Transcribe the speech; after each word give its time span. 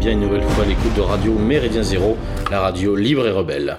bien 0.00 0.12
une 0.12 0.20
nouvelle 0.20 0.42
fois 0.42 0.64
l'écoute 0.64 0.94
de 0.96 1.02
Radio 1.02 1.34
Méridien 1.34 1.82
Zéro, 1.82 2.16
la 2.50 2.60
radio 2.60 2.96
libre 2.96 3.26
et 3.26 3.30
rebelle. 3.30 3.76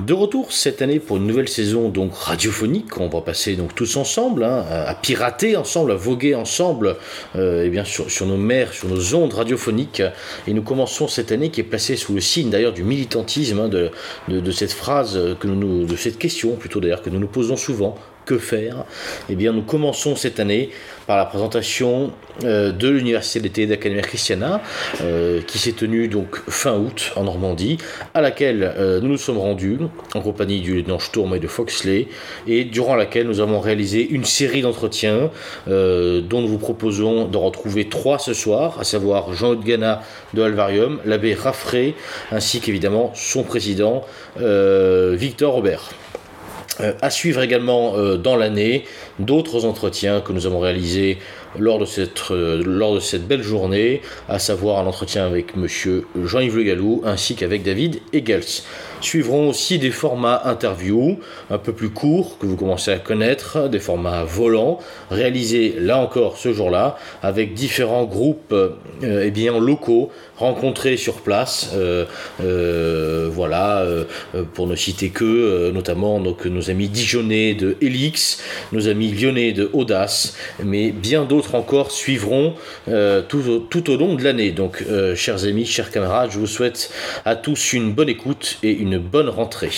De 0.00 0.12
retour 0.12 0.52
cette 0.52 0.82
année 0.82 0.98
pour 0.98 1.16
une 1.16 1.26
nouvelle 1.26 1.48
saison 1.48 1.88
donc 1.88 2.14
radiophonique, 2.14 3.00
on 3.00 3.08
va 3.08 3.22
passer 3.22 3.56
donc 3.56 3.74
tous 3.74 3.96
ensemble 3.96 4.44
hein, 4.44 4.66
à 4.70 4.94
pirater 4.94 5.56
ensemble, 5.56 5.92
à 5.92 5.94
voguer 5.94 6.34
ensemble 6.34 6.96
euh, 7.36 7.62
eh 7.64 7.70
bien 7.70 7.84
sur, 7.84 8.26
nos 8.26 8.36
mers, 8.36 8.74
sur 8.74 8.88
nos 8.88 9.14
ondes 9.14 9.32
radiophoniques. 9.32 10.02
Et 10.46 10.52
nous 10.52 10.62
commençons 10.62 11.08
cette 11.08 11.32
année 11.32 11.48
qui 11.48 11.62
est 11.62 11.64
placée 11.64 11.96
sous 11.96 12.12
le 12.12 12.20
signe 12.20 12.50
d'ailleurs 12.50 12.74
du 12.74 12.82
militantisme 12.82 13.60
hein, 13.60 13.68
de, 13.68 13.90
de, 14.28 14.40
de, 14.40 14.50
cette 14.50 14.72
phrase 14.72 15.18
que 15.40 15.46
nous, 15.46 15.86
de 15.86 15.96
cette 15.96 16.18
question 16.18 16.56
plutôt 16.56 16.80
d'ailleurs 16.80 17.00
que 17.00 17.08
nous 17.08 17.18
nous 17.18 17.28
posons 17.28 17.56
souvent 17.56 17.96
que 18.24 18.38
faire 18.38 18.84
Eh 19.28 19.34
bien, 19.34 19.52
nous 19.52 19.62
commençons 19.62 20.16
cette 20.16 20.40
année 20.40 20.70
par 21.06 21.16
la 21.16 21.24
présentation 21.24 22.12
euh, 22.44 22.72
de 22.72 22.88
l'Université 22.88 23.40
d'été 23.40 23.66
d'Academia 23.66 24.02
Christiana, 24.02 24.62
euh, 25.02 25.42
qui 25.42 25.58
s'est 25.58 25.72
tenue 25.72 26.08
donc 26.08 26.40
fin 26.48 26.76
août 26.76 27.12
en 27.16 27.24
Normandie, 27.24 27.78
à 28.14 28.20
laquelle 28.20 28.72
euh, 28.78 29.00
nous 29.00 29.08
nous 29.08 29.16
sommes 29.18 29.38
rendus 29.38 29.78
en 30.14 30.20
compagnie 30.20 30.60
du 30.60 30.74
lieutenant 30.74 30.98
Sturm 30.98 31.34
et 31.34 31.40
de 31.40 31.46
Foxley, 31.46 32.08
et 32.46 32.64
durant 32.64 32.94
laquelle 32.94 33.26
nous 33.26 33.40
avons 33.40 33.60
réalisé 33.60 34.08
une 34.08 34.24
série 34.24 34.62
d'entretiens 34.62 35.30
dont 35.66 36.40
nous 36.40 36.48
vous 36.48 36.58
proposons 36.58 37.26
de 37.26 37.36
retrouver 37.36 37.88
trois 37.88 38.18
ce 38.18 38.34
soir, 38.34 38.78
à 38.80 38.84
savoir 38.84 39.32
Jean 39.34 39.54
Gana 39.54 40.02
de 40.34 40.42
Alvarium, 40.42 41.00
l'abbé 41.04 41.34
Raffray, 41.34 41.94
ainsi 42.30 42.60
qu'évidemment 42.60 43.12
son 43.14 43.42
président 43.42 44.04
Victor 44.36 45.54
Robert. 45.54 45.90
Euh, 46.82 46.92
à 47.00 47.10
suivre 47.10 47.42
également 47.42 47.96
euh, 47.96 48.16
dans 48.16 48.36
l'année 48.36 48.84
d'autres 49.24 49.64
entretiens 49.64 50.20
que 50.20 50.32
nous 50.32 50.46
avons 50.46 50.60
réalisés 50.60 51.18
lors 51.58 51.78
de 51.78 51.84
cette, 51.84 52.30
euh, 52.30 52.62
lors 52.64 52.94
de 52.94 53.00
cette 53.00 53.26
belle 53.26 53.42
journée, 53.42 54.02
à 54.28 54.38
savoir 54.38 54.78
un 54.78 54.86
entretien 54.86 55.26
avec 55.26 55.56
monsieur 55.56 56.06
Jean-Yves 56.24 56.56
Le 56.56 56.62
Gallou 56.62 57.02
ainsi 57.04 57.34
qu'avec 57.34 57.62
David 57.62 58.00
Egels. 58.12 58.62
Suivront 59.00 59.48
aussi 59.48 59.80
des 59.80 59.90
formats 59.90 60.42
interviews 60.44 61.18
un 61.50 61.58
peu 61.58 61.72
plus 61.72 61.90
courts 61.90 62.38
que 62.38 62.46
vous 62.46 62.54
commencez 62.54 62.92
à 62.92 62.98
connaître, 62.98 63.68
des 63.68 63.80
formats 63.80 64.22
volants, 64.22 64.78
réalisés 65.10 65.74
là 65.78 65.98
encore 65.98 66.36
ce 66.36 66.52
jour-là 66.52 66.96
avec 67.20 67.52
différents 67.52 68.04
groupes 68.04 68.52
euh, 68.52 68.76
eh 69.02 69.30
bien, 69.32 69.58
locaux 69.58 70.10
rencontrés 70.36 70.96
sur 70.96 71.14
place. 71.14 71.72
Euh, 71.74 72.04
voilà, 73.32 73.84
pour 74.54 74.66
ne 74.66 74.76
citer 74.76 75.10
que, 75.10 75.70
notamment 75.70 76.20
donc, 76.20 76.44
nos 76.46 76.70
amis 76.70 76.88
dijonnais 76.88 77.54
de 77.54 77.76
Helix, 77.80 78.42
nos 78.72 78.88
amis 78.88 79.11
lyonnais 79.12 79.52
de 79.52 79.70
Audace, 79.72 80.36
mais 80.62 80.90
bien 80.90 81.24
d'autres 81.24 81.54
encore 81.54 81.90
suivront 81.90 82.54
euh, 82.88 83.22
tout, 83.22 83.48
au, 83.48 83.58
tout, 83.58 83.90
au 83.90 83.96
long 83.96 84.14
de 84.14 84.24
l'année. 84.24 84.52
Donc, 84.52 84.84
chers 85.14 85.44
amis, 85.44 85.66
chers 85.66 85.90
camarades, 85.90 86.30
je 86.32 86.38
vous 86.38 86.46
souhaite 86.46 86.90
à 87.24 87.36
tous 87.36 87.72
une 87.72 87.92
bonne 87.92 88.08
écoute 88.08 88.58
et 88.62 88.72
une 88.72 88.98
bonne 88.98 89.28
rentrée. 89.28 89.70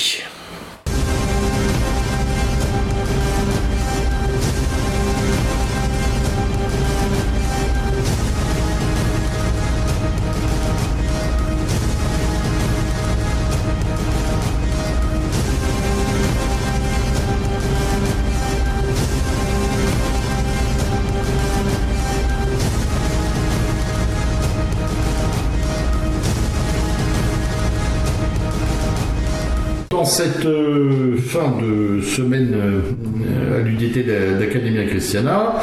Cette 30.15 30.47
euh, 30.47 31.17
fin 31.17 31.57
de 31.61 32.01
semaine 32.01 32.55
euh, 32.55 33.59
à 33.59 33.63
l'UDT 33.63 34.07
d'Academia 34.39 34.85
Christiana, 34.85 35.57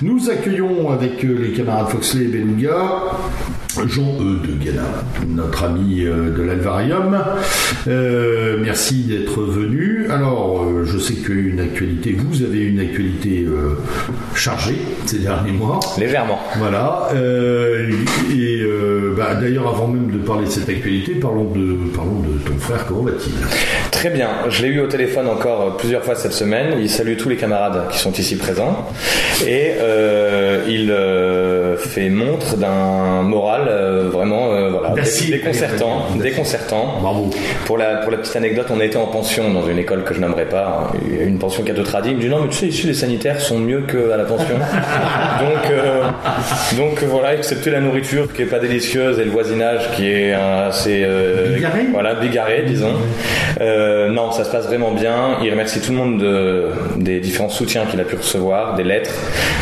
nous 0.00 0.30
accueillons 0.30 0.90
avec 0.90 1.22
euh, 1.26 1.38
les 1.42 1.52
camarades 1.52 1.90
Foxley 1.90 2.24
et 2.24 2.28
Beluga 2.28 3.02
Jean 3.86 4.16
E. 4.20 4.40
de 4.46 5.34
notre 5.34 5.64
ami 5.64 6.04
euh, 6.04 6.36
de 6.36 6.42
l'Alvarium. 6.42 7.18
Euh, 7.86 8.56
merci 8.60 9.04
d'être 9.04 9.40
venu. 9.42 10.06
Alors, 10.10 10.64
euh, 10.64 10.84
je 10.84 10.98
sais 10.98 11.14
une 11.28 11.60
actualité, 11.60 12.16
vous 12.18 12.42
avez 12.42 12.60
une 12.60 12.80
actualité 12.80 13.44
euh, 13.46 13.78
chargée 14.34 14.78
ces 15.06 15.18
derniers 15.18 15.52
mois. 15.52 15.78
Légèrement. 15.98 16.38
Voilà. 16.58 17.08
Euh, 17.14 17.90
et 18.32 18.62
bah, 19.16 19.34
d'ailleurs, 19.34 19.68
avant 19.68 19.88
même 19.88 20.10
de 20.10 20.18
parler 20.18 20.46
de 20.46 20.50
cette 20.50 20.68
actualité, 20.68 21.14
parlons 21.14 21.50
de, 21.50 21.90
parlons 21.94 22.20
de 22.20 22.38
ton 22.38 22.56
frère, 22.58 22.86
comment 22.86 23.02
va-t-il? 23.02 23.32
Très 23.90 24.10
bien. 24.10 24.28
Je 24.48 24.62
l'ai 24.62 24.68
eu 24.68 24.80
au 24.80 24.86
téléphone 24.86 25.26
encore 25.26 25.76
plusieurs 25.76 26.04
fois 26.04 26.14
cette 26.14 26.32
semaine. 26.32 26.78
Il 26.80 26.88
salue 26.88 27.16
tous 27.16 27.28
les 27.28 27.36
camarades 27.36 27.88
qui 27.90 27.98
sont 27.98 28.12
ici 28.12 28.36
présents. 28.36 28.88
Et 29.46 29.72
il 30.68 30.94
fait 31.78 32.10
montre 32.10 32.56
d'un 32.56 33.22
moral 33.22 33.67
euh, 33.68 34.08
vraiment 34.10 34.52
euh, 34.52 34.70
voilà, 34.70 34.94
déconcertant. 35.28 36.06
déconcertant. 36.16 36.98
Bravo. 37.00 37.30
Pour 37.66 37.78
la, 37.78 37.96
pour 37.96 38.10
la 38.10 38.18
petite 38.18 38.36
anecdote, 38.36 38.66
on 38.70 38.80
a 38.80 38.84
été 38.84 38.96
en 38.96 39.06
pension 39.06 39.50
dans 39.52 39.66
une 39.66 39.78
école 39.78 40.04
que 40.04 40.14
je 40.14 40.20
n'aimerais 40.20 40.46
pas, 40.46 40.90
hein, 40.92 40.98
une 41.20 41.38
pension 41.38 41.62
cateau-tradi. 41.62 42.10
Il 42.10 42.16
me 42.16 42.20
dit 42.20 42.28
non, 42.28 42.40
mais 42.42 42.48
tu 42.48 42.56
sais, 42.56 42.66
ici 42.66 42.86
les 42.86 42.94
sanitaires 42.94 43.40
sont 43.40 43.58
mieux 43.58 43.82
qu'à 43.82 44.16
la 44.16 44.24
pension. 44.24 44.56
donc, 45.40 45.70
euh, 45.70 46.02
donc 46.76 47.02
voilà, 47.04 47.34
excepté 47.34 47.70
la 47.70 47.80
nourriture 47.80 48.32
qui 48.32 48.42
est 48.42 48.46
pas 48.46 48.58
délicieuse 48.58 49.18
et 49.18 49.24
le 49.24 49.30
voisinage 49.30 49.90
qui 49.96 50.10
est 50.10 50.32
assez. 50.32 51.02
Euh, 51.04 51.54
bigarré 51.54 51.86
Voilà, 51.92 52.14
bigarré, 52.14 52.64
disons. 52.66 52.94
Non, 53.60 54.32
ça 54.32 54.44
se 54.44 54.50
passe 54.50 54.66
vraiment 54.66 54.92
bien. 54.92 55.38
Il 55.42 55.50
remercie 55.50 55.80
tout 55.80 55.92
le 55.92 55.98
monde 55.98 56.18
de, 56.20 56.66
des 56.96 57.20
différents 57.20 57.48
soutiens 57.48 57.84
qu'il 57.86 58.00
a 58.00 58.04
pu 58.04 58.16
recevoir, 58.16 58.74
des 58.74 58.84
lettres, 58.84 59.10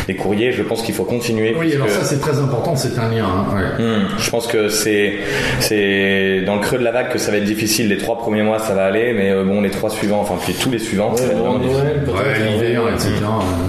des 0.07 0.15
courriers. 0.15 0.51
Je 0.51 0.63
pense 0.63 0.81
qu'il 0.81 0.95
faut 0.95 1.03
continuer. 1.03 1.55
Oui, 1.57 1.73
alors 1.73 1.87
que... 1.87 1.93
ça 1.93 2.03
c'est 2.03 2.19
très 2.19 2.39
important, 2.39 2.75
c'est 2.75 2.97
un 2.97 3.09
lien. 3.09 3.25
Hein, 3.25 3.45
ouais. 3.55 3.83
mmh. 3.83 3.96
Je 4.17 4.29
pense 4.29 4.47
que 4.47 4.69
c'est 4.69 5.13
c'est 5.59 6.41
dans 6.45 6.55
le 6.55 6.61
creux 6.61 6.77
de 6.77 6.83
la 6.83 6.91
vague 6.91 7.11
que 7.11 7.19
ça 7.19 7.31
va 7.31 7.37
être 7.37 7.45
difficile. 7.45 7.89
Les 7.89 7.97
trois 7.97 8.17
premiers 8.17 8.43
mois, 8.43 8.59
ça 8.59 8.73
va 8.73 8.85
aller, 8.85 9.13
mais 9.13 9.31
euh, 9.31 9.43
bon, 9.43 9.61
les 9.61 9.69
trois 9.71 9.89
suivants, 9.89 10.21
enfin 10.21 10.35
puis 10.43 10.53
tous 10.53 10.69
les 10.69 10.79
suivants, 10.79 11.11
ouais, 11.11 11.17
ça 11.17 11.27
va 11.27 11.33
être 11.33 11.39
vraiment 11.39 11.59
difficile. 11.59 11.83
Ouais, 12.07 12.51
l'hiver, 12.51 12.81
etc. 12.93 13.11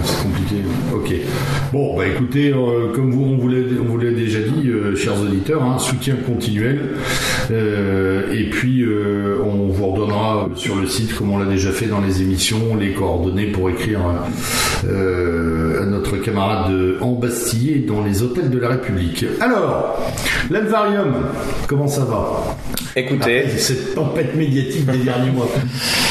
C'est 0.04 0.22
compliqué. 0.22 0.56
Ok. 0.94 1.14
Bon, 1.72 1.96
bah 1.96 2.06
écoutez, 2.06 2.50
euh, 2.50 2.92
comme 2.94 3.10
vous, 3.10 3.24
on 3.24 3.36
vous 3.36 3.98
l'a 3.98 4.10
déjà 4.10 4.38
dit, 4.38 4.68
euh, 4.68 4.96
chers 4.96 5.20
auditeurs, 5.20 5.62
hein, 5.62 5.78
soutien 5.78 6.14
continuel. 6.26 6.80
Euh, 7.50 8.32
et 8.32 8.48
puis, 8.48 8.84
on 9.44 9.68
vous 9.68 9.86
redonnera 9.86 10.48
sur 10.54 10.76
le 10.76 10.86
site, 10.86 11.14
comme 11.14 11.30
on 11.30 11.38
l'a 11.38 11.44
déjà 11.44 11.70
fait 11.70 11.86
dans 11.86 12.00
les 12.00 12.22
émissions, 12.22 12.76
les 12.78 12.92
coordonnées 12.92 13.46
pour 13.46 13.68
écrire 13.68 14.00
à 14.00 15.84
notre 15.84 16.16
camarade 16.18 16.72
embastillé 17.00 17.84
dans 17.86 18.02
les 18.02 18.22
hôtels 18.22 18.50
de 18.50 18.58
la 18.58 18.68
République. 18.68 19.24
Alors, 19.40 20.07
l'Alvarium, 20.50 21.14
comment 21.66 21.88
ça 21.88 22.04
va? 22.04 22.56
Écoutez, 22.96 23.40
Après, 23.44 23.58
cette 23.58 23.94
tempête 23.94 24.34
médiatique 24.34 24.86
des 24.86 24.98
derniers 24.98 25.30
mois, 25.30 25.48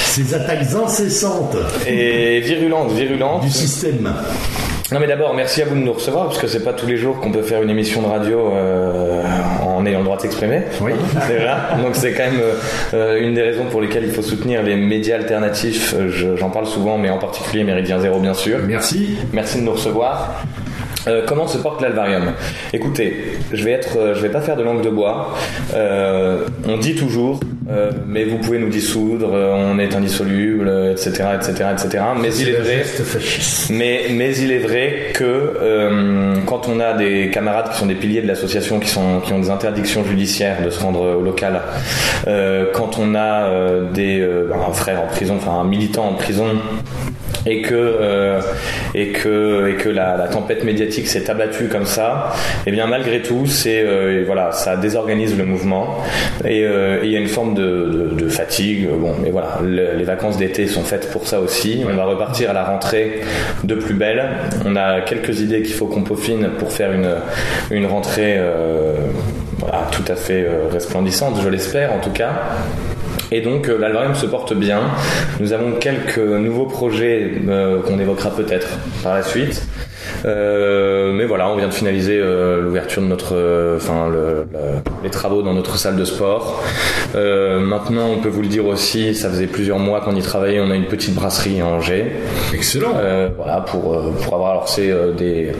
ces 0.06 0.34
attaques 0.34 0.64
incessantes 0.74 1.58
et 1.88 2.40
virulentes, 2.40 2.92
virulentes 2.92 3.44
du 3.44 3.50
système. 3.50 4.14
Non 4.90 5.02
mais 5.02 5.08
d'abord 5.08 5.34
merci 5.34 5.62
à 5.62 5.66
vous 5.66 5.76
de 5.76 5.82
nous 5.82 5.92
recevoir 5.92 6.28
parce 6.28 6.38
que 6.38 6.48
c'est 6.48 6.64
pas 6.64 6.72
tous 6.72 6.86
les 6.88 6.96
jours 6.96 7.20
qu'on 7.20 7.30
peut 7.30 7.42
faire 7.42 7.62
une 7.62 7.70
émission 7.70 8.02
de 8.02 8.08
radio 8.08 8.54
euh, 8.54 9.22
en 9.62 9.86
ayant 9.86 10.00
le 10.00 10.06
droit 10.06 10.16
de 10.16 10.22
s'exprimer. 10.22 10.62
Oui. 10.80 10.94
Déjà. 11.28 11.76
Donc 11.84 11.94
c'est 11.94 12.14
quand 12.14 12.32
même 12.32 12.40
euh, 12.94 13.20
une 13.22 13.34
des 13.34 13.42
raisons 13.42 13.66
pour 13.66 13.82
lesquelles 13.82 14.06
il 14.06 14.12
faut 14.12 14.22
soutenir 14.22 14.64
les 14.64 14.78
médias 14.78 15.18
alternatifs. 15.18 15.94
J'en 16.38 16.50
parle 16.50 16.68
souvent, 16.68 16.98
mais 16.98 17.10
en 17.10 17.18
particulier 17.18 17.66
Méridien 17.66 18.00
Zéro 18.00 18.22
bien 18.22 18.34
sûr. 18.34 18.60
Merci. 18.66 19.18
Merci 19.34 19.60
de 19.60 19.64
nous 19.64 19.74
recevoir. 19.74 20.42
Euh, 21.08 21.24
comment 21.26 21.48
se 21.48 21.58
porte 21.58 21.82
l'alvarium 21.82 22.34
Écoutez, 22.74 23.38
je 23.54 23.64
vais 23.64 23.72
être, 23.72 23.98
euh, 23.98 24.16
je 24.16 24.22
vais 24.22 24.30
pas 24.30 24.42
faire 24.42 24.56
de 24.56 24.64
langue 24.64 24.82
de 24.82 24.90
bois. 24.90 25.34
Euh, 25.74 26.46
on 26.68 26.78
dit 26.78 26.96
toujours, 26.96 27.40
mais 28.06 28.24
vous 28.24 28.38
pouvez 28.38 28.60
nous 28.60 28.70
dissoudre, 28.70 29.34
on 29.34 29.78
est 29.78 29.94
indissoluble, 29.94 30.72
etc., 30.92 31.10
etc., 31.36 31.66
etc. 31.74 32.04
Mais 32.20 32.34
il 32.34 32.50
est 32.50 32.54
vrai, 32.54 32.84
mais 33.72 34.06
mais 34.12 34.38
il 34.38 34.52
est 34.54 34.60
vrai 34.60 35.12
que 35.14 35.54
quand 36.46 36.70
on 36.70 36.80
a 36.80 36.94
des 36.94 37.30
camarades 37.30 37.70
qui 37.72 37.78
sont 37.78 37.88
des 37.88 37.96
piliers 37.96 38.22
de 38.22 38.28
l'association, 38.28 38.80
qui 38.80 38.88
sont 38.88 39.20
qui 39.20 39.34
ont 39.34 39.40
des 39.40 39.50
interdictions 39.50 40.06
judiciaires 40.06 40.64
de 40.64 40.70
se 40.70 40.80
rendre 40.80 41.18
au 41.18 41.22
local, 41.22 41.62
quand 42.74 42.98
on 43.00 43.16
a 43.16 43.50
des 43.94 44.26
un 44.54 44.74
frère 44.74 45.02
en 45.02 45.08
prison, 45.08 45.36
enfin 45.36 45.60
un 45.60 45.66
militant 45.66 46.08
en 46.08 46.14
prison 46.14 46.46
et 47.48 47.62
que 47.62 47.74
euh, 47.74 48.42
et 48.94 49.10
que 49.10 49.70
et 49.70 49.76
que 49.76 49.90
la, 49.90 50.28
tempête 50.32 50.64
médiatique 50.64 51.08
s'est 51.08 51.30
abattue 51.30 51.68
comme 51.70 51.86
ça, 51.86 52.34
et 52.36 52.62
eh 52.68 52.72
bien 52.72 52.88
malgré 52.88 53.22
tout, 53.22 53.46
c'est 53.46 53.82
euh, 53.82 54.24
voilà, 54.26 54.52
ça 54.52 54.76
désorganise 54.76 55.38
le 55.38 55.46
mouvement 55.46 55.98
et 56.44 56.64
euh, 56.64 57.00
il 57.04 57.12
y 57.12 57.16
a 57.16 57.20
une 57.20 57.28
forme 57.28 57.54
de, 57.56 58.28
fatigue. 58.30 58.90
Bon, 58.90 59.14
mais 59.24 59.32
voilà, 59.32 59.60
les 59.64 60.04
vacances 60.04 60.38
d'été 60.38 60.68
sont 60.68 60.84
faites 60.84 61.10
pour 61.12 61.28
ça 61.28 61.40
aussi. 61.40 61.84
On 61.90 61.96
va 61.96 62.04
repartir 62.04 62.50
à 62.50 62.54
la 62.54 62.66
rentrée 62.66 63.22
de 63.64 63.76
plus 63.76 63.94
belle. 63.94 64.22
On 64.66 64.76
a 64.76 65.00
quelques 65.02 65.40
idées 65.40 65.62
qu'il 65.62 65.74
faut 65.74 65.88
qu'on 65.88 66.04
peaufine 66.04 66.50
pour 66.60 66.74
faire 66.74 66.92
une 66.92 67.16
une 67.72 67.86
rentrée 67.86 68.36
euh, 68.38 68.96
voilà, 69.60 69.88
tout 69.92 70.04
à 70.12 70.16
fait 70.16 70.46
resplendissante, 70.72 71.40
je 71.42 71.50
l'espère 71.50 71.94
en 71.94 72.00
tout 72.00 72.12
cas. 72.12 72.32
Et 73.32 73.42
donc 73.42 73.68
euh, 73.68 73.78
l'albarium 73.78 74.16
se 74.16 74.26
porte 74.26 74.54
bien. 74.54 74.82
Nous 75.40 75.54
avons 75.54 75.74
quelques 75.74 76.18
nouveaux 76.18 76.66
projets 76.66 77.34
euh, 77.48 77.82
qu'on 77.82 78.00
évoquera 78.00 78.32
peut-être 78.36 78.68
par 79.04 79.16
la 79.16 79.24
suite. 79.24 79.67
Euh, 80.26 81.12
mais 81.14 81.26
voilà, 81.26 81.50
on 81.50 81.56
vient 81.56 81.68
de 81.68 81.74
finaliser 81.74 82.18
euh, 82.20 82.62
l'ouverture 82.62 83.02
de 83.02 83.08
notre, 83.08 83.36
euh, 83.36 83.78
enfin 83.78 84.10
le, 84.10 84.48
les 85.04 85.10
travaux 85.10 85.42
dans 85.42 85.54
notre 85.54 85.78
salle 85.78 85.96
de 85.96 86.06
sport. 86.06 86.64
maintenant, 87.14 88.10
on 88.10 88.20
peut 88.20 88.30
vous 88.30 88.42
le 88.42 88.48
dire 88.48 88.66
aussi, 88.66 89.16
ça 89.16 89.30
faisait 89.30 89.48
plusieurs 89.48 89.80
mois 89.80 90.02
qu'on 90.02 90.16
y 90.16 90.22
travaillait. 90.22 90.60
On 90.60 90.72
a 90.72 90.76
une 90.76 90.86
petite 90.86 91.16
brasserie 91.16 91.62
à 91.62 91.66
Angers. 91.66 92.12
Excellent. 92.54 92.94
voilà 93.36 93.62
pour 93.62 94.02
pour 94.22 94.34
avoir 94.34 94.52
alors 94.52 94.70
c'est 94.70 94.92
des 95.18 95.52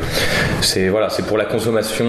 c'est 0.62 0.90
voilà 0.90 1.10
c'est 1.10 1.26
pour 1.26 1.38
la 1.38 1.46
consommation 1.46 2.06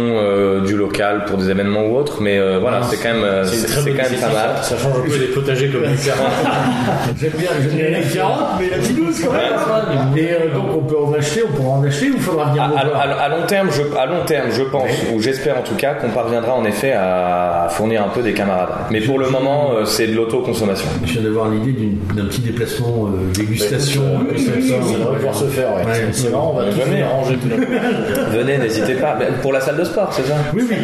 du 0.64 0.76
local 0.76 1.24
pour 1.26 1.38
des 1.38 1.50
événements 1.50 1.84
ou 1.86 1.96
autres, 1.96 2.20
mais 2.20 2.38
voilà 2.58 2.82
c'est 2.82 2.96
quand 2.96 3.14
même 3.14 3.44
c'est 3.44 3.68
quand 3.68 3.84
même 3.84 4.20
pas 4.20 4.32
mal. 4.32 4.50
Ça, 4.62 4.76
change 4.76 4.98
un 4.98 5.08
peu 5.08 5.18
des 5.18 5.26
potagers 5.26 5.68
comme 5.68 5.82
J'aime 7.20 7.32
bien, 7.36 7.50
j'aime 7.60 7.76
bien 7.76 7.90
la 7.90 8.02
carotte, 8.02 8.48
mais 8.58 8.70
la 8.70 8.76
petite 8.78 8.98
quand 9.24 9.32
même. 9.32 10.16
Et 10.16 10.54
donc 10.54 10.76
on 10.76 10.82
peut 10.82 10.98
en 10.98 11.12
acheter, 11.14 11.42
on 11.48 11.56
pourra 11.56 11.78
en 11.78 11.84
acheter 11.84 12.10
ou 12.10 12.18
faudra 12.18 12.37
à, 12.40 13.28
long 13.28 13.46
terme, 13.46 13.68
je, 13.70 13.96
à 13.96 14.06
long 14.06 14.24
terme, 14.24 14.50
je 14.50 14.62
pense, 14.62 14.90
ou 15.12 15.20
j'espère 15.20 15.58
en 15.58 15.62
tout 15.62 15.74
cas, 15.74 15.94
qu'on 15.94 16.10
parviendra 16.10 16.54
en 16.54 16.64
effet 16.64 16.92
à, 16.92 17.68
fournir 17.70 18.04
un 18.04 18.08
peu 18.08 18.22
des 18.22 18.32
camarades. 18.32 18.68
Mais 18.90 19.00
pour 19.00 19.18
le 19.18 19.28
moment, 19.28 19.72
euh, 19.72 19.84
c'est 19.84 20.06
de 20.06 20.14
l'autoconsommation. 20.14 20.88
Je 21.04 21.12
viens 21.12 21.22
d'avoir 21.22 21.48
l'idée 21.48 21.96
d'un 22.14 22.24
petit 22.26 22.40
déplacement 22.40 23.06
euh, 23.08 23.32
dégustation. 23.34 24.02
Euh, 24.02 24.38
ça, 24.38 24.98
devrait 24.98 25.16
pouvoir 25.16 25.34
se 25.34 25.44
faire. 25.46 25.68
c'est 26.12 26.30
marrant, 26.30 26.54
on 26.54 26.58
va 26.58 26.70
venez. 26.70 27.02
arranger 27.02 27.38
Venez, 28.30 28.58
n'hésitez 28.58 28.94
pas. 28.94 29.18
Pour 29.42 29.52
la 29.52 29.60
salle 29.60 29.76
de 29.76 29.84
sport, 29.84 30.12
c'est 30.12 30.24
ça 30.24 30.34
Oui, 30.54 30.62
oui. 30.68 30.76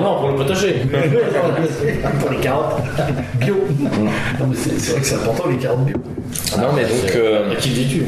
non, 0.00 0.18
pour 0.20 0.28
le 0.28 0.34
potager. 0.36 0.82
pour 2.20 2.30
les 2.30 2.38
carottes 2.38 2.82
bio. 3.34 3.56
c'est 4.54 4.92
vrai 4.92 5.00
que 5.00 5.06
c'est 5.06 5.14
important 5.16 5.48
les 5.48 5.56
carottes 5.56 5.84
bio. 5.84 5.96
Non, 6.58 6.68
mais 6.74 6.82
donc. 6.82 7.58
Qui 7.58 7.70
dis-tu? 7.70 8.02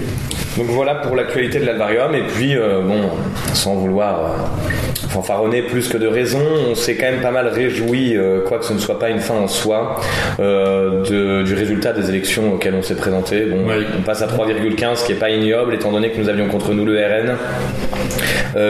Donc 0.56 0.66
voilà 0.68 0.94
pour 0.94 1.16
l'actualité 1.16 1.58
de 1.58 1.66
l'alvarium. 1.66 2.14
Et 2.14 2.22
puis, 2.22 2.56
euh, 2.56 2.80
bon, 2.80 3.10
sans 3.52 3.74
vouloir 3.74 4.24
euh, 4.24 5.08
fanfaronner 5.08 5.62
plus 5.62 5.88
que 5.88 5.96
de 5.96 6.06
raison, 6.06 6.42
on 6.70 6.74
s'est 6.74 6.96
quand 6.96 7.06
même 7.06 7.20
pas 7.20 7.32
mal 7.32 7.48
réjoui, 7.48 8.16
euh, 8.16 8.40
quoi 8.46 8.58
que 8.58 8.64
ce 8.64 8.72
ne 8.72 8.78
soit 8.78 8.98
pas 8.98 9.10
une 9.10 9.20
fin 9.20 9.34
en 9.34 9.48
soi, 9.48 10.00
de, 10.38 11.42
du 11.42 11.54
résultat 11.54 11.92
des 11.92 12.08
élections 12.08 12.54
auxquelles 12.54 12.74
on 12.74 12.82
s'est 12.82 12.96
présenté. 12.96 13.46
Bon, 13.46 13.64
on 13.98 14.02
passe 14.02 14.22
à 14.22 14.26
3,15, 14.26 14.96
ce 14.96 15.06
qui 15.06 15.12
est 15.12 15.16
pas 15.16 15.30
ignoble, 15.30 15.74
étant 15.74 15.90
donné 15.90 16.10
que 16.10 16.20
nous 16.20 16.28
avions 16.28 16.48
contre 16.48 16.72
nous 16.72 16.84
le 16.84 16.96
RN, 16.96 17.36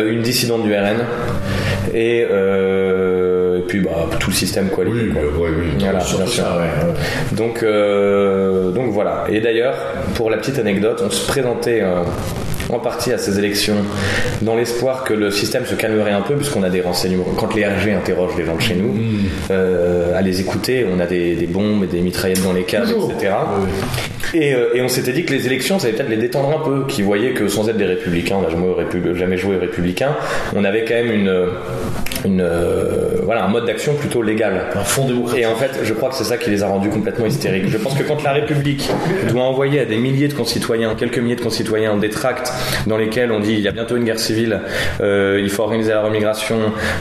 une 0.08 0.22
dissidente 0.22 0.62
du 0.62 0.74
RN. 0.74 1.04
Et 1.92 2.26
puis 3.74 3.84
bah, 3.84 4.08
tout 4.20 4.30
le 4.30 4.36
système. 4.36 4.68
Oui, 4.76 5.10
quoi. 5.10 5.22
oui, 5.36 5.48
voilà, 5.78 5.98
bien 5.98 6.26
sûr. 6.26 6.44
Donc, 7.32 7.62
euh, 7.62 8.70
donc 8.70 8.90
voilà. 8.90 9.24
Et 9.28 9.40
d'ailleurs, 9.40 9.74
pour 10.14 10.30
la 10.30 10.36
petite 10.36 10.58
anecdote, 10.58 11.02
on 11.04 11.10
se 11.10 11.26
présentait 11.26 11.80
euh, 11.82 12.02
en 12.70 12.78
partie 12.78 13.12
à 13.12 13.18
ces 13.18 13.38
élections 13.38 13.76
dans 14.42 14.54
l'espoir 14.54 15.04
que 15.04 15.12
le 15.12 15.30
système 15.30 15.66
se 15.66 15.74
calmerait 15.74 16.12
un 16.12 16.20
peu, 16.20 16.34
puisqu'on 16.34 16.62
a 16.62 16.70
des 16.70 16.82
renseignements. 16.82 17.24
Quand 17.36 17.54
les 17.54 17.66
RG 17.66 17.92
interrogent 17.96 18.36
les 18.36 18.44
gens 18.44 18.56
de 18.56 18.60
chez 18.60 18.76
nous, 18.76 18.92
mm. 18.92 19.28
euh, 19.50 20.16
à 20.16 20.22
les 20.22 20.40
écouter, 20.40 20.86
on 20.92 21.00
a 21.00 21.06
des, 21.06 21.48
bombes 21.50 21.84
et 21.84 21.88
des 21.88 22.00
mitraillettes 22.00 22.42
dans 22.42 22.52
les 22.52 22.64
caves, 22.64 22.92
etc. 23.10 23.32
Et, 24.34 24.54
et, 24.74 24.82
on 24.82 24.88
s'était 24.88 25.12
dit 25.12 25.24
que 25.24 25.32
les 25.32 25.46
élections, 25.46 25.78
ça 25.78 25.86
allait 25.86 25.96
peut-être 25.96 26.10
les 26.10 26.16
détendre 26.16 26.60
un 26.60 26.64
peu, 26.64 26.86
qui 26.86 27.02
voyaient 27.02 27.32
que 27.32 27.48
sans 27.48 27.68
être 27.68 27.76
des 27.76 27.86
républicains, 27.86 28.36
on 28.36 28.42
n'a 28.42 28.50
jamais, 28.50 29.14
jamais 29.14 29.36
joué 29.36 29.56
républicain, 29.56 30.16
on 30.54 30.64
avait 30.64 30.84
quand 30.84 30.94
même 30.94 31.12
une 31.12 31.48
une 32.24 32.40
euh, 32.40 33.20
voilà 33.22 33.44
un 33.44 33.48
mode 33.48 33.66
d'action 33.66 33.94
plutôt 33.94 34.22
légal. 34.22 34.66
Un 34.74 34.84
fond 34.84 35.06
démocratique. 35.06 35.42
Et 35.42 35.46
en 35.46 35.54
fait, 35.54 35.80
je 35.82 35.92
crois 35.92 36.08
que 36.08 36.14
c'est 36.14 36.24
ça 36.24 36.36
qui 36.36 36.50
les 36.50 36.62
a 36.62 36.68
rendus 36.68 36.88
complètement 36.88 37.26
hystériques. 37.26 37.68
Je 37.68 37.78
pense 37.78 37.94
que 37.94 38.02
quand 38.02 38.22
la 38.22 38.32
République 38.32 38.90
doit 39.28 39.42
envoyer 39.42 39.80
à 39.80 39.84
des 39.84 39.96
milliers 39.96 40.28
de 40.28 40.34
concitoyens, 40.34 40.94
quelques 40.94 41.18
milliers 41.18 41.36
de 41.36 41.40
concitoyens, 41.40 41.96
des 41.96 42.10
tracts 42.10 42.52
dans 42.86 42.96
lesquels 42.96 43.30
on 43.30 43.40
dit 43.40 43.52
il 43.52 43.60
y 43.60 43.68
a 43.68 43.72
bientôt 43.72 43.96
une 43.96 44.04
guerre 44.04 44.18
civile, 44.18 44.60
euh, 45.00 45.40
il 45.42 45.50
faut 45.50 45.62
organiser 45.62 45.92
la 45.92 46.02
remigration, 46.02 46.56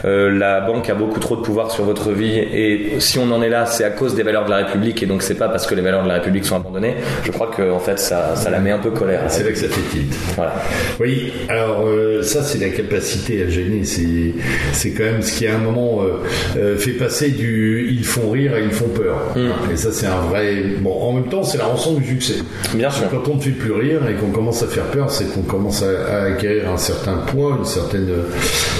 euh, 0.05 0.29
la 0.29 0.61
banque 0.61 0.89
a 0.89 0.95
beaucoup 0.95 1.19
trop 1.19 1.35
de 1.35 1.41
pouvoir 1.41 1.71
sur 1.71 1.83
votre 1.83 2.11
vie 2.11 2.37
et 2.37 2.99
si 2.99 3.17
on 3.19 3.31
en 3.31 3.41
est 3.41 3.49
là, 3.49 3.65
c'est 3.65 3.83
à 3.83 3.89
cause 3.89 4.15
des 4.15 4.23
valeurs 4.23 4.45
de 4.45 4.49
la 4.49 4.57
République 4.57 5.01
et 5.03 5.05
donc 5.05 5.23
c'est 5.23 5.35
pas 5.35 5.47
parce 5.47 5.67
que 5.67 5.75
les 5.75 5.81
valeurs 5.81 6.03
de 6.03 6.07
la 6.07 6.15
République 6.15 6.45
sont 6.45 6.55
abandonnées. 6.55 6.95
Je 7.25 7.31
crois 7.31 7.47
que 7.47 7.71
en 7.71 7.79
fait 7.79 7.99
ça, 7.99 8.35
ça 8.35 8.49
la 8.49 8.59
met 8.59 8.71
un 8.71 8.79
peu 8.79 8.91
colère. 8.91 9.21
C'est 9.29 9.43
là 9.43 9.51
que 9.51 9.57
ça 9.57 9.67
fait 9.67 9.89
tilt. 9.91 10.13
Voilà. 10.35 10.55
Oui. 10.99 11.33
Alors 11.49 11.87
ça 12.23 12.43
c'est 12.43 12.59
la 12.59 12.69
capacité 12.69 13.43
à 13.43 13.49
gêner. 13.49 13.83
C'est 13.83 14.33
c'est 14.71 14.91
quand 14.91 15.03
même 15.03 15.21
ce 15.21 15.37
qui 15.37 15.47
à 15.47 15.55
un 15.55 15.59
moment 15.59 16.01
euh, 16.01 16.23
euh, 16.57 16.77
fait 16.77 16.91
passer 16.91 17.29
du 17.29 17.87
ils 17.91 18.05
font 18.05 18.31
rire 18.31 18.53
à 18.55 18.59
ils 18.59 18.71
font 18.71 18.87
peur. 18.89 19.17
Hmm. 19.35 19.71
Et 19.71 19.77
ça 19.77 19.91
c'est 19.91 20.07
un 20.07 20.21
vrai. 20.21 20.63
Bon, 20.79 20.93
en 21.01 21.13
même 21.13 21.27
temps 21.27 21.43
c'est 21.43 21.57
la 21.57 21.65
rançon 21.65 21.93
du 21.93 22.05
succès. 22.05 22.35
Bien 22.73 22.89
sûr. 22.89 23.09
Quand 23.09 23.29
on 23.29 23.35
ne 23.35 23.41
fait 23.41 23.51
plus 23.51 23.71
rire 23.71 24.01
et 24.09 24.15
qu'on 24.15 24.31
commence 24.31 24.63
à 24.63 24.67
faire 24.67 24.85
peur, 24.85 25.11
c'est 25.11 25.25
qu'on 25.33 25.41
commence 25.41 25.83
à, 25.83 26.23
acquérir 26.23 26.69
un 26.69 26.77
certain 26.77 27.17
poids, 27.27 27.57
une 27.59 27.65
certaine, 27.65 28.09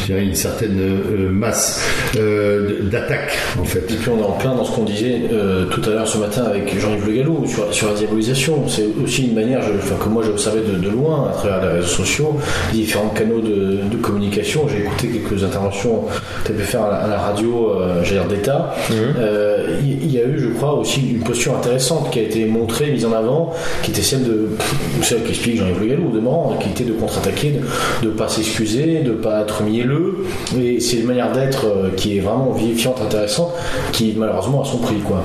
une 0.10 0.36
certaine 0.36 0.80
euh, 0.80 1.30
masse 1.30 1.82
d'attaque 2.14 3.38
en 3.60 3.66
fait. 3.66 3.80
Et 3.92 3.96
puis 3.96 4.10
on 4.10 4.20
est 4.20 4.26
en 4.26 4.32
plein 4.34 4.56
dans 4.56 4.66
ce 4.66 4.76
qu'on 4.76 4.84
disait 4.84 5.22
tout 5.72 5.82
à 5.90 5.94
l'heure 5.94 6.08
ce 6.08 6.18
matin 6.18 6.44
avec 6.44 6.80
Jean-Yves 6.80 7.06
Le 7.06 7.14
Gallou 7.14 7.46
sur, 7.48 7.74
sur 7.74 7.90
la 7.90 7.96
diabolisation. 7.96 8.23
C'est 8.68 8.88
aussi 9.04 9.28
une 9.28 9.36
manière, 9.36 9.62
enfin, 9.78 9.96
que 10.04 10.10
moi 10.10 10.24
j'ai 10.24 10.32
observé 10.32 10.62
de, 10.62 10.90
loin 10.90 11.30
à 11.30 11.34
travers 11.34 11.62
les 11.62 11.80
réseaux 11.80 11.88
sociaux, 11.88 12.36
les 12.72 12.80
différents 12.80 13.10
canaux 13.10 13.42
de, 13.42 13.80
de 13.90 13.98
communication. 13.98 14.68
J'ai 14.68 14.80
écouté 14.80 15.08
quelques 15.08 15.44
interventions 15.44 16.06
tu 16.46 16.52
as 16.52 16.56
pu 16.56 16.62
faire 16.64 16.84
à 16.84 17.08
la 17.08 17.18
radio, 17.18 17.72
euh, 17.72 18.04
j'ai 18.04 18.20
d'État, 18.30 18.74
mhm. 18.90 18.96
euh, 19.18 19.80
il 19.84 20.12
y, 20.12 20.20
a 20.20 20.24
eu, 20.24 20.40
je 20.40 20.48
crois, 20.50 20.74
aussi 20.74 21.12
une 21.12 21.20
posture 21.20 21.56
intéressante 21.56 22.10
qui 22.12 22.20
a 22.20 22.22
été 22.22 22.46
montrée, 22.46 22.92
mise 22.92 23.06
en 23.06 23.12
avant, 23.12 23.54
qui 23.82 23.92
était 23.92 24.02
celle 24.02 24.24
de, 24.24 24.50
celle 25.02 25.24
qu'explique 25.24 25.58
Jean-Yves 25.58 25.82
Le 25.82 25.88
Gallou, 25.88 26.12
de 26.12 26.20
Morand, 26.20 26.58
qui 26.60 26.70
était 26.70 26.84
de 26.84 26.94
contre-attaquer, 26.94 27.60
de 28.02 28.08
ne 28.08 28.12
pas 28.12 28.28
s'excuser, 28.28 29.00
de 29.00 29.12
ne 29.12 29.16
pas 29.16 29.42
être 29.42 29.64
mielleux. 29.64 30.26
Et 30.58 30.80
c'est 30.80 30.98
une 30.98 31.08
manière 31.08 31.32
d'être 31.32 31.66
euh, 31.66 31.90
qui 31.96 32.18
est 32.18 32.22
vraiment 32.22 32.52
vivifiante, 32.52 33.02
intéressante, 33.02 33.52
qui 33.92 34.14
malheureusement 34.18 34.62
a 34.62 34.66
son 34.66 34.78
prix. 34.78 35.00
Quoi. 35.06 35.24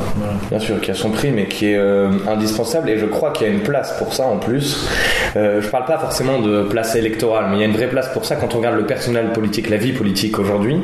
Bien 0.50 0.60
sûr, 0.60 0.80
qui 0.80 0.90
a 0.90 0.94
son 0.94 1.10
prix, 1.10 1.30
mais 1.30 1.46
qui 1.46 1.66
est 1.66 1.76
euh, 1.76 2.08
indispensable. 2.28 2.87
Et 2.88 2.98
je 2.98 3.06
crois 3.06 3.30
qu'il 3.30 3.46
y 3.46 3.50
a 3.50 3.52
une 3.52 3.60
place 3.62 3.96
pour 3.98 4.14
ça 4.14 4.24
en 4.24 4.38
plus. 4.38 4.88
Euh, 5.36 5.60
je 5.60 5.68
parle 5.68 5.84
pas 5.84 5.98
forcément 5.98 6.40
de 6.40 6.62
place 6.62 6.96
électorale, 6.96 7.46
mais 7.50 7.56
il 7.56 7.60
y 7.60 7.62
a 7.62 7.66
une 7.66 7.76
vraie 7.76 7.88
place 7.88 8.08
pour 8.08 8.24
ça 8.24 8.36
quand 8.36 8.54
on 8.54 8.58
regarde 8.58 8.76
le 8.76 8.86
personnel 8.86 9.32
politique, 9.32 9.68
la 9.68 9.76
vie 9.76 9.92
politique 9.92 10.38
aujourd'hui. 10.38 10.80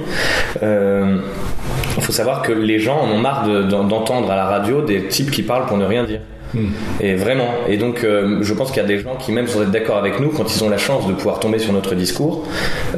Euh, 0.63 1.19
il 1.97 2.03
faut 2.03 2.13
savoir 2.13 2.43
que 2.43 2.53
les 2.53 2.79
gens 2.79 2.99
en 3.01 3.11
ont 3.11 3.19
marre 3.19 3.49
d'entendre 3.69 4.31
à 4.31 4.37
la 4.37 4.45
radio 4.45 4.83
des 4.83 5.07
types 5.07 5.31
qui 5.31 5.43
parlent 5.43 5.67
pour 5.67 5.79
ne 5.79 5.85
rien 5.85 6.05
dire. 6.05 6.21
Et 7.01 7.15
vraiment. 7.15 7.49
Et 7.69 7.77
donc, 7.77 8.05
euh, 8.05 8.39
je 8.43 8.55
pense 8.55 8.71
qu'il 8.71 8.83
y 8.83 8.85
a 8.85 8.89
des 8.89 8.99
gens 8.99 9.17
qui, 9.17 9.33
même 9.33 9.47
sans 9.47 9.63
être 9.63 9.71
d'accord 9.71 9.97
avec 9.97 10.21
nous, 10.21 10.29
quand 10.29 10.55
ils 10.55 10.65
ont 10.65 10.69
la 10.69 10.79
chance 10.79 11.07
de 11.07 11.13
pouvoir 11.13 11.41
tomber 11.41 11.59
sur 11.59 11.73
notre 11.73 11.95
discours, 11.95 12.47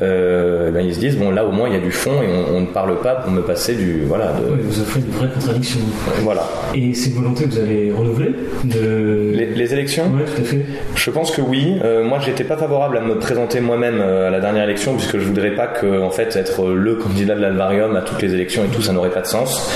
euh, 0.02 0.70
ben, 0.70 0.84
ils 0.86 0.94
se 0.94 1.00
disent 1.00 1.16
bon, 1.16 1.30
là 1.30 1.44
au 1.44 1.52
moins 1.52 1.68
il 1.68 1.74
y 1.74 1.76
a 1.76 1.80
du 1.80 1.92
fond 1.92 2.22
et 2.22 2.26
on, 2.52 2.60
ne 2.60 2.66
parle 2.66 3.00
pas 3.00 3.14
pour 3.14 3.32
me 3.32 3.42
passer 3.42 3.74
du. 3.74 4.02
Voilà. 4.06 4.32
De... 4.32 4.62
vous 4.62 4.80
offrez 4.80 5.00
une 5.00 5.10
vraie 5.10 5.28
contradiction. 5.32 5.80
Voilà. 6.20 6.48
Et 6.74 6.94
c'est 6.94 7.10
une 7.10 7.16
volonté 7.16 7.44
que 7.44 7.50
vous 7.50 7.58
avez 7.58 7.92
renouvelée 7.92 8.34
de... 8.64 9.32
les, 9.32 9.72
élections 9.72 10.04
Oui, 10.12 10.22
tout 10.24 10.40
à 10.40 10.44
fait. 10.44 10.64
Je 10.94 11.10
pense 11.10 11.30
que 11.30 11.40
oui. 11.40 11.76
Euh, 11.84 12.04
moi, 12.04 12.18
j'étais 12.24 12.44
pas 12.44 12.56
favorable 12.56 12.98
à 12.98 13.00
me 13.00 13.18
présenter 13.18 13.60
moi-même 13.60 14.00
à 14.00 14.30
la 14.30 14.40
dernière 14.40 14.64
élection, 14.64 14.94
puisque 14.94 15.18
je 15.18 15.24
voudrais 15.24 15.54
pas 15.54 15.66
que, 15.66 16.02
en 16.02 16.10
fait, 16.10 16.36
être 16.36 16.68
le 16.68 16.96
candidat 16.96 17.34
de 17.34 17.40
l'Alvarium 17.40 17.96
à 17.96 18.02
toutes 18.02 18.22
les 18.22 18.34
élections 18.34 18.64
et 18.64 18.68
tout, 18.68 18.82
ça 18.82 18.92
n'aurait 18.92 19.10
pas 19.10 19.22
de 19.22 19.26
sens. 19.26 19.70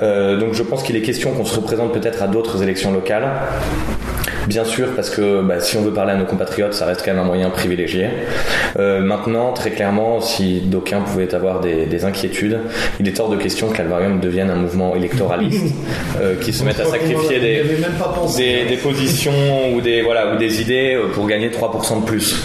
donc, 0.00 0.54
je 0.54 0.62
pense 0.62 0.82
qu'il 0.82 0.96
est 0.96 1.02
question 1.02 1.32
qu'on 1.32 1.44
se 1.44 1.56
représente 1.56 1.92
peut-être 1.92 2.22
à 2.22 2.26
d'autres 2.26 2.62
élections 2.62 2.92
locales 2.92 3.19
ela 3.20 3.60
Bien 4.50 4.64
sûr, 4.64 4.88
parce 4.96 5.10
que 5.10 5.42
bah, 5.42 5.60
si 5.60 5.76
on 5.76 5.82
veut 5.82 5.92
parler 5.92 6.10
à 6.10 6.16
nos 6.16 6.24
compatriotes, 6.24 6.74
ça 6.74 6.84
reste 6.84 7.04
quand 7.04 7.12
même 7.12 7.20
un 7.20 7.24
moyen 7.24 7.50
privilégié. 7.50 8.08
Euh, 8.80 9.00
maintenant, 9.00 9.52
très 9.52 9.70
clairement, 9.70 10.20
si 10.20 10.60
d'aucuns 10.62 11.02
pouvaient 11.02 11.32
avoir 11.36 11.60
des, 11.60 12.04
inquiétudes, 12.04 12.58
il 12.98 13.06
est 13.06 13.20
hors 13.20 13.28
de 13.28 13.36
question 13.36 13.68
que 13.68 13.78
l'Alvarium 13.78 14.18
devienne 14.18 14.50
un 14.50 14.56
mouvement 14.56 14.96
électoraliste 14.96 15.72
euh, 16.20 16.34
qui 16.40 16.52
se 16.52 16.64
mette 16.64 16.80
à 16.80 16.84
sacrifier 16.84 17.38
des, 17.38 17.62
des, 18.68 18.76
positions 18.76 19.72
ou 19.72 19.80
des, 19.80 20.02
voilà, 20.02 20.34
ou 20.34 20.36
des 20.36 20.60
idées 20.60 20.96
euh, 20.96 21.12
pour 21.12 21.28
gagner 21.28 21.50
3% 21.50 22.00
de 22.00 22.04
plus. 22.04 22.44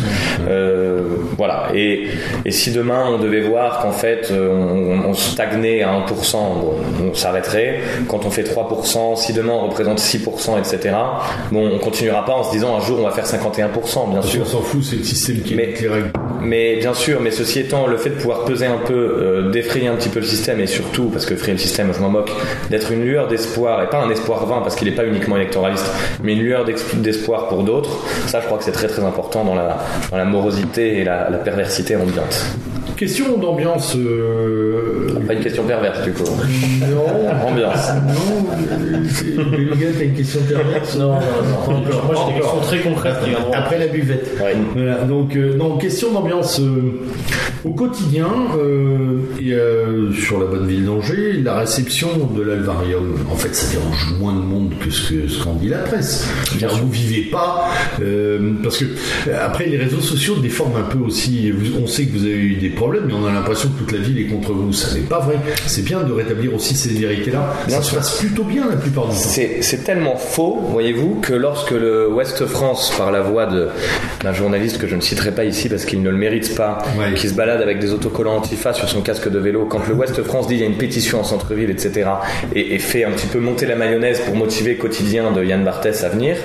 voilà. 1.37 1.69
Et, 1.73 2.09
et, 2.45 2.51
si 2.51 2.71
demain 2.71 3.05
on 3.07 3.17
devait 3.17 3.41
voir 3.41 3.81
qu'en 3.81 3.91
fait 3.91 4.31
on, 4.31 5.11
stagnait 5.15 5.81
à 5.81 5.89
1%, 5.89 6.37
on 6.37 7.13
s'arrêterait. 7.15 7.79
Quand 8.07 8.25
on 8.25 8.29
fait 8.29 8.43
3%, 8.43 9.15
si 9.15 9.33
demain 9.33 9.53
on 9.53 9.67
représente 9.67 9.99
6%, 9.99 10.59
etc., 10.59 10.93
bon, 11.51 11.71
on 11.73 11.79
continuera 11.95 12.25
pas 12.25 12.33
en 12.33 12.43
se 12.43 12.51
disant 12.51 12.75
un 12.75 12.81
jour 12.81 12.99
on 12.99 13.03
va 13.03 13.11
faire 13.11 13.25
51%, 13.25 14.09
bien 14.09 14.15
Parce 14.15 14.27
sûr. 14.27 14.43
qu'on 14.43 14.49
s'en 14.49 14.61
fout, 14.61 14.83
c'est 14.83 14.97
le 14.97 15.03
système 15.03 15.39
qui 15.41 15.55
Mais- 15.55 15.73
les 15.79 15.87
règles. 15.87 16.11
Mais 16.41 16.75
bien 16.75 16.93
sûr, 16.93 17.21
mais 17.21 17.31
ceci 17.31 17.59
étant, 17.61 17.87
le 17.87 17.95
fait 17.95 18.09
de 18.09 18.15
pouvoir 18.15 18.43
peser 18.43 18.65
un 18.65 18.77
peu, 18.85 18.93
euh, 18.93 19.49
d'effrayer 19.51 19.87
un 19.87 19.95
petit 19.95 20.09
peu 20.09 20.19
le 20.19 20.25
système, 20.25 20.59
et 20.59 20.67
surtout, 20.67 21.05
parce 21.05 21.25
que 21.25 21.33
effrayer 21.33 21.53
le 21.53 21.59
système, 21.59 21.91
je 21.95 21.99
m'en 22.01 22.09
moque, 22.09 22.31
d'être 22.69 22.91
une 22.91 23.03
lueur 23.05 23.27
d'espoir, 23.27 23.81
et 23.81 23.87
pas 23.89 24.03
un 24.03 24.09
espoir 24.09 24.45
vain, 24.45 24.59
parce 24.61 24.75
qu'il 24.75 24.89
n'est 24.89 24.93
pas 24.95 25.05
uniquement 25.05 25.37
électoraliste, 25.37 25.85
mais 26.21 26.33
une 26.33 26.41
lueur 26.41 26.65
d'espoir 26.95 27.47
pour 27.47 27.63
d'autres, 27.63 28.03
ça 28.27 28.41
je 28.41 28.45
crois 28.45 28.57
que 28.57 28.65
c'est 28.65 28.73
très 28.73 28.87
très 28.87 29.03
important 29.03 29.45
dans 29.45 29.55
la, 29.55 29.77
dans 30.11 30.17
la 30.17 30.25
morosité 30.25 30.99
et 30.99 31.03
la, 31.05 31.29
la 31.29 31.37
perversité 31.37 31.95
ambiante. 31.95 32.45
Question 32.97 33.37
d'ambiance. 33.37 33.95
euh, 33.97 35.07
Pas 35.27 35.33
une 35.33 35.39
question 35.41 35.63
perverse 35.63 36.01
du 36.03 36.11
coup. 36.13 36.23
Non. 36.23 37.47
Ambiance. 37.47 37.89
Non, 38.07 38.47
euh, 38.53 39.03
c'est- 39.09 39.35
le 39.35 39.75
gars, 39.75 39.87
t'as 39.97 40.05
une 40.05 40.13
question 40.13 40.39
perverse 40.47 40.95
Non, 40.97 41.09
non, 41.09 41.13
non, 41.15 41.21
pas 41.65 41.71
encore. 41.73 42.05
Moi, 42.05 42.15
j'ai 42.27 42.33
des 42.33 42.39
questions 42.39 42.59
très 42.61 42.79
concrètes 42.79 43.15
viendront. 43.25 43.51
Après 43.53 43.79
la 43.79 43.87
buvette. 43.87 44.31
Ouais. 44.39 44.55
Voilà, 44.73 45.03
donc, 45.03 45.35
euh, 45.35 45.55
non, 45.57 45.77
question 45.77 46.11
d'ambiance 46.13 46.59
euh, 46.61 47.01
au 47.65 47.71
quotidien, 47.71 48.29
euh, 48.57 49.19
et, 49.41 49.53
euh, 49.53 50.13
sur 50.13 50.39
la 50.39 50.45
bonne 50.45 50.67
ville 50.67 50.85
d'Angers, 50.85 51.33
la 51.43 51.55
réception 51.59 52.09
de 52.35 52.41
l'Alvarium, 52.41 53.15
en 53.31 53.35
fait, 53.35 53.53
ça 53.55 53.75
dérange 53.75 54.13
moins 54.19 54.33
de 54.33 54.39
monde 54.41 54.73
que 54.83 54.89
ce 54.91 55.09
que 55.13 55.27
ce 55.27 55.43
qu'en 55.43 55.53
dit 55.55 55.69
la 55.69 55.79
presse. 55.79 56.27
Bien 56.55 56.67
vous 56.67 56.89
vivez 56.89 57.23
pas, 57.31 57.67
euh, 58.01 58.51
parce 58.63 58.77
que 58.77 58.85
après 59.43 59.65
les 59.65 59.77
réseaux 59.77 59.99
sociaux 60.01 60.35
déforment 60.37 60.77
un 60.77 60.83
peu 60.89 60.99
aussi. 60.99 61.51
On 61.81 61.87
sait 61.87 62.05
que 62.05 62.11
vous 62.17 62.23
avez 62.25 62.33
eu 62.35 62.55
des 62.55 62.69
problèmes, 62.69 62.84
mais 63.05 63.13
on 63.13 63.25
a 63.25 63.31
l'impression 63.31 63.69
que 63.69 63.79
toute 63.79 63.91
la 63.91 63.99
ville 63.99 64.19
est 64.19 64.25
contre 64.27 64.51
vous. 64.53 64.71
Ça 64.73 64.93
n'est 64.95 65.01
pas 65.01 65.19
vrai. 65.19 65.35
C'est 65.65 65.83
bien 65.83 66.01
de 66.01 66.11
rétablir 66.11 66.53
aussi 66.53 66.75
ces 66.75 66.89
vérités-là. 66.89 67.53
Ça 67.67 67.81
se 67.81 67.95
passe 67.95 68.17
plutôt 68.19 68.43
bien 68.43 68.63
la 68.69 68.75
plupart 68.77 69.05
du 69.07 69.11
temps. 69.15 69.15
C'est 69.61 69.83
tellement 69.83 70.15
faux, 70.15 70.59
voyez-vous, 70.69 71.19
que 71.21 71.33
lorsque 71.33 71.71
le 71.71 72.09
Ouest 72.09 72.45
France, 72.45 72.93
par 72.97 73.11
la 73.11 73.21
voix 73.21 73.47
d'un 73.47 74.33
journaliste 74.33 74.77
que 74.79 74.87
je 74.87 74.95
ne 74.95 75.01
citerai 75.01 75.31
pas 75.31 75.43
ici 75.45 75.69
parce 75.69 75.85
qu'il 75.85 76.01
ne 76.01 76.09
le 76.09 76.17
mérite 76.17 76.55
pas, 76.55 76.79
Ouais. 76.97 77.13
qui 77.15 77.27
se 77.29 77.33
balade 77.33 77.61
avec 77.61 77.79
des 77.79 77.91
autocollants 77.93 78.37
antifa 78.37 78.73
sur 78.73 78.87
son 78.87 79.01
casque 79.01 79.29
de 79.29 79.39
vélo, 79.39 79.65
quand 79.65 79.81
le 79.87 79.93
Ouest 79.93 80.21
France 80.23 80.47
dit 80.47 80.55
il 80.55 80.59
y 80.61 80.63
a 80.63 80.67
une 80.67 80.77
pétition 80.77 81.19
en 81.19 81.23
centre-ville, 81.23 81.69
etc., 81.69 82.09
et, 82.53 82.75
et 82.75 82.79
fait 82.79 83.03
un 83.03 83.11
petit 83.11 83.27
peu 83.27 83.39
monter 83.39 83.65
la 83.65 83.75
mayonnaise 83.75 84.19
pour 84.21 84.35
motiver 84.35 84.73
le 84.73 84.77
quotidien 84.79 85.31
de 85.31 85.43
Yann 85.43 85.63
Barthès 85.63 86.03
à 86.03 86.09
venir, 86.09 86.37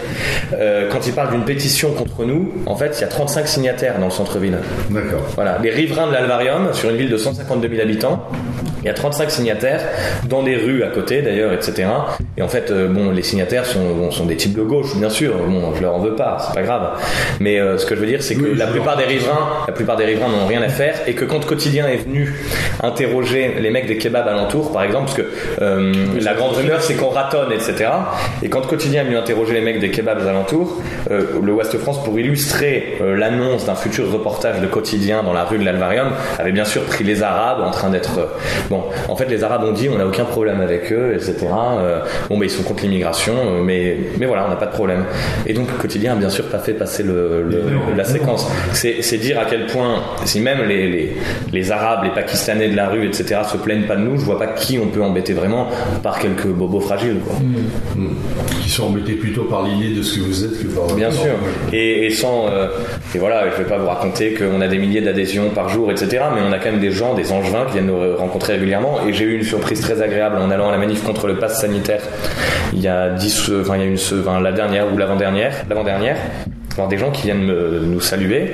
euh, 0.55 0.89
quand 0.91 1.07
il 1.07 1.13
parle 1.13 1.31
d'une 1.33 1.45
pétition 1.45 1.93
contre 1.93 2.25
nous, 2.25 2.51
en 2.67 2.77
fait, 2.77 2.95
il 2.99 3.01
y 3.03 3.05
a 3.05 3.09
35 3.09 3.47
signataires 3.49 3.99
dans 3.99 4.07
le 4.07 4.11
centre-ville. 4.13 4.59
D'accord. 4.91 5.23
Voilà, 5.35 5.59
les 5.63 5.71
riverains 5.71 6.07
de 6.09 6.13
sur 6.73 6.91
une 6.91 6.97
ville 6.97 7.11
de 7.11 7.17
152 7.17 7.69
000 7.69 7.81
habitants, 7.83 8.29
il 8.83 8.87
y 8.87 8.89
a 8.89 8.95
35 8.95 9.31
signataires, 9.31 9.83
dans 10.29 10.43
des 10.43 10.57
rues 10.57 10.83
à 10.83 10.89
côté 10.89 11.23
d'ailleurs, 11.23 11.53
etc. 11.53 11.89
Et 12.37 12.43
en 12.43 12.49
fait, 12.49 12.71
euh, 12.71 12.89
bon, 12.89 13.11
les 13.11 13.23
signataires 13.23 13.67
sont, 13.67 13.81
des 14.27 14.37
types 14.37 14.55
de 14.55 14.63
gauche, 14.63 14.97
bien 14.97 15.11
sûr. 15.11 15.35
Bon, 15.49 15.75
je 15.75 15.83
leur 15.83 15.95
en 15.95 15.99
veux 15.99 16.15
pas, 16.15 16.39
c'est 16.41 16.55
pas 16.55 16.63
grave. 16.63 16.99
Mais 17.41 17.59
euh, 17.59 17.79
ce 17.79 17.87
que 17.87 17.95
je 17.95 18.01
veux 18.01 18.07
dire, 18.07 18.23
c'est 18.23 18.35
que 18.35 18.43
Oui, 18.43 18.57
la 18.57 18.67
plupart 18.67 18.97
des 18.97 19.05
riverains, 19.05 19.49
la 19.67 19.73
plupart 19.73 19.97
des 19.97 20.05
riverains 20.05 20.29
n'ont 20.29 20.47
rien 20.47 20.63
à 20.63 20.69
faire, 20.69 20.95
et 21.07 21.15
que 21.15 21.25
quand 21.25 21.45
Quotidien 21.45 21.89
est 21.89 21.99
venu 21.99 22.35
interroger 22.83 23.57
les 23.61 23.71
mecs 23.71 23.87
des 23.87 23.99
kebabs 23.99 24.29
alentours, 24.29 24.73
par 24.73 24.83
exemple, 24.83 25.07
parce 25.07 25.17
que 25.17 25.31
euh, 25.61 25.93
la 26.21 26.35
grande 26.35 26.55
rumeur, 26.55 26.81
c'est 26.81 26.95
qu'on 26.95 27.11
ratonne, 27.11 27.53
etc. 27.53 27.91
Et 28.43 28.49
quand 28.49 28.67
Quotidien 28.67 29.03
est 29.03 29.07
venu 29.07 29.17
interroger 29.17 29.55
les 29.55 29.61
mecs 29.61 29.81
des 29.81 29.91
kebabs 29.91 30.27
alentours, 30.27 30.81
euh, 31.11 31.41
le 31.43 31.53
Ouest 31.53 31.77
France, 31.79 32.03
pour 32.05 32.19
illustrer 32.19 32.99
l'annonce 33.01 33.67
d'un 33.67 33.75
futur 33.75 34.11
reportage 34.11 34.61
de 34.61 34.67
Quotidien 34.67 35.23
dans 35.23 35.33
la 35.33 35.45
rue 35.45 35.59
de 35.59 35.65
l'Alvarium, 35.65 36.09
avait 36.39 36.53
bien 36.53 36.65
sûr 36.65 36.83
pris 36.85 37.05
les 37.05 37.23
Arabes 37.23 37.61
en 37.63 37.71
train 37.71 37.91
d'être... 37.91 38.29
bon, 38.71 38.85
en 39.09 39.17
fait, 39.17 39.27
les 39.27 39.45
Arabes 39.45 39.65
ont 39.65 39.73
dit, 39.73 39.89
on 39.93 39.99
n'a 39.99 40.07
aucun 40.07 40.25
problème 40.25 40.61
avec 40.63 40.91
eux, 40.93 41.13
etc. 41.15 41.35
Euh, 41.79 42.01
bon, 42.31 42.39
bah, 42.39 42.45
ils 42.47 42.51
sont 42.51 42.63
contre 42.63 42.83
l'immigration, 42.85 43.35
euh, 43.35 43.63
mais, 43.63 43.97
mais 44.19 44.25
voilà, 44.27 44.47
on 44.47 44.49
n'a 44.51 44.57
pas 44.57 44.67
de 44.67 44.73
problème. 44.73 45.05
Et 45.47 45.53
donc, 45.53 45.77
Quotidien 45.79 46.13
a 46.13 46.17
bien 46.17 46.31
sûr 46.31 46.47
pas 46.47 46.59
fait 46.61 46.73
passer 46.73 47.03
le, 47.03 47.43
le- 47.43 47.63
la 47.97 48.05
séquence. 48.05 48.49
C'est 48.73 49.19
dire 49.19 49.39
à 49.39 49.45
quel 49.45 49.67
point, 49.67 49.97
si 50.25 50.41
même 50.41 50.63
les, 50.67 50.89
les, 50.89 51.13
les 51.53 51.73
Arabes, 51.73 52.05
les 52.05 52.11
Pakistanais 52.11 52.69
de 52.69 52.77
la 52.77 52.89
rue, 52.89 53.05
etc., 53.07 53.41
se 53.51 53.57
plaignent 53.57 53.87
pas 53.87 53.97
de 53.97 54.03
nous, 54.03 54.17
je 54.19 54.25
vois 54.25 54.39
pas 54.39 54.47
qui 54.47 54.79
on 54.79 54.87
peut 54.87 55.03
embêter 55.03 55.33
vraiment, 55.33 55.67
par 56.03 56.19
quelques 56.19 56.47
bobos 56.47 56.81
fragiles, 56.81 57.19
quoi. 57.27 57.37
Qui 58.63 58.71
sont 58.71 58.85
embêtés 58.87 59.15
plutôt 59.15 59.45
par 59.45 59.63
l'idée 59.65 59.97
de 59.97 60.03
ce 60.03 60.17
que 60.19 60.25
vous 60.25 60.45
êtes 60.45 60.63
que 60.63 60.67
par 60.69 60.95
Bien 60.95 61.11
sûr. 61.11 61.33
Et, 61.73 62.07
et 62.07 62.11
sans. 62.11 62.47
euh, 62.49 62.69
et 63.15 63.19
voilà, 63.19 63.45
je 63.51 63.63
vais 63.63 63.69
pas 63.69 63.79
vous 63.79 63.89
raconter 63.89 64.35
qu'on 64.35 64.61
a 64.61 64.69
des 64.69 64.79
milliers 64.79 65.01
d'adhésions 65.01 65.51
par 65.51 65.69
jour, 65.69 65.91
etc. 65.91 66.23
Mais 66.35 66.41
on 66.49 66.53
a 66.53 66.59
quand 66.59 66.71
même 66.71 66.81
des 66.81 66.93
gens, 66.93 67.15
des 67.15 67.33
angevins 67.33 67.65
qui 67.67 67.73
viennent 67.75 67.87
nous 67.87 68.17
rencontrer 68.17 68.55
régulièrement. 68.61 69.07
Et 69.07 69.13
j'ai 69.13 69.25
eu 69.25 69.37
une 69.37 69.43
surprise 69.45 69.81
très 69.81 70.01
agréable 70.03 70.37
en 70.39 70.51
allant 70.51 70.69
à 70.69 70.73
la 70.73 70.79
manif 70.79 71.03
contre 71.03 71.27
le 71.27 71.37
pass 71.39 71.61
sanitaire 71.61 72.03
il 72.73 72.81
y 72.81 72.89
a 72.89 73.11
10, 73.11 73.49
euh, 73.51 73.63
enfin, 73.63 73.75
il 73.77 73.81
y 73.81 73.85
a 73.85 73.87
une, 73.87 73.95
enfin, 74.21 74.41
la 74.41 74.53
dernière 74.53 74.93
ou 74.93 74.97
l'avant-dernière, 74.97 75.53
l'avant-dernière. 75.69 76.17
Voir 76.77 76.87
des 76.87 76.99
gens 76.99 77.11
qui 77.11 77.23
viennent 77.23 77.45
me- 77.45 77.81
nous 77.85 78.01
saluer. 78.01 78.53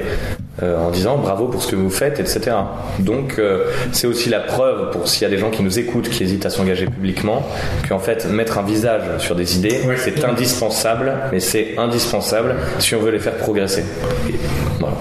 euh, 0.62 0.78
en 0.78 0.88
disant 0.90 1.18
bravo 1.18 1.48
pour 1.48 1.62
ce 1.62 1.70
que 1.70 1.76
vous 1.76 1.90
faites, 1.90 2.18
etc. 2.18 2.56
Donc 3.00 3.34
euh, 3.38 3.64
c'est 3.92 4.06
aussi 4.06 4.30
la 4.30 4.40
preuve 4.40 4.90
pour 4.90 5.06
s'il 5.06 5.20
y 5.20 5.26
a 5.26 5.28
des 5.28 5.36
gens 5.36 5.50
qui 5.50 5.62
nous 5.62 5.78
écoutent, 5.78 6.08
qui 6.08 6.22
hésitent 6.25 6.46
à 6.46 6.50
s'engager 6.50 6.86
publiquement, 6.86 7.46
qu'en 7.86 7.98
fait 7.98 8.25
mettre 8.30 8.56
un 8.56 8.62
visage 8.62 9.02
sur 9.18 9.34
des 9.36 9.58
idées, 9.58 9.80
Ouais. 9.86 9.96
c'est 9.98 10.25
indispensable, 10.25 11.12
mais 11.30 11.40
c'est 11.40 11.75
indispensable 11.76 12.54
si 12.78 12.94
on 12.94 13.00
veut 13.00 13.10
les 13.10 13.18
faire 13.18 13.34
progresser. 13.36 13.84
Et 14.30 14.34
voilà. 14.80 14.96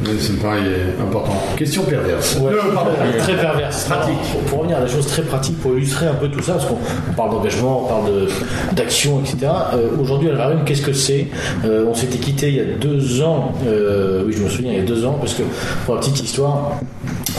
Oui, 0.00 0.20
ça 0.20 0.32
me 0.32 0.38
paraît 0.38 0.60
important. 1.00 1.32
Question 1.56 1.82
perverse. 1.82 2.36
Ouais, 2.40 2.52
pardon. 2.72 2.90
très 3.18 3.34
perverse. 3.36 3.84
Pratique. 3.84 4.14
Pour, 4.32 4.40
pour 4.42 4.58
revenir 4.60 4.78
à 4.78 4.80
des 4.82 4.88
choses 4.88 5.06
très 5.08 5.22
pratiques, 5.22 5.58
pour 5.60 5.72
illustrer 5.76 6.06
un 6.06 6.14
peu 6.14 6.28
tout 6.28 6.40
ça, 6.42 6.52
parce 6.52 6.66
qu'on 6.66 6.78
on 7.10 7.14
parle 7.14 7.30
d'engagement, 7.30 7.82
on 7.84 7.88
parle 7.88 8.06
de- 8.06 8.28
d'action, 8.74 9.20
etc. 9.20 9.50
Euh, 9.74 9.88
Aujourd'hui, 10.00 10.28
Alvarium, 10.30 10.64
qu'est-ce 10.64 10.82
que 10.82 10.92
c'est 10.92 11.26
Euh, 11.64 11.86
On 11.88 11.94
s'était 11.94 12.18
quitté 12.18 12.48
il 12.48 12.54
y 12.54 12.60
a 12.60 12.64
deux 12.64 13.22
ans, 13.22 13.52
euh, 13.66 14.22
oui, 14.26 14.32
je 14.36 14.44
me 14.44 14.48
souviens, 14.48 14.72
il 14.72 14.78
y 14.78 14.82
a 14.82 14.84
deux 14.84 15.04
ans, 15.04 15.16
parce 15.18 15.34
que 15.34 15.42
pour 15.84 15.94
la 15.94 16.00
petite 16.00 16.22
histoire, 16.22 16.78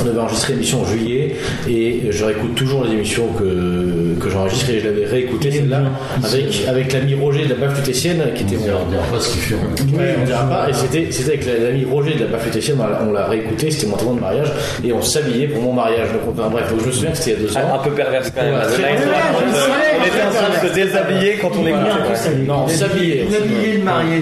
on 0.04 0.08
avait 0.08 0.20
enregistré 0.20 0.54
l'émission 0.54 0.82
en 0.82 0.86
juillet 0.86 1.36
et 1.68 2.02
je 2.10 2.26
réécoute 2.26 2.56
toujours 2.56 2.84
les 2.84 2.92
émissions 2.94 3.28
que, 3.40 4.16
que 4.22 4.30
j'enregistre 4.30 4.70
et 4.70 4.80
je 4.80 4.86
l'avais 4.86 5.06
réécouté 5.06 5.52
celle-là 5.52 5.82
avec, 6.24 6.64
avec 6.68 6.94
l'ami 6.94 7.16
Roger 7.16 7.46
de 7.46 7.50
la 7.50 7.56
baffe 7.56 7.82
qui 7.84 7.92
était 7.92 8.56
On 8.58 8.60
mon, 8.60 8.90
dira 8.90 9.04
pas 9.12 9.20
ce 9.20 9.30
qu'il 9.32 9.42
fait. 9.42 9.56
Ouais, 9.56 10.16
on 10.22 10.26
dira 10.26 10.44
pas. 10.50 10.70
Et 10.70 10.74
c'était, 10.74 11.08
c'était 11.12 11.30
avec 11.34 11.46
l'ami 11.46 11.86
Roger 11.86 12.14
de 12.16 12.22
la 12.22 12.28
baffe 12.28 12.48
on 12.78 12.88
l'a- 12.88 13.02
on 13.08 13.12
l'a 13.12 13.26
réécouté, 13.28 13.72
c'était 13.72 13.88
mon 13.88 13.98
témoin 13.98 14.14
de 14.16 14.20
mariage, 14.22 14.52
et 14.84 14.94
on 14.94 15.02
s'habillait 15.02 15.48
pour 15.48 15.62
mon 15.62 15.74
mariage. 15.74 16.08
Donc, 16.14 16.34
enfin, 16.38 16.50
bref, 16.50 16.70
donc 16.70 16.82
je 16.82 16.88
me 16.88 16.92
souviens 16.92 17.12
que 17.12 17.18
c'était 17.18 17.32
il 17.32 17.44
y 17.44 17.46
a 17.46 17.50
deux 17.50 17.58
Un, 17.58 17.62
un 17.62 17.76
ans. 17.76 17.80
peu 17.84 17.92
perverse 17.92 18.32
quand 18.36 18.42
même. 18.44 18.54
Ouais, 18.54 18.60
On 18.62 18.70
était 18.70 18.84
en 18.84 18.96
train 18.96 19.06
de- 19.06 19.12
perverse. 19.12 19.70
on 20.00 20.06
était 20.06 20.24
en 20.24 20.32
train 20.32 20.50
de 20.64 20.68
se 20.70 20.74
déshabiller 20.74 21.34
quand 21.42 21.52
on 21.60 21.68
écoutait. 21.68 22.46
Non, 22.48 22.64
on 22.66 22.68
s'habillait. 22.68 23.26
Il 23.30 23.36
habillait 23.36 23.78
le 23.78 23.84
marié. 23.84 24.22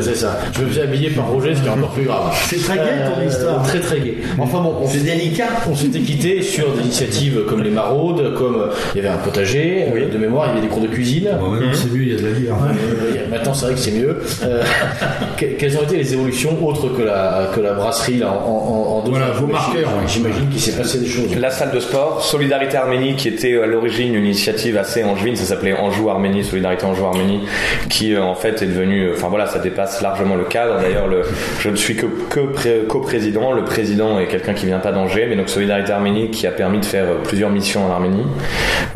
C'est 0.00 0.16
ça. 0.16 0.38
Je 0.52 0.62
me 0.62 0.68
faisais 0.68 0.82
habiller 0.82 1.10
par 1.10 1.28
Roger, 1.28 1.54
ce 1.54 1.60
qui 1.60 1.66
est 1.66 1.70
encore 1.70 1.90
plus 1.90 2.04
grave. 2.04 2.32
C'est 2.48 2.56
très 2.62 2.74
gai 2.76 2.82
ton 3.14 3.20
Euh, 3.20 3.26
histoire. 3.26 3.62
Très 3.62 3.80
très 3.80 4.00
gai. 4.00 4.18
Enfin 4.38 4.60
bon, 4.60 4.69
on 4.82 4.86
C'est 4.88 4.98
délicat. 5.04 5.48
on 5.70 5.74
s'était 5.74 6.00
quitté 6.00 6.42
sur 6.42 6.72
des 6.74 6.82
initiatives 6.82 7.40
comme 7.48 7.62
les 7.62 7.70
maraudes, 7.70 8.34
comme 8.34 8.68
il 8.94 9.02
y 9.02 9.06
avait 9.06 9.14
un 9.14 9.18
potager, 9.18 9.84
euh, 9.94 10.08
de 10.10 10.18
mémoire, 10.18 10.46
il 10.48 10.54
y 10.54 10.58
avait 10.58 10.66
des 10.66 10.72
cours 10.72 10.82
de 10.82 10.88
cuisine. 10.88 11.28
Bon, 11.40 11.48
maintenant, 11.48 11.70
c'est 11.74 11.90
mieux, 11.92 12.02
il 12.02 12.12
y 12.12 12.14
a 12.16 12.20
de 12.20 12.26
la 12.26 12.32
bière. 12.38 12.54
Euh, 12.54 13.30
Maintenant, 13.30 13.54
c'est 13.54 13.66
vrai 13.66 13.74
que 13.74 13.80
c'est 13.80 13.92
mieux. 13.92 14.18
Euh, 14.44 14.62
que- 15.36 15.46
quelles 15.58 15.76
ont 15.78 15.82
été 15.82 15.96
les 15.96 16.12
évolutions 16.14 16.56
autres 16.66 16.88
que 16.96 17.02
la, 17.02 17.50
que 17.54 17.60
la 17.60 17.74
brasserie 17.74 18.18
là, 18.18 18.28
en, 18.32 18.50
en, 18.50 19.04
en 19.06 19.08
Voilà, 19.08 19.30
vos 19.30 19.46
marqueurs, 19.46 19.88
ouais. 19.88 20.06
J'imagine 20.08 20.48
qu'il 20.48 20.60
s'est 20.60 20.76
passé 20.76 20.98
des 20.98 21.06
choses. 21.06 21.34
La 21.36 21.50
salle 21.50 21.70
de 21.72 21.80
sport, 21.80 22.22
Solidarité 22.24 22.76
Arménie, 22.76 23.14
qui 23.14 23.28
était 23.28 23.56
à 23.60 23.66
l'origine 23.66 24.14
une 24.14 24.24
initiative 24.24 24.76
assez 24.76 25.04
angevine, 25.04 25.36
ça 25.36 25.44
s'appelait 25.44 25.74
Anjou 25.78 26.10
Arménie, 26.10 26.42
Solidarité 26.44 26.84
Anjou 26.86 27.04
Arménie, 27.04 27.40
qui 27.88 28.16
en 28.16 28.34
fait 28.34 28.62
est 28.62 28.66
devenue, 28.66 29.10
enfin 29.12 29.28
voilà, 29.28 29.46
ça 29.46 29.58
dépasse 29.60 30.00
largement 30.02 30.36
le 30.36 30.44
cadre. 30.44 30.80
D'ailleurs, 30.80 31.06
le, 31.06 31.22
je 31.60 31.68
ne 31.70 31.76
suis 31.76 31.94
que, 31.96 32.06
que 32.28 32.40
pré- 32.40 32.82
co-président, 32.88 33.52
le 33.52 33.64
président 33.64 34.18
est 34.18 34.26
quelqu'un 34.26 34.54
qui 34.54 34.59
vient 34.66 34.78
pas 34.78 34.92
d'Angers, 34.92 35.26
mais 35.28 35.36
donc 35.36 35.48
Solidarité 35.48 35.92
Arménie 35.92 36.30
qui 36.30 36.46
a 36.46 36.50
permis 36.50 36.78
de 36.78 36.84
faire 36.84 37.04
euh, 37.04 37.14
plusieurs 37.22 37.50
missions 37.50 37.86
en 37.86 37.90
Arménie. 37.92 38.24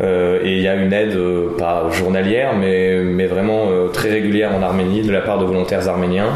Euh, 0.01 0.39
et 0.43 0.53
il 0.57 0.61
y 0.61 0.67
a 0.67 0.75
une 0.75 0.91
aide, 0.93 1.15
euh, 1.15 1.55
pas 1.57 1.87
journalière, 1.91 2.53
mais, 2.59 2.97
mais 3.03 3.27
vraiment 3.27 3.67
euh, 3.69 3.87
très 3.87 4.09
régulière 4.09 4.51
en 4.55 4.61
Arménie 4.61 5.01
de 5.01 5.11
la 5.11 5.21
part 5.21 5.39
de 5.39 5.45
volontaires 5.45 5.87
arméniens. 5.87 6.29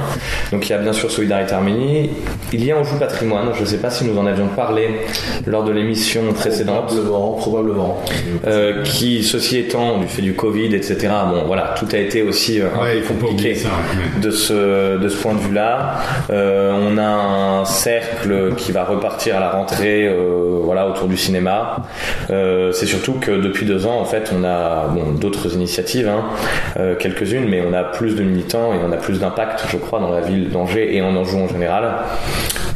Donc 0.51 0.67
il 0.67 0.71
y 0.71 0.75
a 0.75 0.77
bien 0.77 0.93
sûr 0.93 1.11
Solidarité 1.11 1.53
Arménie. 1.53 2.09
Il 2.53 2.63
y 2.65 2.71
a 2.71 2.77
Anjou 2.77 2.97
Patrimoine, 2.97 3.49
je 3.55 3.61
ne 3.61 3.65
sais 3.65 3.77
pas 3.77 3.89
si 3.89 4.05
nous 4.05 4.17
en 4.17 4.25
avions 4.25 4.47
parlé 4.47 4.89
lors 5.45 5.63
de 5.63 5.71
l'émission 5.71 6.21
précédente. 6.33 6.87
Probablement, 6.87 7.33
probablement. 7.33 8.03
Qui, 8.83 9.23
ceci 9.23 9.57
étant, 9.59 9.97
du 9.99 10.07
fait 10.07 10.21
du 10.21 10.33
Covid, 10.33 10.73
etc., 10.75 10.97
bon, 11.29 11.43
voilà, 11.45 11.75
tout 11.77 11.87
a 11.93 11.97
été 11.97 12.21
aussi 12.21 12.61
Ouais, 12.61 13.01
compliqué 13.07 13.55
ça. 13.55 13.69
ouais. 13.69 14.21
de 14.21 14.31
ce, 14.31 14.97
de 14.97 15.09
ce 15.09 15.17
point 15.21 15.33
de 15.33 15.39
vue-là. 15.39 15.95
On 16.29 16.97
a 16.97 17.03
un 17.61 17.65
cercle 17.65 18.53
qui 18.57 18.71
va 18.71 18.83
repartir 18.85 19.18
à 19.27 19.39
la 19.39 19.49
rentrée, 19.49 20.07
euh, 20.07 20.59
voilà, 20.63 20.87
autour 20.87 21.07
du 21.07 21.17
cinéma. 21.17 21.77
Euh, 22.29 22.71
c'est 22.71 22.85
surtout 22.85 23.13
que 23.13 23.31
depuis 23.31 23.65
deux 23.65 23.85
ans, 23.85 23.99
en 23.99 24.05
fait, 24.05 24.31
on 24.33 24.43
a 24.45 24.87
bon, 24.87 25.11
d'autres 25.11 25.53
initiatives, 25.53 26.07
hein, 26.07 26.23
euh, 26.77 26.95
quelques-unes, 26.95 27.45
mais 27.49 27.61
on 27.67 27.73
a 27.73 27.83
plus 27.83 28.15
de 28.15 28.23
militants 28.23 28.73
et 28.73 28.77
on 28.87 28.91
a 28.91 28.97
plus 28.97 29.19
d'impact, 29.19 29.65
je 29.69 29.77
crois, 29.77 29.99
dans 29.99 30.11
la 30.11 30.21
ville 30.21 30.49
d'Angers 30.49 30.95
et 30.95 31.01
en 31.01 31.15
Anjou 31.15 31.37
en 31.37 31.47
général. 31.47 31.91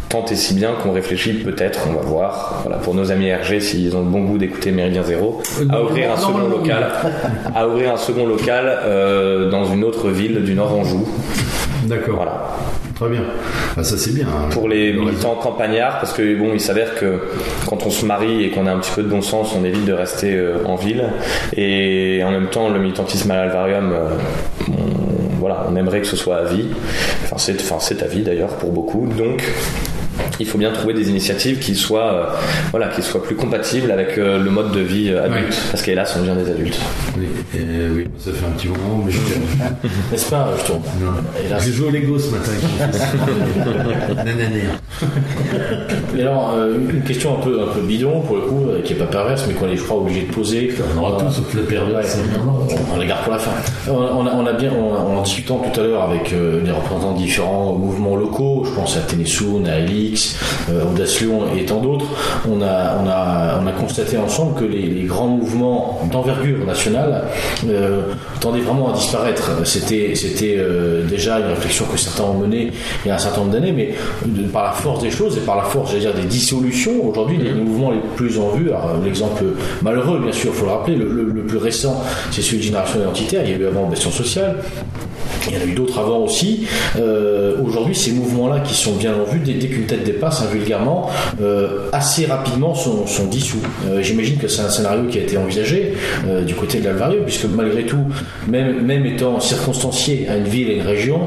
tant 0.10 0.26
et 0.26 0.36
si 0.36 0.54
bien 0.54 0.74
qu'on 0.74 0.92
réfléchit 0.92 1.34
peut-être, 1.34 1.88
on 1.90 1.94
va 1.94 2.02
voir, 2.02 2.60
voilà, 2.64 2.78
pour 2.78 2.94
nos 2.94 3.12
amis 3.12 3.34
RG, 3.34 3.60
s'ils 3.62 3.96
ont 3.96 4.02
le 4.02 4.10
bon 4.10 4.22
goût 4.22 4.38
d'écouter 4.38 4.72
Méridien 4.72 5.04
Zéro, 5.04 5.42
à 5.70 5.82
ouvrir 5.82 6.12
un 6.12 6.18
second 6.18 6.48
local, 6.50 6.88
à 7.56 7.68
ouvrir 7.68 7.94
un 7.94 7.98
second 7.98 8.28
local 8.28 9.50
dans 9.50 9.66
une 9.66 9.84
autre 9.84 10.10
ville 10.10 10.44
du 10.44 10.54
Nord 10.54 10.74
Anjou. 10.78 11.08
D'accord. 11.84 12.16
Voilà. 12.16 12.48
Très 12.96 13.10
bien. 13.10 13.22
Ah, 13.76 13.84
ça 13.84 13.98
c'est 13.98 14.14
bien. 14.14 14.28
hein. 14.28 14.50
Pour 14.52 14.70
les 14.70 14.94
Le 14.94 15.00
militants 15.02 15.36
campagnards, 15.36 16.00
parce 16.00 16.14
que 16.14 16.38
bon, 16.38 16.52
il 16.54 16.60
s'avère 16.62 16.96
que 16.96 17.22
quand 17.68 17.86
on 17.86 17.90
se 17.90 18.06
marie 18.06 18.44
et 18.44 18.52
qu'on 18.52 18.68
a 18.68 18.72
un 18.72 18.80
petit 18.80 18.92
peu 18.96 19.04
de 19.04 19.10
bon 19.10 19.22
sens, 19.22 19.54
on 19.60 19.64
évite 19.66 19.86
de 19.86 19.94
rester 19.94 20.36
euh, 20.36 20.64
en 20.66 20.76
ville. 20.76 21.04
Et 21.58 22.22
en 22.26 22.32
même 22.32 22.48
temps, 22.48 22.70
le 22.70 22.80
militantisme 22.80 23.30
à 23.32 23.36
l'Alvarium, 23.36 23.92
euh, 23.92 24.10
on, 24.70 24.74
voilà, 25.40 25.66
on 25.70 25.76
aimerait 25.76 26.02
que 26.02 26.08
ce 26.08 26.16
soit 26.16 26.38
à 26.38 26.44
vie. 26.44 26.68
Enfin, 27.24 27.38
c'est, 27.38 27.60
enfin, 27.60 27.78
c'est 27.80 28.02
à 28.04 28.08
vie 28.08 28.22
d'ailleurs 28.22 28.50
pour 28.58 28.72
beaucoup. 28.72 29.08
Donc, 29.18 29.44
il 30.40 30.46
faut 30.46 30.58
bien 30.58 30.72
trouver 30.72 30.94
des 30.94 31.10
initiatives 31.10 31.60
qui 31.60 31.76
soient, 31.76 32.14
euh, 32.14 32.26
voilà, 32.72 32.88
qui 32.88 33.02
soient 33.02 33.24
plus 33.24 33.36
compatibles 33.36 33.92
avec 33.92 34.18
euh, 34.18 34.38
le 34.40 34.50
mode 34.50 34.72
de 34.72 34.80
vie 34.80 35.10
euh, 35.10 35.26
adulte. 35.26 35.50
Ouais. 35.50 35.58
Parce 35.72 35.84
qu'hélas, 35.84 36.16
on 36.18 36.22
devient 36.22 36.44
des 36.44 36.52
adultes. 36.52 36.80
Oui, 37.18 37.26
euh, 37.56 37.90
oui, 37.96 38.08
ça 38.18 38.32
fait 38.32 38.46
un 38.46 38.52
petit 38.52 38.68
moment, 38.68 39.04
mais 39.06 39.12
je 39.12 39.20
N'est-ce 40.12 40.30
pas, 40.30 40.50
je 40.60 40.66
tourne 40.66 40.82
Hélas. 41.46 41.64
J'ai 41.66 41.72
joué 41.72 41.88
au 41.88 41.92
Lego 41.92 42.18
ce 42.18 42.32
matin. 42.32 42.52
Nananer. 44.16 44.64
Et 46.18 46.22
alors, 46.22 46.54
euh, 46.56 46.76
une 46.90 47.02
question 47.04 47.38
un 47.38 47.42
peu, 47.42 47.62
un 47.62 47.68
peu 47.74 47.82
bidon, 47.82 48.22
pour 48.22 48.36
le 48.36 48.42
coup, 48.44 48.66
euh, 48.68 48.82
qui 48.82 48.94
est 48.94 48.98
pas 48.98 49.06
perverse, 49.06 49.46
mais 49.48 49.54
qu'on 49.54 49.68
est, 49.68 49.78
je 49.78 49.84
crois, 49.84 49.98
obligé 49.98 50.22
de 50.24 50.32
poser. 50.32 50.74
On 50.96 51.00
aura 51.02 51.20
tout 51.20 51.32
sauf 51.32 51.54
la 51.54 51.64
perverse. 51.64 52.16
Ouais, 52.16 52.40
on, 52.46 52.96
on 52.96 53.00
les 53.00 53.08
garde 53.08 53.24
pour 53.24 53.34
la 53.34 53.40
fin. 53.40 53.52
On, 53.90 53.94
on 53.94 54.26
a, 54.28 54.32
on 54.34 54.46
a 54.46 54.54
bien, 54.54 54.72
on, 54.74 55.18
en 55.18 55.22
discutant 55.22 55.58
tout 55.58 55.80
à 55.80 55.84
l'heure 55.84 56.04
avec 56.04 56.34
euh, 56.34 56.62
des 56.62 56.72
représentants 56.72 57.14
de 57.14 57.18
différents 57.18 57.74
mouvements 57.74 58.16
locaux, 58.16 58.64
je 58.66 58.72
pense 58.72 58.98
à 58.98 59.02
Ténésoun, 59.02 59.68
à 59.68 59.80
Elix, 59.80 60.03
euh, 60.70 60.84
Audace 60.92 61.20
Lyon 61.22 61.42
et 61.58 61.66
tant 61.66 61.80
d'autres, 61.82 62.06
on 62.50 62.62
a, 62.62 62.98
on, 63.04 63.08
a, 63.08 63.60
on 63.64 63.68
a 63.68 63.72
constaté 63.72 64.18
ensemble 64.18 64.60
que 64.60 64.66
les, 64.66 64.82
les 64.84 65.04
grands 65.04 65.28
mouvements 65.28 66.00
d'envergure 66.12 66.66
nationale 66.66 67.24
euh, 67.68 68.02
tendaient 68.40 68.62
vraiment 68.62 68.92
à 68.92 68.94
disparaître. 68.96 69.52
C'était, 69.66 70.14
c'était 70.16 70.56
euh, 70.58 71.04
déjà 71.08 71.40
une 71.40 71.48
réflexion 71.48 71.86
que 71.86 71.98
certains 71.98 72.24
ont 72.24 72.38
menée 72.38 72.72
il 73.06 73.08
y 73.08 73.12
a 73.12 73.16
un 73.16 73.20
certain 73.20 73.42
nombre 73.42 73.54
d'années, 73.54 73.72
mais 73.72 73.94
de- 74.26 74.48
par 74.48 74.64
la 74.64 74.72
force 74.72 75.02
des 75.02 75.12
choses 75.12 75.38
et 75.38 75.42
par 75.42 75.56
la 75.58 75.64
force, 75.64 75.92
j'allais 75.92 76.02
dire, 76.02 76.14
des 76.14 76.28
dissolutions, 76.28 77.06
aujourd'hui, 77.08 77.38
les 77.38 77.54
mouvements 77.54 77.92
les 77.92 78.00
plus 78.16 78.38
en 78.40 78.50
vue, 78.50 78.70
alors, 78.70 78.92
l'exemple 79.04 79.44
malheureux, 79.82 80.20
bien 80.20 80.32
sûr, 80.34 80.52
il 80.54 80.58
faut 80.60 80.66
le 80.66 80.72
rappeler, 80.72 80.96
le, 80.96 81.06
le- 81.10 81.24
le 81.34 81.44
plus 81.44 81.58
récent, 81.58 82.04
c'est 82.32 82.42
celui 82.42 82.58
de 82.58 82.64
Génération 82.64 83.00
Identitaire, 83.00 83.42
il 83.46 83.50
y 83.52 83.54
a 83.54 83.58
eu 83.58 83.66
avant 83.68 83.88
Bastion 83.88 84.12
Sociale, 84.12 84.58
il 85.48 85.58
y 85.58 85.58
en 85.58 85.62
a 85.62 85.66
eu 85.66 85.74
d'autres 85.74 86.00
avant 86.00 86.20
aussi. 86.20 86.66
Euh, 86.98 87.58
Aujourd'hui, 87.64 87.96
ces 87.96 88.12
mouvements-là 88.12 88.60
qui 88.62 88.74
sont 88.74 88.94
bien 88.94 89.14
en 89.14 89.30
vue, 89.32 89.40
dès, 89.40 89.54
dès 89.54 89.68
qu'une 89.68 89.86
tête 89.86 90.04
dépasse, 90.04 90.42
hein, 90.42 90.48
vulgairement, 90.52 91.10
euh, 91.42 91.90
assez 91.92 92.26
rapidement 92.26 92.74
sont, 92.76 93.06
sont 93.08 93.26
dissous. 93.28 93.62
Euh, 93.88 94.02
J'imagine 94.02 94.38
que 94.38 94.48
c'est 94.48 94.62
un 94.62 94.70
scénario 94.70 95.08
qui 95.10 95.20
a 95.20 95.22
été 95.22 95.38
envisagé 95.38 95.94
du 96.46 96.56
côté 96.56 96.80
de 96.80 96.86
l'Alvario, 96.86 97.22
puisque 97.24 97.46
malgré 97.46 97.84
tout, 97.86 98.06
même, 98.48 98.82
même 98.82 99.06
étant 99.06 99.40
circonstancié 99.40 100.28
à 100.30 100.38
une 100.38 100.48
ville 100.48 100.70
et 100.70 100.76
une 100.76 100.86
région, 100.86 101.22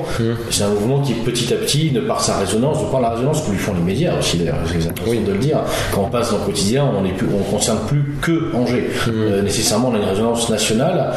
c'est 0.51 0.65
un 0.65 0.69
mouvement 0.71 1.01
qui 1.01 1.13
petit 1.13 1.53
à 1.53 1.57
petit, 1.57 1.91
de 1.91 2.01
par 2.01 2.21
sa 2.21 2.39
résonance, 2.39 2.85
de 2.85 2.91
par 2.91 3.01
la 3.01 3.11
résonance 3.11 3.43
que 3.43 3.51
lui 3.51 3.59
font 3.59 3.75
les 3.75 3.81
médias 3.81 4.19
aussi, 4.19 4.39
d'ailleurs, 4.39 4.59
c'est 4.67 4.77
exactement 4.77 5.13
de 5.27 5.33
le 5.33 5.39
dire, 5.39 5.59
quand 5.93 6.03
on 6.05 6.11
passe 6.11 6.31
dans 6.31 6.39
le 6.39 6.45
quotidien, 6.45 6.89
on 6.97 7.03
ne 7.03 7.51
concerne 7.51 7.79
plus 7.87 8.03
que 8.21 8.55
Angers. 8.55 8.89
Euh, 9.09 9.43
nécessairement, 9.43 9.89
on 9.89 9.95
a 9.95 9.99
une 9.99 10.05
résonance 10.05 10.51
nationale. 10.51 11.13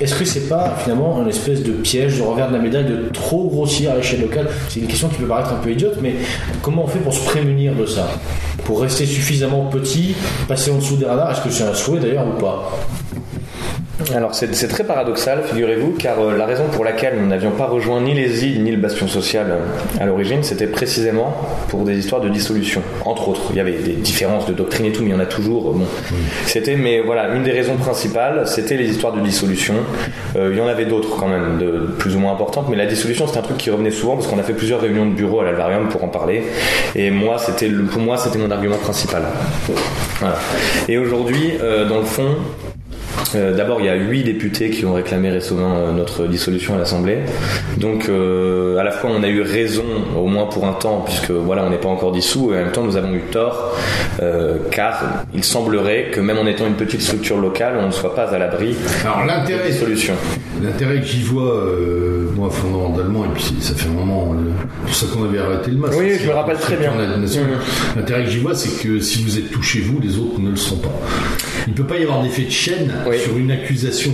Est-ce 0.00 0.14
que 0.14 0.24
c'est 0.24 0.48
pas 0.48 0.74
finalement 0.82 1.20
une 1.22 1.28
espèce 1.28 1.62
de 1.62 1.69
piège, 1.72 2.18
de 2.18 2.22
revers 2.22 2.48
de 2.48 2.56
la 2.56 2.62
médaille, 2.62 2.84
de 2.84 3.08
trop 3.12 3.48
grossir 3.48 3.92
à 3.92 3.96
l'échelle 3.96 4.22
locale. 4.22 4.48
C'est 4.68 4.80
une 4.80 4.86
question 4.86 5.08
qui 5.08 5.16
peut 5.16 5.26
paraître 5.26 5.52
un 5.52 5.56
peu 5.56 5.70
idiote, 5.70 5.98
mais 6.02 6.14
comment 6.62 6.84
on 6.84 6.88
fait 6.88 7.00
pour 7.00 7.12
se 7.12 7.24
prémunir 7.24 7.74
de 7.74 7.86
ça? 7.86 8.08
Pour 8.64 8.82
rester 8.82 9.06
suffisamment 9.06 9.66
petit, 9.66 10.14
passer 10.48 10.70
en 10.70 10.76
dessous 10.76 10.96
des 10.96 11.06
radars? 11.06 11.30
Est-ce 11.32 11.42
que 11.42 11.50
c'est 11.50 11.64
un 11.64 11.74
souhait 11.74 12.00
d'ailleurs 12.00 12.26
ou 12.26 12.38
pas? 12.40 12.78
Alors 14.14 14.34
c'est 14.34 14.54
c'est 14.54 14.68
très 14.68 14.84
paradoxal, 14.84 15.42
figurez-vous, 15.44 15.92
car 15.98 16.18
euh, 16.20 16.36
la 16.36 16.44
raison 16.46 16.64
pour 16.72 16.84
laquelle 16.84 17.14
nous 17.20 17.26
n'avions 17.26 17.52
pas 17.52 17.66
rejoint 17.66 18.00
ni 18.00 18.14
les 18.14 18.44
îles 18.44 18.62
ni 18.62 18.70
le 18.70 18.76
bastion 18.76 19.06
social 19.06 19.46
euh, 19.50 20.02
à 20.02 20.06
l'origine, 20.06 20.42
c'était 20.42 20.66
précisément 20.66 21.36
pour 21.68 21.84
des 21.84 21.96
histoires 21.96 22.20
de 22.20 22.28
dissolution. 22.28 22.82
Entre 23.04 23.28
autres, 23.28 23.42
il 23.50 23.56
y 23.56 23.60
avait 23.60 23.72
des 23.78 23.92
différences 23.92 24.46
de 24.46 24.52
doctrine 24.52 24.86
et 24.86 24.92
tout, 24.92 25.02
mais 25.02 25.10
il 25.10 25.12
y 25.12 25.16
en 25.16 25.20
a 25.20 25.26
toujours. 25.26 25.70
euh, 25.70 25.72
Bon, 25.74 25.86
c'était, 26.46 26.74
mais 26.76 27.00
voilà, 27.00 27.28
une 27.34 27.44
des 27.44 27.52
raisons 27.52 27.76
principales, 27.76 28.46
c'était 28.46 28.76
les 28.76 28.88
histoires 28.90 29.12
de 29.12 29.20
dissolution. 29.20 29.74
Euh, 30.36 30.50
il 30.52 30.58
y 30.58 30.60
en 30.60 30.66
avait 30.66 30.86
d'autres 30.86 31.16
quand 31.16 31.28
même, 31.28 31.58
de 31.58 31.88
plus 31.98 32.16
ou 32.16 32.18
moins 32.18 32.32
importantes, 32.32 32.66
mais 32.68 32.76
la 32.76 32.86
dissolution, 32.86 33.26
c'était 33.26 33.38
un 33.38 33.42
truc 33.42 33.58
qui 33.58 33.70
revenait 33.70 33.90
souvent 33.92 34.14
parce 34.16 34.26
qu'on 34.26 34.38
a 34.38 34.42
fait 34.42 34.54
plusieurs 34.54 34.80
réunions 34.80 35.06
de 35.06 35.14
bureau 35.14 35.40
à 35.40 35.44
l'Alvarium 35.44 35.88
pour 35.88 36.02
en 36.02 36.08
parler. 36.08 36.42
Et 36.96 37.10
moi, 37.10 37.38
c'était 37.38 37.68
pour 37.68 38.00
moi, 38.02 38.16
c'était 38.16 38.38
mon 38.38 38.50
argument 38.50 38.76
principal. 38.78 39.22
Voilà. 40.18 40.36
Et 40.88 40.98
aujourd'hui, 40.98 41.52
dans 41.88 41.98
le 41.98 42.04
fond, 42.04 42.36
euh, 43.34 43.54
D'abord, 43.56 43.80
il 43.80 43.86
y 43.86 43.88
a 43.88 43.94
huit 43.94 44.24
députés 44.24 44.70
qui 44.70 44.84
ont 44.84 44.94
réclamé 44.94 45.30
récemment 45.30 45.76
euh, 45.76 45.92
notre 45.92 46.26
dissolution 46.26 46.74
à 46.74 46.78
l'Assemblée. 46.78 47.18
Donc, 47.78 48.08
euh, 48.08 48.76
à 48.78 48.84
la 48.84 48.90
fois, 48.90 49.10
on 49.12 49.22
a 49.22 49.28
eu 49.28 49.42
raison, 49.42 49.84
au 50.16 50.26
moins 50.26 50.46
pour 50.46 50.66
un 50.66 50.72
temps, 50.72 51.02
puisque 51.04 51.30
voilà, 51.30 51.64
on 51.64 51.70
n'est 51.70 51.78
pas 51.78 51.88
encore 51.88 52.12
dissous, 52.12 52.52
et 52.52 52.56
en 52.56 52.64
même 52.64 52.72
temps, 52.72 52.82
nous 52.84 52.96
avons 52.96 53.14
eu 53.14 53.20
tort, 53.30 53.76
euh, 54.22 54.56
car 54.70 55.24
il 55.34 55.44
semblerait 55.44 56.10
que 56.12 56.20
même 56.20 56.38
en 56.38 56.46
étant 56.46 56.66
une 56.66 56.74
petite 56.74 57.02
structure 57.02 57.38
locale, 57.38 57.74
on 57.80 57.86
ne 57.86 57.92
soit 57.92 58.14
pas 58.14 58.24
à 58.34 58.38
l'abri 58.38 58.74
Alors 59.04 59.22
de 59.22 59.28
l'intérêt, 59.28 59.68
dissolution. 59.70 60.14
l'intérêt 60.62 61.00
que 61.00 61.06
j'y 61.06 61.22
vois, 61.22 61.54
euh, 61.56 62.28
moi 62.36 62.50
fondamentalement, 62.50 63.24
et 63.24 63.28
puis 63.34 63.54
ça 63.60 63.74
fait 63.74 63.88
un 63.88 63.92
moment, 63.92 64.34
euh, 64.34 64.50
pour 64.86 64.94
ça 64.94 65.06
qu'on 65.12 65.24
avait 65.24 65.38
arrêté 65.38 65.70
le 65.70 65.76
match. 65.78 65.92
Oui, 65.96 66.12
je 66.20 66.26
me 66.26 66.32
rappelle 66.32 66.58
très 66.58 66.76
bien. 66.76 66.92
la. 66.98 67.16
Mhm. 67.16 67.26
L'intérêt 67.96 68.24
que 68.24 68.30
j'y 68.30 68.38
vois, 68.38 68.54
c'est 68.54 68.82
que 68.82 69.00
si 69.00 69.22
vous 69.22 69.38
êtes 69.38 69.50
touché 69.50 69.80
vous, 69.80 70.00
les 70.00 70.16
autres 70.18 70.40
ne 70.40 70.50
le 70.50 70.56
sont 70.56 70.76
pas. 70.78 70.90
Il 71.66 71.72
ne 71.72 71.76
peut 71.76 71.84
pas 71.84 71.98
y 71.98 72.02
avoir 72.02 72.22
d'effet 72.22 72.42
de 72.42 72.50
chaîne 72.50 72.92
Oui. 73.10 73.18
sur 73.20 73.36
une 73.36 73.50
accusation. 73.50 74.12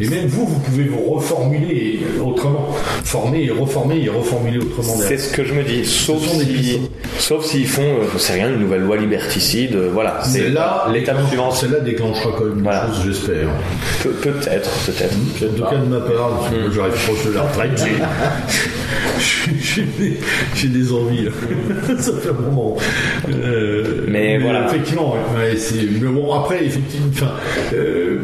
Et 0.00 0.08
même 0.08 0.26
vous, 0.26 0.46
vous 0.46 0.58
pouvez 0.60 0.84
vous 0.84 1.00
reformuler 1.14 2.00
autrement, 2.24 2.74
former 3.04 3.44
et 3.44 3.50
reformer 3.50 4.02
et 4.04 4.08
reformuler 4.08 4.58
autrement. 4.58 4.94
C'est 5.06 5.18
ce 5.18 5.32
que 5.32 5.44
je 5.44 5.54
me 5.54 5.62
dis, 5.62 5.84
sauf 5.84 6.22
si, 6.26 6.80
sauf 7.18 7.44
s'ils 7.44 7.66
font, 7.66 7.82
euh, 7.82 8.04
je 8.12 8.18
sais 8.18 8.32
rien, 8.34 8.50
une 8.52 8.60
nouvelle 8.60 8.82
loi 8.82 8.96
liberticide, 8.96 9.74
euh, 9.74 9.90
voilà. 9.92 10.20
C'est 10.24 10.40
Celle-là, 10.40 10.86
l'étape 10.92 11.26
suivante. 11.28 11.54
Celle-là 11.54 11.80
déclenchera 11.80 12.30
quand 12.36 12.44
même 12.46 12.58
une 12.58 12.62
Voilà. 12.64 12.86
chose, 12.88 13.02
j'espère. 13.06 13.48
Pe- 14.02 14.08
Peut-être, 14.22 14.70
peut-être. 14.86 15.14
En 15.14 15.56
tout 15.56 15.64
cas, 15.64 15.76
de 15.76 15.86
ma 15.86 16.00
part, 16.00 16.30
moi, 16.30 16.48
j'arrive 16.74 16.94
proche 17.04 17.24
de 17.26 17.32
la 17.32 17.42
retraite, 17.42 17.70
j'ai- 17.76 17.92
des- 20.68 20.92
envies. 20.92 21.24
là. 21.24 21.30
Ça 21.98 22.12
fait 22.20 22.30
un 22.30 22.50
moment. 22.50 22.76
Euh, 23.30 24.04
Mais 24.08 24.38
voilà. 24.38 24.66
Effectivement, 24.68 25.12
ouais, 25.12 25.56
mais 26.00 26.08
bon, 26.08 26.32
après, 26.32 26.64
effectivement, 26.64 27.28
euh, 27.74 28.18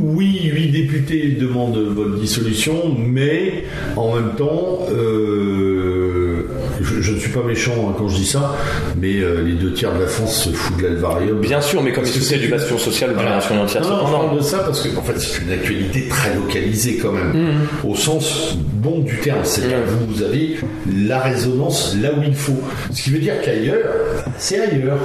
oui, 0.00 0.50
huit 0.52 0.68
députés 0.70 1.36
demandent 1.38 1.78
votre 1.78 2.16
dissolution, 2.18 2.94
mais 2.98 3.64
en 3.96 4.14
même 4.14 4.34
temps, 4.36 4.80
euh, 4.90 6.42
je, 6.80 7.00
je 7.00 7.12
ne 7.12 7.18
suis 7.18 7.30
pas 7.30 7.42
méchant 7.42 7.72
hein, 7.88 7.94
quand 7.96 8.08
je 8.08 8.16
dis 8.16 8.26
ça, 8.26 8.56
mais 9.00 9.16
euh, 9.20 9.42
les 9.42 9.54
deux 9.54 9.72
tiers 9.72 9.94
de 9.94 10.00
la 10.00 10.06
France 10.06 10.44
se 10.44 10.50
foutent 10.50 10.78
de 10.78 10.84
l'alvarium. 10.84 11.40
Bien 11.40 11.60
sûr, 11.60 11.82
mais 11.82 11.92
comme 11.92 12.04
foutaient 12.04 12.20
c'est- 12.20 12.38
du 12.38 12.48
bastion 12.48 12.78
social 12.78 13.10
ou 13.10 13.12
de 13.14 13.18
Voilà. 13.18 13.40
génération 13.40 13.62
entière, 13.62 13.82
Non, 13.82 13.88
non, 14.02 14.06
je 14.06 14.12
parle 14.12 14.36
de 14.36 14.42
ça 14.42 14.58
parce 14.60 14.82
que 14.82 14.96
en 14.96 15.02
fait, 15.02 15.18
c'est 15.18 15.42
une 15.42 15.50
actualité 15.52 16.08
très 16.08 16.34
localisée 16.34 16.98
quand 17.00 17.12
même, 17.12 17.56
au 17.84 17.94
sens 17.94 18.56
bon 18.74 19.00
du 19.00 19.16
terme. 19.18 19.40
C'est-à-dire 19.44 19.78
que 19.84 20.12
vous 20.14 20.22
avez 20.22 20.56
la 21.06 21.18
résonance 21.20 21.96
là 22.00 22.10
où 22.16 22.22
il 22.26 22.34
faut. 22.34 22.60
Ce 22.92 23.02
qui 23.02 23.10
veut 23.10 23.18
dire 23.18 23.34
qu'ailleurs, 23.44 23.78
c'est 24.38 24.60
ailleurs. 24.60 24.98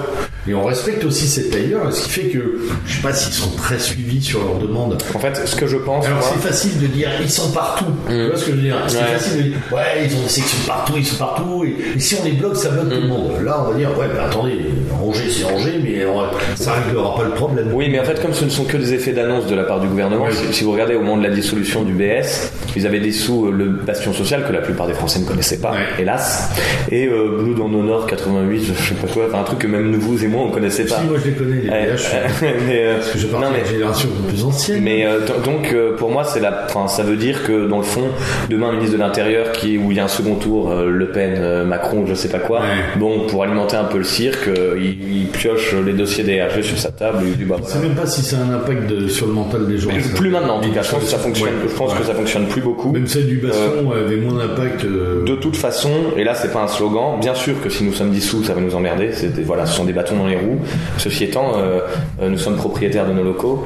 Et 0.47 0.53
on 0.53 0.65
respecte 0.65 1.03
aussi 1.05 1.27
cet 1.27 1.55
ailleurs, 1.55 1.91
ce 1.93 2.03
qui 2.03 2.09
fait 2.09 2.27
que 2.29 2.59
je 2.85 2.95
sais 2.95 3.01
pas 3.01 3.13
s'ils 3.13 3.31
sont 3.33 3.51
très 3.55 3.79
suivis 3.79 4.21
sur 4.21 4.39
leurs 4.43 4.57
demandes. 4.59 4.97
En 5.15 5.19
fait, 5.19 5.41
ce 5.47 5.55
que 5.55 5.67
je 5.67 5.77
pense, 5.77 6.05
Alors 6.05 6.21
c'est 6.21 6.45
facile 6.45 6.79
de 6.81 6.87
dire 6.87 7.09
ils 7.21 7.29
sont 7.29 7.51
partout. 7.51 7.85
Tu 8.09 8.27
vois 8.27 8.37
ce 8.37 8.45
que 8.45 8.51
je 8.51 8.55
veux 8.57 8.61
dire? 8.61 8.75
C'est 8.87 8.97
Ouais. 8.97 9.03
facile 9.13 9.37
de 9.37 9.41
dire 9.49 9.57
ouais 9.71 10.05
ils 10.05 10.15
ont 10.17 10.21
des 10.23 10.27
sections 10.29 10.57
partout, 10.67 10.93
ils 10.97 11.05
sont 11.05 11.15
partout. 11.15 11.63
Et, 11.63 11.75
et 11.95 11.99
si 11.99 12.15
on 12.21 12.25
les 12.25 12.33
bloque, 12.33 12.57
ça 12.57 12.69
bloque 12.69 12.89
tout 12.89 13.01
le 13.01 13.07
monde. 13.07 13.31
Là 13.45 13.63
on 13.65 13.71
va 13.71 13.77
dire 13.77 13.97
ouais 13.97 14.07
mais 14.13 14.19
attendez, 14.19 14.57
Angers 15.01 15.29
c'est 15.29 15.45
Angers, 15.45 15.79
mais 15.81 16.05
on 16.05 16.23
ça 16.55 16.73
réglera 16.73 17.15
pas 17.15 17.23
le 17.23 17.31
problème. 17.31 17.69
Oui, 17.73 17.87
mais 17.89 17.99
en 17.99 18.03
fait, 18.03 18.21
comme 18.21 18.33
ce 18.33 18.43
ne 18.43 18.49
sont 18.49 18.65
que 18.65 18.75
des 18.77 18.93
effets 18.93 19.13
d'annonce 19.13 19.47
de 19.47 19.55
la 19.55 19.63
part 19.63 19.79
du 19.79 19.87
gouvernement, 19.87 20.25
si, 20.31 20.53
si 20.53 20.63
vous 20.65 20.71
regardez 20.73 20.95
au 20.95 20.99
moment 21.01 21.17
de 21.17 21.23
la 21.23 21.29
dissolution 21.33 21.83
du 21.83 21.93
BS, 21.93 22.51
ils 22.75 22.85
avaient 22.85 22.99
dissous 22.99 23.47
euh, 23.47 23.51
le 23.51 23.69
bastion 23.69 24.11
social 24.13 24.45
que 24.45 24.51
la 24.51 24.59
plupart 24.61 24.87
des 24.87 24.93
Français 24.93 25.19
ne 25.19 25.25
connaissaient 25.25 25.59
pas, 25.59 25.71
Ouais. 25.71 26.01
hélas, 26.01 26.49
et 26.91 27.07
euh, 27.07 27.37
Blue 27.41 27.55
dans 27.55 27.69
nos 27.69 27.81
Nord 27.83 28.07
88, 28.07 28.65
je 28.77 28.89
sais 28.89 28.95
pas 28.95 29.07
quoi, 29.07 29.25
enfin 29.29 29.39
un 29.39 29.43
truc 29.43 29.59
que 29.59 29.67
même 29.67 29.89
nous, 29.89 29.99
vous 30.01 30.23
et 30.23 30.27
moins 30.33 30.43
on 30.47 30.51
connaissait 30.51 30.85
pas. 30.85 30.95
Si, 30.99 31.05
moi 31.07 31.17
je 31.23 31.29
les 31.29 31.35
connais, 31.35 31.61
les 31.61 31.69
PH. 31.69 32.11
mais, 32.41 32.83
euh, 32.83 32.95
Parce 32.97 33.11
que 33.11 33.17
je 33.19 33.27
parle 33.27 33.45
de 33.45 33.49
mais- 33.51 33.57
la 33.59 33.65
génération 33.65 34.09
plus 34.27 34.43
ancienne. 34.43 34.81
Mais 34.83 35.05
euh, 35.05 35.19
donc 35.45 35.71
euh, 35.73 35.95
pour 35.95 36.09
moi 36.11 36.23
c'est 36.23 36.39
la, 36.39 36.65
enfin, 36.65 36.87
ça 36.87 37.03
veut 37.03 37.15
dire 37.15 37.43
que 37.43 37.67
dans 37.67 37.77
le 37.77 37.83
fond 37.83 38.03
demain 38.49 38.71
ministre 38.73 38.93
de 38.97 38.99
l'Intérieur 39.01 39.51
qui 39.51 39.77
où 39.77 39.91
il 39.91 39.97
y 39.97 39.99
a 39.99 40.03
un 40.05 40.07
second 40.09 40.35
tour 40.35 40.71
euh, 40.71 40.89
Le 40.89 41.07
Pen, 41.11 41.35
euh, 41.37 41.63
Macron, 41.65 42.05
je 42.07 42.13
sais 42.13 42.29
pas 42.29 42.39
quoi. 42.39 42.59
Ouais. 42.61 42.65
Bon 42.99 43.27
pour 43.27 43.43
alimenter 43.43 43.75
un 43.77 43.83
peu 43.85 43.97
le 43.99 44.03
cirque, 44.03 44.47
euh, 44.47 44.75
il, 44.77 45.17
il 45.21 45.27
pioche 45.27 45.73
les 45.85 45.93
dossiers 45.93 46.23
des 46.23 46.41
RG 46.41 46.61
sur 46.63 46.77
sa 46.77 46.91
table 46.91 47.19
et 47.25 47.29
il 47.29 47.37
dit 47.37 47.45
bah 47.45 47.55
Je 47.63 47.69
sais 47.69 47.79
même 47.79 47.95
pas 47.95 48.05
si 48.05 48.21
c'est 48.21 48.35
un 48.35 48.51
impact 48.53 48.87
de- 48.87 49.07
sur 49.07 49.27
le 49.27 49.33
mental 49.33 49.67
des 49.67 49.77
gens. 49.77 49.89
Mais 49.93 50.01
ça. 50.01 50.15
plus 50.15 50.29
maintenant 50.29 50.57
en 50.57 50.61
tout 50.61 50.71
cas, 50.71 50.81
je 50.81 50.91
pense 50.91 51.03
que 51.03 51.09
ça 51.09 51.17
fonctionne. 51.17 51.49
Ouais. 51.49 51.53
Je 51.69 51.75
pense 51.75 51.93
que 51.93 52.03
ça 52.03 52.13
fonctionne 52.13 52.47
plus 52.47 52.61
beaucoup. 52.61 52.91
Même 52.91 53.07
celle 53.07 53.27
du 53.27 53.37
baston 53.37 53.91
avait 53.91 54.17
moins 54.17 54.33
d'impact. 54.39 54.85
euh, 54.85 55.23
De 55.25 55.35
toute 55.35 55.55
façon, 55.55 55.89
et 56.17 56.23
là 56.23 56.33
c'est 56.35 56.51
pas 56.51 56.61
un 56.63 56.67
slogan, 56.67 57.19
bien 57.19 57.35
sûr 57.35 57.61
que 57.61 57.69
si 57.69 57.83
nous 57.83 57.93
sommes 57.93 58.09
dissous, 58.11 58.43
ça 58.43 58.53
va 58.53 58.61
nous 58.61 58.75
emmerder, 58.75 59.09
voilà, 59.45 59.65
ce 59.65 59.75
sont 59.75 59.85
des 59.85 59.93
bâtons 59.93 60.15
dans 60.23 60.29
les 60.29 60.37
roues. 60.37 60.59
Ceci 60.97 61.25
étant, 61.25 61.53
euh, 61.57 61.79
euh, 62.21 62.29
nous 62.29 62.37
sommes 62.37 62.55
propriétaires 62.55 63.05
de 63.07 63.13
nos 63.13 63.23
locaux. 63.23 63.63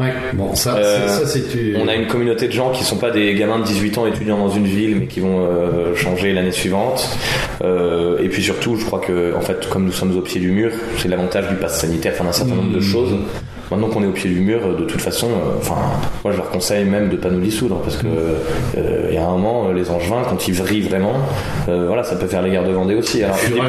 Ouais, 0.00 0.12
bon, 0.32 0.54
ça, 0.54 0.76
Euh, 0.76 1.08
ça. 1.08 1.38
On 1.76 1.88
a 1.88 1.94
une 1.94 2.06
communauté 2.06 2.46
de 2.46 2.52
gens 2.52 2.70
qui 2.70 2.84
sont 2.84 2.96
pas 2.98 3.10
des 3.10 3.34
gamins 3.34 3.58
de 3.58 3.64
18 3.64 3.98
ans 3.98 4.06
étudiants 4.06 4.38
dans 4.38 4.50
une 4.50 4.66
ville, 4.66 4.96
mais 4.96 5.06
qui 5.06 5.18
vont 5.20 5.40
euh, 5.40 5.96
changer 5.96 6.32
l'année 6.32 6.52
suivante. 6.52 7.08
Euh, 7.64 8.18
et 8.22 8.28
puis 8.28 8.42
surtout, 8.42 8.76
je 8.76 8.84
crois 8.84 9.00
que, 9.00 9.34
en 9.36 9.40
fait, 9.40 9.68
comme 9.68 9.84
nous 9.84 9.92
sommes 9.92 10.16
au 10.16 10.20
pied 10.20 10.40
du 10.40 10.50
mur, 10.52 10.70
c'est 10.98 11.08
l'avantage 11.08 11.48
du 11.48 11.56
pass 11.56 11.80
sanitaire, 11.80 12.12
enfin 12.14 12.24
d'un 12.24 12.32
certain 12.32 12.54
nombre 12.54 12.72
de 12.74 12.80
choses. 12.80 13.10
Maintenant 13.70 13.88
qu'on 13.88 14.02
est 14.02 14.06
au 14.06 14.12
pied 14.12 14.30
du 14.30 14.40
mur, 14.40 14.60
de 14.78 14.84
toute 14.84 15.00
façon, 15.00 15.26
euh, 15.28 15.58
enfin, 15.58 15.74
moi 16.24 16.32
je 16.32 16.38
leur 16.38 16.48
conseille 16.50 16.84
même 16.86 17.10
de 17.10 17.16
pas 17.16 17.28
nous 17.28 17.40
dissoudre 17.40 17.80
parce 17.82 17.96
que 17.98 18.06
euh, 18.06 19.06
il 19.10 19.14
y 19.14 19.18
a 19.18 19.24
un 19.26 19.32
moment, 19.32 19.68
euh, 19.68 19.74
les 19.74 19.90
Angevins, 19.90 20.22
quand 20.28 20.48
ils 20.48 20.54
vrillent 20.54 20.80
vraiment, 20.88 21.12
euh, 21.68 21.84
voilà, 21.86 22.02
ça 22.02 22.16
peut 22.16 22.26
faire 22.26 22.40
les 22.42 22.50
guerres 22.50 22.64
de 22.64 22.72
Vendée 22.72 22.94
aussi. 22.94 23.22
Alors, 23.22 23.36
je 23.36 23.52
dis 23.52 23.58
pas, 23.60 23.66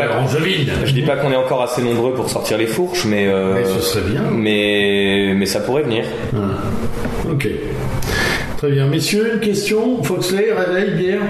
je 0.85 0.93
dis 0.93 1.01
pas 1.01 1.17
qu'on 1.17 1.31
est 1.31 1.35
encore 1.35 1.62
assez 1.62 1.81
nombreux 1.81 2.13
pour 2.13 2.29
sortir 2.29 2.57
les 2.57 2.67
fourches, 2.67 3.05
mais 3.05 3.27
euh, 3.27 3.55
Mais 3.55 3.65
ce 3.65 3.79
serait 3.81 4.09
bien. 4.09 4.21
mais 4.31 5.33
mais 5.35 5.45
ça 5.45 5.59
pourrait 5.59 5.83
venir. 5.83 6.05
Ah, 6.33 6.38
Ok. 7.31 7.47
Très 8.60 8.72
bien. 8.72 8.88
Messieurs, 8.88 9.36
une 9.36 9.39
question 9.39 10.04
Foxley, 10.04 10.48
réveil, 10.52 10.93
bière 10.98 11.22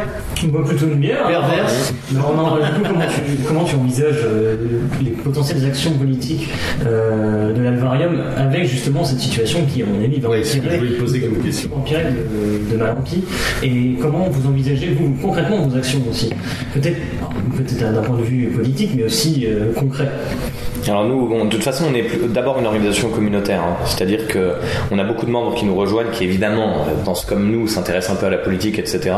Bah, 0.45 0.61
plutôt 0.65 0.87
une 0.87 0.95
bière. 0.95 1.27
Perverse. 1.27 1.93
Non, 2.11 2.33
non, 2.35 2.55
du 2.55 2.61
coup, 2.61 2.81
comment 2.87 3.05
tu, 3.05 3.43
comment 3.47 3.63
tu 3.65 3.75
envisages 3.75 4.23
euh, 4.25 4.55
les 4.99 5.11
potentielles 5.11 5.63
actions 5.63 5.91
politiques 5.91 6.49
euh, 6.87 7.53
de 7.53 7.61
l'Alvarium 7.61 8.19
avec 8.35 8.65
justement 8.65 9.03
cette 9.03 9.19
situation 9.19 9.59
qui, 9.71 9.83
à 9.83 9.85
mon 9.85 10.03
avis, 10.03 10.19
va 10.19 10.43
ce 10.43 10.57
que 10.57 10.63
je 10.63 10.67
empirer, 10.69 10.77
voulais 10.79 10.97
poser 10.97 11.19
comme 11.19 11.37
question. 11.37 11.69
empirer 11.77 12.05
de, 12.05 12.71
de 12.71 12.77
mal 12.77 12.97
en 12.97 13.01
pis 13.03 13.23
Et 13.61 13.93
comment 14.01 14.27
vous 14.27 14.49
envisagez, 14.49 14.97
vous, 14.99 15.15
concrètement, 15.21 15.67
vos 15.67 15.77
actions 15.77 16.01
aussi? 16.09 16.31
Peut-être 16.73 16.97
d'un 17.77 18.01
point 18.01 18.17
de 18.17 18.23
vue 18.23 18.47
politique, 18.47 18.91
mais 18.95 19.03
aussi 19.03 19.45
euh, 19.45 19.71
concret. 19.73 20.09
Alors 20.87 21.05
nous, 21.05 21.27
bon, 21.27 21.45
de 21.45 21.49
toute 21.49 21.63
façon, 21.63 21.85
on 21.91 21.93
est 21.93 22.05
d'abord 22.29 22.59
une 22.59 22.65
organisation 22.65 23.09
communautaire, 23.09 23.61
hein. 23.61 23.77
c'est-à-dire 23.85 24.27
que 24.27 24.53
on 24.91 24.97
a 24.97 25.03
beaucoup 25.03 25.25
de 25.25 25.31
membres 25.31 25.53
qui 25.53 25.65
nous 25.65 25.75
rejoignent, 25.75 26.09
qui 26.11 26.23
évidemment, 26.23 26.85
euh, 26.87 27.03
comme 27.23 27.49
nous, 27.51 27.67
s'intéressent 27.67 28.15
un 28.15 28.19
peu 28.19 28.25
à 28.25 28.29
la 28.29 28.37
politique, 28.37 28.79
etc. 28.79 29.11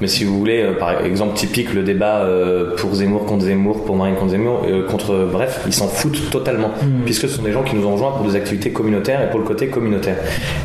Mais 0.00 0.06
si 0.06 0.24
vous 0.24 0.38
voulez, 0.38 0.62
euh, 0.62 0.72
par 0.78 1.04
exemple 1.04 1.34
typique, 1.34 1.74
le 1.74 1.82
débat 1.82 2.18
euh, 2.18 2.74
pour 2.76 2.94
Zemmour 2.94 3.26
contre 3.26 3.44
Zemmour, 3.44 3.84
pour 3.84 3.96
Marine 3.96 4.14
contre 4.14 4.32
Zemmour, 4.32 4.62
euh, 4.66 4.86
contre, 4.86 5.28
bref, 5.30 5.60
ils 5.66 5.72
s'en 5.72 5.88
foutent 5.88 6.30
totalement, 6.30 6.70
puisque 7.04 7.22
ce 7.22 7.28
sont 7.28 7.42
des 7.42 7.52
gens 7.52 7.62
qui 7.62 7.76
nous 7.76 7.86
ont 7.86 7.92
rejoints 7.92 8.12
pour 8.12 8.26
des 8.26 8.36
activités 8.36 8.70
communautaires 8.70 9.22
et 9.22 9.30
pour 9.30 9.40
le 9.40 9.46
côté 9.46 9.68
communautaire. 9.68 10.16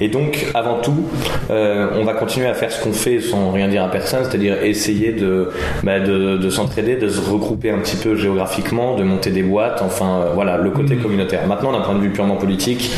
Et 0.01 0.09
donc, 0.09 0.47
avant 0.53 0.79
tout, 0.79 1.05
on 1.49 2.03
va 2.03 2.13
continuer 2.13 2.47
à 2.47 2.53
faire 2.53 2.71
ce 2.71 2.83
qu'on 2.83 2.93
fait 2.93 3.19
sans 3.19 3.51
rien 3.51 3.67
dire 3.67 3.83
à 3.83 3.89
personne, 3.89 4.23
c'est-à-dire 4.23 4.63
essayer 4.63 5.11
de, 5.11 5.49
bah, 5.83 5.99
de, 5.99 6.37
de 6.37 6.49
s'entraider, 6.49 6.95
de 6.95 7.09
se 7.09 7.21
regrouper 7.21 7.71
un 7.71 7.79
petit 7.79 7.95
peu 7.95 8.15
géographiquement, 8.15 8.95
de 8.95 9.03
monter 9.03 9.31
des 9.31 9.43
boîtes, 9.43 9.81
enfin 9.81 10.27
voilà, 10.33 10.57
le 10.57 10.71
côté 10.71 10.95
communautaire. 10.95 11.47
Maintenant, 11.47 11.71
d'un 11.71 11.81
point 11.81 11.95
de 11.95 12.01
vue 12.01 12.09
purement 12.09 12.35
politique, 12.35 12.91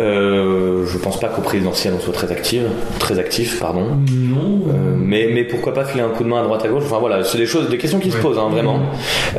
euh, 0.00 0.86
je 0.86 0.98
pense 0.98 1.18
pas 1.18 1.28
qu'au 1.28 1.42
présidentiel 1.42 1.94
on 1.96 2.00
soit 2.00 2.12
très 2.12 2.30
actif, 2.30 2.62
très 2.98 3.18
actif, 3.18 3.58
pardon. 3.58 3.98
Non. 4.10 4.62
Euh, 4.68 4.94
mais, 4.96 5.28
mais 5.32 5.44
pourquoi 5.44 5.74
pas 5.74 5.84
filer 5.84 6.02
un 6.02 6.10
coup 6.10 6.24
de 6.24 6.28
main 6.28 6.40
à 6.40 6.44
droite 6.44 6.64
à 6.64 6.68
gauche 6.68 6.84
Enfin 6.84 6.98
voilà, 6.98 7.24
c'est 7.24 7.38
des 7.38 7.46
choses, 7.46 7.68
des 7.68 7.78
questions 7.78 7.98
qui 7.98 8.10
se 8.10 8.18
posent 8.18 8.38
hein, 8.38 8.48
vraiment. 8.50 8.80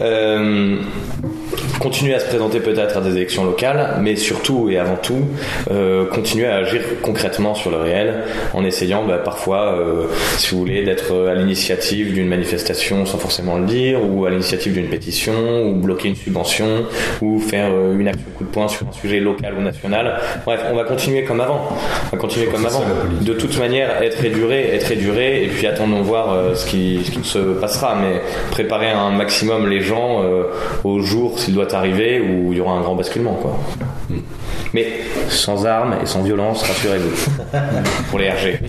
Euh, 0.02 0.78
continuer 1.80 2.13
à 2.13 2.20
se 2.20 2.26
présenter 2.26 2.60
peut-être 2.60 2.98
à 2.98 3.02
des 3.02 3.15
élections 3.15 3.46
locales, 3.46 3.96
mais 4.02 4.15
surtout 4.15 4.70
et 4.70 4.78
avant 4.78 4.98
tout, 4.98 5.22
euh, 5.72 6.06
continuer 6.06 6.46
à 6.46 6.58
agir 6.58 6.82
concrètement 7.02 7.56
sur 7.56 7.72
le 7.72 7.78
réel 7.78 8.24
en 8.54 8.65
essayant 8.65 9.06
bah, 9.06 9.18
parfois, 9.18 9.74
euh, 9.74 10.08
si 10.38 10.52
vous 10.52 10.60
voulez, 10.60 10.84
d'être 10.84 11.28
à 11.28 11.34
l'initiative 11.34 12.13
d'une 12.13 12.28
manifestation 12.28 13.06
sans 13.06 13.18
forcément 13.18 13.58
le 13.58 13.65
dire, 13.65 14.00
ou 14.04 14.26
à 14.26 14.30
l'initiative 14.30 14.74
d'une 14.74 14.88
pétition, 14.88 15.63
ou 15.65 15.76
bloquer 15.76 16.10
une 16.10 16.15
subvention, 16.15 16.86
ou 17.22 17.39
faire 17.39 17.70
euh, 17.72 17.98
une 17.98 18.10
action 18.10 18.26
coup 18.38 18.44
de 18.44 18.50
poing 18.50 18.68
sur 18.68 18.86
un 18.88 18.92
sujet 18.92 19.20
local 19.20 19.56
ou 19.58 19.62
national. 19.62 20.20
Bref, 20.46 20.62
on 20.72 20.76
va 20.76 20.84
continuer 20.84 21.24
comme 21.24 21.39
avant. 21.39 21.70
On 22.12 22.15
va 22.15 22.22
continuer 22.22 22.48
comme 22.48 22.65
avant. 22.65 22.84
De 23.22 23.34
toute 23.34 23.58
manière, 23.58 24.02
être 24.04 24.24
éduré, 24.24 24.76
être 24.76 24.92
éduré, 24.92 25.46
et 25.46 25.48
puis 25.48 25.65
attendons 25.65 26.02
voir 26.02 26.56
ce, 26.56 26.65
qui, 26.65 27.02
ce 27.06 27.12
qui 27.12 27.24
se 27.24 27.39
passera, 27.39 27.96
mais 27.96 28.22
préparer 28.52 28.89
un 28.89 29.12
maximum 29.12 29.70
les 29.70 29.82
gens 29.82 30.24
au 30.84 31.00
jour 31.02 31.39
s'il 31.39 31.54
doit 31.54 31.68
arriver 31.73 32.19
où 32.21 32.51
il 32.51 32.58
y 32.58 32.62
aura 32.62 32.73
un 32.73 32.82
grand 32.82 32.95
basculement, 32.95 33.34
quoi. 33.34 33.60
Mais 34.73 35.01
sans 35.29 35.65
armes 35.65 35.95
et 36.01 36.05
sans 36.05 36.21
violence, 36.21 36.63
rassurez-vous. 36.63 37.32
Pour 38.10 38.19
les 38.19 38.29
RG. 38.29 38.60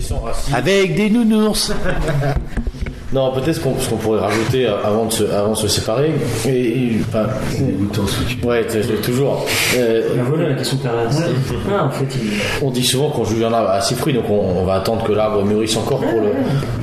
Avec 0.53 0.95
des 0.95 1.09
nounours. 1.09 1.73
Non, 3.13 3.31
peut-être 3.33 3.55
ce 3.55 3.59
qu'on 3.59 3.71
pourrait 3.97 4.19
rajouter 4.21 4.65
euh, 4.67 4.75
avant 4.85 5.05
de 5.05 5.11
se, 5.11 5.23
avant 5.25 5.51
de 5.51 5.57
se 5.57 5.67
séparer. 5.67 6.11
Et, 6.47 6.49
et, 6.49 6.91
enfin, 7.09 7.25
Dégoûtant 7.59 8.07
ce 8.07 8.19
que 8.21 8.29
tu 8.39 8.45
ouais, 8.45 8.65
toujours. 9.03 9.45
Euh, 9.77 10.01
voilà 10.29 10.49
la 10.49 10.55
question 10.55 10.77
perverse. 10.77 11.17
Ah, 11.69 11.85
en 11.85 11.89
fait, 11.89 12.05
il- 12.15 12.65
on 12.65 12.71
dit 12.71 12.83
souvent 12.85 13.09
qu'on 13.09 13.25
juge 13.25 13.43
un 13.43 13.51
arbre 13.51 13.69
à 13.69 13.81
ses 13.81 13.95
fruits, 13.95 14.13
donc 14.13 14.29
on, 14.29 14.39
on 14.61 14.63
va 14.63 14.75
attendre 14.75 15.03
que 15.03 15.11
l'arbre 15.11 15.43
mûrisse 15.43 15.75
encore 15.75 15.99
pour 15.99 16.21
le, 16.21 16.29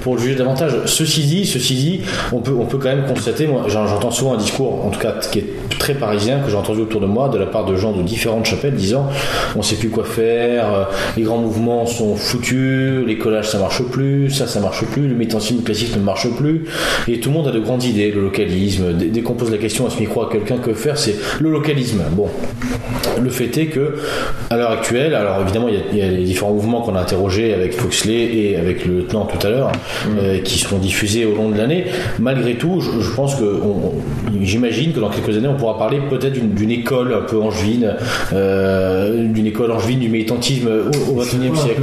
pour 0.03 0.17
le 0.17 0.21
juger 0.21 0.35
davantage. 0.35 0.73
Ceci 0.85 1.23
dit, 1.23 1.47
ceci 1.47 1.75
dit, 1.75 2.01
on 2.33 2.41
peut, 2.41 2.53
on 2.59 2.67
peut 2.67 2.77
quand 2.79 2.88
même 2.95 3.07
constater, 3.07 3.47
moi 3.47 3.62
j'en- 3.69 3.87
j'entends 3.87 4.11
souvent 4.11 4.35
un 4.35 4.38
discours, 4.38 4.85
en 4.85 4.91
tout 4.91 5.01
cas 5.01 5.12
qui 5.33 5.38
est 5.38 5.47
très 5.79 5.95
parisien, 5.95 6.41
que 6.41 6.51
j'ai 6.51 6.57
entendu 6.57 6.81
autour 6.83 7.01
de 7.01 7.07
moi, 7.07 7.31
de 7.31 7.38
la 7.38 7.47
part 7.47 7.64
de 7.64 7.75
gens 7.77 7.93
de 7.93 8.03
différentes 8.03 8.45
chapelles, 8.45 8.75
disant 8.75 9.09
on 9.57 9.62
sait 9.62 9.77
plus 9.77 9.88
quoi 9.88 10.05
faire, 10.05 10.75
euh, 10.75 10.85
les 11.17 11.23
grands 11.23 11.38
mouvements 11.38 11.87
sont 11.87 12.17
foutus, 12.17 13.07
les 13.07 13.17
collages 13.17 13.49
ça 13.49 13.59
marche 13.59 13.83
plus, 13.85 14.31
ça 14.31 14.47
ça 14.47 14.61
marche 14.61 14.85
plus, 14.85 15.09
le 15.09 15.14
militantisme 15.14 15.62
classique 15.62 15.97
ne 15.97 16.03
marche 16.03 16.17
plus, 16.26 16.64
et 17.07 17.20
tout 17.20 17.28
le 17.31 17.37
monde 17.37 17.46
a 17.48 17.52
de 17.52 17.61
grandes 17.61 17.85
idées, 17.85 18.11
le 18.11 18.22
localisme. 18.22 18.92
Dès, 18.94 19.07
dès 19.07 19.20
qu'on 19.22 19.35
pose 19.35 19.50
la 19.50 19.59
question 19.59 19.87
à 19.87 19.90
ce 19.90 20.00
micro 20.00 20.22
à 20.22 20.28
quelqu'un 20.31 20.57
que 20.59 20.72
faire, 20.74 20.98
c'est 20.98 21.14
le 21.40 21.50
localisme. 21.50 22.02
Bon, 22.12 22.28
le 23.22 23.31
fait 23.31 23.57
est 23.57 23.66
que, 23.66 23.94
à 24.50 24.57
l'heure 24.57 24.70
actuelle, 24.70 25.14
alors 25.14 25.40
évidemment, 25.42 25.68
il 25.68 25.74
y, 25.74 25.78
a, 25.78 25.81
il 25.92 25.98
y 25.98 26.02
a 26.02 26.09
les 26.09 26.24
différents 26.24 26.52
mouvements 26.52 26.81
qu'on 26.83 26.96
a 26.96 27.00
interrogés 27.00 27.54
avec 27.54 27.74
Foxley 27.74 28.14
et 28.37 28.57
avec 28.57 28.85
le 28.85 28.98
lieutenant 28.98 29.26
tout 29.26 29.44
à 29.46 29.50
l'heure, 29.50 29.72
euh, 30.18 30.38
qui 30.40 30.59
seront 30.59 30.78
diffusés 30.78 31.24
au 31.24 31.35
long 31.35 31.50
de 31.50 31.57
l'année. 31.59 31.87
Malgré 32.18 32.54
tout, 32.54 32.81
je, 32.81 33.00
je 33.00 33.11
pense 33.14 33.35
que, 33.37 33.44
j'imagine 34.42 34.92
que 34.92 35.00
dans 35.00 35.11
quelques 35.11 35.37
années, 35.37 35.48
on 35.48 35.57
pourra 35.57 35.78
parler 35.78 35.98
peut-être 36.09 36.38
d'une 36.54 36.70
école 36.70 37.12
un 37.14 37.22
peu 37.22 37.38
angevine, 37.38 37.94
euh, 38.33 39.24
d'une 39.24 39.46
école 39.46 39.72
angevine 39.72 39.98
du 40.00 40.09
militantisme 40.09 40.68
au, 40.68 41.14
XXIe 41.20 41.57
siècle. 41.57 41.83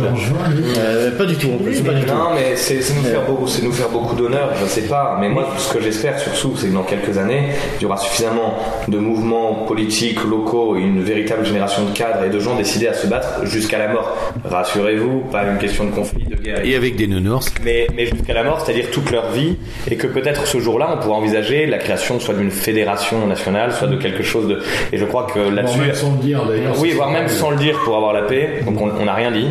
Euh, 0.77 1.11
pas 1.17 1.25
du 1.25 1.35
tout, 1.35 1.47
en 1.53 1.63
plus, 1.63 1.79
pas 1.81 1.93
du 1.93 2.01
tout. 2.01 2.07
Non, 2.13 2.33
mais 2.35 2.55
c'est 2.55 2.75
nous, 2.95 3.03
faire 3.03 3.25
beaucoup- 3.25 3.47
c'est 3.47 3.63
nous 3.63 3.71
faire 3.71 3.89
beaucoup 3.89 4.15
d'honneur, 4.25 4.49
je 4.61 4.65
sais 4.65 4.81
pas. 4.87 5.17
Mais 5.19 5.29
moi, 5.29 5.47
ce 5.57 5.73
que 5.73 5.81
j'espère 5.81 6.17
surtout, 6.19 6.53
c'est 6.57 6.67
que 6.67 6.73
dans 6.73 6.83
quelques 6.83 7.17
années, 7.17 7.49
il 7.79 7.83
y 7.83 7.85
aura 7.85 7.97
suffisamment 7.97 8.55
de 8.87 8.97
mouvements 8.97 9.65
politiques 9.67 10.23
locaux 10.23 10.75
et 10.77 10.81
une 10.81 11.01
véritable 11.03 11.45
génération 11.45 11.83
de 11.85 11.91
cadres 11.95 12.23
et 12.25 12.29
de 12.29 12.39
gens 12.39 12.55
décidés 12.55 12.87
à 12.87 12.93
se 12.93 13.07
battre 13.07 13.45
jusqu'à 13.45 13.77
la 13.77 13.87
mort. 13.89 14.15
Rassurez-vous, 14.43 15.21
pas 15.31 15.43
une 15.43 15.57
question 15.57 15.85
de 15.85 15.91
conflit, 15.91 16.23
de 16.23 16.35
guerre. 16.35 16.65
Et 16.65 16.75
avec 16.75 16.95
des 16.95 17.07
nounours. 17.07 17.51
mais, 17.63 17.87
mais 17.95 18.05
jusqu'à 18.05 18.33
la 18.33 18.43
mort, 18.43 18.61
c'est-à-dire 18.61 18.89
toute 18.91 19.11
leur 19.11 19.31
vie, 19.31 19.57
et 19.89 19.95
que 19.95 20.07
peut-être 20.07 20.47
ce 20.47 20.59
jour-là, 20.59 20.89
on 20.93 20.97
pourra 21.01 21.17
envisager 21.17 21.65
la 21.65 21.77
création 21.77 22.19
soit 22.19 22.33
d'une 22.33 22.51
fédération 22.51 23.25
nationale, 23.27 23.71
soit 23.73 23.87
de 23.87 23.97
quelque 23.97 24.23
chose 24.23 24.47
de. 24.47 24.59
Et 24.91 24.97
je 24.97 25.05
crois 25.05 25.27
que 25.31 25.39
Voire 25.39 25.51
là-dessus. 25.51 25.79
même 25.79 25.93
sans 25.93 26.11
le 26.11 26.17
dire 26.19 26.45
d'ailleurs. 26.45 26.73
Oui, 26.79 26.91
voire 26.91 27.11
même 27.11 27.27
sans 27.27 27.51
le 27.51 27.57
dire 27.57 27.79
pour 27.83 27.95
avoir 27.95 28.13
la 28.13 28.23
paix. 28.23 28.61
Donc 28.65 28.79
on 28.81 29.05
n'a 29.05 29.13
rien 29.13 29.31
dit. 29.31 29.47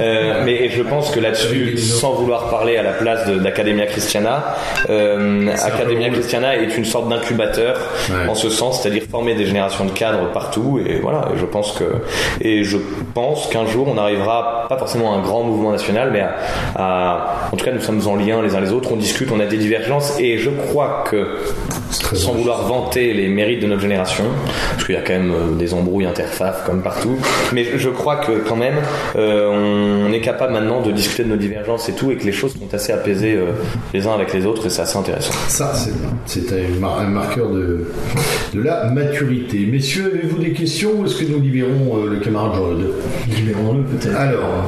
Euh, 0.00 0.42
mais 0.44 0.68
je 0.70 0.82
pense 0.82 1.10
que 1.10 1.20
là-dessus, 1.20 1.76
sans 1.78 2.12
vouloir 2.14 2.48
parler 2.50 2.76
à 2.76 2.82
la 2.82 2.92
place 2.92 3.26
de- 3.28 3.38
d'Academia 3.38 3.86
Christiana, 3.86 4.09
euh, 4.88 5.48
Academia. 5.62 6.08
Christiana 6.10 6.56
est 6.56 6.76
une 6.76 6.84
sorte 6.84 7.08
d'incubateur 7.08 7.76
Ouais. 8.10 8.28
en 8.28 8.34
ce 8.34 8.48
sens, 8.50 8.80
c'est-à-dire 8.82 9.02
former 9.10 9.34
des 9.34 9.46
générations 9.46 9.84
de 9.84 9.90
cadres 9.90 10.30
partout. 10.32 10.80
Et 10.84 10.96
voilà. 11.00 11.28
Et 11.34 11.38
je 11.38 11.44
pense 11.44 11.72
que 11.72 11.84
et 12.40 12.64
je 12.64 12.78
pense 13.14 13.46
qu'un 13.48 13.66
jour 13.66 13.86
on 13.92 13.98
arrivera 13.98 14.66
pas 14.68 14.78
forcément 14.78 15.12
à 15.14 15.18
un 15.18 15.22
grand 15.22 15.42
mouvement 15.42 15.70
national, 15.72 16.10
mais 16.12 16.20
à, 16.20 16.34
à- 16.76 17.48
en 17.52 17.56
tout 17.56 17.64
cas 17.64 17.72
nous 17.72 17.80
sommes 17.80 18.00
en 18.06 18.16
lien 18.16 18.42
les 18.42 18.54
uns 18.54 18.60
les 18.60 18.72
autres. 18.72 18.90
On 18.92 18.96
discute, 18.96 19.30
on 19.32 19.40
a 19.40 19.46
des 19.46 19.56
divergences, 19.58 20.18
et 20.18 20.38
je 20.38 20.50
crois 20.50 21.04
que 21.10 21.38
sans 21.90 22.32
vouloir 22.32 22.62
vanter 22.66 23.12
les 23.12 23.28
mérites 23.28 23.60
de 23.60 23.66
notre 23.66 23.82
génération, 23.82 24.24
parce 24.72 24.84
qu'il 24.86 24.94
y 24.94 24.98
a 24.98 25.02
quand 25.02 25.12
même 25.12 25.32
euh, 25.32 25.56
des 25.58 25.74
embrouilles 25.74 26.06
interfaces 26.06 26.62
comme 26.66 26.82
partout, 26.82 27.16
mais 27.52 27.64
je- 27.76 27.88
crois 27.90 28.16
que 28.16 28.32
quand 28.48 28.56
même 28.56 28.76
euh, 29.16 30.06
on 30.08 30.12
est 30.12 30.20
capable 30.20 30.52
maintenant 30.52 30.80
de 30.80 30.90
discuter 30.92 31.24
de 31.24 31.28
nos 31.28 31.36
divergences 31.36 31.88
et 31.88 31.92
tout, 31.92 32.10
et 32.12 32.16
que 32.16 32.24
les 32.24 32.32
choses 32.32 32.52
sont 32.54 32.72
assez 32.74 32.92
apaisées 32.92 33.34
euh, 33.34 33.50
les 33.92 33.99
les 34.00 34.06
uns 34.06 34.12
avec 34.14 34.32
les 34.32 34.46
autres 34.46 34.66
et 34.66 34.70
c'est 34.70 34.82
assez 34.82 34.96
intéressant. 34.96 35.32
Ça, 35.48 35.72
c'est 36.26 36.52
un, 36.52 36.80
mar- 36.80 36.98
un 37.00 37.08
marqueur 37.08 37.50
de, 37.50 37.86
de 38.54 38.62
la 38.62 38.86
maturité. 38.90 39.66
Messieurs, 39.70 40.12
avez-vous 40.14 40.38
des 40.38 40.52
questions 40.52 40.90
ou 41.00 41.04
est-ce 41.06 41.16
que 41.22 41.30
nous 41.30 41.40
libérons 41.40 41.98
euh, 41.98 42.10
le 42.10 42.16
camarade 42.20 42.52
Jean-Eudes 42.54 42.92
Libérons-le 43.36 43.82
peut-être. 43.82 44.16
Alors, 44.16 44.64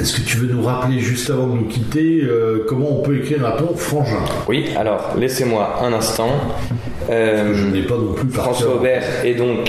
est-ce 0.00 0.14
que 0.20 0.20
tu 0.22 0.36
veux 0.36 0.52
nous 0.52 0.62
rappeler 0.62 1.00
juste 1.00 1.30
avant 1.30 1.46
de 1.48 1.54
nous 1.54 1.64
quitter 1.66 2.20
euh, 2.22 2.64
comment 2.68 2.98
on 2.98 3.02
peut 3.02 3.16
écrire 3.16 3.44
un 3.46 3.52
ton 3.52 3.74
frangin? 3.74 4.22
Oui, 4.48 4.66
alors 4.78 5.14
laissez-moi 5.18 5.80
un 5.82 5.92
instant. 5.92 6.30
Euh, 7.10 7.52
Je 7.54 7.64
n'ai 7.66 7.82
pas 7.82 7.96
non 7.96 8.12
plus 8.12 8.28
François. 8.30 8.76
Aubert 8.76 9.02
est 9.24 9.34
donc 9.34 9.68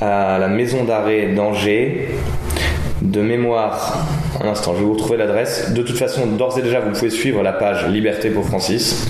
à 0.00 0.38
la 0.38 0.48
maison 0.48 0.84
d'arrêt 0.84 1.32
d'Angers. 1.34 2.08
De 3.02 3.22
mémoire, 3.22 4.06
un 4.42 4.48
instant, 4.48 4.74
je 4.74 4.80
vais 4.80 4.84
vous 4.84 4.92
retrouver 4.92 5.16
l'adresse. 5.16 5.72
De 5.72 5.82
toute 5.82 5.96
façon, 5.96 6.26
d'ores 6.26 6.58
et 6.58 6.62
déjà, 6.62 6.80
vous 6.80 6.90
pouvez 6.92 7.08
suivre 7.10 7.42
la 7.42 7.52
page 7.52 7.86
Liberté 7.88 8.28
pour 8.28 8.44
Francis, 8.44 9.06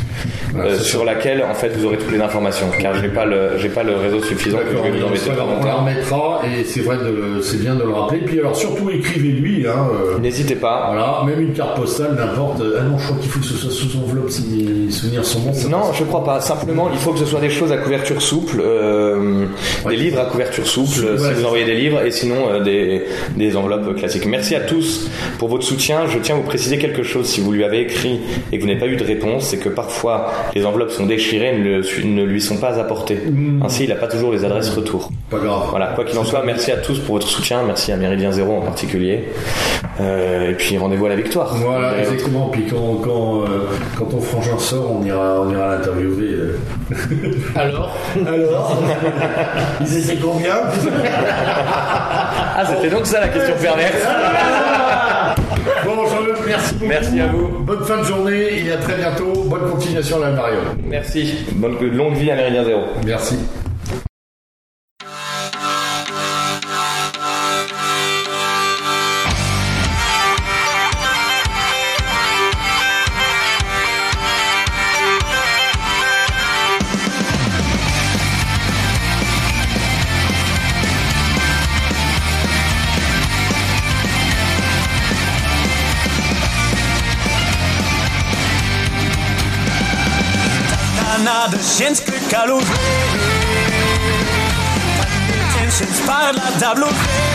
euh, 0.56 0.78
sur 0.78 1.00
ça. 1.00 1.04
laquelle, 1.06 1.42
en 1.42 1.54
fait, 1.54 1.70
vous 1.76 1.86
aurez 1.86 1.96
toutes 1.96 2.12
les 2.12 2.20
informations, 2.20 2.66
car 2.80 2.94
j'ai 2.94 3.08
pas 3.08 3.24
le, 3.24 3.58
j'ai 3.58 3.68
pas 3.68 3.82
le 3.82 3.96
réseau 3.96 4.22
suffisant 4.22 4.58
que 4.58 4.70
je 4.70 4.76
vous 4.76 5.04
embêter 5.06 5.28
pas 5.30 5.34
grave, 5.34 5.48
on 5.60 5.64
la 5.64 5.74
remettra 5.74 6.40
et 6.44 6.62
c'est 6.64 6.80
vrai, 6.82 6.98
c'est 7.42 7.60
bien 7.60 7.74
de 7.74 7.82
le 7.82 7.90
rappeler. 7.90 8.20
Puis 8.20 8.38
alors 8.38 8.54
surtout 8.54 8.90
écrivez-lui, 8.90 9.66
hein, 9.66 9.88
euh, 9.92 10.18
N'hésitez 10.20 10.54
pas. 10.56 10.86
voilà, 10.92 11.22
même 11.26 11.40
une 11.48 11.52
carte 11.52 11.76
postale, 11.76 12.14
n'importe. 12.16 12.62
Ah 12.78 12.82
non, 12.82 12.96
je 12.98 13.04
crois 13.06 13.16
qu'il 13.20 13.30
faut 13.30 13.40
que 13.40 13.46
ce 13.46 13.54
soit 13.54 13.70
sous 13.72 13.96
enveloppe 13.98 14.30
si 14.30 14.42
les 14.86 14.90
souvenirs 14.92 15.24
sont 15.24 15.40
bons. 15.40 15.52
Non, 15.68 15.80
passe. 15.88 15.96
je 15.98 16.04
crois 16.04 16.22
pas. 16.24 16.40
Simplement, 16.40 16.90
il 16.92 16.98
faut 16.98 17.12
que 17.12 17.18
ce 17.18 17.26
soit 17.26 17.40
des 17.40 17.50
choses 17.50 17.72
à 17.72 17.76
couverture 17.76 18.22
souple, 18.22 18.60
euh, 18.64 19.46
Ouais. 19.84 19.96
des 19.96 20.02
livres 20.02 20.20
à 20.20 20.26
couverture 20.26 20.66
souple, 20.66 21.04
ouais, 21.04 21.18
si 21.18 21.32
vous 21.34 21.44
envoyez 21.44 21.64
des 21.64 21.74
livres, 21.74 22.02
et 22.04 22.10
sinon 22.12 22.60
des, 22.62 23.04
des 23.36 23.56
enveloppes 23.56 23.79
classiques. 23.96 24.26
Merci 24.26 24.54
à 24.54 24.60
tous 24.60 25.10
pour 25.38 25.48
votre 25.48 25.64
soutien. 25.64 26.06
Je 26.06 26.18
tiens 26.18 26.34
à 26.34 26.38
vous 26.38 26.44
préciser 26.44 26.78
quelque 26.78 27.02
chose. 27.02 27.26
Si 27.26 27.40
vous 27.40 27.52
lui 27.52 27.64
avez 27.64 27.80
écrit 27.80 28.20
et 28.52 28.56
que 28.56 28.62
vous 28.62 28.68
n'avez 28.68 28.80
pas 28.80 28.86
eu 28.86 28.96
de 28.96 29.04
réponse, 29.04 29.44
c'est 29.44 29.58
que 29.58 29.68
parfois 29.68 30.32
les 30.54 30.64
enveloppes 30.66 30.90
sont 30.90 31.06
déchirées 31.06 31.54
et 31.54 32.04
ne, 32.04 32.24
lui 32.24 32.40
sont 32.40 32.58
pas 32.58 32.78
apportées. 32.78 33.18
Ainsi, 33.62 33.84
il 33.84 33.90
n'a 33.90 33.96
pas 33.96 34.08
toujours 34.08 34.32
les 34.32 34.44
adresses 34.44 34.70
retour. 34.70 35.10
Pas 35.30 35.38
grave. 35.38 35.66
Voilà, 35.70 35.88
quoi 35.88 36.04
qu'il 36.04 36.18
en 36.18 36.24
soit, 36.24 36.42
merci 36.44 36.70
à 36.72 36.76
tous 36.76 36.98
pour 36.98 37.14
votre 37.14 37.28
soutien. 37.28 37.62
Merci 37.66 37.92
à 37.92 37.96
Méridien 37.96 38.32
Zéro 38.32 38.56
en 38.56 38.62
particulier. 38.62 39.24
Euh, 40.00 40.50
et 40.50 40.54
puis 40.54 40.78
rendez-vous 40.78 41.06
à 41.06 41.10
la 41.10 41.16
victoire. 41.16 41.54
Voilà, 41.56 41.98
exactement. 41.98 42.48
Puis 42.48 42.66
quand, 42.68 42.96
quand, 43.02 43.42
euh, 43.42 43.66
quand 43.98 44.20
frangin 44.20 44.58
sort, 44.58 44.96
on 45.00 45.04
ira, 45.04 45.40
on 45.42 45.50
ira 45.50 45.76
l'interviewer. 45.76 46.32
euh. 46.32 46.56
Alors? 47.54 47.96
Alors? 48.26 48.82
Ils 49.80 49.98
étaient 49.98 50.20
combien? 50.20 50.54
Ah, 52.62 52.66
c'était 52.66 52.90
donc 52.94 53.06
ça 53.06 53.20
la 53.20 53.28
question 53.28 53.54
perverse. 53.60 53.94
Bon, 55.84 56.06
Jean-Luc, 56.06 56.36
merci 56.46 56.74
beaucoup. 56.74 56.86
Merci 56.88 57.20
à 57.20 57.26
vous. 57.28 57.48
Bonne 57.60 57.84
fin 57.84 57.98
de 57.98 58.02
journée 58.04 58.64
et 58.64 58.72
à 58.72 58.76
très 58.76 58.96
bientôt. 58.96 59.32
Bonne 59.46 59.70
continuation 59.70 60.18
à 60.18 60.26
l'Alvarium. 60.26 60.64
Merci. 60.84 61.46
Bonne 61.52 61.76
longue 61.80 62.14
vie 62.14 62.30
à 62.30 62.36
Méridien 62.36 62.64
Zéro. 62.64 62.82
Merci. 63.04 63.38
ženske 91.78 92.12
kalorije. 92.30 92.66
Tension 95.54 95.88
spadla 96.02 96.42
da 96.60 96.74
blokade. 96.74 97.29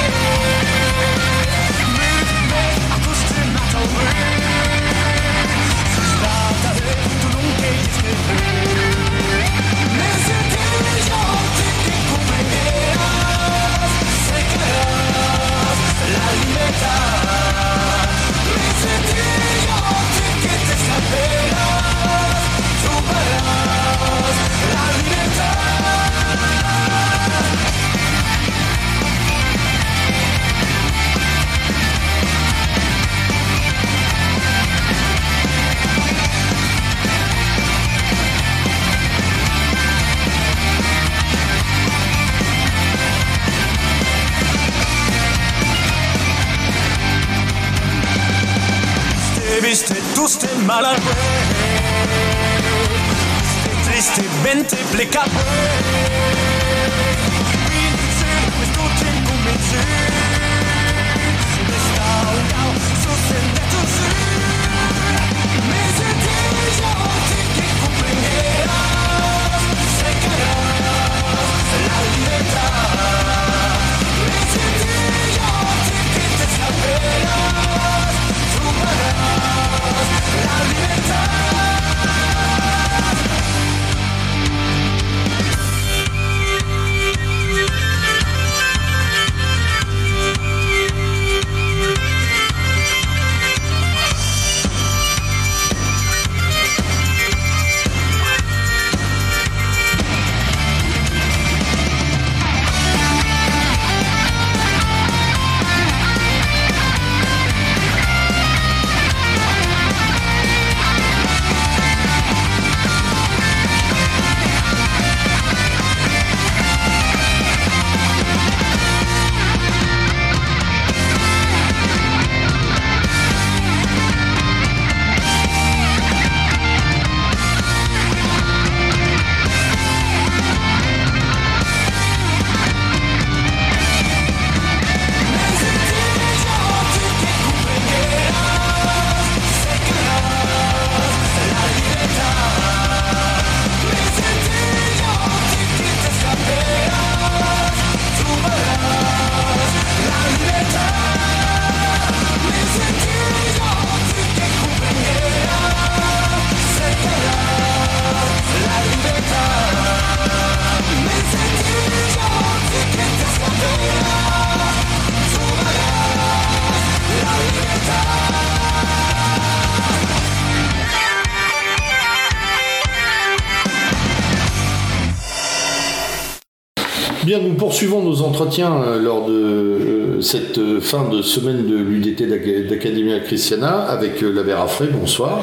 Entretiens 178.21 178.73
euh, 178.87 178.99
lors 179.01 179.25
de 179.27 179.33
euh, 179.33 180.21
cette 180.21 180.57
euh, 180.57 180.79
fin 180.79 181.07
de 181.09 181.21
semaine 181.21 181.65
de 181.67 181.75
l'UDT 181.75 182.27
d'Ac- 182.27 182.67
d'Academia 182.67 183.19
Christiana 183.19 183.81
avec 183.83 184.21
la 184.21 184.43
Vera 184.43 184.67
Frey. 184.67 184.87
Bonsoir. 184.91 185.39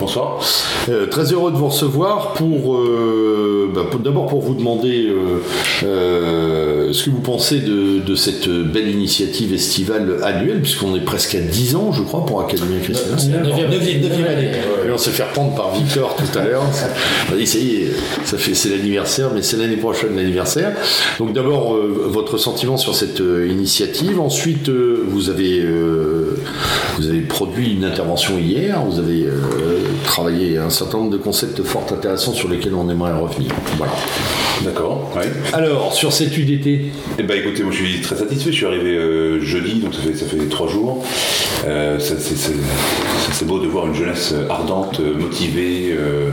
Bonsoir. 0.00 0.38
Très 1.10 1.32
heureux 1.32 1.50
de 1.50 1.56
vous 1.56 1.68
recevoir 1.68 2.32
pour, 2.34 2.76
bah, 3.74 3.86
d'abord 4.02 4.26
pour 4.26 4.40
vous 4.40 4.54
demander 4.54 5.06
euh, 5.08 5.40
euh, 5.84 6.92
ce 6.92 7.04
que 7.04 7.10
vous 7.10 7.20
pensez 7.20 7.60
de, 7.60 7.98
de 8.00 8.14
cette 8.14 8.48
belle 8.48 8.88
initiative 8.90 9.52
estivale 9.52 10.18
annuelle, 10.22 10.60
puisqu'on 10.62 10.94
est 10.96 11.00
presque 11.04 11.34
à 11.34 11.40
10 11.40 11.76
ans, 11.76 11.92
je 11.92 12.02
crois, 12.02 12.24
pour 12.26 12.40
Academia 12.40 12.78
Christiana. 12.80 13.16
Neuvième- 13.16 13.42
Neuvième- 13.42 13.70
neuvième 13.70 14.00
neuvième 14.02 14.26
année. 14.26 14.48
année. 14.48 14.58
Et 14.86 14.90
on 14.90 14.98
s'est 14.98 15.10
fait 15.10 15.22
reprendre 15.24 15.54
par 15.54 15.74
Victor 15.74 16.16
tout 16.16 16.38
à 16.38 16.44
l'heure. 16.44 16.62
On 17.30 17.34
a 17.34 17.36
dit, 17.36 17.46
ça 17.46 17.58
y 17.58 17.76
est, 17.76 17.92
ça 18.24 18.38
fait, 18.38 18.54
c'est 18.54 18.70
l'anniversaire, 18.70 19.30
mais 19.34 19.42
c'est 19.42 19.56
l'année 19.56 19.76
prochaine 19.76 20.16
l'anniversaire. 20.16 20.72
Donc 21.18 21.32
d'abord, 21.32 21.74
euh, 21.74 22.06
votre 22.08 22.38
sentiment 22.38 22.76
sur 22.76 22.94
cette 22.94 23.20
euh, 23.20 23.48
initiative. 23.50 24.20
Ensuite, 24.20 24.68
euh, 24.68 25.02
vous 25.08 25.30
avez, 25.30 25.60
euh, 25.60 26.36
vous 26.98 27.08
avez 27.08 27.20
produit 27.20 27.74
une 27.74 27.84
intervention 27.84 28.38
hier. 28.38 28.82
Vous 28.88 28.98
avez 28.98 29.24
euh, 29.24 29.77
travaillé 30.04 30.58
un 30.58 30.70
certain 30.70 30.98
nombre 30.98 31.10
de 31.10 31.16
concepts 31.16 31.62
fort 31.62 31.86
intéressants 31.92 32.32
sur 32.32 32.48
lesquels 32.48 32.74
on 32.74 32.88
aimerait 32.88 33.12
revenir. 33.12 33.50
Voilà. 33.76 33.92
D'accord. 34.64 35.10
Ouais. 35.16 35.30
Alors, 35.52 35.92
sur 35.92 36.12
cette 36.12 36.36
UDT, 36.36 36.90
Eh 37.18 37.22
ben 37.22 37.38
écoutez, 37.38 37.62
moi 37.62 37.72
je 37.72 37.84
suis 37.84 38.00
très 38.00 38.16
satisfait. 38.16 38.50
Je 38.50 38.56
suis 38.56 38.66
arrivé 38.66 38.96
euh, 38.96 39.40
jeudi, 39.40 39.80
donc 39.80 39.94
ça 39.94 40.02
fait 40.02 40.14
ça 40.14 40.26
fait 40.26 40.48
trois 40.48 40.68
jours. 40.68 41.04
Euh, 41.66 41.98
c'est, 41.98 43.46
beau 43.46 43.58
de 43.58 43.66
voir 43.66 43.86
une 43.86 43.94
jeunesse 43.94 44.34
ardente, 44.48 45.00
euh, 45.00 45.14
motivée, 45.14 45.90
euh, 45.92 46.30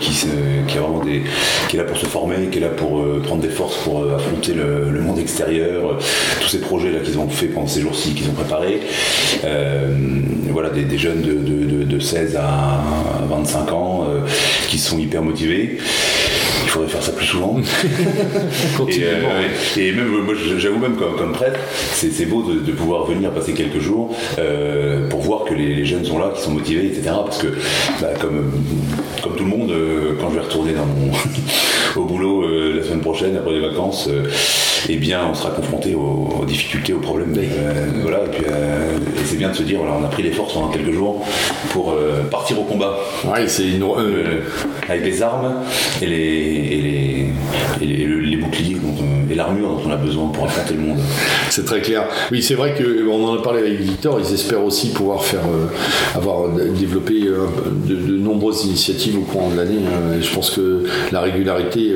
qui, 0.00 0.12
se- 0.12 0.26
qui 0.68 0.76
vraiment 0.78 1.02
des, 1.04 1.22
qui 1.68 1.76
est 1.76 1.78
là 1.78 1.84
pour 1.84 1.96
se 1.96 2.06
former, 2.06 2.48
qui 2.50 2.58
est 2.58 2.60
là 2.62 2.68
pour 2.68 3.00
euh, 3.00 3.20
prendre 3.24 3.42
des 3.42 3.48
forces 3.48 3.76
pour 3.78 4.02
euh, 4.02 4.16
affronter 4.16 4.54
le, 4.54 4.90
le 4.90 5.00
monde 5.00 5.18
extérieur. 5.18 5.92
euh, 5.92 5.98
tous 6.40 6.48
ces 6.48 6.58
projets 6.60 6.90
là 6.90 7.00
qu'ils 7.00 7.18
ont 7.18 7.28
fait 7.28 7.46
pendant 7.46 7.66
ces 7.66 7.80
jours-ci, 7.80 8.14
qu'ils 8.14 8.28
ont 8.28 8.32
préparés. 8.34 8.80
Euh, 9.44 9.88
voilà, 10.50 10.70
des, 10.70 10.82
des 10.82 10.98
jeunes 10.98 11.22
de, 11.22 11.32
de- 11.32 11.64
de- 11.78 11.84
de 11.84 11.98
16 11.98 12.36
à 12.36 12.82
25 13.28 13.72
ans 13.72 14.06
euh, 14.08 14.20
qui 14.68 14.78
sont 14.78 14.98
hyper 14.98 15.22
motivés. 15.22 15.78
Il 16.72 16.76
faudrait 16.76 16.88
faire 16.88 17.02
ça 17.02 17.12
plus 17.12 17.26
souvent. 17.26 17.60
Et, 18.88 19.04
euh. 19.04 19.18
Et 19.76 19.92
même, 19.92 20.08
moi, 20.08 20.32
j'avoue 20.56 20.78
même 20.78 20.96
comme, 20.96 21.16
comme 21.16 21.32
prêtre, 21.32 21.60
c'est 21.92 22.10
c'est 22.10 22.24
beau 22.24 22.42
de, 22.42 22.60
de 22.60 22.72
pouvoir 22.72 23.04
venir 23.04 23.30
passer 23.30 23.52
quelques 23.52 23.78
jours 23.78 24.16
euh, 24.38 25.06
pour 25.10 25.20
voir 25.20 25.44
que 25.44 25.52
les, 25.52 25.74
les 25.74 25.84
jeunes 25.84 26.02
sont 26.06 26.18
là, 26.18 26.32
qui 26.34 26.40
sont 26.40 26.52
motivés, 26.52 26.86
etc. 26.86 27.10
Parce 27.26 27.36
que, 27.42 27.48
bah, 28.00 28.08
comme, 28.18 28.52
comme 29.22 29.36
tout 29.36 29.44
le 29.44 29.50
monde, 29.50 29.70
euh, 29.70 30.14
quand 30.18 30.30
je 30.30 30.36
vais 30.36 30.40
retourner 30.40 30.72
dans 30.72 30.86
mon 30.86 31.12
au 32.00 32.06
boulot 32.06 32.48
la 32.48 32.82
semaine 32.82 33.02
prochaine, 33.02 33.36
après 33.36 33.52
les 33.52 33.60
vacances, 33.60 34.08
eh 34.88 34.96
bien, 34.96 35.20
on 35.30 35.34
sera 35.34 35.50
confronté 35.50 35.94
aux, 35.94 36.40
aux 36.40 36.44
difficultés, 36.44 36.92
aux 36.92 36.98
problèmes. 36.98 37.34
euh, 37.36 37.86
voilà, 38.02 38.18
et 38.26 38.30
puis 38.30 38.44
euh, 38.48 38.98
c'est 39.24 39.36
bien 39.36 39.50
de 39.50 39.54
se 39.54 39.62
dire, 39.62 39.78
voilà, 39.78 39.96
on 40.00 40.04
a 40.04 40.08
pris 40.08 40.22
les 40.22 40.30
forces 40.32 40.54
pendant 40.54 40.68
quelques 40.68 40.92
jours 40.92 41.24
pour 41.70 41.92
euh, 41.92 42.22
partir 42.30 42.58
au 42.60 42.64
combat. 42.64 42.96
ouais, 43.24 43.46
c'est 43.48 43.64
une, 43.68 43.84
avec 44.88 45.04
les 45.04 45.22
armes 45.22 45.54
et 46.00 46.06
les, 46.06 46.16
et 46.16 46.80
les, 46.82 47.26
et 47.80 47.86
les, 47.86 48.06
les 48.06 48.36
boucliers 48.36 48.76
on- 48.84 49.30
et 49.30 49.34
l'armure 49.34 49.68
dont 49.68 49.80
on 49.86 49.90
a 49.90 49.96
besoin 49.96 50.28
pour 50.28 50.44
affronter 50.44 50.74
le 50.74 50.80
monde. 50.80 50.98
C'est 51.48 51.64
très 51.64 51.80
clair. 51.80 52.04
Oui, 52.30 52.42
c'est 52.42 52.54
vrai 52.54 52.74
qu'on 52.76 53.24
en 53.24 53.34
a 53.38 53.42
parlé 53.42 53.60
avec 53.60 53.80
Victor. 53.80 54.20
Ils 54.20 54.34
espèrent 54.34 54.62
aussi 54.64 54.90
pouvoir 54.90 55.24
faire 55.24 55.40
euh, 55.40 55.68
avoir 56.18 56.48
développé 56.50 57.14
euh, 57.24 57.46
de, 57.86 57.94
de 57.94 58.16
nombreuses 58.18 58.66
initiatives 58.66 59.16
au 59.18 59.22
courant 59.22 59.48
de 59.50 59.56
l'année. 59.56 59.78
hein. 59.86 60.18
Je 60.20 60.34
pense 60.34 60.50
que 60.50 60.82
la 61.12 61.20
régularité 61.20 61.92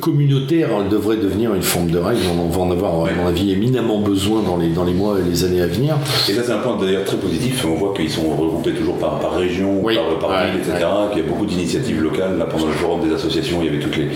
communautaire 0.00 0.68
devrait 0.88 1.16
devenir 1.16 1.54
une 1.54 1.62
forme 1.62 1.90
de 1.90 1.98
règle. 2.02 2.20
On 2.36 2.40
en 2.42 2.48
va 2.48 2.60
en 2.60 2.70
avoir, 2.70 2.92
à 3.06 3.12
mon 3.12 3.26
avis, 3.26 3.52
éminemment 3.52 3.98
besoin 4.00 4.42
dans 4.42 4.56
les 4.56 4.68
dans 4.68 4.84
les 4.84 4.92
mois 4.94 5.18
et 5.18 5.28
les 5.28 5.44
années 5.44 5.60
à 5.62 5.66
venir. 5.66 5.96
Et 6.28 6.32
ça 6.32 6.42
c'est 6.44 6.52
un 6.52 6.58
point 6.58 6.76
d'ailleurs 6.80 7.04
très 7.04 7.16
positif. 7.16 7.64
On 7.68 7.74
voit 7.74 7.94
qu'ils 7.94 8.10
sont 8.10 8.22
regroupés 8.36 8.72
toujours 8.72 8.98
par, 8.98 9.18
par 9.20 9.34
région, 9.36 9.80
Oui. 9.82 9.94
par, 9.96 10.18
par 10.18 10.30
Ouais, 10.30 10.50
ville, 10.52 10.60
etc. 10.60 10.86
Qu'il 11.12 11.22
y 11.22 11.26
a 11.26 11.28
beaucoup 11.28 11.46
d'initiatives 11.46 12.00
locales. 12.02 12.38
Là 12.38 12.46
pendant 12.46 12.66
le 12.66 12.72
forum 12.72 13.00
des 13.06 13.14
associations, 13.14 13.58
il 13.60 13.66
y 13.66 13.68
avait 13.68 13.80
toutes 13.80 13.96
les 13.96 14.08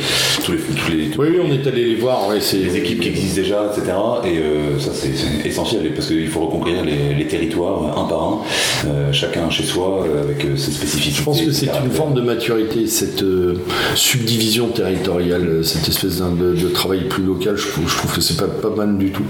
tous 0.44 0.53
les, 0.53 0.59
tous 0.59 0.90
les, 0.92 1.09
tous 1.11 1.22
Oui, 1.22 1.29
oui, 1.33 1.38
on 1.44 1.53
est 1.53 1.66
allé 1.66 1.85
les 1.85 1.94
voir. 1.96 2.29
Ouais, 2.29 2.38
les 2.53 2.77
équipes 2.77 3.01
qui 3.01 3.09
existent 3.09 3.40
déjà, 3.40 3.70
etc. 3.72 3.92
Et 4.25 4.38
euh, 4.38 4.79
ça, 4.79 4.90
c'est 4.94 5.46
essentiel 5.46 5.92
parce 5.94 6.09
qu'il 6.09 6.29
faut 6.29 6.40
reconquérir 6.46 6.85
les, 6.85 7.14
les 7.14 7.27
territoires 7.27 7.99
un 7.99 8.05
par 8.09 8.22
un, 8.22 8.38
euh, 8.88 9.12
chacun 9.12 9.49
chez 9.51 9.64
soi, 9.64 10.05
euh, 10.07 10.22
avec 10.22 10.44
euh, 10.44 10.57
ses 10.57 10.70
spécificités. 10.70 11.16
Je 11.18 11.22
pense 11.22 11.40
que 11.40 11.51
c'est 11.53 11.68
une 11.85 11.90
forme 11.90 12.14
de 12.14 12.20
maturité, 12.20 12.87
cette 12.87 13.22
euh, 13.22 13.55
subdivision 13.94 14.68
territoriale, 14.68 15.46
euh, 15.46 15.62
cette 15.62 15.88
espèce 15.88 16.18
de 16.20 16.68
travail 16.68 17.05
plus 17.09 17.22
local. 17.22 17.57
Je, 17.57 17.66
trouve- 17.77 17.89
je 17.91 17.97
trouve 17.97 18.15
que 18.15 18.21
c'est 18.21 18.37
pas, 18.37 18.47
pas 18.47 18.75
mal 18.75 18.97
du 18.99 19.11
tout. 19.11 19.23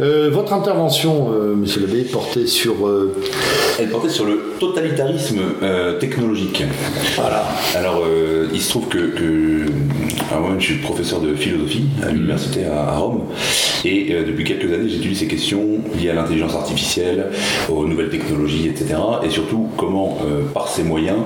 Euh, 0.00 0.30
votre 0.32 0.52
intervention, 0.52 1.30
euh, 1.32 1.54
Monsieur 1.54 1.80
Labbé, 1.82 2.02
portait 2.04 2.46
sur. 2.46 2.86
euh, 2.86 3.14
Elle 3.78 3.88
portait 3.90 4.08
sur 4.08 4.24
le 4.24 4.54
totalitarisme 4.58 5.38
euh, 5.62 5.98
technologique. 5.98 6.62
Voilà. 7.16 7.46
Alors, 7.74 8.02
il 8.52 8.60
se 8.60 8.68
trouve 8.70 8.86
que, 8.88 8.98
que 8.98 9.66
alors 10.30 10.42
moi, 10.44 10.56
je 10.58 10.64
suis 10.64 10.74
professeur 10.76 11.20
de 11.20 11.34
philosophie 11.34 11.84
à 12.02 12.10
l'université 12.10 12.64
à, 12.64 12.82
à 12.90 12.96
Rome, 12.98 13.22
et 13.84 14.14
depuis 14.26 14.44
quelques 14.44 14.72
années, 14.72 14.88
j'étudie 14.88 15.14
ces 15.16 15.26
questions 15.26 15.62
liées 15.98 16.10
à 16.10 16.14
l'intelligence 16.14 16.54
artificielle, 16.54 17.26
aux 17.68 17.86
nouvelles 17.86 18.08
technologies, 18.10 18.68
etc. 18.68 18.94
Et 19.24 19.30
surtout, 19.30 19.68
comment, 19.76 20.18
par 20.54 20.68
ces 20.68 20.84
moyens, 20.84 21.18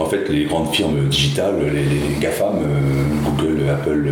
en 0.00 0.06
fait, 0.06 0.28
les 0.28 0.44
grandes 0.44 0.74
firmes 0.74 1.08
digitales, 1.08 1.56
les, 1.62 1.82
les 1.82 2.20
GAFAM, 2.20 2.54
Google, 3.24 3.68
Apple, 3.70 4.08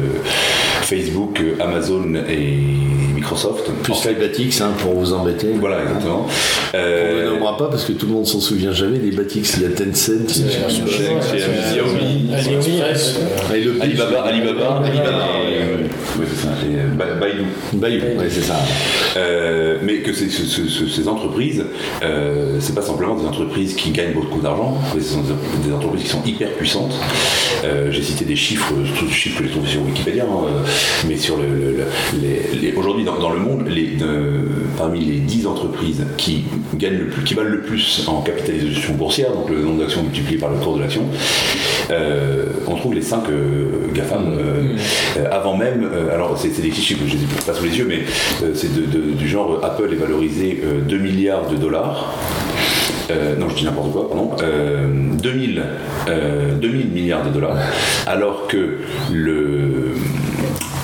Facebook, 0.92 1.40
euh, 1.40 1.56
Amazon 1.58 2.14
et 2.28 3.11
Microsoft, 3.32 3.68
en 3.68 3.82
plus 3.82 3.94
fait, 3.94 4.10
les 4.10 4.14
Batix, 4.28 4.60
hein, 4.60 4.72
pour 4.78 4.92
vous 4.94 5.12
embêter. 5.12 5.48
voilà, 5.58 5.82
exactement. 5.82 6.26
On 6.74 6.76
ne 6.76 6.82
Euh, 6.82 7.24
le 7.24 7.30
nommera 7.34 7.56
pas 7.56 7.68
parce 7.68 7.84
que 7.84 7.92
tout 7.92 8.06
le 8.06 8.12
monde 8.12 8.26
s'en 8.26 8.40
souvient 8.40 8.72
jamais. 8.72 8.98
Les 8.98 9.10
Batix, 9.10 9.54
il 9.56 9.62
y 9.62 9.66
a 9.66 9.70
Tencent, 9.70 10.36
il 10.36 10.46
y 10.46 10.54
a 10.54 10.68
Xiaomi, 10.68 12.30
le 12.30 13.82
Alibaba, 13.82 14.22
Alibaba, 14.22 14.82
Alibaba, 14.84 15.26
et, 15.48 15.62
euh, 15.62 15.76
ouais, 16.18 16.26
c'est 16.28 16.42
ça, 16.46 16.48
et, 16.62 16.76
euh, 16.76 16.88
Ba- 16.94 17.14
Baidu. 17.20 17.42
Baidu, 17.74 18.00
ouais, 18.18 18.26
c'est 18.30 18.42
ça. 18.42 18.56
Euh, 19.16 19.78
mais 19.82 19.98
que 19.98 20.12
ces 20.12 21.08
entreprises, 21.08 21.64
euh, 22.02 22.56
c'est 22.60 22.74
pas 22.74 22.82
simplement 22.82 23.14
des 23.16 23.26
entreprises 23.26 23.74
qui 23.74 23.90
gagnent 23.90 24.12
beaucoup 24.14 24.40
d'argent, 24.40 24.78
mais 24.94 25.00
ce 25.00 25.14
sont 25.14 25.22
des, 25.22 25.68
des 25.68 25.74
entreprises 25.74 26.02
qui 26.04 26.08
sont 26.10 26.22
hyper 26.24 26.50
puissantes. 26.52 26.94
Euh, 27.64 27.90
J'ai 27.90 28.02
cité 28.02 28.24
des 28.24 28.36
chiffres, 28.36 28.72
tous 28.98 29.06
les 29.06 29.10
chiffres 29.12 29.38
que 29.40 29.44
j'ai 29.46 29.50
trouvés 29.52 29.68
sur 29.68 29.82
Wikipédia, 29.82 30.24
hein, 30.24 30.44
euh, 30.46 30.68
mais 31.08 31.16
sur 31.16 31.36
le, 31.36 31.44
le- 31.44 31.72
le- 31.72 31.86
les, 32.20 32.60
les- 32.60 32.72
aujourd'hui 32.76 33.04
dans, 33.04 33.18
dans 33.22 33.30
le 33.30 33.38
monde, 33.38 33.68
les, 33.68 33.96
euh, 34.02 34.42
parmi 34.76 35.04
les 35.04 35.18
10 35.20 35.46
entreprises 35.46 36.04
qui 36.16 36.42
gagnent 36.74 36.98
le 36.98 37.06
plus, 37.06 37.22
qui 37.22 37.34
valent 37.34 37.50
le 37.50 37.60
plus 37.60 38.04
en 38.08 38.20
capitalisation 38.20 38.94
boursière, 38.94 39.32
donc 39.32 39.48
le 39.48 39.62
nombre 39.62 39.78
d'actions 39.80 40.02
multiplié 40.02 40.38
par 40.38 40.50
le 40.50 40.56
cours 40.56 40.76
de 40.76 40.80
l'action, 40.82 41.02
euh, 41.90 42.46
on 42.66 42.74
trouve 42.74 42.94
les 42.94 43.00
5 43.02 43.22
GAFAM 43.94 44.24
euh, 44.38 44.76
euh, 45.18 45.26
avant 45.30 45.56
même, 45.56 45.88
alors 46.12 46.36
c'est 46.36 46.48
des 46.60 46.72
chiffres 46.72 47.04
que 47.04 47.08
je 47.08 47.14
les 47.16 47.22
ai 47.22 47.26
pas 47.46 47.54
sous 47.54 47.64
les 47.64 47.78
yeux, 47.78 47.86
mais 47.88 48.00
c'est 48.54 48.74
de- 48.74 48.86
de- 48.90 49.12
du 49.12 49.28
genre 49.28 49.60
Apple 49.62 49.88
est 49.92 49.96
valorisé 49.96 50.60
euh, 50.64 50.80
2 50.80 50.98
milliards 50.98 51.48
de 51.48 51.56
dollars. 51.56 52.12
Euh, 53.10 53.36
non, 53.36 53.48
je 53.48 53.56
dis 53.56 53.64
n'importe 53.64 53.92
quoi, 53.92 54.08
pardon. 54.08 54.30
Euh, 54.42 54.86
2000, 55.22 55.62
euh, 56.08 56.54
2000 56.56 56.88
milliards 56.88 57.24
de 57.26 57.30
dollars, 57.30 57.56
alors 58.06 58.46
que 58.46 58.78
le, 59.12 59.91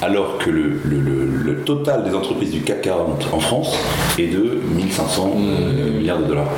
alors 0.03 0.39
que 0.39 0.51
le, 0.51 0.81
le- 0.85 1.01
le- 1.01 1.25
le 1.45 1.57
total 1.65 2.05
des 2.05 2.15
entreprises 2.15 2.51
du 2.51 2.61
CAC 2.61 2.83
40 2.83 3.29
en 3.33 3.41
France 3.41 3.77
est 4.19 4.27
de 4.29 4.61
1500 4.77 5.33
euh, 5.37 5.99
milliards 5.99 6.19
de 6.21 6.27
dollars. 6.27 6.51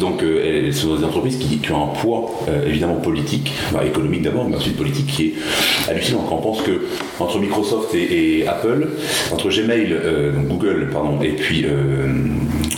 Donc, 0.00 0.22
euh, 0.22 0.62
elles 0.66 0.74
sont 0.74 0.94
des 0.96 1.04
entreprises 1.04 1.38
qui, 1.38 1.58
qui 1.58 1.72
ont 1.72 1.84
un 1.84 1.94
poids 1.94 2.30
euh, 2.48 2.66
évidemment 2.66 2.96
politique, 2.96 3.52
économique 3.84 4.22
d'abord, 4.22 4.48
mais 4.48 4.56
ensuite 4.56 4.76
politique, 4.76 5.06
qui 5.06 5.22
est 5.26 5.90
hallucinant. 5.90 6.24
Quand 6.28 6.36
on 6.36 6.42
pense 6.42 6.62
que 6.62 6.82
entre 7.18 7.38
Microsoft 7.38 7.94
et, 7.94 8.40
et 8.40 8.46
Apple, 8.48 8.88
entre 9.32 9.48
Gmail, 9.48 9.88
euh, 9.92 10.32
donc 10.32 10.48
Google, 10.48 10.88
pardon, 10.92 11.18
et 11.22 11.30
puis 11.32 11.64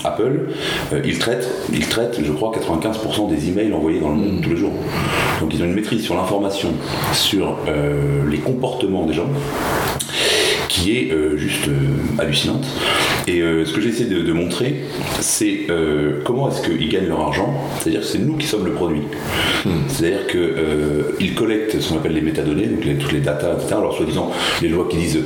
Apple, 0.05 0.51
ils 1.05 1.19
traitent, 1.19 1.49
ils 1.73 1.87
traitent, 1.87 2.19
je 2.25 2.33
crois, 2.33 2.53
95% 2.53 3.29
des 3.29 3.49
emails 3.49 3.73
envoyés 3.73 4.01
dans 4.01 4.11
le 4.11 4.17
monde 4.17 4.41
tous 4.43 4.51
les 4.51 4.57
jours. 4.57 4.73
Donc, 5.41 5.53
ils 5.55 5.63
ont 5.63 5.67
une 5.67 5.75
maîtrise 5.75 6.03
sur 6.03 6.15
l'information, 6.15 6.71
sur 7.13 7.57
les 8.31 8.39
comportements 8.39 9.05
des 9.07 9.15
gens 9.15 9.27
qui 10.79 10.97
est 10.97 11.13
euh, 11.13 11.37
juste 11.37 11.69
euh, 11.69 11.73
hallucinante. 12.19 12.67
Et 13.27 13.43
euh, 13.43 13.65
ce 13.65 13.73
que 13.73 13.81
j'essaie 13.81 14.05
de, 14.05 14.21
de 14.23 14.33
montrer, 14.33 14.77
c'est 15.21 15.67
comment 16.25 16.49
est-ce 16.51 16.63
qu'ils 16.63 16.89
gagnent 16.89 17.09
leur 17.09 17.21
argent. 17.21 17.53
C'est-à-dire 17.79 18.01
que 18.01 18.07
c'est 18.07 18.19
nous 18.19 18.37
qui 18.37 18.47
sommes 18.47 18.65
le 18.65 18.73
produit. 18.73 19.03
C'est-à-dire 19.89 20.27
qu'ils 20.27 21.35
collectent 21.35 21.79
ce 21.81 21.89
qu'on 21.91 21.97
appelle 21.97 22.15
les 22.15 22.21
métadonnées, 22.23 22.67
donc 22.67 22.85
les- 22.85 22.95
toutes 22.97 23.13
les 23.13 23.21
datas, 23.21 23.55
etc. 23.55 23.75
Alors, 23.79 23.95
soi-disant, 23.95 24.31
les 24.63 24.69
lois 24.69 24.87
qui 24.91 24.97
disent 24.97 25.21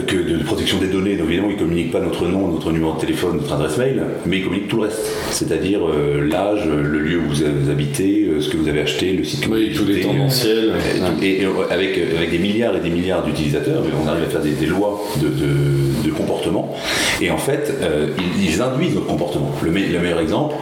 que 0.00 0.16
de, 0.16 0.42
protection 0.44 0.78
des 0.78 0.86
données. 0.88 1.16
Donc 1.16 1.26
évidemment, 1.28 1.50
ils 1.50 1.56
communiquent 1.56 1.92
pas 1.92 2.00
notre 2.00 2.26
nom, 2.26 2.48
notre 2.48 2.72
numéro 2.72 2.94
de 2.94 3.00
téléphone, 3.00 3.36
notre 3.40 3.52
adresse 3.54 3.76
mail, 3.78 4.02
mais 4.26 4.38
ils 4.38 4.44
communiquent 4.44 4.68
tout 4.68 4.76
le 4.76 4.82
reste. 4.84 5.00
C'est-à-dire 5.30 5.80
euh, 5.86 6.26
l'âge, 6.28 6.66
le 6.66 6.98
lieu 6.98 7.18
où 7.18 7.28
vous 7.28 7.42
avez- 7.42 7.70
habitez, 7.70 8.26
euh, 8.28 8.40
ce 8.40 8.48
que 8.48 8.56
vous 8.56 8.68
avez 8.68 8.80
acheté, 8.80 9.12
le 9.12 9.24
site 9.24 9.46
que 9.46 9.50
Oui, 9.50 9.70
vous 9.70 9.82
tous 9.84 9.88
les 9.90 10.00
tendanciels. 10.00 10.72
et, 10.94 10.98
tout- 10.98 11.22
et- 11.24 11.42
et 11.42 11.46
avec, 11.72 11.98
euh, 11.98 12.16
avec 12.18 12.30
des 12.30 12.38
milliards 12.38 12.76
et 12.76 12.80
des 12.80 12.90
milliards 12.90 13.22
d'utilisateurs, 13.24 13.82
on 14.02 14.08
arrive 14.08 14.24
à 14.24 14.28
faire 14.28 14.40
des, 14.42 14.52
des 14.52 14.66
lois 14.66 15.00
de, 15.20 15.28
de- 15.28 16.06
de 16.08 16.10
comportement. 16.10 16.74
Et 17.20 17.30
en 17.30 17.38
fait, 17.38 17.72
euh, 17.82 18.08
ils, 18.38 18.50
ils 18.54 18.62
induisent 18.62 18.94
notre 18.94 19.06
comportement. 19.06 19.52
Le, 19.62 19.70
me- 19.70 19.78
le 19.92 19.98
meilleur 20.00 20.20
exemple, 20.20 20.54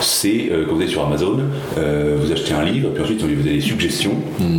c'est 0.00 0.48
euh, 0.50 0.64
quand 0.68 0.74
vous 0.76 0.82
êtes 0.82 0.88
sur 0.88 1.04
Amazon, 1.06 1.38
euh, 1.78 2.16
vous 2.20 2.32
achetez 2.32 2.52
un 2.54 2.64
livre, 2.64 2.90
puis 2.94 3.02
ensuite 3.02 3.20
vous 3.22 3.26
avez 3.28 3.54
des 3.54 3.60
suggestions, 3.60 4.14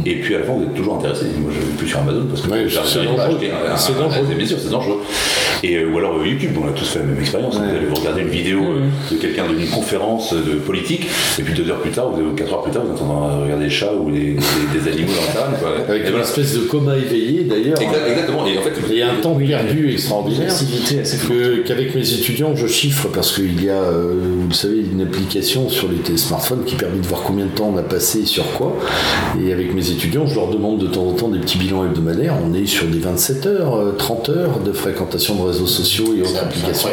et 0.05 0.15
puis 0.15 0.35
à 0.35 0.39
la 0.39 0.45
fin 0.45 0.53
vous 0.53 0.63
êtes 0.63 0.73
toujours 0.75 0.95
intéressé. 0.97 1.25
Moi 1.39 1.51
je 1.53 1.59
ne 1.59 1.65
vais 1.65 1.77
plus 1.77 1.87
sur 1.87 1.99
Amazon 1.99 2.25
parce 2.29 2.41
que 2.41 2.49
Ouais, 2.51 2.67
j'arrive 2.67 3.15
pas 3.15 3.23
à 3.23 3.27
acheter 3.27 3.51
un- 3.51 3.71
un- 3.71 3.73
un- 3.73 4.16
dangereux. 4.21 4.35
Bien 4.35 4.47
sûr, 4.47 4.57
c'est 4.59 4.69
dangereux. 4.69 5.01
Et, 5.63 5.75
euh, 5.77 5.89
ou 5.91 5.97
alors 5.97 6.17
euh, 6.19 6.27
YouTube, 6.27 6.51
on 6.61 6.67
a 6.67 6.71
tous 6.71 6.85
fait 6.87 6.99
la 6.99 7.05
même 7.05 7.19
expérience. 7.19 7.55
Vous 7.57 7.63
allez 7.63 7.85
vous 7.87 7.95
regarder 7.95 8.21
une 8.21 8.27
vidéo 8.29 8.59
euh, 8.61 8.87
de 9.11 9.15
quelqu'un 9.17 9.45
d'une 9.47 9.67
conférence 9.69 10.33
de 10.33 10.55
politique, 10.55 11.07
et 11.39 11.41
puis 11.43 11.53
deux 11.53 11.69
heures 11.69 11.79
plus 11.81 11.91
tard, 11.91 12.11
ou 12.13 12.33
quatre 12.35 12.53
heures 12.53 12.63
plus 12.63 12.71
tard, 12.71 12.83
vous 12.85 12.95
êtes 12.95 13.01
en 13.01 13.05
train 13.05 13.37
de 13.37 13.43
regarder 13.43 13.65
des 13.65 13.69
chats 13.71 13.93
ou 13.93 14.11
des, 14.11 14.35
des- 14.35 14.79
des 14.79 14.91
animaux 14.91 15.11
dans 15.35 15.41
la 15.51 15.57
quoi. 15.57 15.69
Avec 15.89 16.01
Et 16.01 16.05
une 16.05 16.09
voilà. 16.11 16.25
espèce 16.25 16.53
de 16.53 16.59
coma 16.61 16.95
éveillé 16.95 17.43
d'ailleurs. 17.43 17.81
Exact- 17.81 18.07
exactement. 18.09 18.45
Et 18.45 18.57
en 18.57 18.61
fait, 18.61 18.73
Il 18.89 18.97
y 18.97 19.01
a 19.01 19.11
un 19.11 19.15
temps 19.15 19.35
perdu 19.35 19.91
extraordinaire. 19.91 20.51
Qu'avec 21.65 21.95
mes 21.95 22.13
étudiants, 22.13 22.55
je 22.55 22.67
chiffre 22.67 23.07
parce 23.13 23.33
qu'il 23.33 23.63
y 23.63 23.69
a, 23.69 23.73
euh, 23.81 24.13
vous 24.41 24.47
le 24.49 24.53
savez, 24.53 24.79
une 24.91 25.01
application 25.01 25.69
sur 25.69 25.87
les 25.89 26.17
smartphones 26.17 26.63
qui 26.65 26.75
permet 26.75 26.97
de 26.99 27.07
voir 27.07 27.21
combien 27.23 27.45
de 27.45 27.51
temps 27.51 27.71
on 27.73 27.77
a 27.77 27.83
passé 27.83 28.25
sur 28.25 28.45
quoi. 28.53 28.75
Et 29.43 29.51
avec 29.51 29.73
mes 29.73 29.89
étudiants, 29.89 30.25
je 30.27 30.35
leur 30.35 30.49
demande 30.49 30.77
de 30.79 30.87
temps 30.87 31.05
en 31.07 31.13
temps 31.13 31.29
des 31.29 31.39
petits 31.39 31.57
bilans 31.57 31.85
hebdomadaires. 31.85 32.35
On 32.45 32.53
est 32.53 32.65
sur 32.65 32.85
des 32.87 32.99
27 32.99 33.45
heures, 33.47 33.75
euh, 33.75 33.95
30 33.97 34.29
heures 34.29 34.59
de 34.59 34.71
fréquentation 34.71 35.35
de 35.35 35.46
réseaux 35.47 35.67
sociaux 35.67 36.13
et 36.17 36.21
autres 36.21 36.37
applications. 36.41 36.89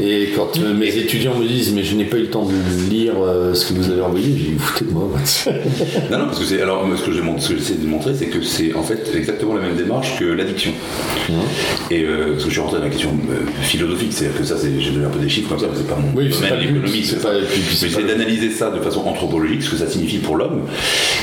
Et 0.00 0.28
quand 0.36 0.58
euh, 0.58 0.74
mes 0.74 0.96
étudiants 0.96 1.36
me 1.38 1.46
disent 1.46 1.72
mais 1.72 1.82
je 1.84 1.94
n'ai 1.96 2.04
pas 2.04 2.16
eu 2.18 2.22
le 2.22 2.30
temps 2.30 2.44
de 2.46 2.90
lire 2.90 3.14
euh, 3.20 3.54
ce 3.54 3.66
que 3.66 3.74
vous 3.78 3.90
avez 3.90 4.00
envoyé, 4.02 4.26
j'ai 4.26 4.50
dit 4.52 4.56
foutez 4.58 4.84
de 4.86 4.90
moi. 4.90 5.08
Non, 6.10 6.18
non, 6.18 6.24
parce 6.26 6.38
que 6.40 6.44
c'est. 6.44 6.60
Alors, 6.60 6.86
moi, 6.86 6.96
ce 6.96 7.04
que 7.04 7.12
j'essaie 7.58 7.74
de 7.74 7.86
montrer, 7.86 8.12
c'est 8.14 8.26
que 8.26 8.42
c'est 8.42 8.74
en 8.74 8.82
fait 8.82 9.10
exactement 9.14 9.54
la 9.54 9.62
même 9.62 9.76
démarche 9.76 10.18
que 10.18 10.24
l'addiction. 10.24 10.72
Et 11.90 12.04
euh, 12.04 12.32
parce 12.32 12.44
que 12.44 12.48
je 12.48 12.52
suis 12.54 12.60
rentré 12.60 12.78
dans 12.78 12.84
la 12.84 12.90
question 12.90 13.10
euh, 13.30 13.34
philosophique, 13.62 14.12
c'est-à-dire 14.12 14.38
que 14.38 14.44
ça, 14.44 14.56
c'est- 14.58 14.80
j'ai 14.80 14.90
donné 14.90 15.06
un 15.06 15.10
peu 15.10 15.18
des 15.18 15.28
chiffres 15.28 15.48
comme 15.48 15.58
ça, 15.58 15.66
mais 15.70 15.76
c'est 15.78 15.86
pas 15.88 15.96
mon 15.98 16.16
Oui, 16.18 16.28
l'économie, 16.60 17.04
c'est 17.04 17.22
pas- 17.22 17.34
j'essaie 17.80 18.02
d'analyser 18.04 18.50
ça 18.50 18.70
de 18.70 18.80
façon 18.80 19.00
anthropologique, 19.00 19.62
ce 19.62 19.70
que 19.70 19.76
ça 19.76 19.88
signifie 19.88 20.18
pour 20.18 20.36
l'homme, 20.36 20.62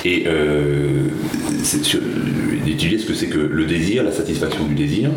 et 0.06 0.24
euh, 0.28 1.04
d'étudier 2.66 2.98
ce 3.00 3.06
que 3.06 3.14
c'est 3.14 3.28
que 3.28 3.38
le 3.40 3.66
désir, 3.66 4.04
la 4.04 4.12
satisfaction 4.12 4.66
du 4.66 4.76
désir, 4.76 5.10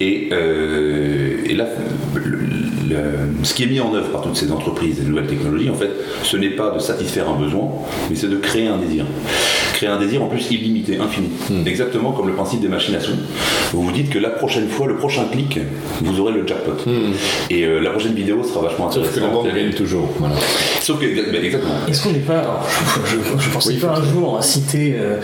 et, 0.00 0.28
euh, 0.32 0.61
et 1.44 1.54
là, 1.54 1.66
le- 2.88 3.44
ce 3.44 3.54
qui 3.54 3.64
est 3.64 3.66
mis 3.66 3.80
en 3.80 3.94
œuvre 3.94 4.08
par 4.10 4.22
toutes 4.22 4.36
ces 4.36 4.50
entreprises 4.52 5.00
et 5.00 5.04
nouvelles 5.08 5.26
technologies, 5.26 5.70
en 5.70 5.74
fait, 5.74 5.90
ce 6.22 6.36
n'est 6.36 6.50
pas 6.50 6.70
de 6.70 6.78
satisfaire 6.78 7.28
un 7.28 7.38
besoin, 7.38 7.68
mais 8.10 8.16
c'est 8.16 8.28
de 8.30 8.36
créer 8.36 8.66
un 8.68 8.76
désir. 8.78 9.04
Créer 9.74 9.88
un 9.88 9.98
désir 9.98 10.22
en 10.22 10.26
plus 10.26 10.50
illimité, 10.50 10.98
infini. 10.98 11.28
Hmm. 11.50 11.66
Exactement 11.66 12.12
comme 12.12 12.28
le 12.28 12.34
principe 12.34 12.60
des 12.60 12.68
machines 12.68 12.94
à 12.94 13.00
sous. 13.00 13.12
Vous 13.72 13.82
vous 13.82 13.92
dites 13.92 14.10
que 14.10 14.18
la 14.18 14.30
prochaine 14.30 14.68
fois, 14.68 14.86
le 14.86 14.96
prochain 14.96 15.24
clic, 15.30 15.58
vous 16.02 16.20
aurez 16.20 16.32
le 16.32 16.46
jackpot. 16.46 16.72
Et 17.50 17.64
euh, 17.64 17.80
la 17.80 17.90
prochaine 17.90 18.14
vidéo 18.14 18.42
sera 18.44 18.62
vachement 18.68 18.82
Hmm. 18.88 18.92
Sauf 18.92 19.14
que 19.14 19.20
la 19.20 19.26
intéressante. 19.26 19.44
banque 19.44 19.54
gagne 19.54 19.72
toujours. 19.72 20.08
Voilà. 20.18 20.34
Sauf 20.80 20.98
que, 21.00 21.06
ben, 21.32 21.44
exactement. 21.44 21.74
Est-ce 21.88 22.02
qu'on 22.02 22.10
n'est 22.12 22.18
pas. 22.18 22.38
alors, 22.40 22.66
je, 23.06 23.16
je, 23.16 23.42
je 23.44 23.50
pensais 23.50 23.74
pas 23.74 23.94
un 23.96 24.04
jour 24.12 24.36
à 24.38 24.42
citer 24.42 24.96
euh, 24.98 25.16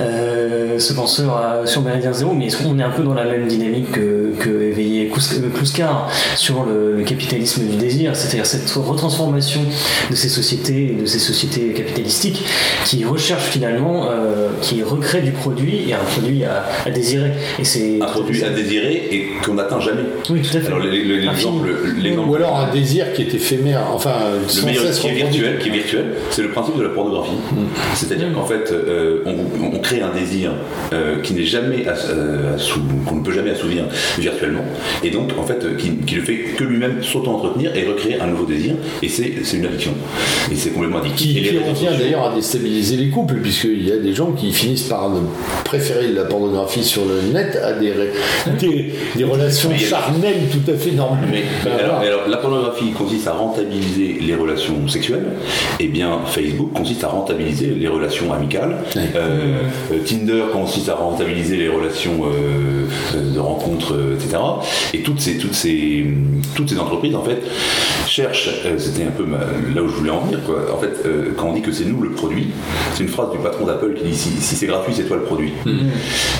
euh, 0.00 0.78
ce 0.78 0.92
penseur 0.94 1.36
à- 1.36 1.66
sur 1.66 1.82
Méridien 1.82 2.12
Zéro, 2.12 2.32
mais 2.32 2.46
est-ce 2.46 2.62
qu'on 2.62 2.78
est 2.78 2.82
un 2.82 2.90
peu 2.90 3.02
dans 3.02 3.14
la 3.14 3.24
même 3.24 3.46
dynamique 3.46 3.90
que, 3.92 4.32
que 4.38 4.50
éveillé 4.62 5.10
Kluskar 5.54 6.08
sur 6.36 6.64
le, 6.64 6.96
le 7.02 7.08
capitalisme 7.08 7.64
du 7.66 7.76
désir, 7.76 8.14
c'est-à-dire 8.14 8.46
cette 8.46 8.70
retransformation 8.70 9.60
de 10.10 10.14
ces 10.14 10.28
sociétés, 10.28 10.96
de 11.00 11.06
ces 11.06 11.18
sociétés 11.18 11.72
capitalistiques 11.72 12.42
qui 12.84 13.04
recherchent 13.04 13.50
finalement, 13.50 14.08
euh, 14.10 14.48
qui 14.60 14.82
recréent 14.82 15.22
du 15.24 15.32
produit 15.32 15.88
et 15.88 15.94
un 15.94 15.98
produit 15.98 16.44
à, 16.44 16.64
à 16.86 16.90
désirer. 16.90 17.32
Et 17.58 17.64
c'est 17.64 17.98
Un 18.00 18.06
produit 18.06 18.42
à 18.44 18.50
désirer 18.50 19.08
et 19.10 19.26
qu'on 19.44 19.54
n'atteint 19.54 19.80
jamais. 19.80 20.02
Oui, 20.30 20.40
tout 20.42 20.56
à 20.56 20.60
fait. 20.60 20.66
Alors 20.68 20.78
les- 20.80 21.02
les- 21.04 21.20
l'exemple, 21.20 21.68
l'exemple 22.00 22.28
Ou 22.28 22.34
alors 22.36 22.56
un 22.58 22.70
désir 22.72 23.12
qui 23.14 23.22
est 23.22 23.34
éphémère, 23.34 23.80
enfin 23.92 24.14
le 24.42 24.48
sans 24.48 24.66
meilleur 24.66 24.84
cesse 24.84 25.00
qui 25.00 25.08
est 25.08 25.12
virtuel, 25.14 25.58
qui 25.58 25.68
est 25.68 25.72
virtuel, 25.72 26.04
c'est 26.30 26.42
le 26.42 26.50
principe 26.50 26.76
de 26.78 26.82
la 26.82 26.90
pornographie. 26.90 27.32
C'est-à-dire 27.94 28.32
qu'en 28.32 28.44
fait, 28.44 28.70
euh, 28.72 29.22
on, 29.26 29.76
on 29.76 29.78
crée 29.80 30.00
un 30.02 30.12
désir 30.12 30.52
euh, 30.92 31.20
qui 31.22 31.34
n'est 31.34 31.44
jamais 31.44 31.84
euh, 31.86 32.56
qu'on 33.06 33.16
ne 33.16 33.22
peut 33.24 33.32
jamais 33.32 33.50
assouvir 33.50 33.84
virtuellement, 34.18 34.64
et 35.02 35.10
donc 35.10 35.30
en 35.38 35.42
fait, 35.44 35.76
qui, 35.76 35.90
qui 36.06 36.16
ne 36.16 36.20
fait 36.20 36.36
que 36.56 36.64
lui-même 36.82 37.02
s'auto-entretenir 37.02 37.74
et 37.76 37.86
recréer 37.86 38.20
un 38.20 38.26
nouveau 38.26 38.44
désir, 38.44 38.74
et 39.02 39.08
c'est 39.08 39.56
une 39.56 39.66
addiction. 39.66 39.92
Et 40.50 40.56
c'est 40.56 40.70
complètement 40.70 40.98
addictif. 40.98 41.34
Qui, 41.34 41.42
qui 41.42 41.58
revient 41.58 41.98
d'ailleurs 41.98 42.30
à 42.30 42.34
déstabiliser 42.34 42.96
les 42.96 43.08
couples, 43.08 43.36
puisqu'il 43.36 43.86
y 43.86 43.92
a 43.92 43.96
des 43.96 44.14
gens 44.14 44.32
qui 44.32 44.52
finissent 44.52 44.88
par 44.88 45.10
préférer 45.64 46.08
la 46.08 46.24
pornographie 46.24 46.84
sur 46.84 47.02
le 47.04 47.32
net 47.32 47.58
à 47.62 47.72
des, 47.72 47.92
des, 48.60 48.94
des 49.16 49.24
relations 49.24 49.70
charnelles 49.76 50.48
tout 50.50 50.70
à 50.70 50.76
fait 50.76 50.92
normales. 50.92 51.28
Mais, 51.30 51.42
mais 51.64 51.70
alors, 51.70 51.96
voilà. 51.96 52.14
alors, 52.14 52.28
la 52.28 52.36
pornographie 52.36 52.90
consiste 52.90 53.28
à 53.28 53.32
rentabiliser 53.32 54.18
les 54.20 54.34
relations 54.34 54.88
sexuelles, 54.88 55.26
et 55.80 55.88
bien 55.88 56.20
Facebook 56.26 56.72
consiste 56.72 57.04
à 57.04 57.08
rentabiliser 57.08 57.66
les 57.66 57.88
relations 57.88 58.32
amicales. 58.32 58.76
Euh, 58.96 59.62
euh, 59.92 59.98
Tinder 60.04 60.44
consiste 60.52 60.88
à 60.88 60.94
rentabiliser 60.94 61.56
les 61.56 61.68
relations 61.68 62.22
euh, 62.24 63.34
de 63.34 63.38
rencontres, 63.38 63.94
etc. 64.14 64.42
Et 64.94 65.02
toutes 65.02 65.20
ces, 65.20 65.38
toutes 65.38 65.54
ces, 65.54 66.06
toutes 66.54 66.71
ces 66.72 66.78
entreprises, 66.80 67.14
en 67.14 67.22
fait, 67.22 67.38
cherchent, 68.06 68.50
euh, 68.66 68.78
c'était 68.78 69.04
un 69.04 69.10
peu 69.10 69.24
ma- 69.24 69.38
là 69.74 69.82
où 69.82 69.88
je 69.88 69.94
voulais 69.94 70.10
en 70.10 70.20
venir, 70.20 70.40
quoi. 70.44 70.56
En 70.74 70.78
fait, 70.78 70.92
euh, 71.06 71.32
quand 71.36 71.48
on 71.48 71.52
dit 71.54 71.62
que 71.62 71.72
c'est 71.72 71.84
nous 71.84 72.00
le 72.02 72.10
produit, 72.10 72.48
c'est 72.94 73.02
une 73.02 73.08
phrase 73.08 73.30
du 73.32 73.38
patron 73.38 73.66
d'Apple 73.66 73.94
qui 73.94 74.04
dit 74.04 74.16
si, 74.16 74.30
si 74.40 74.54
c'est 74.56 74.66
gratuit, 74.66 74.92
c'est 74.96 75.04
toi 75.04 75.16
le 75.16 75.22
produit. 75.24 75.52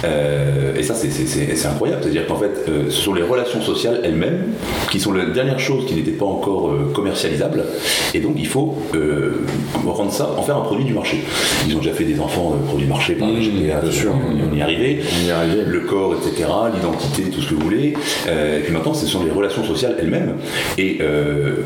Euh, 0.04 0.74
et 0.76 0.82
ça, 0.82 0.94
c'est- 0.94 1.66
incroyable. 1.66 2.02
C'est-à-dire 2.02 2.26
qu'en 2.26 2.36
fait, 2.36 2.50
euh, 2.68 2.84
ce 2.88 3.00
sont 3.02 3.14
les 3.14 3.22
relations 3.22 3.60
sociales 3.62 4.00
elles-mêmes 4.04 4.48
qui 4.90 4.98
sont 5.00 5.12
la 5.12 5.26
dernière 5.26 5.58
chose 5.60 5.86
qui 5.86 5.94
n'était 5.94 6.10
pas 6.10 6.24
encore 6.26 6.72
commercialisable. 6.92 7.64
Et 8.14 8.20
donc, 8.20 8.34
il 8.38 8.46
faut 8.46 8.76
rendre 9.86 10.12
ça, 10.12 10.30
en 10.36 10.42
faire 10.42 10.56
un 10.56 10.62
produit 10.62 10.84
du 10.84 10.92
marché. 10.94 11.22
Ils 11.68 11.74
ont 11.76 11.78
déjà 11.78 11.92
fait 11.92 12.04
des 12.04 12.18
enfants 12.20 12.56
produits 12.66 12.86
marché 12.86 13.14
par 13.14 13.28
le 13.28 13.34
GPA, 13.40 13.80
bien 13.80 13.90
sûr. 13.90 14.12
on 14.14 14.54
y 14.54 14.58
est 14.58 14.62
arrivé. 14.62 15.00
On 15.22 15.24
y 15.26 15.28
est 15.28 15.32
arrivé. 15.32 15.62
Le 15.66 15.80
corps, 15.80 16.14
etc., 16.14 16.48
l'identité, 16.74 17.22
tout 17.30 17.40
ce 17.40 17.50
que 17.50 17.54
vous 17.54 17.60
voulez. 17.62 17.94
Et 18.28 18.60
puis 18.64 18.72
maintenant, 18.72 18.94
ce 18.94 19.06
sont 19.06 19.22
les 19.24 19.30
relations 19.30 19.64
sociales 19.64 19.96
elles-mêmes. 20.00 20.21
Et 20.78 20.98
euh, 21.00 21.56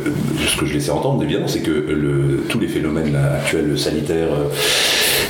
ce 0.46 0.56
que 0.56 0.66
je 0.66 0.74
laissais 0.74 0.90
entendre, 0.90 1.22
évidemment, 1.22 1.48
c'est 1.48 1.60
que 1.60 2.42
tous 2.48 2.58
les 2.58 2.68
phénomènes 2.68 3.16
actuels 3.16 3.78
sanitaires, 3.78 4.30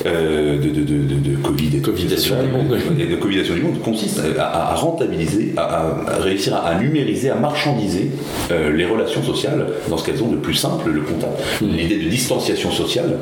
euh, 0.07 0.57
de, 0.59 0.69
de, 0.71 0.81
de, 0.81 1.15
de, 1.15 1.31
de 1.31 1.37
Covid 1.43 1.77
et 1.77 1.81
tout, 1.81 1.91
Covidation 1.91 2.37
du 2.43 2.49
monde. 2.49 2.79
et 2.99 3.07
de 3.07 3.17
Covidation 3.17 3.55
du 3.55 3.63
monde 3.63 3.81
consiste 3.83 4.21
à, 4.39 4.75
rentabiliser, 4.75 5.53
à, 5.57 5.95
réussir 6.21 6.55
à, 6.55 6.61
à 6.69 6.81
numériser, 6.81 7.31
à 7.31 7.35
marchandiser 7.35 8.11
euh, 8.53 8.73
les 8.73 8.85
relations 8.85 9.23
sociales 9.23 9.67
dans 9.89 9.97
ce 9.97 10.05
qu'elles 10.07 10.23
ont 10.23 10.29
de 10.29 10.37
plus 10.37 10.55
simple, 10.55 10.91
le 10.91 11.01
contact. 11.01 11.33
L'idée 11.61 11.97
de 11.99 12.09
distanciation 12.09 12.71
sociale, 12.71 13.19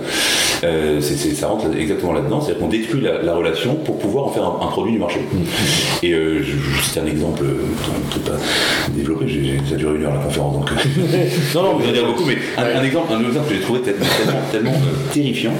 euh, 0.65 1.01
c'est- 1.01 1.17
c'est- 1.17 1.35
ça 1.35 1.49
rentre 1.49 1.67
exactement 1.79 2.13
là-dedans, 2.13 2.41
c'est-à-dire 2.41 2.61
qu'on 2.63 2.69
détruit 2.69 3.01
la, 3.01 3.23
la 3.23 3.35
relation 3.35 3.75
pour 3.77 3.99
pouvoir 3.99 4.27
en 4.27 4.31
faire 4.31 4.45
un, 4.45 4.67
un 4.67 4.71
produit 4.71 4.93
du 4.93 4.99
marché. 4.99 5.21
Et 6.03 6.11
je, 6.13 6.43
je 6.43 6.83
cite 6.83 6.99
un 6.99 7.07
exemple, 7.07 7.45
truc 8.11 8.25
pas 8.25 8.33
développé, 8.95 9.27
ça 9.69 9.75
a 9.75 9.79
duré 9.79 9.97
une 9.97 10.05
heure 10.05 10.13
la 10.15 10.21
conférence, 10.21 10.55
donc 10.59 10.71
non, 11.55 11.63
non, 11.63 11.77
vous 11.79 11.89
en 11.89 11.93
dire 11.93 12.07
beaucoup, 12.07 12.25
mais 12.27 12.37
un, 12.59 12.81
un 12.81 12.85
exemple, 12.85 13.13
un 13.13 13.21
exemple 13.27 13.49
que 13.49 13.55
j'ai 13.55 13.61
trouvé 13.61 13.81
tellement, 13.81 14.73
terrifiant. 15.13 15.53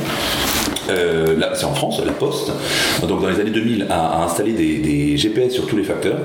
Euh, 0.91 1.39
là, 1.39 1.53
c'est 1.55 1.65
en 1.65 1.75
France, 1.75 2.01
la 2.05 2.13
Poste, 2.13 2.53
donc 3.07 3.23
dans 3.23 3.29
les 3.29 3.41
années 3.41 3.51
2000, 3.51 3.87
a, 3.91 4.21
a 4.21 4.25
installé 4.25 4.53
des, 4.53 4.77
des 4.79 5.17
GPS 5.17 5.53
sur 5.53 5.67
tous 5.67 5.77
les 5.77 5.83
facteurs 5.83 6.19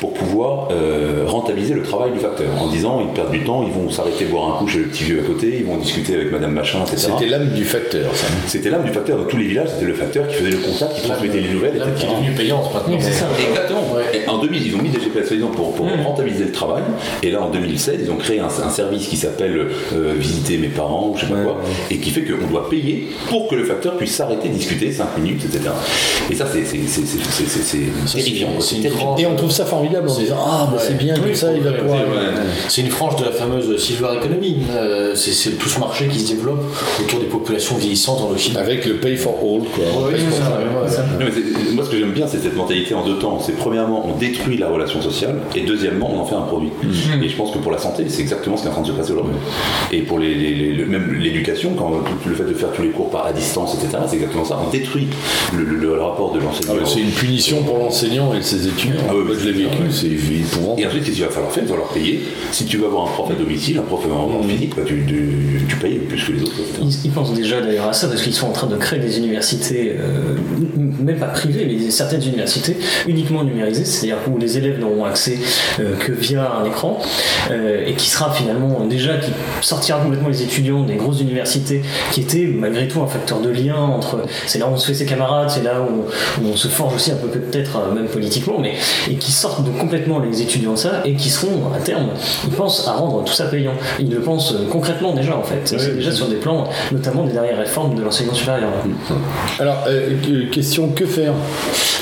pour 0.00 0.12
pouvoir 0.12 0.68
euh, 0.70 1.24
rentabiliser 1.26 1.74
le 1.74 1.82
travail 1.82 2.12
du 2.12 2.18
facteur 2.18 2.46
en 2.60 2.68
disant 2.68 3.00
ils 3.00 3.12
perdent 3.14 3.32
du 3.32 3.44
temps, 3.44 3.64
ils 3.66 3.72
vont 3.72 3.90
s'arrêter 3.90 4.24
boire 4.26 4.54
un 4.54 4.58
coup 4.58 4.68
chez 4.68 4.78
le 4.80 4.84
petit 4.86 5.04
vieux 5.04 5.20
à 5.20 5.26
côté, 5.26 5.56
ils 5.58 5.64
vont 5.64 5.76
discuter 5.76 6.14
avec 6.14 6.32
Madame 6.32 6.52
Machin, 6.52 6.80
etc. 6.82 7.12
C'était 7.18 7.30
l'âme 7.30 7.48
du 7.48 7.64
facteur, 7.64 8.14
ça. 8.14 8.26
C'était 8.46 8.70
l'âme 8.70 8.84
du 8.84 8.92
facteur. 8.92 9.18
Dans 9.18 9.24
tous 9.24 9.36
les 9.36 9.46
villages, 9.46 9.68
c'était 9.74 9.86
le 9.86 9.94
facteur 9.94 10.26
qui 10.28 10.34
faisait 10.36 10.50
le 10.50 10.58
contact, 10.58 10.94
qui 10.94 11.02
transmettait 11.08 11.40
les 11.40 11.48
nouvelles, 11.48 11.76
L'âme 11.78 11.94
qui 11.94 12.04
etc. 12.04 12.12
est 12.12 12.20
devenue 12.20 12.36
payante 12.36 12.74
maintenant. 12.74 12.94
Oui, 12.94 13.00
c'est 13.00 13.12
ça. 13.12 13.26
Exactement. 13.48 13.84
Et 14.12 14.28
en 14.28 14.38
2000, 14.38 14.66
ils 14.66 14.74
ont 14.76 14.82
mis 14.82 14.90
des 14.90 15.00
GPS 15.00 15.26
soi-disant 15.26 15.48
pour, 15.48 15.74
pour 15.74 15.86
rentabiliser 16.04 16.44
le 16.44 16.52
travail. 16.52 16.82
Et 17.22 17.30
là, 17.30 17.42
en 17.42 17.50
2016, 17.50 18.00
ils 18.04 18.10
ont 18.10 18.16
créé 18.16 18.40
un, 18.40 18.46
un 18.46 18.70
service 18.70 19.08
qui 19.08 19.16
s'appelle 19.16 19.68
euh, 19.92 20.14
Visiter 20.16 20.58
mes 20.58 20.68
parents 20.68 21.10
ou 21.12 21.16
je 21.16 21.26
sais 21.26 21.32
pas 21.32 21.40
quoi, 21.40 21.60
et 21.90 21.98
qui 21.98 22.10
fait 22.10 22.22
qu'on 22.22 22.46
doit 22.46 22.68
payer 22.68 23.08
pour 23.28 23.48
que 23.48 23.54
le 23.54 23.64
facteur 23.64 23.96
puisse 23.96 24.03
puisse 24.04 24.16
s'arrêter, 24.16 24.48
discuter 24.48 24.92
5 24.92 25.16
minutes, 25.18 25.42
etc. 25.46 25.70
Et 26.30 26.34
ça, 26.34 26.46
c'est 26.50 26.64
c'est- 26.64 26.86
c'est- 26.86 27.02
c'est- 27.06 27.18
c'est- 27.46 27.62
c'est- 27.62 27.78
c'est 28.06 28.18
terrifiant. 28.18 28.48
grande- 28.96 29.20
Et 29.20 29.26
on 29.26 29.34
trouve 29.36 29.50
ça 29.50 29.64
formidable 29.64 30.08
en 30.08 30.12
C'est- 30.12 30.22
disant 30.22 30.36
Ah, 30.46 30.68
bah, 30.70 30.78
c'est 30.78 30.96
bien, 30.98 31.14
Oui, 31.16 31.20
comme 31.22 31.34
ça, 31.34 31.52
il 31.54 31.62
va 31.62 31.72
pouvoir. 31.72 32.00
ouais, 32.00 32.04
C'est 32.68 32.82
une 32.82 32.90
frange 32.90 33.16
de 33.16 33.24
la 33.24 33.32
fameuse 33.32 33.76
silver 33.82 34.08
economy. 34.20 34.56
Euh, 34.70 35.14
c'est 35.14 35.58
tout 35.58 35.68
ce 35.68 35.78
marché 35.80 36.06
qui 36.08 36.20
se 36.20 36.32
développe 36.34 36.62
autour 37.00 37.20
des 37.20 37.26
populations 37.26 37.76
vieillissantes 37.76 38.20
en 38.20 38.30
Occident. 38.30 38.60
Avec 38.60 38.84
le 38.84 38.96
pay 38.96 39.16
for 39.16 39.34
all, 39.42 39.62
quoi. 39.68 39.84
Ouais, 40.10 40.18
for 40.18 40.38
ça, 40.38 41.04
all. 41.06 41.18
Non, 41.18 41.26
moi, 41.74 41.84
ce 41.84 41.90
que 41.90 41.98
j'aime 41.98 42.12
bien, 42.12 42.26
c'est 42.26 42.38
cette 42.42 42.56
mentalité 42.56 42.94
en 42.94 43.04
deux 43.04 43.18
temps. 43.18 43.38
C'est 43.44 43.56
premièrement, 43.56 44.06
on 44.06 44.18
détruit 44.18 44.56
la 44.58 44.68
relation 44.68 45.00
sociale, 45.00 45.36
et 45.54 45.62
deuxièmement, 45.62 46.10
on 46.14 46.20
en 46.20 46.24
fait 46.26 46.34
un 46.36 46.42
produit. 46.42 46.70
Et 47.22 47.28
je 47.28 47.36
pense 47.36 47.50
que 47.52 47.58
pour 47.58 47.72
la 47.72 47.78
santé, 47.78 48.04
c'est 48.08 48.20
exactement 48.22 48.56
ce 48.56 48.62
qui 48.62 48.68
est 48.68 48.70
en 48.70 48.74
train 48.74 48.82
de 48.82 48.86
se 48.88 48.92
passer 48.92 49.12
aujourd'hui. 49.12 49.34
Et 49.92 50.00
pour 50.02 50.18
les, 50.18 50.34
les- 50.34 50.54
les- 50.54 50.72
le- 50.72 50.86
même 50.86 51.14
l'éducation, 51.20 51.72
quand 51.76 51.90
tout 52.22 52.28
le 52.28 52.34
fait 52.34 52.44
de 52.44 52.54
faire 52.54 52.70
tous 52.72 52.82
les 52.82 52.90
cours 52.90 53.10
par 53.10 53.26
à 53.26 53.32
distance, 53.32 53.74
etc., 53.74 53.83
c'est 54.08 54.16
exactement 54.16 54.44
ça. 54.44 54.58
On 54.66 54.70
détruit 54.70 55.08
le, 55.56 55.64
le- 55.64 55.76
le 55.76 56.00
rapport 56.02 56.32
de 56.32 56.40
Ah, 56.40 56.44
l'enseignant. 56.44 56.74
mais 56.80 56.86
c'est 56.88 57.00
une 57.00 57.10
punition 57.10 57.62
pour 57.62 57.78
l'enseignant 57.78 58.34
et 58.34 58.42
ses 58.42 58.66
étudiants. 58.66 58.94
Ah 59.08 59.12
oui, 59.14 59.34
je 59.38 59.44
l'ai 59.46 59.52
vécu, 59.52 59.82
c'est 59.90 60.06
épouvantable. 60.06 60.80
Et 60.82 60.86
ensuite, 60.86 61.04
qu'est-ce 61.04 61.16
qu'il 61.16 61.24
va 61.24 61.30
falloir 61.30 61.52
faire 61.52 61.62
Il 61.64 61.68
va 61.68 61.74
falloir 61.74 61.92
payer. 61.92 62.20
Si 62.52 62.64
tu 62.64 62.76
veux 62.78 62.86
avoir 62.86 63.04
un 63.04 63.10
prof 63.12 63.30
à 63.30 63.34
domicile, 63.34 63.78
un 63.78 63.82
prof 63.82 64.00
en, 64.10 64.38
en 64.40 64.42
physique, 64.42 64.74
bah, 64.76 64.82
tu, 64.86 65.04
tu, 65.06 65.64
tu 65.68 65.76
payes 65.76 65.98
plus 65.98 66.22
que 66.24 66.32
les 66.32 66.42
autres. 66.42 66.52
Ils, 66.82 66.88
ils 67.06 67.10
pensent 67.10 67.34
déjà 67.34 67.60
d'ailleurs 67.60 67.88
à 67.88 67.92
ça 67.92 68.08
parce 68.08 68.22
qu'ils 68.22 68.34
sont 68.34 68.46
en 68.46 68.52
train 68.52 68.66
de 68.66 68.76
créer 68.76 68.98
des 68.98 69.18
universités, 69.18 69.96
euh, 69.98 70.34
même 71.00 71.18
pas 71.18 71.26
privées, 71.26 71.66
mais 71.66 71.90
certaines 71.90 72.22
universités 72.22 72.76
uniquement 73.06 73.44
numérisées, 73.44 73.84
c'est-à-dire 73.84 74.16
où 74.32 74.38
les 74.38 74.58
élèves 74.58 74.78
n'auront 74.80 75.04
accès 75.04 75.38
euh, 75.80 75.96
que 75.96 76.12
via 76.12 76.50
un 76.60 76.64
écran 76.64 76.98
euh, 77.50 77.84
et 77.86 77.92
qui 77.94 78.08
sera 78.08 78.32
finalement 78.32 78.84
déjà 78.86 79.16
qui 79.16 79.30
sortira 79.60 79.98
complètement 80.00 80.28
les 80.28 80.42
étudiants 80.42 80.82
des 80.82 80.94
grosses 80.96 81.20
universités 81.20 81.82
qui 82.12 82.20
étaient 82.20 82.46
malgré 82.46 82.88
tout 82.88 83.00
un 83.00 83.06
facteur 83.06 83.40
de 83.40 83.50
lien 83.50 83.73
entre 83.76 84.18
c'est 84.46 84.58
là 84.58 84.66
où 84.66 84.72
on 84.74 84.76
se 84.76 84.86
fait 84.86 84.94
ses 84.94 85.06
camarades, 85.06 85.50
c'est 85.50 85.62
là 85.62 85.80
où, 85.80 86.04
où 86.42 86.48
on 86.52 86.56
se 86.56 86.68
forge 86.68 86.94
aussi 86.94 87.10
un 87.12 87.16
peu 87.16 87.28
peut-être 87.28 87.76
euh, 87.78 87.94
même 87.94 88.06
politiquement, 88.06 88.58
mais 88.60 88.74
et 89.10 89.14
qui 89.16 89.32
sortent 89.32 89.64
de 89.64 89.70
complètement 89.78 90.18
les 90.20 90.42
étudiants 90.42 90.72
de 90.72 90.78
ça 90.78 91.02
et 91.04 91.14
qui 91.14 91.30
seront 91.30 91.60
à 91.74 91.78
terme, 91.78 92.08
ils 92.44 92.50
pensent 92.52 92.86
à 92.88 92.92
rendre 92.92 93.24
tout 93.24 93.32
ça 93.32 93.46
payant. 93.46 93.72
Ils 93.98 94.10
le 94.10 94.20
pensent 94.20 94.52
euh, 94.52 94.66
concrètement 94.70 95.12
déjà 95.14 95.36
en 95.36 95.42
fait. 95.42 95.60
C'est 95.64 95.94
déjà 95.96 96.12
sur 96.12 96.26
des 96.28 96.36
plans, 96.36 96.64
notamment 96.92 97.24
des 97.24 97.32
dernières 97.32 97.58
réformes 97.58 97.94
de 97.94 98.02
l'enseignement 98.02 98.34
supérieur. 98.34 98.70
Alors, 99.58 99.84
euh, 99.88 100.10
que- 100.22 100.50
question 100.50 100.88
que 100.88 101.06
faire? 101.06 101.32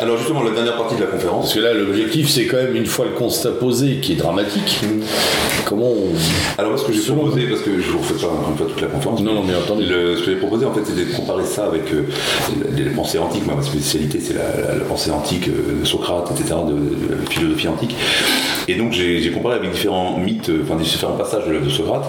Alors 0.00 0.16
justement, 0.18 0.42
la 0.42 0.50
dernière 0.50 0.76
partie 0.76 0.96
de 0.96 1.00
la 1.00 1.06
conférence, 1.06 1.42
Parce 1.44 1.54
que 1.54 1.60
là, 1.60 1.72
l'objectif, 1.74 2.28
c'est 2.30 2.46
quand 2.46 2.56
même, 2.56 2.74
une 2.76 2.86
fois 2.86 3.04
le 3.06 3.12
constat 3.12 3.50
posé, 3.50 3.96
qui 4.00 4.12
est 4.12 4.16
dramatique, 4.16 4.80
comment 5.66 5.86
on. 5.90 6.60
Alors 6.60 6.78
ce 6.78 6.84
que 6.84 6.92
j'ai 6.92 7.02
proposé, 7.12 7.46
parce 7.46 7.62
que 7.62 7.80
je 7.80 7.90
vous 7.90 7.98
refais 7.98 8.14
pas 8.14 8.32
encore 8.32 8.50
une 8.50 8.56
fois 8.56 8.66
toute 8.66 8.80
la 8.80 8.88
conférence. 8.88 9.20
Non, 9.20 9.34
non, 9.34 9.42
mais 9.46 9.54
attendez. 9.54 9.84
Le- 9.86 10.16
ce 10.16 10.22
que 10.22 10.30
j'ai 10.32 10.36
proposé, 10.36 10.66
en 10.66 10.72
fait, 10.72 10.80
c'était 10.84 11.04
de 11.04 11.14
comparer 11.16 11.44
ça 11.44 11.61
avec 11.64 11.92
euh, 11.92 12.02
les, 12.76 12.84
pensées 12.90 13.18
antiques. 13.18 13.44
Moi, 13.46 13.54
ma 13.56 13.62
spécialité, 13.62 14.18
c'est 14.20 14.34
la, 14.34 14.42
la- 14.68 14.74
la 14.78 14.84
pensée 14.84 15.10
antique 15.10 15.48
euh, 15.48 15.80
de 15.80 15.84
Socrate, 15.84 16.30
etc., 16.32 16.54
de, 16.66 16.72
de 16.72 17.20
la 17.22 17.30
philosophie 17.30 17.68
antique. 17.68 17.94
Et 18.68 18.74
donc, 18.74 18.92
j'ai 18.92 19.30
comparé 19.30 19.56
avec 19.56 19.70
différents 19.72 20.18
mythes, 20.18 20.48
euh, 20.50 20.62
enfin, 20.64 20.76
différents 20.80 21.16
passages 21.16 21.46
de, 21.48 21.58
de 21.64 21.68
Socrate. 21.70 22.04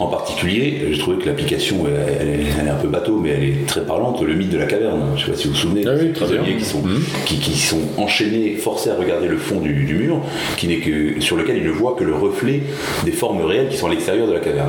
En 0.00 0.06
particulier, 0.06 0.88
j'ai 0.90 0.98
trouvé 0.98 1.18
que 1.18 1.26
l'application, 1.26 1.84
elle, 1.86 2.16
elle 2.20 2.28
est- 2.40 2.44
elle 2.60 2.66
est 2.66 2.70
un 2.70 2.74
peu 2.76 2.88
bateau, 2.88 3.18
mais 3.22 3.30
elle 3.30 3.44
est 3.44 3.66
très 3.66 3.82
parlante. 3.84 4.22
Le 4.22 4.34
mythe 4.34 4.50
de 4.50 4.58
la 4.58 4.66
caverne. 4.66 5.00
Je 5.16 5.20
ne 5.22 5.26
sais 5.26 5.30
pas 5.32 5.36
si 5.38 5.46
vous 5.48 5.54
vous 5.54 5.58
souvenez. 5.60 5.82
Ah 5.86 5.90
oui, 6.00 6.08
prisonniers 6.10 6.40
bien. 6.50 6.56
qui 6.58 6.64
sont, 6.64 6.82
qui, 7.26 7.36
qui 7.38 7.58
sont 7.58 7.80
enchaînés, 7.96 8.56
forcés 8.56 8.90
à 8.90 8.94
regarder 8.94 9.28
le 9.28 9.36
fond 9.36 9.60
du, 9.60 9.84
du 9.84 9.94
mur, 9.94 10.20
qui 10.56 10.66
n'est 10.68 10.78
que 10.78 11.20
sur 11.20 11.36
lequel 11.36 11.58
ils 11.58 11.64
ne 11.64 11.70
voient 11.70 11.94
que 11.98 12.04
le 12.04 12.14
reflet 12.14 12.62
des 13.04 13.12
formes 13.12 13.42
réelles 13.44 13.68
qui 13.68 13.76
sont 13.76 13.86
à 13.86 13.90
l'extérieur 13.90 14.26
de 14.26 14.32
la 14.32 14.40
caverne. 14.40 14.68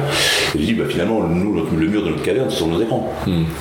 Et 0.56 0.60
je 0.60 0.66
dis, 0.66 0.74
bah, 0.74 0.86
finalement, 0.90 1.22
nous, 1.24 1.54
le 1.78 1.88
mur 1.88 2.04
de 2.04 2.10
notre 2.10 2.22
caverne, 2.24 2.50
ce 2.50 2.58
sont 2.58 2.68
nos 2.68 2.82
écrans. 2.82 3.12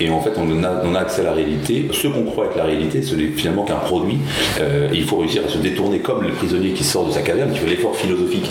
Et 0.01 0.11
en 0.11 0.20
fait, 0.20 0.31
on 0.37 0.62
a, 0.64 0.67
on 0.84 0.94
a 0.94 1.00
accès 1.00 1.22
à 1.22 1.24
la 1.24 1.32
réalité. 1.32 1.88
Ce 1.92 2.08
qu'on 2.08 2.24
croit 2.24 2.46
être 2.46 2.56
la 2.56 2.64
réalité, 2.64 3.02
ce 3.02 3.14
n'est 3.14 3.28
finalement 3.28 3.64
qu'un 3.64 3.76
produit. 3.76 4.18
Euh, 4.60 4.88
il 4.92 5.04
faut 5.04 5.16
réussir 5.18 5.42
à 5.46 5.48
se 5.48 5.58
détourner 5.58 5.98
comme 5.98 6.22
le 6.22 6.30
prisonnier 6.30 6.70
qui 6.70 6.84
sort 6.84 7.06
de 7.06 7.12
sa 7.12 7.22
caverne, 7.22 7.52
qui 7.52 7.58
fait 7.58 7.70
l'effort 7.70 7.96
philosophique 7.96 8.50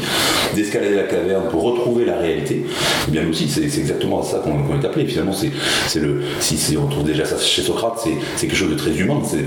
d'escalader 0.55 0.95
la 0.95 1.03
caverne 1.03 1.43
pour 1.49 1.63
retrouver 1.63 2.05
la 2.05 2.18
réalité. 2.18 2.65
Et 3.07 3.11
bien 3.11 3.24
nous 3.24 3.30
aussi, 3.30 3.47
c'est 3.47 3.63
exactement 3.63 4.22
à 4.22 4.24
ça 4.24 4.39
qu'on 4.39 4.80
est 4.80 4.86
appelé. 4.86 5.05
Finalement, 5.05 5.34
c'est 5.34 5.99
le 5.99 6.22
si, 6.39 6.78
on 6.78 6.88
trouve 6.88 7.03
déjà 7.03 7.26
ça 7.26 7.38
chez 7.38 7.61
Socrate, 7.61 8.07
c'est 8.36 8.47
quelque 8.47 8.57
chose 8.57 8.70
de 8.70 8.76
très 8.76 8.95
humain. 8.97 9.22
C'est 9.24 9.45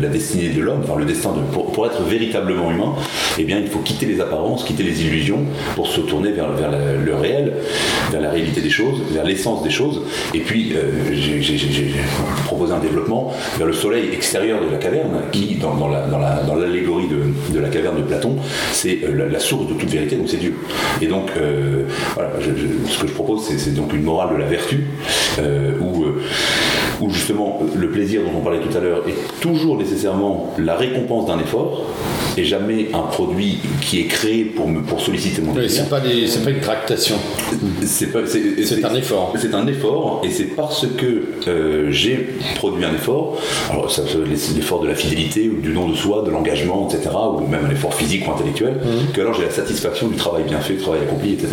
la 0.00 0.08
destinée 0.08 0.48
de 0.50 0.60
l'homme, 0.60 0.80
enfin 0.82 0.98
le 0.98 1.04
destin 1.04 1.32
de 1.32 1.40
pour, 1.52 1.86
être 1.86 2.02
véritablement 2.02 2.70
humain. 2.70 2.94
Eh 3.38 3.44
bien, 3.44 3.58
il 3.58 3.68
faut 3.68 3.80
quitter 3.80 4.06
les 4.06 4.20
apparences, 4.20 4.64
quitter 4.64 4.82
les 4.82 5.02
illusions 5.02 5.44
pour 5.74 5.88
se 5.88 6.00
tourner 6.00 6.32
vers, 6.32 6.48
le 6.50 7.14
réel, 7.14 7.54
vers 8.10 8.20
la 8.20 8.30
réalité 8.30 8.60
des 8.60 8.70
choses, 8.70 9.00
vers 9.10 9.24
l'essence 9.24 9.62
des 9.62 9.70
choses. 9.70 10.02
Et 10.34 10.40
puis, 10.40 10.72
euh, 10.74 11.14
j'ai 11.14 11.87
j'ai 11.88 12.44
proposé 12.44 12.72
un 12.72 12.78
développement 12.78 13.32
vers 13.56 13.66
le 13.66 13.72
soleil 13.72 14.10
extérieur 14.12 14.60
de 14.64 14.70
la 14.70 14.78
caverne, 14.78 15.22
qui, 15.32 15.56
dans, 15.56 15.74
dans 15.74 15.88
la- 15.88 16.06
dans 16.06 16.18
la- 16.18 16.42
dans 16.42 16.54
l'allégorie 16.54 17.06
de, 17.08 17.54
de 17.54 17.60
la 17.60 17.68
caverne 17.68 17.96
de 17.98 18.02
Platon, 18.02 18.36
c'est 18.72 18.98
euh, 19.04 19.14
la, 19.16 19.26
la 19.26 19.38
source 19.40 19.66
de 19.68 19.74
toute 19.74 19.90
vérité, 19.90 20.16
donc 20.16 20.28
c'est 20.28 20.36
Dieu. 20.38 20.54
Et 21.02 21.06
donc, 21.06 21.30
euh, 21.36 21.84
voilà, 22.14 22.30
je- 22.40 22.50
je- 22.60 22.90
ce 22.92 22.98
que 23.00 23.06
je 23.08 23.12
propose, 23.12 23.42
c'est 23.46 23.74
donc 23.74 23.92
une 23.92 24.02
morale 24.02 24.34
de 24.34 24.38
la 24.40 24.46
vertu, 24.46 24.84
euh, 25.40 25.72
où, 25.80 26.04
où 27.04 27.10
justement 27.10 27.60
le 27.76 27.88
plaisir 27.90 28.22
dont 28.22 28.38
on 28.38 28.40
parlait 28.42 28.60
tout 28.60 28.76
à 28.76 28.80
l'heure 28.80 29.02
est 29.08 29.40
toujours 29.40 29.76
nécessairement 29.78 30.52
la 30.58 30.74
récompense 30.76 31.26
d'un 31.26 31.38
effort, 31.38 31.84
et 32.36 32.44
jamais 32.44 32.88
un 32.94 33.00
produit 33.02 33.58
qui 33.80 34.00
est 34.00 34.04
créé 34.04 34.44
pour, 34.44 34.68
me, 34.68 34.80
pour 34.82 35.00
solliciter 35.00 35.42
mon 35.42 35.52
Oui, 35.52 35.62
désir. 35.62 35.84
c'est 35.84 36.44
pas, 36.44 36.50
une 36.50 36.60
tractation. 36.60 37.16
C'est 37.84 38.14
un 38.84 38.94
effort. 38.94 39.32
C'est 39.36 39.54
un 39.54 39.66
effort, 39.66 40.22
et 40.24 40.30
c'est 40.30 40.44
parce 40.56 40.86
que 40.86 41.24
euh, 41.48 41.77
j'ai 41.90 42.28
produit 42.56 42.84
un 42.84 42.94
effort, 42.94 43.36
alors 43.70 43.90
ça 43.90 44.02
peut 44.02 44.24
être 44.32 44.54
l'effort 44.56 44.80
de 44.82 44.88
la 44.88 44.94
fidélité, 44.94 45.48
ou 45.48 45.60
du 45.60 45.72
don 45.72 45.88
de 45.88 45.94
soi, 45.96 46.22
de 46.26 46.30
l'engagement, 46.30 46.88
etc., 46.88 47.10
ou 47.36 47.46
même 47.46 47.64
un 47.66 47.70
effort 47.70 47.94
physique 47.94 48.26
ou 48.28 48.32
intellectuel, 48.32 48.74
Mhm. 48.84 49.12
que 49.12 49.20
alors 49.20 49.34
j'ai 49.34 49.44
la 49.44 49.50
satisfaction 49.50 50.08
du 50.08 50.16
travail 50.16 50.44
bien 50.44 50.60
fait, 50.60 50.74
du 50.74 50.80
travail 50.80 51.00
accompli, 51.02 51.32
etc. 51.34 51.48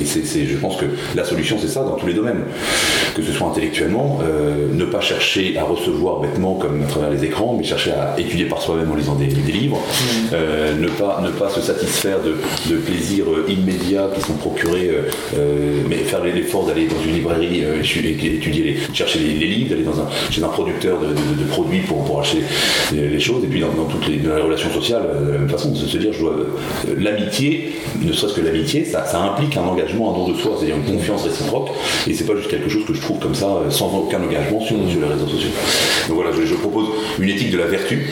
Et 0.00 0.04
c'est, 0.04 0.46
je 0.46 0.56
pense 0.56 0.76
que 0.76 0.86
la 1.14 1.24
solution, 1.24 1.56
c'est 1.60 1.68
ça 1.68 1.82
dans 1.84 1.96
tous 1.96 2.06
les 2.06 2.14
domaines. 2.14 2.42
Que 3.14 3.22
ce 3.22 3.32
soit 3.32 3.48
intellectuellement, 3.48 4.18
euh, 4.22 4.66
ne 4.72 4.84
pas 4.84 5.00
chercher 5.00 5.56
à 5.58 5.64
recevoir 5.64 6.20
bêtement 6.20 6.54
comme 6.54 6.82
à 6.82 6.86
travers 6.86 7.10
les 7.10 7.24
écrans, 7.24 7.56
mais 7.58 7.64
chercher 7.64 7.92
à 7.92 8.14
étudier 8.18 8.46
par 8.46 8.60
soi-même 8.62 8.90
en 8.90 8.94
lisant 8.94 9.14
des, 9.14 9.26
des 9.26 9.52
livres, 9.52 9.80
Euh, 10.32 10.74
ne, 10.76 10.88
pas, 10.88 11.20
ne 11.24 11.30
pas 11.30 11.48
se 11.50 11.60
satisfaire 11.60 12.18
de, 12.20 12.34
de 12.72 12.76
plaisirs 12.78 13.26
euh, 13.30 13.46
immédiats 13.48 14.08
qui 14.14 14.20
sont 14.20 14.34
procurés, 14.34 14.88
euh, 14.90 15.02
euh, 15.38 15.80
mais 15.88 15.96
faire 15.96 16.22
l'effort 16.24 16.66
d'aller 16.66 16.86
dans 16.86 17.00
une 17.06 17.14
librairie 17.14 17.64
euh, 17.64 17.82
et- 17.82 18.36
étudier, 18.36 18.62
les, 18.64 18.76
chercher 18.94 19.18
les, 19.20 19.34
les 19.34 19.46
livres, 19.46 19.55
d'aller 19.64 19.82
dans 19.82 20.00
un, 20.00 20.08
chez 20.30 20.42
un 20.42 20.48
producteur 20.48 20.98
de, 21.00 21.44
produits 21.44 21.80
pour, 21.80 22.04
pour 22.04 22.20
acheter 22.20 22.42
les, 22.92 23.20
choses, 23.20 23.44
et 23.44 23.46
puis 23.46 23.60
dans, 23.60 23.68
toutes 23.68 24.06
les, 24.08 24.18
relations 24.28 24.70
sociales, 24.70 25.02
euh, 25.06 25.26
de 25.26 25.32
la 25.32 25.38
même 25.38 25.48
façon, 25.48 25.70
de 25.70 25.76
se 25.76 25.96
dire, 25.96 26.12
je 26.12 26.20
dois, 26.20 26.32
euh, 26.32 26.94
l'amitié, 26.98 27.72
ne 28.02 28.12
serait-ce 28.12 28.38
que 28.38 28.44
l'amitié, 28.44 28.84
ça, 28.84 29.04
ça 29.04 29.20
implique 29.20 29.56
un 29.56 29.62
engagement, 29.62 30.14
un 30.14 30.18
don 30.18 30.28
de 30.28 30.36
soi, 30.36 30.52
c'est-à-dire 30.58 30.76
une 30.76 30.96
confiance 30.96 31.24
réciproque, 31.24 31.70
et 32.06 32.14
c'est 32.14 32.24
pas 32.24 32.36
juste 32.36 32.50
quelque 32.50 32.68
chose 32.68 32.84
que 32.84 32.94
je 32.94 33.00
trouve 33.00 33.18
comme 33.18 33.34
ça, 33.34 33.46
euh, 33.46 33.70
sans 33.70 33.92
aucun 33.96 34.22
engagement 34.22 34.60
sur, 34.60 34.76
sur 34.90 35.00
les 35.00 35.06
réseaux 35.06 35.28
sociaux. 35.28 35.50
Donc 36.08 36.16
voilà, 36.16 36.30
je, 36.32 36.44
je 36.44 36.54
propose 36.54 36.86
une 37.18 37.28
éthique 37.28 37.50
de 37.50 37.58
la 37.58 37.66
vertu, 37.66 38.10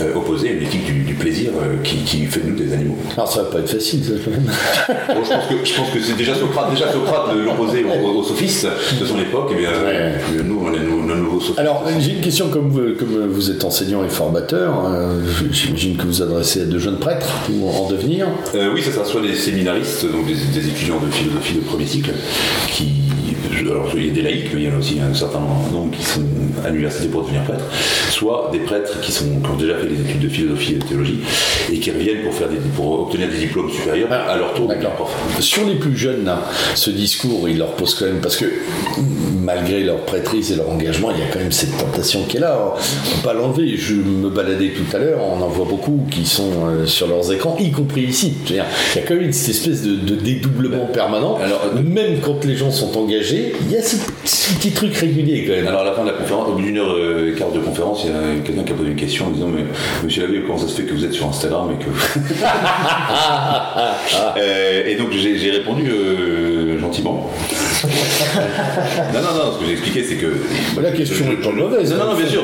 euh, 0.00 0.14
opposée 0.14 0.50
à 0.50 0.52
une 0.52 0.62
éthique 0.62 0.84
du, 0.84 1.02
du 1.04 1.14
plaisir 1.14 1.50
euh, 1.60 1.76
qui, 1.82 1.96
qui 1.98 2.24
fait 2.26 2.40
de 2.40 2.50
nous 2.50 2.56
des 2.56 2.72
animaux. 2.72 2.96
Alors 3.14 3.30
ça 3.30 3.42
va 3.42 3.50
pas 3.50 3.58
être 3.58 3.70
facile, 3.70 4.04
ça, 4.04 4.12
quand 4.24 4.30
même. 4.30 4.46
Bon, 5.16 5.24
je 5.24 5.30
pense 5.30 5.46
que, 5.46 5.54
je 5.64 5.74
pense 5.74 5.90
que 5.90 6.00
c'est 6.00 6.16
déjà 6.16 6.34
Socrate, 6.34 6.70
déjà 6.70 6.92
Socrate 6.92 7.28
aux, 7.34 8.18
aux 8.18 8.22
sophistes 8.22 8.66
de 9.00 9.06
son 9.06 9.18
époque, 9.18 9.50
et 9.52 9.54
bien 9.56 9.70
euh, 9.70 10.18
nous, 10.44 10.62
on 10.64 10.72
est 10.72 10.78
nos, 10.78 11.14
nouveaux 11.14 11.40
sophistes. 11.40 11.58
Alors, 11.58 11.84
j'ai 11.98 12.12
une 12.12 12.20
question, 12.20 12.48
comme 12.48 12.68
vous, 12.68 12.94
comme 12.98 13.26
vous 13.28 13.50
êtes 13.50 13.64
enseignant 13.64 14.04
et 14.04 14.08
formateur, 14.08 14.84
euh, 14.86 15.20
j'imagine 15.50 15.96
que 15.96 16.04
vous 16.04 16.22
adressez 16.22 16.62
à 16.62 16.64
de 16.64 16.78
jeunes 16.78 16.98
prêtres 16.98 17.28
ou 17.52 17.68
en 17.68 17.88
devenir. 17.88 18.26
Oui, 18.74 18.82
ça 18.82 18.92
sera 18.92 19.04
soit 19.04 19.22
des 19.22 19.34
séminaristes, 19.34 20.04
donc 20.10 20.26
des, 20.26 20.34
des 20.34 20.68
étudiants 20.68 21.00
de 21.00 21.10
philosophie 21.10 21.54
de 21.54 21.60
premier 21.60 21.86
cycle, 21.86 22.12
qui. 22.68 23.05
Alors, 23.58 23.88
il 23.96 24.06
y 24.06 24.10
a 24.10 24.12
des 24.12 24.22
laïcs, 24.22 24.50
mais 24.54 24.62
il 24.62 24.68
y 24.68 24.70
en 24.70 24.74
a 24.74 24.78
aussi 24.78 24.98
un 25.00 25.14
certain 25.14 25.40
nombre 25.72 25.90
qui 25.96 26.04
sont 26.04 26.20
à 26.64 26.68
l'université 26.70 27.08
pour 27.08 27.22
devenir 27.22 27.42
prêtres, 27.44 27.64
soit 28.10 28.50
des 28.52 28.58
prêtres 28.60 29.00
qui, 29.00 29.12
sont, 29.12 29.24
qui 29.24 29.50
ont 29.50 29.56
déjà 29.56 29.76
fait 29.76 29.86
des 29.86 30.00
études 30.00 30.20
de 30.20 30.28
philosophie 30.28 30.72
et 30.72 30.78
de 30.78 30.84
théologie 30.84 31.18
et 31.72 31.78
qui 31.78 31.90
reviennent 31.90 32.22
pour, 32.22 32.34
faire 32.34 32.48
des, 32.48 32.56
pour 32.74 33.02
obtenir 33.02 33.28
des 33.28 33.38
diplômes 33.38 33.70
supérieurs 33.70 34.12
à 34.12 34.36
leur 34.36 34.54
tour. 34.54 34.72
Sur 35.40 35.66
les 35.66 35.76
plus 35.76 35.96
jeunes, 35.96 36.24
là, 36.24 36.42
ce 36.74 36.90
discours, 36.90 37.48
il 37.48 37.58
leur 37.58 37.72
pose 37.72 37.94
quand 37.94 38.06
même, 38.06 38.20
parce 38.20 38.36
que 38.36 38.46
malgré 39.42 39.84
leur 39.84 39.98
prêtrise 39.98 40.52
et 40.52 40.56
leur 40.56 40.68
engagement, 40.68 41.10
il 41.12 41.20
y 41.20 41.22
a 41.22 41.26
quand 41.32 41.38
même 41.38 41.52
cette 41.52 41.76
tentation 41.78 42.24
qui 42.24 42.36
est 42.38 42.40
là. 42.40 42.74
On 42.74 42.76
ne 42.76 43.16
peut 43.16 43.22
pas 43.22 43.32
l'enlever. 43.32 43.76
Je 43.76 43.94
me 43.94 44.28
baladais 44.28 44.70
tout 44.70 44.96
à 44.96 44.98
l'heure, 44.98 45.20
on 45.22 45.40
en 45.40 45.48
voit 45.48 45.66
beaucoup 45.66 46.00
qui 46.10 46.26
sont 46.26 46.50
euh, 46.66 46.86
sur 46.86 47.06
leurs 47.06 47.32
écrans, 47.32 47.56
y 47.60 47.70
compris 47.70 48.02
ici. 48.02 48.34
Il 48.50 48.56
y 48.56 48.60
a 48.60 48.66
quand 49.06 49.14
même 49.14 49.32
cette 49.32 49.54
espèce 49.54 49.82
de, 49.82 49.94
de 49.94 50.16
dédoublement 50.16 50.86
permanent. 50.86 51.38
Alors, 51.42 51.62
euh, 51.76 51.80
même 51.80 52.18
quand 52.20 52.44
les 52.44 52.56
gens 52.56 52.70
sont 52.70 52.96
engagés, 52.98 53.45
il 53.60 53.72
y 53.72 53.76
a 53.76 53.82
ce, 53.82 53.96
petit 54.54 54.72
truc 54.72 54.94
régulier 54.96 55.44
quand 55.46 55.54
même. 55.54 55.66
Alors 55.66 55.82
à 55.82 55.84
la 55.84 55.92
fin 55.92 56.02
de 56.02 56.10
la 56.10 56.14
conférence, 56.14 56.48
au 56.48 56.52
bout 56.52 56.62
d'une 56.62 56.78
heure 56.78 56.92
euh, 56.92 57.32
et 57.32 57.38
quart 57.38 57.50
de 57.50 57.60
conférence, 57.60 58.04
il 58.04 58.10
y 58.10 58.14
a 58.14 58.42
quelqu'un 58.44 58.62
qui 58.62 58.72
a 58.72 58.74
posé 58.74 58.90
une 58.90 58.96
question 58.96 59.26
en 59.26 59.30
disant 59.30 59.48
mais 59.48 59.64
Monsieur 60.04 60.22
Lavé, 60.22 60.42
comment 60.46 60.58
ça 60.58 60.68
se 60.68 60.80
fait 60.80 60.86
que 60.86 60.92
vous 60.92 61.04
êtes 61.04 61.12
sur 61.12 61.26
Instagram 61.28 61.70
et 61.72 61.84
que 61.84 61.90
Euh, 64.38 64.86
et 64.86 64.96
donc 64.96 65.12
j'ai 65.12 65.38
j'ai 65.38 65.50
répondu 65.50 65.88
euh, 65.88 66.78
gentiment 66.78 67.30
Non, 69.14 69.20
non, 69.20 69.34
non, 69.44 69.52
ce 69.54 69.58
que 69.60 69.66
j'ai 69.66 69.72
expliqué, 69.72 70.04
c'est 70.04 70.16
que. 70.16 70.26
La 70.80 70.90
question 70.92 71.26
est 71.32 71.36
pas 71.42 71.50
mauvaise, 71.50 71.92
Non, 71.92 71.98
non, 72.06 72.10
hein, 72.12 72.14
bien 72.16 72.26
sûr. 72.26 72.42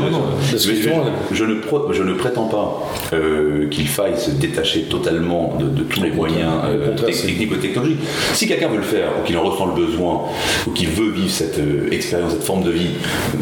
je, 1.32 2.02
ne 2.02 2.14
prétends 2.14 2.46
pas 2.46 2.82
euh, 3.12 3.68
qu'il 3.68 3.88
faille 3.88 4.16
se 4.18 4.30
détacher 4.30 4.82
totalement 4.82 5.54
de, 5.58 5.66
de 5.68 5.82
tous 5.82 6.02
les 6.02 6.10
moyens 6.10 6.52
euh, 6.64 6.86
Au 6.86 6.88
contraire, 6.90 7.08
tec- 7.10 7.14
c'est- 7.14 7.26
techniques 7.28 7.52
ou 7.52 7.56
technologiques. 7.56 8.00
Si 8.34 8.46
quelqu'un 8.46 8.68
veut 8.68 8.76
le 8.78 8.82
faire, 8.82 9.08
ou 9.20 9.26
qu'il 9.26 9.36
en 9.36 9.42
ressent 9.42 9.66
le 9.66 9.74
besoin, 9.86 10.22
ou 10.66 10.70
qu'il 10.70 10.88
veut 10.88 11.10
vivre 11.10 11.30
cette 11.30 11.58
euh, 11.58 11.88
expérience, 11.90 12.32
cette 12.32 12.44
forme 12.44 12.62
de 12.64 12.70
vie, 12.70 12.90
euh, 13.34 13.38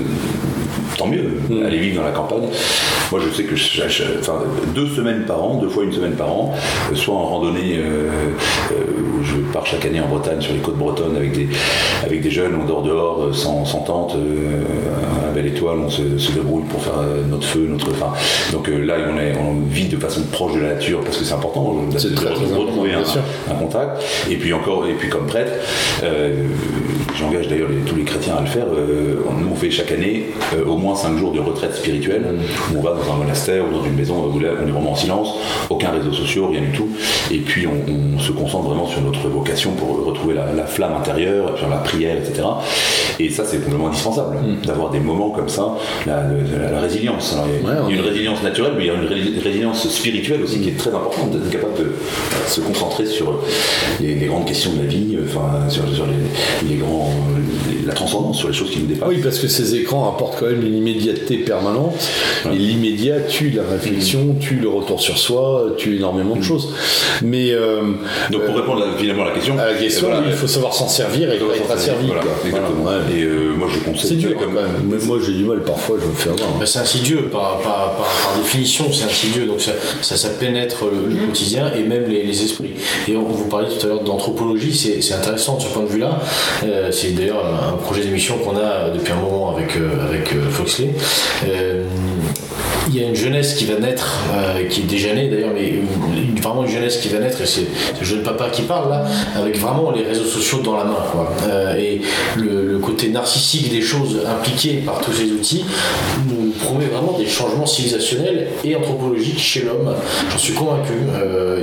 tant 0.96 1.06
mieux, 1.06 1.24
Mm. 1.48 1.64
aller 1.66 1.78
vivre 1.78 1.96
dans 2.00 2.06
la 2.06 2.12
campagne. 2.12 2.48
Moi, 3.10 3.20
je 3.26 3.34
sais 3.34 3.44
que 3.44 3.56
je- 3.56 3.88
je- 3.88 4.02
enfin, 4.20 4.34
deux 4.74 4.86
semaines 4.86 5.24
par 5.26 5.42
an, 5.42 5.58
deux 5.60 5.68
fois 5.68 5.82
une 5.84 5.92
semaine 5.92 6.12
par 6.12 6.28
an, 6.30 6.54
soit 6.94 7.14
en 7.14 7.24
randonnée, 7.24 7.78
euh, 7.78 8.08
pars 9.50 9.66
chaque 9.66 9.84
année 9.84 10.00
en 10.00 10.08
Bretagne, 10.08 10.40
sur 10.40 10.52
les 10.52 10.60
côtes 10.60 10.76
bretonnes, 10.76 11.16
avec 11.16 11.32
des, 11.32 11.48
avec 12.04 12.22
des 12.22 12.30
jeunes, 12.30 12.52
on 12.60 12.64
dort 12.64 12.82
dehors, 12.82 13.22
euh, 13.22 13.32
sans, 13.32 13.64
sans 13.64 13.80
tente, 13.80 14.14
euh, 14.16 14.62
à 15.22 15.26
la 15.26 15.32
belle 15.32 15.46
étoile, 15.46 15.78
on 15.78 15.90
se, 15.90 16.18
se 16.18 16.32
débrouille 16.32 16.64
pour 16.64 16.82
faire 16.82 16.98
euh, 16.98 17.22
notre 17.28 17.46
feu, 17.46 17.66
notre. 17.68 17.90
Enfin, 17.90 18.12
donc 18.52 18.68
là, 18.68 18.94
on, 19.12 19.18
est, 19.18 19.32
on 19.38 19.60
vit 19.68 19.88
de 19.88 19.96
façon 19.96 20.22
proche 20.32 20.54
de 20.54 20.60
la 20.60 20.74
nature, 20.74 21.00
parce 21.00 21.18
que 21.18 21.24
c'est 21.24 21.34
important 21.34 21.84
de, 21.92 21.98
C'est 21.98 22.10
de 22.10 22.14
très, 22.14 22.32
très 22.32 22.44
important, 22.44 22.60
retrouver 22.60 22.92
un, 22.94 23.54
contact. 23.54 24.02
Et 24.30 24.36
puis 24.36 24.52
encore, 24.52 24.86
et 24.86 24.94
puis 24.94 25.08
comme 25.08 25.26
prêtre, 25.26 25.52
j'engage 27.18 27.48
d'ailleurs 27.48 27.68
tous 27.86 27.96
les 27.96 28.04
chrétiens 28.04 28.36
à 28.36 28.40
le 28.40 28.46
faire. 28.46 28.66
nous, 28.66 29.48
on 29.50 29.54
fait 29.54 29.70
chaque 29.70 29.92
année 29.92 30.26
au 30.66 30.76
moins 30.76 30.94
cinq 30.94 31.18
jours 31.18 31.32
de 31.32 31.40
retraite 31.40 31.74
spirituelle 31.74 32.24
où 32.72 32.78
on 32.78 32.82
va 32.82 32.94
dans 32.94 33.12
un 33.12 33.16
monastère 33.16 33.64
ou 33.68 33.76
dans 33.76 33.84
une 33.84 33.94
maison 33.94 34.30
où 34.32 34.38
là, 34.38 34.50
on 34.62 34.66
est 34.66 34.70
vraiment 34.70 34.92
en 34.92 34.96
silence, 34.96 35.34
aucun 35.68 35.90
réseau 35.90 36.12
social, 36.12 36.44
rien 36.50 36.60
du 36.60 36.72
tout. 36.72 36.88
Et 37.30 37.38
puis 37.38 37.66
on, 37.66 38.16
on 38.16 38.18
se 38.18 38.32
concentre 38.32 38.68
vraiment 38.68 38.86
sur 38.86 39.00
notre 39.02 39.28
vocation 39.40 39.72
pour 39.72 40.04
retrouver 40.06 40.34
la, 40.34 40.52
la 40.52 40.66
flamme 40.66 40.94
intérieure, 40.94 41.56
sur 41.58 41.68
la 41.68 41.76
prière, 41.78 42.16
etc. 42.16 42.42
Et 43.18 43.28
ça, 43.30 43.44
c'est 43.44 43.58
complètement 43.62 43.88
indispensable 43.88 44.36
d'avoir 44.64 44.90
des 44.90 45.00
moments 45.00 45.30
comme 45.30 45.48
ça, 45.48 45.66
la, 46.06 46.22
la- 46.24 46.70
la 46.70 46.80
résilience. 46.80 47.34
Alors, 47.34 47.46
il 47.48 47.66
y 47.66 47.70
a- 47.70 47.82
Ouais, 47.84 47.94
une 47.94 48.00
résilience 48.00 48.42
naturelle, 48.42 48.72
mais 48.76 48.84
il 48.84 48.86
y 48.86 48.90
a 48.90 48.94
une 48.94 49.06
ré- 49.06 49.40
résilience 49.42 49.88
spirituelle 49.88 50.42
aussi 50.42 50.60
qui 50.60 50.68
est 50.70 50.78
très 50.78 50.90
importante, 50.90 51.30
d'être 51.32 51.50
capable 51.50 51.74
de 51.78 51.92
se 52.46 52.60
concentrer 52.60 53.06
sur 53.06 53.40
les, 54.00 54.14
les 54.14 54.26
grandes 54.26 54.46
questions 54.46 54.72
de 54.72 54.78
la 54.82 54.86
vie, 54.86 55.16
euh, 55.16 55.24
enfin 55.28 55.68
sur, 55.68 55.82
sur 55.94 56.06
les, 56.06 56.68
les 56.70 56.76
grands, 56.76 57.10
la 57.90 57.94
transcendance, 57.94 58.38
sur 58.38 58.48
les 58.48 58.54
choses 58.54 58.70
qui 58.70 58.78
nous 58.80 58.86
dépassent. 58.86 59.08
Oui, 59.08 59.18
parce 59.22 59.38
que 59.38 59.48
ces 59.48 59.74
écrans 59.74 60.08
apportent 60.14 60.38
quand 60.40 60.46
même 60.46 60.64
une 60.66 60.76
immédiateté 60.76 61.38
permanente. 61.38 61.94
Et 62.52 62.56
l'immédiat 62.56 63.20
tue 63.20 63.50
la 63.50 63.62
réflexion, 63.70 64.36
tue 64.40 64.56
le 64.56 64.68
retour 64.68 65.00
sur 65.00 65.18
soi, 65.18 65.74
tue 65.76 65.96
énormément 65.96 66.36
de 66.36 66.42
choses. 66.42 66.74
Mais 67.22 67.52
euh, 67.52 67.80
Donc 68.30 68.44
pour 68.46 68.54
répondre 68.56 68.82
à- 68.84 68.98
finalement 68.98 69.22
à 69.24 69.26
la 69.28 69.34
question, 69.34 69.58
à 69.58 69.66
la 69.66 69.74
question, 69.74 70.06
euh, 70.08 70.12
voilà, 70.12 70.26
il 70.28 70.32
faut 70.34 70.46
savoir 70.46 70.72
s'en 70.74 70.88
servir 70.88 71.30
et 71.32 71.36
être 71.36 71.78
servir, 71.78 72.06
voilà, 72.14 72.22
quoi. 72.22 72.32
exactement. 72.46 72.76
Voilà, 72.82 72.98
ouais. 72.98 73.04
Et 73.18 73.22
euh, 73.24 73.52
moi 73.56 73.68
je 73.72 73.78
conseille 73.80 74.08
C'est 74.10 74.14
dur 74.16 74.30
quand 74.38 74.50
même. 74.50 74.66
Mais 74.88 74.96
moi 75.06 75.18
j'ai 75.24 75.32
du 75.32 75.44
mal 75.44 75.62
parfois, 75.62 75.96
je 76.00 76.06
me 76.06 76.12
fais 76.14 76.30
avoir. 76.30 76.58
Bah, 76.58 76.66
c'est 76.66 76.78
insidieux, 76.78 77.28
par, 77.30 77.58
par- 77.58 77.92
par- 77.96 78.06
par 78.24 78.34
définition, 78.42 78.86
c'est 78.92 79.04
insidieux, 79.04 79.46
donc 79.46 79.60
ça, 79.60 79.72
ça, 80.02 80.16
ça 80.16 80.30
pénètre 80.30 80.84
le, 80.84 81.12
le 81.14 81.26
quotidien 81.26 81.72
et 81.76 81.82
même 81.82 82.04
les, 82.08 82.22
les 82.22 82.42
esprits. 82.42 82.70
Et 83.08 83.16
on 83.16 83.22
vous 83.24 83.48
parlait 83.48 83.68
tout 83.68 83.84
à 83.86 83.88
l'heure 83.88 84.02
d'anthropologie, 84.04 84.74
c'est 84.74 85.00
c'est 85.02 85.14
intéressant 85.14 85.56
de 85.56 85.62
ce 85.62 85.68
point 85.68 85.82
de 85.82 85.88
vue-là. 85.88 86.20
Euh, 86.64 86.90
c'est 86.92 87.14
d'ailleurs 87.14 87.44
un 87.44 87.76
projet 87.80 88.02
d'émission 88.02 88.38
qu'on 88.38 88.56
a 88.56 88.90
depuis 88.90 89.12
un 89.12 89.16
moment 89.16 89.56
avec, 89.56 89.76
euh, 89.76 90.06
avec 90.08 90.32
euh, 90.32 90.50
Foxley. 90.50 90.90
Euh, 91.48 91.84
il 92.88 92.96
y 93.00 93.04
a 93.04 93.08
une 93.08 93.14
jeunesse 93.14 93.54
qui 93.54 93.66
va 93.66 93.78
naître, 93.78 94.18
qui 94.68 94.80
est 94.80 94.84
déjà 94.84 95.14
née 95.14 95.28
d'ailleurs, 95.28 95.52
mais 95.54 95.74
vraiment 96.42 96.64
une 96.64 96.70
jeunesse 96.70 96.96
qui 96.96 97.08
va 97.08 97.20
naître, 97.20 97.40
et 97.40 97.46
c'est 97.46 97.66
ce 97.96 98.04
jeune 98.04 98.24
papa 98.24 98.48
qui 98.50 98.62
parle 98.62 98.90
là, 98.90 99.04
avec 99.36 99.56
vraiment 99.58 99.92
les 99.92 100.02
réseaux 100.02 100.24
sociaux 100.24 100.58
dans 100.58 100.76
la 100.76 100.84
main. 100.84 101.04
Quoi. 101.12 101.32
Et 101.78 102.00
le, 102.36 102.66
le 102.66 102.78
côté 102.78 103.10
narcissique 103.10 103.70
des 103.70 103.80
choses 103.80 104.22
impliquées 104.26 104.82
par 104.84 105.00
tous 105.02 105.12
ces 105.12 105.30
outils 105.30 105.64
nous 106.28 106.50
promet 106.64 106.86
vraiment 106.86 107.16
des 107.16 107.28
changements 107.28 107.66
civilisationnels 107.66 108.48
et 108.64 108.74
anthropologiques 108.74 109.38
chez 109.38 109.60
l'homme. 109.62 109.94
J'en 110.32 110.38
suis 110.38 110.54
convaincu. 110.54 110.94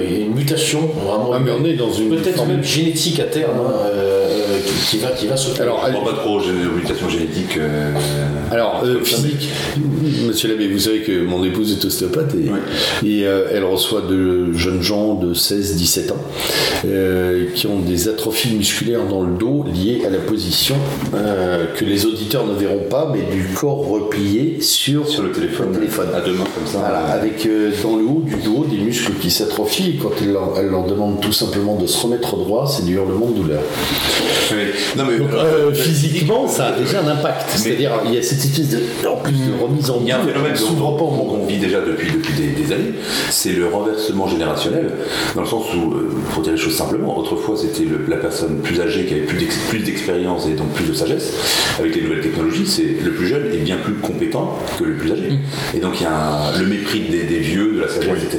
Il 0.08 0.14
y 0.14 0.22
a 0.22 0.26
une 0.28 0.34
mutation 0.34 0.80
vraiment. 0.80 1.32
Ah, 1.34 1.40
mais 1.44 1.52
on 1.52 1.66
est 1.66 1.74
dans 1.74 1.92
une 1.92 2.10
Peut-être 2.10 2.46
même 2.46 2.64
génétique 2.64 3.20
à 3.20 3.26
terme 3.26 3.60
hein, 3.68 3.74
qui, 4.90 5.00
va, 5.00 5.12
qui 5.12 5.28
va 5.28 5.38
se 5.38 5.62
Alors, 5.62 5.86
Je 5.88 5.92
crois 5.94 6.12
pas 6.14 6.18
trop 6.20 6.40
aux 6.40 6.76
mutations 6.76 7.10
génétiques. 7.10 7.58
euh, 7.58 7.92
Alors, 8.52 8.82
euh, 8.86 9.04
physique, 9.04 9.50
monsieur 10.26 10.50
l'abbé, 10.50 10.68
vous 10.68 10.80
savez 10.80 11.02
que 11.02 11.26
mon 11.26 11.44
épouse 11.44 11.72
est 11.74 11.86
ostéopathe 11.86 12.34
et, 12.36 13.08
et, 13.08 13.28
euh, 13.28 13.48
elle 13.52 13.66
reçoit 13.66 14.02
de 14.02 14.54
jeunes 14.54 14.82
gens 14.82 15.16
de 15.16 15.34
16-17 15.34 16.12
ans 16.12 16.16
euh, 16.86 17.48
qui 17.54 17.68
ont 17.68 17.80
des 17.80 18.08
atrophies 18.08 18.56
musculaires 18.56 19.06
dans 19.06 19.22
le 19.22 19.36
dos 19.38 19.66
liées 19.74 20.04
à 20.06 20.10
la 20.10 20.20
position 20.20 20.76
euh, 21.14 21.66
que 21.76 21.84
les 21.84 22.06
auditeurs 22.06 22.46
ne 22.46 22.54
verront 22.54 22.86
pas, 22.90 23.12
mais 23.14 23.22
du 23.36 23.54
corps 23.54 23.86
replié 23.88 24.62
sur, 24.62 25.08
sur 25.10 25.24
le 25.24 25.32
téléphone, 25.32 25.74
téléphone. 25.74 26.08
à 26.16 26.22
deux 26.22 26.34
mains 26.34 26.46
comme 26.56 26.68
ça. 26.68 26.80
Voilà, 26.80 27.00
avec 27.08 27.46
euh, 27.46 27.72
dans 27.84 27.98
le 27.98 28.04
haut 28.06 28.24
du 28.26 28.36
dos 28.44 28.66
des 28.70 28.78
muscles 28.78 29.14
qui 29.22 29.30
s'atrophient 29.30 29.90
et 29.90 29.96
quand 30.02 30.12
elle 30.22 30.32
leur, 30.32 30.54
elle 30.58 30.68
leur 30.68 30.86
demande 30.86 31.20
tout 31.20 31.34
simplement 31.34 31.76
de 31.76 31.86
se 31.88 32.02
remettre 32.02 32.38
droit, 32.38 32.66
c'est 32.68 32.86
du 32.86 32.94
hurlement 32.96 33.30
de 33.32 33.42
douleur. 33.42 33.62
Oui. 34.52 34.58
Non 34.96 35.04
mais 35.06 35.18
Euh, 35.38 35.74
physiquement, 35.74 36.48
ça 36.48 36.68
a 36.68 36.80
déjà 36.80 37.02
un 37.02 37.08
impact. 37.08 37.50
C'est-à-dire, 37.56 37.92
il 38.06 38.14
y 38.14 38.18
a 38.18 38.22
cette 38.22 38.37
espèce 38.46 38.70
de, 38.70 39.08
en 39.08 39.18
plus 39.18 39.34
de 39.34 39.54
remise 39.64 39.90
en 39.90 40.00
Il 40.02 40.08
y 40.08 40.12
a 40.12 40.20
un 40.20 40.26
phénomène 40.26 40.52
monde. 40.52 40.98
qu'on 41.30 41.46
vit 41.46 41.58
déjà 41.58 41.82
depuis, 41.82 42.12
depuis 42.12 42.34
des, 42.34 42.48
des 42.50 42.72
années, 42.74 42.94
c'est 43.30 43.52
le 43.54 43.68
renversement 43.68 44.28
générationnel, 44.28 44.92
dans 45.36 45.42
le 45.42 45.48
sens 45.48 45.66
où, 45.76 45.94
euh, 45.94 46.10
pour 46.34 46.44
dire 46.44 46.54
les 46.54 46.58
choses 46.58 46.76
simplement, 46.76 47.18
autrefois 47.18 47.56
c'était 47.58 47.86
la 48.08 48.18
personne 48.18 48.60
plus 48.62 48.80
âgée 48.82 49.06
qui 49.06 49.14
avait 49.14 49.24
plus 49.24 49.38
d'ex- 49.38 49.58
plus 49.70 49.80
d'expérience 49.80 50.48
et 50.48 50.52
donc 50.56 50.70
plus 50.74 50.86
de 50.86 50.94
sagesse. 50.94 51.34
Avec 51.80 51.96
les 51.96 52.02
nouvelles 52.02 52.22
technologies, 52.22 52.68
c'est 52.68 53.04
le 53.04 53.12
plus 53.12 53.28
jeune 53.28 53.46
est 53.54 53.58
bien 53.64 53.78
plus 53.78 53.94
compétent 53.96 54.58
que 54.78 54.84
le 54.84 54.96
plus 54.96 55.12
âgé. 55.12 55.30
Et 55.76 55.80
donc 55.80 55.94
il 56.00 56.04
y 56.04 56.06
a 56.06 56.16
un- 56.16 56.60
le 56.60 56.66
mépris 56.66 57.02
des, 57.10 57.24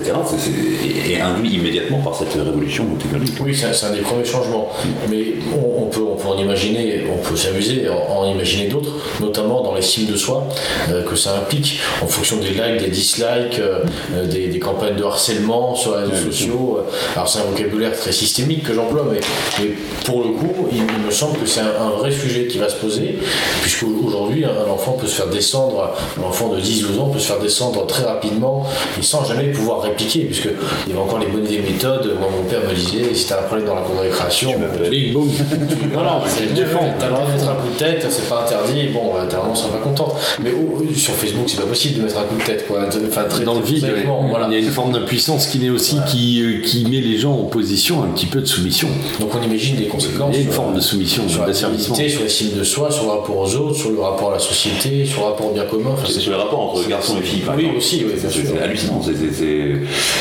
etc. 0.08 0.16
c'est- 0.38 1.12
est, 1.12 1.20
induit 1.20 1.54
immédiatement 1.54 1.98
par 1.98 2.14
cette 2.14 2.32
révolution 2.32 2.84
technologique. 2.98 3.36
Oui, 3.40 3.54
c'est 3.54 3.86
un, 3.86 3.90
des 3.90 4.00
premiers 4.00 4.24
changements. 4.24 4.68
Mais 5.08 5.34
on, 5.54 5.82
on 5.84 5.86
peut, 5.86 6.02
on 6.02 6.16
peut 6.16 6.28
en 6.28 6.38
imaginer, 6.38 7.04
on 7.12 7.16
peut 7.26 7.36
s'amuser, 7.36 7.88
en, 7.88 8.18
en 8.20 8.30
imaginer 8.30 8.68
d'autres, 8.68 8.92
notamment 9.20 9.62
dans 9.62 9.74
l'estime 9.74 10.06
de 10.06 10.16
soi 10.16 10.46
euh, 10.90 11.02
que 11.04 11.16
ça 11.16 11.36
implique, 11.36 11.80
en 12.02 12.06
fonction 12.06 12.36
des 12.36 12.50
likes, 12.50 12.80
des 12.82 12.90
dislikes, 12.90 13.58
euh, 13.58 13.80
euh, 14.14 14.26
des, 14.26 14.48
des 14.48 14.58
campagnes 14.58 14.96
de 14.96 15.04
harcèlement 15.04 15.74
sur 15.74 15.96
les 15.96 16.04
réseaux 16.04 16.30
sociaux. 16.30 16.78
Alors 17.14 17.28
c'est 17.28 17.40
un 17.40 17.44
vocabulaire 17.44 17.96
très 17.96 18.12
systémique 18.12 18.64
que 18.64 18.74
j'emploie, 18.74 19.06
mais, 19.10 19.20
mais 19.60 19.70
pour 20.04 20.22
le 20.22 20.30
coup, 20.30 20.68
il, 20.72 20.78
il 20.78 21.06
me 21.06 21.10
semble 21.10 21.38
que 21.38 21.46
c'est 21.46 21.60
un, 21.60 21.86
un 21.86 21.90
vrai 21.90 22.10
sujet 22.10 22.46
qui 22.46 22.58
va 22.58 22.68
se 22.68 22.76
poser, 22.76 23.18
puisque 23.62 23.84
aujourd'hui, 24.04 24.44
un, 24.44 24.70
enfant 24.70 24.92
peut 24.92 25.06
se 25.06 25.16
faire 25.16 25.28
descendre, 25.28 25.92
un 26.18 26.22
enfant 26.22 26.48
de 26.48 26.60
10-12 26.60 26.98
ans 27.00 27.08
peut 27.08 27.18
se 27.18 27.26
faire 27.26 27.38
descendre 27.40 27.86
très 27.86 28.04
rapidement 28.04 28.66
et 28.98 29.02
sans 29.02 29.24
jamais 29.24 29.44
pouvoir 29.50 29.80
répliquer, 29.98 30.24
puisque 30.26 30.48
il 30.86 30.90
y 30.90 30.92
avait 30.96 31.02
encore 31.02 31.18
les 31.18 31.26
bonnes 31.26 31.44
vieilles 31.44 31.62
méthodes. 31.62 32.16
Moi, 32.18 32.28
mon 32.36 32.44
père 32.48 32.60
me 32.68 32.74
disait, 32.74 33.14
si 33.14 33.26
t'as 33.26 33.40
un 33.40 33.42
problème 33.42 33.66
dans 33.66 33.74
la 33.74 33.82
cour 33.82 33.96
de 33.96 34.00
récréation, 34.00 34.54
bing, 34.90 35.12
boum. 35.12 35.28
non, 35.94 36.02
non, 36.02 36.20
c'est 36.26 36.52
défend. 36.54 36.94
T'as 36.98 37.06
le 37.08 37.12
droit 37.14 37.26
de 37.26 37.32
mettre 37.32 37.48
un 37.48 37.54
coup 37.54 37.68
de 37.72 37.78
tête, 37.78 38.06
c'est 38.08 38.28
pas 38.28 38.44
interdit. 38.44 38.88
Bon, 38.92 39.12
euh, 39.16 39.26
ta 39.26 39.38
maman 39.38 39.54
sera 39.54 39.70
pas 39.72 39.78
contente. 39.78 40.14
Mais 40.42 40.50
oh, 40.52 40.82
sur 40.94 41.14
Facebook, 41.14 41.44
c'est 41.48 41.60
pas 41.60 41.66
possible 41.66 41.98
de 41.98 42.02
mettre 42.04 42.18
un 42.18 42.24
coup 42.24 42.36
de 42.36 42.44
tête, 42.44 42.66
quoi. 42.66 42.80
Enfin, 43.08 43.24
très, 43.28 43.44
dans 43.44 43.54
le 43.54 43.62
vide, 43.64 43.84
bêtement, 43.84 44.22
ouais. 44.22 44.30
voilà. 44.30 44.46
il 44.48 44.52
y 44.52 44.56
a 44.56 44.60
une 44.60 44.70
forme 44.70 44.92
d'impuissance 44.92 45.46
qui 45.46 45.58
naît 45.58 45.70
aussi, 45.70 45.96
qui, 46.08 46.42
euh, 46.42 46.62
qui 46.64 46.84
met 46.84 47.00
les 47.00 47.18
gens 47.18 47.32
en 47.34 47.44
position 47.44 48.02
un 48.02 48.08
petit 48.08 48.26
peu 48.26 48.40
de 48.40 48.46
soumission. 48.46 48.88
Donc 49.20 49.30
on 49.34 49.42
imagine 49.42 49.76
des 49.76 49.86
conséquences. 49.86 50.34
Il 50.34 50.40
y 50.40 50.42
a 50.42 50.46
une 50.46 50.52
forme 50.52 50.74
de 50.74 50.80
soumission, 50.80 51.28
sur 51.28 51.40
la 51.42 51.48
d'asservissement. 51.48 51.94
dignité, 51.96 52.12
sur 52.14 52.22
l'estime 52.22 52.56
de 52.58 52.64
soi, 52.64 52.90
sur 52.90 53.04
le 53.04 53.10
rapport 53.10 53.36
aux 53.36 53.54
autres, 53.56 53.76
sur 53.76 53.90
le 53.90 54.00
rapport 54.00 54.30
à 54.30 54.34
la 54.34 54.38
société, 54.38 55.04
sur 55.04 55.20
le 55.20 55.26
rapport 55.26 55.46
au 55.50 55.52
bien 55.54 55.64
commun. 55.64 55.90
Enfin, 55.92 56.06
C'est 56.08 56.20
sur 56.20 56.32
les 56.32 56.38
rapports 56.38 56.60
entre 56.60 56.88
garçons 56.88 57.16
et 57.18 57.22
filles, 57.22 57.40
par 57.40 57.54
Oui, 57.56 57.62
exemple. 57.62 57.78
aussi, 57.78 58.04
oui, 58.06 58.12
bien 58.12 58.28
C'est 58.30 58.30
sûr. 58.30 58.42
c'est 58.54 58.62
hallucinant. 58.62 59.00
C'est 59.02 59.12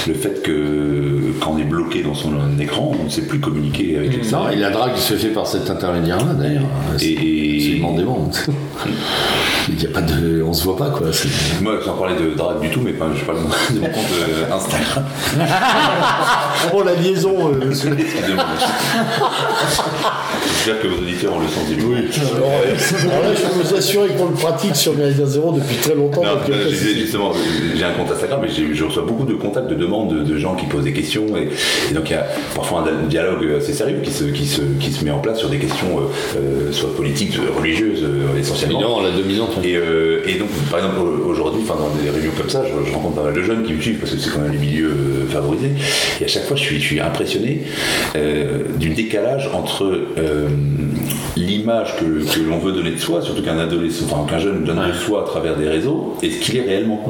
le 0.07 0.13
fait 0.13 0.41
que 0.43 1.16
quand 1.39 1.53
on 1.55 1.57
est 1.57 1.63
bloqué 1.63 2.01
dans 2.03 2.13
son 2.13 2.31
écran, 2.59 2.91
on 2.99 3.03
ne 3.05 3.09
sait 3.09 3.21
plus 3.23 3.39
communiquer 3.39 3.97
avec 3.97 4.23
les 4.23 4.31
Non, 4.31 4.49
et 4.49 4.55
la 4.55 4.69
drague 4.69 4.95
se 4.97 5.13
fait 5.15 5.29
par 5.29 5.47
cet 5.47 5.69
intermédiaire-là, 5.69 6.33
d'ailleurs. 6.33 6.63
C'est 6.97 7.05
Et- 7.05 7.55
absolument 7.57 7.93
dément. 7.93 8.31
Il 9.69 9.81
y 9.83 9.85
a 9.85 9.89
pas 9.89 10.01
de... 10.01 10.41
On 10.47 10.53
se 10.53 10.63
voit 10.63 10.77
pas, 10.77 10.89
quoi. 10.89 11.07
Moi, 11.61 11.73
sans 11.83 11.93
parler 11.97 12.15
de 12.15 12.33
drague 12.35 12.61
du 12.61 12.69
tout, 12.69 12.79
mais 12.81 12.93
pas, 12.93 13.07
je 13.13 13.25
parle 13.25 13.39
de 13.39 13.79
mon 13.79 13.87
compte 13.87 14.05
euh, 14.13 14.53
Instagram. 14.53 15.03
Oh, 16.73 16.83
la 16.83 16.95
liaison, 16.95 17.51
euh, 17.53 17.65
monsieur. 17.65 17.95
J'espère 20.43 20.81
que 20.81 20.87
vos 20.87 20.97
auditeurs 21.01 21.33
ont 21.35 21.39
le 21.39 21.47
sens 21.47 21.67
du 21.69 21.75
Oui. 21.83 21.97
Alors, 22.35 22.49
euh, 22.65 23.09
alors 23.09 23.21
là, 23.23 23.35
je 23.35 23.41
peux 23.41 23.63
vous 23.67 23.75
assurer 23.75 24.09
qu'on 24.09 24.25
le 24.27 24.33
pratique 24.33 24.75
sur 24.75 24.95
Méridien 24.95 25.25
Zéro 25.25 25.51
depuis 25.53 25.75
très 25.77 25.95
longtemps. 25.95 26.23
Non, 26.23 26.37
euh, 26.49 26.69
justement, 26.69 27.31
j'ai 27.75 27.83
un 27.83 27.91
compte 27.91 28.11
Instagram, 28.11 28.39
mais 28.41 28.49
je 28.49 28.83
reçois 28.83 29.03
beaucoup 29.03 29.25
de 29.25 29.33
contacts, 29.35 29.67
de 29.69 29.75
demandes 29.75 30.13
de, 30.13 30.23
de 30.23 30.37
gens 30.37 30.55
qui 30.55 30.65
posent 30.65 30.83
des 30.85 30.93
questions 30.93 31.16
questions. 31.17 31.37
Et, 31.37 31.49
et 31.91 31.93
donc 31.93 32.09
il 32.09 32.13
y 32.13 32.15
a 32.15 32.25
parfois 32.55 32.85
un 32.87 33.07
dialogue 33.07 33.45
assez 33.57 33.73
sérieux 33.73 33.99
qui 34.03 34.11
se, 34.11 34.25
qui 34.25 34.45
se, 34.45 34.61
qui 34.79 34.91
se 34.91 35.03
met 35.03 35.11
en 35.11 35.19
place 35.19 35.39
sur 35.39 35.49
des 35.49 35.57
questions 35.57 35.99
euh, 35.99 36.39
euh, 36.39 36.71
soit 36.71 36.95
politiques, 36.95 37.37
euh, 37.37 37.57
religieuses 37.57 38.03
euh, 38.03 38.39
essentiellement. 38.39 38.79
Évidemment, 38.79 39.01
la 39.01 39.11
dominante. 39.11 39.57
Et, 39.63 39.75
euh, 39.75 40.21
et 40.25 40.35
donc, 40.35 40.49
par 40.69 40.79
exemple, 40.79 40.99
aujourd'hui, 40.99 41.61
enfin, 41.63 41.79
dans 41.79 41.89
des 42.01 42.09
réunions 42.09 42.31
comme 42.37 42.49
ça, 42.49 42.63
je, 42.65 42.89
je 42.89 42.93
rencontre 42.93 43.15
pas 43.15 43.23
mal 43.23 43.33
de 43.33 43.41
jeunes 43.41 43.63
qui 43.63 43.73
me 43.73 43.81
suivent 43.81 43.99
parce 43.99 44.11
que 44.11 44.19
c'est 44.19 44.29
quand 44.29 44.41
même 44.41 44.51
les 44.51 44.57
milieux 44.57 44.95
favorisés. 45.29 45.71
Et 46.21 46.25
à 46.25 46.27
chaque 46.27 46.43
fois, 46.45 46.55
je 46.55 46.63
suis, 46.63 46.79
je 46.79 46.85
suis 46.85 46.99
impressionné 46.99 47.63
du 48.77 48.89
décalage 48.89 49.49
entre 49.53 49.99
l'image 51.47 51.95
que, 51.97 52.03
que 52.03 52.39
l'on 52.47 52.57
veut 52.59 52.71
donner 52.71 52.91
de 52.91 52.99
soi, 52.99 53.21
surtout 53.21 53.41
qu'un 53.41 53.57
adolescent, 53.59 54.05
enfin 54.11 54.29
qu'un 54.29 54.39
jeune 54.39 54.63
donne 54.63 54.81
de 54.87 54.93
soi 54.93 55.21
à 55.21 55.25
travers 55.25 55.55
des 55.55 55.67
réseaux, 55.67 56.15
et 56.21 56.29
ce 56.29 56.39
qu'il 56.39 56.57
est 56.57 56.61
réellement? 56.61 57.03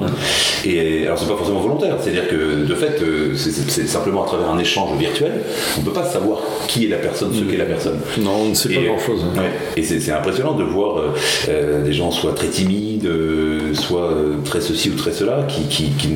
Et 0.65 1.05
alors, 1.05 1.17
c'est 1.17 1.27
pas 1.27 1.35
forcément 1.37 1.59
volontaire, 1.59 1.95
c'est-à-dire 2.01 2.27
que 2.27 2.65
de 2.65 2.75
fait, 2.75 2.99
euh, 3.01 3.33
c'est- 3.35 3.87
simplement 3.87 4.23
à 4.23 4.27
travers 4.27 4.49
un 4.49 4.59
échange 4.59 4.97
virtuel, 4.97 5.31
on 5.77 5.81
peut 5.81 5.91
pas 5.91 6.03
savoir 6.05 6.39
qui 6.67 6.85
est 6.85 6.89
la 6.89 6.97
personne, 6.97 7.29
ce 7.33 7.43
qu'est 7.43 7.57
la 7.57 7.65
personne. 7.65 7.97
Non, 8.19 8.31
on 8.45 8.49
ne 8.49 8.53
sait 8.53 8.69
pas 8.69 8.81
grand-chose. 8.81 9.21
hein. 9.23 9.39
ouais. 9.39 9.51
Et 9.77 9.83
c'est 9.83 10.11
impressionnant 10.11 10.53
de 10.55 10.63
voir 10.63 10.97
euh, 10.99 11.03
euh, 11.49 11.83
des 11.83 11.93
gens 11.93 12.11
soit 12.11 12.33
très 12.33 12.47
timides, 12.47 13.05
euh, 13.05 13.73
soit 13.73 14.09
très 14.45 14.61
ceci 14.61 14.89
ou 14.89 14.95
très 14.95 15.11
cela, 15.11 15.45
qui, 15.47 15.63
qui- 15.63 15.91
qui 15.97 16.09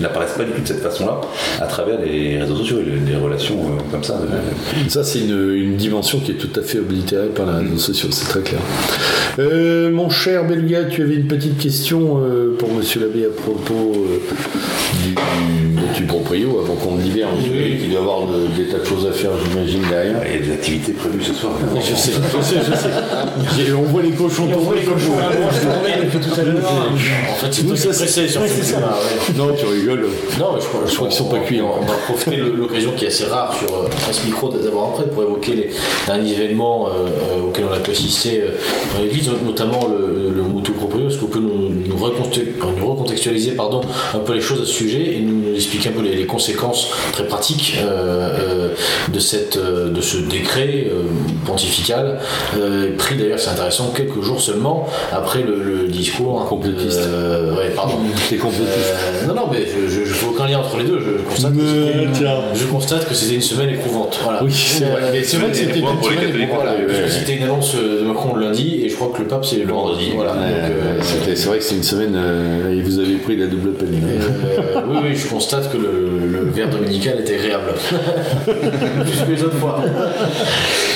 n'apparaissent 0.00 0.36
pas 0.36 0.44
du 0.44 0.52
tout 0.52 0.62
de 0.62 0.66
cette 0.68 0.82
façon-là 0.82 1.20
à 1.60 1.66
travers 1.66 1.98
les 2.00 2.38
réseaux 2.38 2.56
sociaux 2.56 2.78
et 2.80 2.84
les, 2.84 3.12
les 3.12 3.16
relations 3.16 3.56
euh, 3.56 3.80
comme 3.90 4.04
ça. 4.04 4.20
Ça, 4.88 5.02
c'est 5.04 5.20
une, 5.20 5.52
une 5.54 5.76
dimension 5.76 6.20
qui 6.20 6.32
est 6.32 6.34
tout 6.34 6.50
à 6.58 6.62
fait 6.62 6.78
oblitérée 6.78 7.28
par 7.28 7.46
les 7.46 7.65
réseaux 7.66 7.78
sociaux, 7.78 8.08
c'est 8.10 8.26
très 8.28 8.40
clair. 8.40 8.60
Euh, 9.38 9.90
mon 9.90 10.08
cher 10.10 10.44
Belga, 10.46 10.84
tu 10.84 11.02
avais 11.02 11.14
une 11.16 11.26
petite 11.26 11.58
question 11.58 12.20
euh, 12.22 12.56
pour 12.58 12.72
Monsieur 12.72 13.00
l'abbé 13.00 13.24
à 13.26 13.28
propos 13.30 13.92
euh, 13.94 14.20
du, 15.04 15.14
du, 16.00 16.06
proprio, 16.06 16.60
avant 16.60 16.74
qu'on 16.74 16.96
libère, 16.96 17.28
l'abbé, 17.36 17.76
qui 17.80 17.88
doit 17.88 18.00
avoir 18.00 18.26
de- 18.26 18.46
des 18.56 18.68
tas 18.70 18.78
de 18.78 18.84
choses 18.84 19.06
à 19.06 19.12
faire, 19.12 19.30
j'imagine, 19.44 19.82
derrière. 19.90 20.22
Il 20.26 20.34
y 20.40 20.42
a 20.42 20.46
des 20.46 20.52
activités 20.52 20.92
prévues 20.92 21.22
ce 21.22 21.34
soir. 21.34 21.52
Je 21.76 21.94
sais, 21.94 22.12
je 22.12 22.42
sais, 22.42 22.56
je 22.66 22.72
sais. 22.76 22.88
J'ai- 23.66 23.72
On 23.74 23.82
voit 23.82 24.02
les 24.02 24.10
cochons 24.10 24.48
On 24.54 24.58
voit 24.58 24.74
les 24.74 24.82
cochons. 24.82 25.12
En 26.16 27.34
fait, 27.34 27.52
sur 27.76 27.94
ce 27.94 28.06
ça. 28.06 28.78
Non, 29.36 29.48
tu 29.58 29.66
rigoles. 29.66 30.06
Non, 30.38 30.52
mais 30.54 30.60
je, 30.60 30.66
crois- 30.66 30.80
je 30.88 30.94
crois 30.94 31.08
qu'ils 31.08 31.16
sont 31.16 31.24
pas 31.28 31.38
cuits, 31.40 31.60
On, 31.60 31.68
hein. 31.82 31.86
va 31.86 31.94
profiter 31.94 32.36
de 32.36 32.50
l'occasion 32.56 32.92
qui 32.96 33.04
est 33.04 33.08
assez 33.08 33.24
rare 33.24 33.54
sur 33.58 33.68
France 33.90 34.22
Micro 34.24 34.50
d'avoir 34.50 34.90
après 34.90 35.04
pour 35.06 35.22
évoquer 35.22 35.54
les 35.54 35.70
derniers 36.06 36.32
événements 36.32 36.88
auxquels 37.56 37.66
on 37.70 37.74
a 37.74 37.78
pu 37.80 37.90
assister 37.92 38.42
dans 38.94 39.02
l'église, 39.02 39.30
notamment 39.44 39.88
le, 39.88 40.30
le 40.34 40.42
Motu 40.42 40.72
Proprio. 40.72 41.08
Est-ce 41.08 41.16
que 41.16 41.20
vous 41.22 41.28
pouvez 41.28 41.44
nous, 41.44 41.70
nous, 41.88 41.96
reconte- 41.96 42.38
nous 42.78 42.86
recontextualiser 42.90 43.52
pardon, 43.52 43.80
un 44.14 44.18
peu 44.18 44.34
les 44.34 44.40
choses 44.40 44.60
à 44.62 44.64
ce 44.66 44.72
sujet 44.72 45.14
et 45.16 45.20
nous 45.20 45.54
expliquer 45.54 45.88
un 45.88 45.92
peu 45.92 46.02
les, 46.02 46.14
les 46.14 46.26
conséquences 46.26 46.88
très 47.12 47.24
pratiques 47.24 47.78
euh, 47.78 47.88
euh, 48.38 48.68
de, 49.12 49.18
cette, 49.18 49.56
euh, 49.56 49.90
de 49.90 50.00
ce 50.00 50.18
décret 50.18 50.88
euh, 50.90 51.02
pontifical, 51.46 52.18
euh, 52.58 52.90
pris 52.98 53.16
d'ailleurs, 53.16 53.38
c'est 53.38 53.50
intéressant, 53.50 53.92
quelques 53.96 54.20
jours 54.22 54.40
seulement 54.40 54.86
après 55.12 55.42
le, 55.42 55.62
le 55.62 55.88
discours. 55.88 56.46
Complétiste. 56.48 57.00
Euh, 57.00 57.56
ouais, 57.56 57.70
pardon. 57.74 57.94
Euh, 58.32 59.26
non, 59.26 59.34
non, 59.34 59.42
mais 59.50 59.64
je, 59.66 60.04
je 60.04 60.12
fais 60.12 60.26
aucun 60.26 60.46
lien 60.46 60.58
entre 60.58 60.76
les 60.78 60.84
deux. 60.84 60.98
Je 61.00 61.22
constate, 61.28 61.52
que 61.52 61.58
Mais 61.58 61.92
c'était- 62.04 62.18
tiens. 62.18 62.36
je 62.54 62.64
constate 62.66 63.08
que 63.08 63.14
c'était 63.14 63.34
une 63.34 63.40
semaine 63.42 63.70
éprouvante. 63.70 64.18
Voilà. 64.22 64.42
Oui, 64.44 64.52
c'est 64.52 64.84
vrai. 64.84 65.02
Mais 65.12 65.22
c'est 65.24 65.36
vrai 65.38 65.50
que 65.50 65.56
c'était 65.56 65.78
une 65.78 65.86
semaine. 65.86 67.08
C'était 67.10 67.36
une 67.36 67.45
annonce 67.46 67.74
de 67.76 68.04
Macron 68.04 68.34
le 68.34 68.42
lundi 68.42 68.80
et 68.84 68.88
je 68.88 68.94
crois 68.94 69.10
que 69.14 69.22
le 69.22 69.28
pape 69.28 69.44
c'est 69.44 69.56
le 69.56 69.72
vendredi. 69.72 70.10
Voilà. 70.14 70.32
Euh, 70.34 71.00
c'est 71.02 71.46
vrai 71.46 71.58
que 71.58 71.64
c'est 71.64 71.76
une 71.76 71.82
semaine 71.82 72.14
euh, 72.16 72.72
et 72.72 72.82
vous 72.82 72.98
avez 72.98 73.14
pris 73.16 73.36
la 73.36 73.46
double 73.46 73.72
peine. 73.72 73.88
euh, 74.08 74.80
oui, 74.88 74.96
oui, 75.04 75.14
je 75.16 75.26
constate 75.28 75.70
que 75.72 75.76
le, 75.78 76.26
le 76.30 76.50
verre 76.50 76.70
dominical 76.70 77.18
est 77.18 77.32
agréable. 77.34 77.72
Plus 78.44 79.24
que 79.26 79.32
les 79.32 79.42
autres 79.44 79.56
fois. 79.56 79.80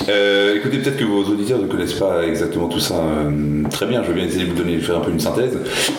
Euh, 0.09 0.57
écoutez, 0.57 0.79
peut-être 0.79 0.97
que 0.97 1.05
vos 1.05 1.23
auditeurs 1.25 1.59
ne 1.59 1.67
connaissent 1.67 1.95
pas 1.95 2.25
exactement 2.27 2.69
tout 2.69 2.81
ça 2.81 2.95
euh, 2.95 3.31
très 3.71 3.87
bien. 3.87 4.03
Je 4.03 4.09
veux 4.09 4.15
bien 4.15 4.25
essayer 4.25 4.45
de 4.45 4.51
vous 4.51 4.57
donner, 4.57 4.79
faire 4.79 4.97
un 4.97 5.01
peu 5.01 5.11
une 5.13 5.21
synthèse, 5.21 5.59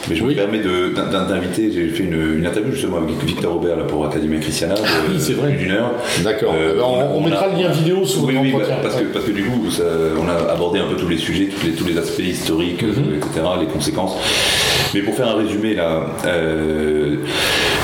mais 0.09 0.15
je 0.15 0.23
me 0.23 0.33
permets 0.33 0.59
de- 0.59 0.93
d'in- 0.93 1.07
d'in- 1.07 1.25
d'inviter. 1.27 1.71
J'ai 1.71 1.87
fait 1.89 2.03
une, 2.03 2.39
une 2.39 2.45
interview 2.45 2.71
justement 2.73 2.97
avec 2.97 3.09
Victor 3.25 3.53
Robert 3.53 3.77
là, 3.77 3.83
pour 3.83 4.05
Academia 4.05 4.39
Christiana. 4.39 4.73
de- 4.75 4.79
oui, 5.09 5.17
c'est 5.19 5.33
vrai. 5.33 5.51
D'une 5.53 5.71
heure. 5.71 5.91
D'accord. 6.23 6.53
Euh, 6.57 6.75
Ben, 6.75 6.83
on, 7.15 7.21
mettra 7.21 7.45
a- 7.45 7.49
le 7.55 7.61
lien 7.63 7.69
vidéo 7.69 8.05
sous 8.05 8.25
Oui, 8.25 8.35
oui, 8.41 8.53
bah, 8.57 8.65
parce, 8.81 8.95
que, 8.95 9.03
parce 9.05 9.25
que 9.25 9.31
du 9.31 9.43
coup, 9.43 9.69
ça- 9.69 9.83
on 10.19 10.27
a 10.27 10.33
abordé 10.49 10.79
un 10.79 10.85
peu 10.87 10.95
tous 10.95 11.07
les 11.07 11.17
sujets, 11.17 11.45
tous 11.47 11.65
les, 11.65 11.73
tous 11.73 11.85
les 11.85 11.97
aspects 11.97 12.19
historiques, 12.19 12.83
euh, 12.83 13.17
etc., 13.17 13.45
les 13.59 13.67
conséquences. 13.67 14.15
Mais 14.93 15.01
pour 15.01 15.15
faire 15.15 15.29
un 15.29 15.35
résumé, 15.35 15.73
là, 15.73 16.05
euh, 16.25 17.15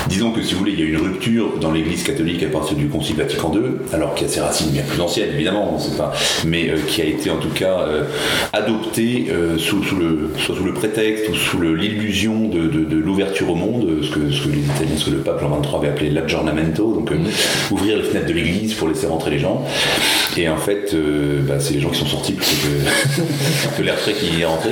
disons 0.10 0.32
que 0.32 0.41
si 0.41 0.53
vous 0.53 0.60
voulez, 0.60 0.74
il 0.74 0.80
y 0.80 0.84
a 0.84 0.86
une 0.88 0.97
rupture 0.97 1.58
dans 1.60 1.72
l'Église 1.72 2.03
catholique 2.03 2.43
à 2.43 2.47
partir 2.47 2.76
du 2.76 2.88
Concile 2.88 3.16
Vatican 3.16 3.51
II, 3.53 3.62
alors 3.93 4.14
qu'il 4.14 4.28
y 4.28 4.30
a 4.30 4.34
ses 4.34 4.41
racines 4.41 4.72
bien 4.72 4.84
plus 4.84 4.99
anciennes, 5.01 5.30
évidemment, 5.34 5.78
c'est 5.80 5.97
pas, 5.97 6.12
mais 6.45 6.70
euh, 6.70 6.76
qui 6.88 7.01
a 7.01 7.05
été 7.05 7.30
en 7.30 7.38
tout 7.38 7.49
cas 7.49 7.80
euh, 7.82 8.03
adoptée 8.53 9.28
sous, 9.58 9.84
sous 9.84 9.95
le, 9.95 10.32
soit 10.38 10.55
sous 10.55 10.64
le 10.64 10.74
prétexte 10.74 11.30
ou 11.30 11.36
sous 11.36 11.62
l'illusion 11.62 12.47
de, 12.49 12.68
de- 12.68 12.84
de 12.86 12.97
l'ouverture 12.97 13.49
au 13.51 13.55
monde, 13.55 13.88
ce 14.03 14.10
que, 14.10 14.30
ce 14.32 14.43
que 14.43 14.49
les 14.49 14.60
Italiens, 14.60 14.95
ce 14.97 15.05
que 15.05 15.12
le 15.12 15.18
pape 15.18 15.39
Jean 15.39 15.49
XXIII 15.60 15.76
avait 15.78 15.88
appelé 15.89 16.10
l'aggiornamento, 16.10 16.93
donc 16.93 17.12
euh, 17.12 17.16
ouvrir 17.72 17.97
les 17.97 18.03
fenêtres 18.03 18.28
de 18.28 18.34
l'Église 18.34 18.74
pour 18.74 18.88
laisser 18.89 19.08
rentrer 19.08 19.32
les 19.32 19.39
gens. 19.39 19.64
Et 20.38 20.48
en 20.48 20.58
fait, 20.58 20.92
euh, 20.94 21.40
bah, 21.48 21.56
c'est 21.60 21.74
les 21.74 21.80
gens 21.80 21.90
qui 21.90 22.00
sont 22.00 22.06
sortis 22.06 22.34
plutôt 22.34 22.52
que, 22.64 23.78
que 23.78 23.82
l'air 23.84 23.98
frais 23.98 24.14
qui 24.14 24.40
est 24.42 24.46
rentré. 24.46 24.72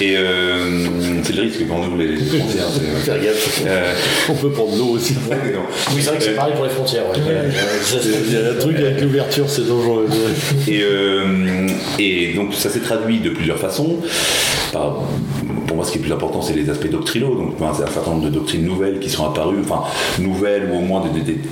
Et 0.00 0.16
euh, 0.16 0.86
c'est 1.24 1.34
le 1.34 1.42
risque 1.42 1.66
quand 1.68 1.76
on 1.82 1.86
ouvre 1.88 1.96
les 1.98 2.16
frontières. 2.16 2.66
c'est- 2.72 3.04
Faire 3.10 3.20
gaffe. 3.20 3.62
Euh, 3.66 3.92
On 4.28 4.34
peut 4.34 4.50
prendre 4.50 4.76
l'eau 4.76 4.90
aussi. 4.90 5.14
Oui, 5.30 6.00
c'est 6.00 6.10
vrai 6.10 6.18
que 6.18 6.24
c'est 6.24 6.30
pareil 6.34 6.54
pour 6.54 6.64
les 6.64 6.70
frontières. 6.70 7.04
ouais. 7.10 7.16
Ça, 7.82 7.96
c'est- 8.00 8.08
Il 8.28 8.32
y 8.32 8.36
a 8.36 8.50
un 8.52 8.54
truc 8.54 8.76
avec 8.76 9.00
l'ouverture, 9.00 9.48
c'est 9.50 9.66
dangereux. 9.66 10.06
Et, 10.68 10.82
euh, 10.82 11.66
et 11.98 12.32
donc 12.34 12.54
ça 12.54 12.70
s'est 12.70 12.80
traduit 12.80 13.18
de 13.18 13.30
plusieurs 13.30 13.58
façons. 13.58 13.96
Par- 14.72 15.02
pour 15.66 15.76
moi, 15.76 15.84
ce 15.84 15.92
qui 15.92 15.98
est 15.98 16.00
plus 16.00 16.12
important, 16.12 16.42
c'est 16.42 16.54
les 16.54 16.68
aspects 16.70 16.90
doctrinaux. 16.90 17.34
Donc, 17.34 17.54
c'est 17.58 17.82
un 17.82 17.86
certain 17.86 18.10
nombre 18.10 18.24
de 18.24 18.30
doctrines 18.30 18.64
nouvelles 18.64 19.00
qui 19.00 19.10
sont 19.10 19.26
apparues, 19.26 19.60
enfin 19.60 19.82
nouvelles 20.18 20.68
ou 20.70 20.78
au 20.78 20.80
moins 20.80 21.02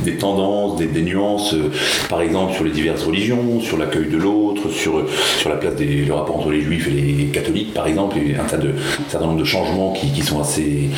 des, 0.05 0.17
tendances, 0.17 0.77
des, 0.77 1.03
nuances. 1.03 1.55
euh, 1.55 1.71
par 2.09 2.21
exemple, 2.21 2.55
sur 2.55 2.65
les 2.65 2.71
diverses 2.71 3.05
religions, 3.05 3.61
sur 3.61 3.77
l'accueil 3.79 4.09
de 4.09 4.17
l'autre, 4.17 4.71
sur 4.71 5.05
sur 5.39 5.51
la 5.51 5.57
place 5.57 5.77
des 5.77 6.05
le 6.05 6.15
rapport 6.15 6.37
entre 6.37 6.51
les 6.51 6.61
juifs 6.61 6.89
et 6.89 6.91
les 6.91 7.25
catholiques, 7.27 7.75
par 7.75 7.87
exemple, 7.87 8.17
et 8.19 8.37
un 8.37 8.45
tas 8.45 8.57
de 8.57 8.69
un 8.69 9.11
certain 9.11 9.27
nombre 9.27 9.41
de 9.41 9.45
changements 9.45 9.93
qui, 9.93 10.23
sont 10.23 10.41
assez 10.41 10.91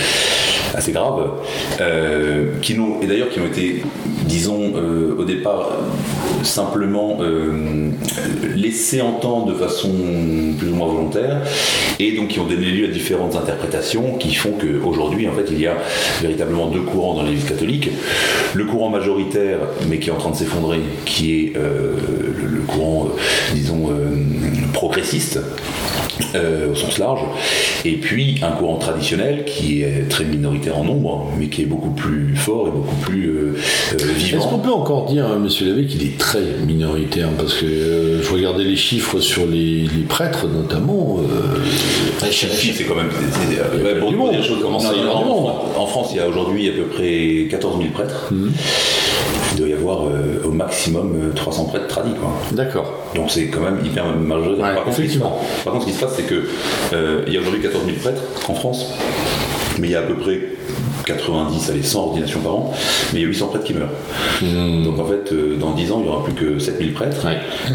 assez 0.75 0.93
graves, 0.93 1.31
euh, 1.81 2.53
qui 2.63 2.77
et 3.03 3.07
d'ailleurs 3.07 3.29
qui 3.31 3.41
ont 3.41 3.47
été, 3.47 3.83
disons, 4.31 4.73
euh, 4.77 5.17
au 5.19 5.25
départ 5.25 5.73
euh, 5.73 6.45
simplement 6.45 7.19
euh, 7.21 7.91
laissés 8.55 9.01
entendre 9.03 9.47
de 9.47 9.55
façon 9.55 9.91
plus 10.57 10.69
ou 10.69 10.75
moins 10.77 10.87
volontaire, 10.87 11.43
et 11.99 12.13
donc 12.13 12.29
qui 12.29 12.39
ont 12.41 12.47
donné 12.47 12.67
lieu 12.67 12.87
à 12.87 12.91
différentes 12.91 13.35
interprétations 13.35 14.15
qui 14.19 14.35
font 14.35 14.53
qu'aujourd'hui, 14.53 15.29
en 15.29 15.33
fait, 15.33 15.47
il 15.51 15.61
y 15.61 15.67
a 15.67 15.77
véritablement 16.23 16.69
deux 16.69 16.83
courants 16.83 17.15
dans 17.15 17.25
l'Église 17.25 17.45
catholique. 17.45 17.91
Le 18.55 18.65
courant 18.65 18.89
majoritaire, 18.89 19.59
mais 19.89 19.99
qui 19.99 20.11
est 20.11 20.13
en 20.13 20.19
train 20.19 20.31
de 20.31 20.37
s'effondrer, 20.37 20.81
qui 21.05 21.33
est 21.33 21.53
le, 21.55 22.49
le 22.49 22.61
courant, 22.61 23.09
disons, 23.53 23.91
progressiste, 24.73 25.41
euh, 26.35 26.73
au 26.73 26.75
sens 26.75 26.99
large, 26.99 27.21
et 27.85 27.93
puis 27.97 28.37
un 28.43 28.51
courant 28.53 28.77
traditionnel 28.77 29.45
qui 29.47 29.83
est 29.83 30.09
très 30.09 30.25
minoritaire 30.25 30.79
en 30.79 30.85
nombre, 30.85 31.27
mais 31.39 31.49
qui 31.49 31.63
est 31.63 31.67
beaucoup 31.67 31.91
plus 31.91 32.35
fort 32.37 32.69
et 32.69 32.71
beaucoup 32.71 32.95
plus 32.97 33.29
euh, 33.29 33.55
euh, 33.93 33.95
Est-ce 33.95 34.05
qu'on 34.05 34.13
vivant. 34.15 34.59
peut 34.59 34.71
encore 34.73 35.07
dire, 35.07 35.27
hein, 35.27 35.39
monsieur 35.39 35.67
Lavé, 35.69 35.87
qu'il 35.87 36.03
est 36.03 36.19
très 36.19 36.43
minoritaire? 36.67 37.29
Parce 37.37 37.55
que 37.55 37.67
euh, 37.67 38.23
je 38.23 38.33
regardais 38.33 38.65
les 38.65 38.77
chiffres 38.77 39.21
sur 39.21 39.47
les, 39.47 39.83
les 39.83 40.03
prêtres, 40.09 40.47
notamment. 40.47 41.19
euh, 41.21 42.27
Si, 42.31 42.73
c'est 42.73 42.85
quand 42.85 42.95
même. 42.97 43.09
pour 44.01 44.11
du 44.11 44.17
pour 44.17 44.27
monde, 44.27 44.33
dire 44.33 44.43
les 44.43 44.61
commence 44.61 44.85
à 44.87 44.93
en, 44.93 45.73
en 45.83 45.87
France, 45.87 46.09
il 46.13 46.19
y 46.19 46.21
a 46.21 46.29
aujourd'hui 46.29 46.69
à 46.69 46.73
peu 46.73 46.83
près 46.85 47.47
14 47.51 47.79
000 47.79 47.91
prêtres. 47.93 48.29
Il 48.33 48.51
doit 49.61 49.69
y 49.69 49.73
avoir 49.75 50.07
euh, 50.07 50.43
au 50.45 50.51
maximum 50.51 51.15
euh, 51.17 51.33
300 51.35 51.65
prêtres 51.67 51.87
tradis. 51.87 52.15
Quoi. 52.21 52.31
D'accord. 52.53 52.93
Donc 53.15 53.31
c'est 53.31 53.47
quand 53.49 53.61
même 53.61 53.79
hyper. 53.85 54.05
Ouais, 54.07 54.59
par, 54.75 54.85
contre, 54.85 54.97
ce 54.97 55.03
qui 55.03 55.09
se 55.09 55.17
effectivement. 55.17 55.39
passe- 55.41 55.65
par 55.65 55.73
contre, 55.75 55.87
ce 55.87 55.91
qui 55.91 55.97
se 55.97 56.01
passe, 56.05 56.15
c'est 56.17 56.23
que 56.27 56.45
euh, 56.93 57.23
il 57.27 57.33
y 57.33 57.37
a 57.37 57.41
aujourd'hui 57.41 57.63
14 57.63 57.85
000 57.85 57.97
prêtres 57.99 58.23
en 58.49 58.55
France, 58.55 58.95
mais 59.79 59.89
il 59.89 59.91
y 59.93 59.97
a 59.97 60.01
à 60.01 60.03
peu 60.03 60.15
près 60.15 60.41
90, 61.05 61.71
allez, 61.71 61.83
100 61.83 62.01
ordinations 62.01 62.41
par 62.41 62.55
an, 62.55 62.73
mais 63.13 63.21
il 63.21 63.23
y 63.23 63.25
a 63.25 63.29
800 63.29 63.47
prêtres 63.49 63.65
qui 63.65 63.75
meurent. 63.75 63.89
Donc 64.85 64.99
en 64.99 65.05
fait, 65.07 65.33
euh, 65.33 65.57
dans 65.57 65.73
10 65.73 65.93
ans, 65.93 65.99
il 66.01 66.05
n'y 66.05 66.09
aura 66.09 66.25
plus 66.25 66.35
que 66.35 66.59
7000 66.59 66.93
prêtres, 66.93 67.27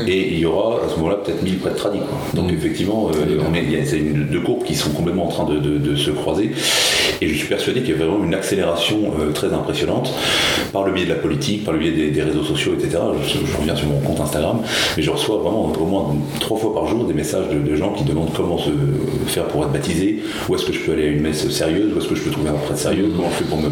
et 0.07 0.33
il 0.33 0.39
y 0.39 0.45
aura 0.45 0.77
à 0.85 0.89
ce 0.89 0.95
moment-là 0.97 1.15
peut-être 1.23 1.41
1000 1.43 1.57
prêtres 1.59 1.75
tradis. 1.77 1.99
quoi. 1.99 2.17
Donc 2.41 2.51
effectivement, 2.51 3.09
euh, 3.13 3.37
on 3.49 3.53
est- 3.53 3.63
il 3.63 3.71
y 3.71 3.77
a 3.77 3.85
c'est 3.85 3.97
une- 3.97 4.27
deux 4.27 4.41
courbes 4.41 4.63
qui 4.63 4.75
sont 4.75 4.91
complètement 4.91 5.25
en 5.25 5.29
train 5.29 5.45
de, 5.45 5.59
de- 5.59 5.77
de 5.77 5.95
se 5.95 6.11
croiser, 6.11 6.51
et 7.21 7.27
je 7.27 7.33
suis 7.35 7.47
persuadé 7.47 7.81
qu'il 7.81 7.91
y 7.91 7.93
a 7.93 8.05
vraiment 8.05 8.23
une 8.23 8.33
accélération 8.33 8.97
euh, 9.19 9.31
très 9.31 9.53
impressionnante 9.53 10.11
par 10.73 10.83
le 10.83 10.91
biais 10.91 11.05
de 11.05 11.09
la 11.09 11.15
politique, 11.15 11.63
par 11.63 11.73
le 11.73 11.79
biais 11.79 11.91
des, 11.91 12.11
des 12.11 12.21
réseaux 12.23 12.43
sociaux, 12.43 12.73
etc. 12.77 12.97
Je, 13.27 13.39
je 13.45 13.57
reviens 13.57 13.75
sur 13.75 13.87
mon 13.87 13.99
compte 13.99 14.19
Instagram, 14.19 14.59
mais 14.97 15.03
je 15.03 15.11
reçois 15.11 15.37
vraiment 15.37 15.71
au 15.79 15.85
moins 15.85 16.15
trois 16.39 16.57
fois 16.57 16.73
par 16.73 16.87
jour 16.87 17.05
des 17.05 17.13
messages 17.13 17.45
de, 17.49 17.59
de 17.69 17.75
gens 17.75 17.93
qui 17.93 18.03
demandent 18.03 18.33
comment 18.35 18.57
se 18.57 18.69
faire 19.27 19.45
pour 19.45 19.63
être 19.63 19.71
baptisé, 19.71 20.19
où 20.49 20.55
est-ce 20.55 20.65
que 20.65 20.73
je 20.73 20.79
peux 20.79 20.91
aller 20.93 21.03
à 21.05 21.07
une 21.07 21.21
messe 21.21 21.47
sérieuse, 21.49 21.91
où 21.95 21.99
est-ce 21.99 22.07
que 22.07 22.15
je 22.15 22.21
peux 22.21 22.31
trouver 22.31 22.49
un 22.49 22.53
prêtre 22.53 22.77
sérieux, 22.79 23.09
comment 23.25 23.31
je 23.31 23.43
fais 23.43 23.49
pour 23.49 23.61
me. 23.61 23.69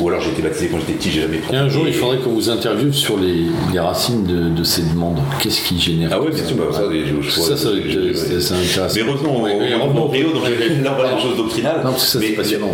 Ou 0.00 0.08
alors 0.08 0.20
j'ai 0.20 0.30
été 0.30 0.42
baptisé 0.42 0.68
quand 0.68 0.78
j'étais 0.78 0.92
petit, 0.92 1.10
j'ai 1.10 1.22
jamais 1.22 1.40
Et 1.52 1.56
un 1.56 1.68
jour, 1.68 1.84
il 1.86 1.94
faudrait 1.94 2.18
qu'on 2.18 2.30
vous 2.30 2.50
interviewe 2.50 2.92
sur 2.92 3.18
les, 3.18 3.46
les 3.72 3.78
racines 3.80 4.24
de, 4.24 4.48
de 4.48 4.64
ces 4.64 4.82
demandes. 4.82 5.18
Qu'est-ce 5.40 5.62
qui 5.62 5.78
génère 5.78 6.10
Ah 6.12 6.20
ouais, 6.20 6.30
bien 6.30 6.44
sûr, 6.44 6.56
bah, 6.56 6.64
ça, 6.72 6.82
je- 6.90 7.28
Ça, 7.28 7.56
c'est 7.56 8.40
c'est 8.40 8.54
intéressant. 8.54 8.94
Mais 8.94 9.02
revenons 9.02 9.42
au, 9.42 9.46
Oui, 9.46 9.52
oui, 9.60 10.18
Rio, 10.18 10.32
donc 10.32 10.44
là 10.44 10.94
on 10.96 11.02
va 11.02 11.10
dans 11.10 11.16
les 11.16 11.22
choses 11.22 11.36
doctrinales. 11.36 11.80
Non, 11.84 11.96
ça, 11.96 12.18
c'est 12.20 12.28
passionnant. 12.32 12.70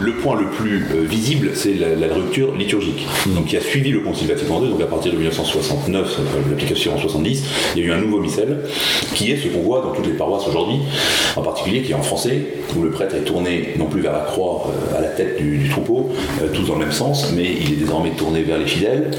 le, 0.00 0.12
point 0.22 0.38
le 0.38 0.46
plus 0.46 0.86
euh, 0.94 1.04
visible, 1.04 1.50
c'est 1.54 1.74
la, 1.74 2.14
rupture 2.14 2.54
liturgique. 2.54 3.06
Mm. 3.26 3.34
Donc 3.34 3.46
qui 3.46 3.56
a 3.56 3.60
suivi 3.60 3.90
le 3.90 4.00
Concile 4.00 4.28
Vatican 4.28 4.62
II, 4.62 4.70
donc 4.70 4.80
à 4.82 4.86
partir 4.86 5.12
de 5.12 5.16
1969, 5.16 6.18
euh, 6.18 6.50
l'application 6.50 6.94
en 6.94 6.98
70, 6.98 7.44
il 7.74 7.82
y 7.82 7.84
a 7.84 7.88
eu 7.88 7.92
un 7.92 8.00
nouveau 8.00 8.20
missel, 8.20 8.58
qui 9.14 9.30
est 9.30 9.36
ce 9.36 9.48
qu'on 9.48 9.62
voit 9.62 9.80
dans 9.82 9.92
toutes 9.92 10.06
les 10.06 10.12
paroisses 10.12 10.46
aujourd'hui, 10.46 10.76
en 11.36 11.42
particulier 11.42 11.82
qui 11.82 11.92
est 11.92 11.94
en 11.94 12.02
français, 12.02 12.46
où 12.76 12.82
le 12.82 12.90
prêtre 12.90 13.14
est 13.14 13.24
tourné 13.24 13.74
non 13.78 13.86
plus 13.86 14.00
vers 14.00 14.12
la 14.12 14.20
croix 14.32 14.70
euh, 14.94 14.98
à 14.98 15.00
la 15.02 15.08
tête 15.08 15.36
du, 15.38 15.58
du 15.58 15.68
troupeau, 15.68 16.10
euh, 16.42 16.46
tous 16.54 16.64
dans 16.66 16.74
le 16.74 16.80
même 16.86 16.92
sens, 16.92 17.32
mais 17.36 17.44
il 17.44 17.72
est 17.74 17.76
désormais 17.76 18.10
tourné 18.10 18.42
vers 18.42 18.58
les 18.58 18.66
fidèles. 18.66 19.10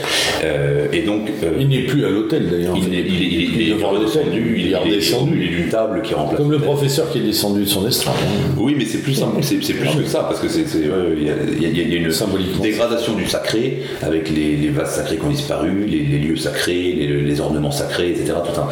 Euh, 0.43 0.88
et 0.91 1.01
donc, 1.03 1.30
Il 1.59 1.68
n'est 1.70 1.84
plus 1.84 2.05
à 2.05 2.09
l'hôtel 2.09 2.49
d'ailleurs. 2.49 2.76
il 2.78 2.93
est, 2.93 2.99
il 3.01 3.22
est- 3.24 3.28
il 3.28 3.41
est- 3.41 3.64
il 3.76 3.82
est 3.82 3.84
redescendu, 3.86 4.55
il 4.57 4.72
est 4.72 4.76
redescendu, 4.76 5.38
il 5.41 5.43
est 5.47 5.55
d'une 5.57 5.70
table 5.70 6.01
qui 6.01 6.14
remplace. 6.14 6.38
Comme 6.39 6.51
le 6.51 6.59
professeur 6.59 7.09
qui 7.11 7.20
est 7.20 7.22
descendu 7.22 7.61
de 7.61 7.66
son 7.66 7.88
estrade. 7.88 8.16
Oui, 8.57 8.76
mais 8.78 8.86
c'est 8.86 8.99
plus 8.99 9.14
simple, 9.14 9.41
c'est 9.43 9.55
plus 9.57 9.74
que 9.76 10.05
ça, 10.07 10.20
parce 10.28 10.39
que 10.39 10.47
c'est 10.49 10.61
il 10.61 11.24
y, 11.24 11.30
a- 11.30 11.84
une 11.97 12.61
dégradation 12.61 13.14
du 13.14 13.26
sacré, 13.28 13.84
avec 14.01 14.30
les, 14.30 14.55
les 14.55 14.70
vases 14.70 14.95
sacrés 14.95 15.18
qui 15.18 15.24
ont 15.26 15.30
disparu, 15.30 15.86
les, 15.88 15.99
les 15.99 16.20
lieux 16.20 16.36
sacrés, 16.38 16.93
les, 16.97 17.07
les 17.22 17.39
ornements 17.41 17.72
sacrés, 17.72 18.09
etc. 18.09 18.34
Tout 18.45 18.59
un, 18.61 18.68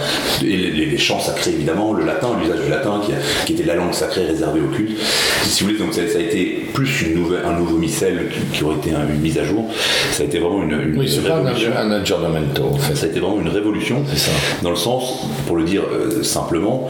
et 0.45 0.57
les, 0.57 0.85
les 0.87 0.97
chants 0.97 1.19
sacrés, 1.19 1.51
évidemment, 1.51 1.93
le 1.93 2.05
latin, 2.05 2.29
l'usage 2.41 2.61
du 2.65 2.69
latin, 2.71 3.01
qui, 3.05 3.11
a- 3.13 3.15
qui 3.45 3.53
était 3.53 3.63
la 3.65 3.75
langue 3.75 3.93
sacrée 3.93 4.25
réservée 4.25 4.61
au 4.61 4.73
culte. 4.75 4.97
Si 5.43 5.63
vous 5.63 5.69
voulez, 5.69 5.79
donc 5.79 5.93
ça, 5.93 6.01
ça 6.07 6.17
a 6.17 6.21
été 6.21 6.30
plus 6.73 7.01
une 7.03 7.15
nouvelle, 7.15 7.41
un 7.45 7.53
nouveau 7.59 7.77
missel 7.77 8.29
qui, 8.31 8.57
qui 8.57 8.63
aurait 8.63 8.77
été 8.77 8.91
un- 8.93 9.07
une 9.07 9.21
mise 9.21 9.37
à 9.37 9.43
jour. 9.43 9.65
Ça 10.11 10.23
a 10.23 10.25
été 10.25 10.39
vraiment 10.39 10.63
une, 10.63 10.71
une 10.93 10.97
Oui, 10.99 11.09
c'est 11.09 11.21
pas 11.27 11.35
un, 11.35 11.43
révolution. 11.43 11.71
un 11.77 11.91
aggiornamento 11.91 12.63
en 12.73 12.77
fait. 12.77 12.95
Ça 12.95 13.05
a 13.05 13.09
été 13.09 13.19
vraiment 13.19 13.39
une 13.41 13.49
révolution, 13.49 14.03
ça. 14.15 14.31
dans 14.61 14.69
le 14.71 14.75
sens, 14.75 15.25
pour 15.47 15.55
le 15.57 15.63
dire 15.63 15.83
euh, 15.91 16.23
simplement, 16.23 16.89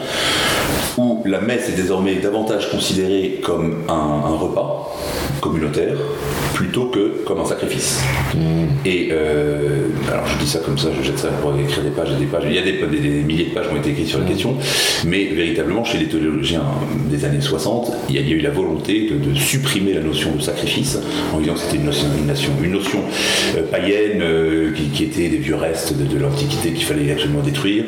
où 0.98 1.22
la 1.26 1.40
messe 1.42 1.70
est 1.70 1.76
désormais 1.76 2.16
davantage 2.16 2.70
considérée 2.70 3.40
comme 3.44 3.84
un, 3.88 3.94
un 3.94 4.36
repas 4.38 4.96
communautaire 5.40 5.96
plutôt 6.62 6.86
que 6.86 7.24
comme 7.26 7.40
un 7.40 7.46
sacrifice. 7.46 8.00
Et 8.86 9.10
euh, 9.12 9.88
alors 10.12 10.26
je 10.28 10.44
dis 10.44 10.48
ça 10.50 10.60
comme 10.60 10.78
ça, 10.78 10.90
je 10.96 11.04
jette 11.06 11.18
ça 11.18 11.30
pour 11.42 11.58
écrire 11.60 11.84
des 11.84 11.90
pages 11.90 12.10
et 12.16 12.20
des 12.20 12.26
pages. 12.28 12.44
Il 12.48 12.54
y 12.54 12.60
a 12.60 12.62
des, 12.62 12.74
des- 12.74 13.00
des 13.10 13.24
milliers 13.24 13.46
de 13.46 13.50
pages 13.56 13.68
qui 13.68 13.74
ont 13.74 13.78
été 13.78 13.90
écrites 13.92 14.08
sur 14.08 14.20
la 14.20 14.26
question, 14.26 14.56
mais 15.06 15.26
véritablement 15.26 15.84
chez 15.84 15.98
les 15.98 16.06
théologiens 16.06 16.62
des 17.10 17.26
années 17.26 17.42
60, 17.42 17.92
il 18.10 18.16
y 18.16 18.18
a, 18.20 18.22
il 18.22 18.30
y 18.30 18.34
a 18.34 18.36
eu 18.36 18.42
la 18.42 18.52
volonté 18.52 19.10
de, 19.10 19.16
de 19.32 19.36
supprimer 19.36 19.94
la 19.94 20.02
notion 20.02 20.36
de 20.36 20.42
sacrifice 20.42 21.00
en 21.34 21.40
disant 21.40 21.54
que 21.56 21.60
c'était 21.62 21.78
une 21.78 21.86
notion, 21.86 22.06
une 22.20 22.28
notion, 22.28 22.52
une 22.64 22.72
notion, 22.72 23.00
euh, 23.58 23.64
païenne 23.64 24.22
euh, 24.22 24.72
qui, 24.76 24.84
qui 24.90 25.04
était 25.06 25.30
des 25.30 25.38
vieux 25.38 25.56
restes 25.56 25.94
de, 25.98 26.06
de 26.06 26.20
l'Antiquité 26.22 26.74
qu'il 26.74 26.86
fallait 26.86 27.12
absolument 27.12 27.42
détruire. 27.42 27.86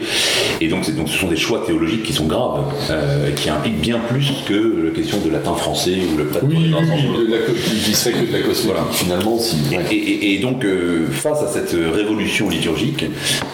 Et 0.61 0.67
donc, 0.67 0.83
c'est- 0.85 0.93
donc 0.95 1.09
ce 1.09 1.17
sont 1.17 1.27
des 1.27 1.35
choix 1.37 1.63
théologiques 1.65 2.03
qui 2.03 2.13
sont 2.13 2.25
graves, 2.25 2.63
euh, 2.89 3.29
qui 3.35 3.49
impliquent 3.49 3.81
bien 3.81 3.99
plus 4.09 4.31
que 4.47 4.85
la 4.85 4.91
question 4.91 5.19
de 5.23 5.29
latin 5.31 5.53
français 5.53 5.97
ou 6.11 6.17
le 6.17 6.23
Oui, 6.43 6.55
oui, 6.57 6.73
oui, 6.73 7.27
de 7.27 7.31
la, 7.31 7.37
qui 7.85 7.93
serait 7.93 8.13
que 8.13 8.25
de 8.27 8.33
la 8.33 8.39
cosmétique 8.67 8.93
finalement. 8.93 9.37
Si, 9.39 9.55
Et, 9.91 9.95
et- 9.95 10.33
et 10.35 10.39
donc, 10.39 10.63
euh, 10.65 11.07
face 11.11 11.41
à 11.41 11.47
cette 11.47 11.71
révolution 11.93 12.49
liturgique, 12.49 13.05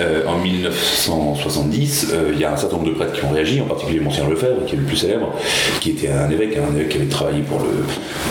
euh, 0.02 0.22
en 0.28 0.38
1970, 0.40 2.08
euh, 2.14 2.32
il 2.34 2.40
y 2.40 2.46
a 2.46 2.54
un 2.54 2.58
certain 2.58 2.78
nombre 2.78 2.90
de 2.90 2.94
prêtres 2.96 3.14
qui 3.14 3.26
ont 3.26 3.30
réagi, 3.32 3.62
en 3.62 3.66
particulier 3.66 4.00
Monseigneur 4.00 4.30
Lefebvre, 4.30 4.66
qui 4.66 4.76
est 4.76 4.78
le 4.78 4.84
plus 4.84 4.98
célèbre, 4.98 5.34
qui 5.82 5.92
était 5.92 6.10
un 6.10 6.30
évêque, 6.30 6.58
un 6.58 6.76
évêque 6.76 6.90
qui 6.90 6.98
avait 6.98 7.06
travaillé 7.08 7.42
pour 7.42 7.60
le 7.60 7.66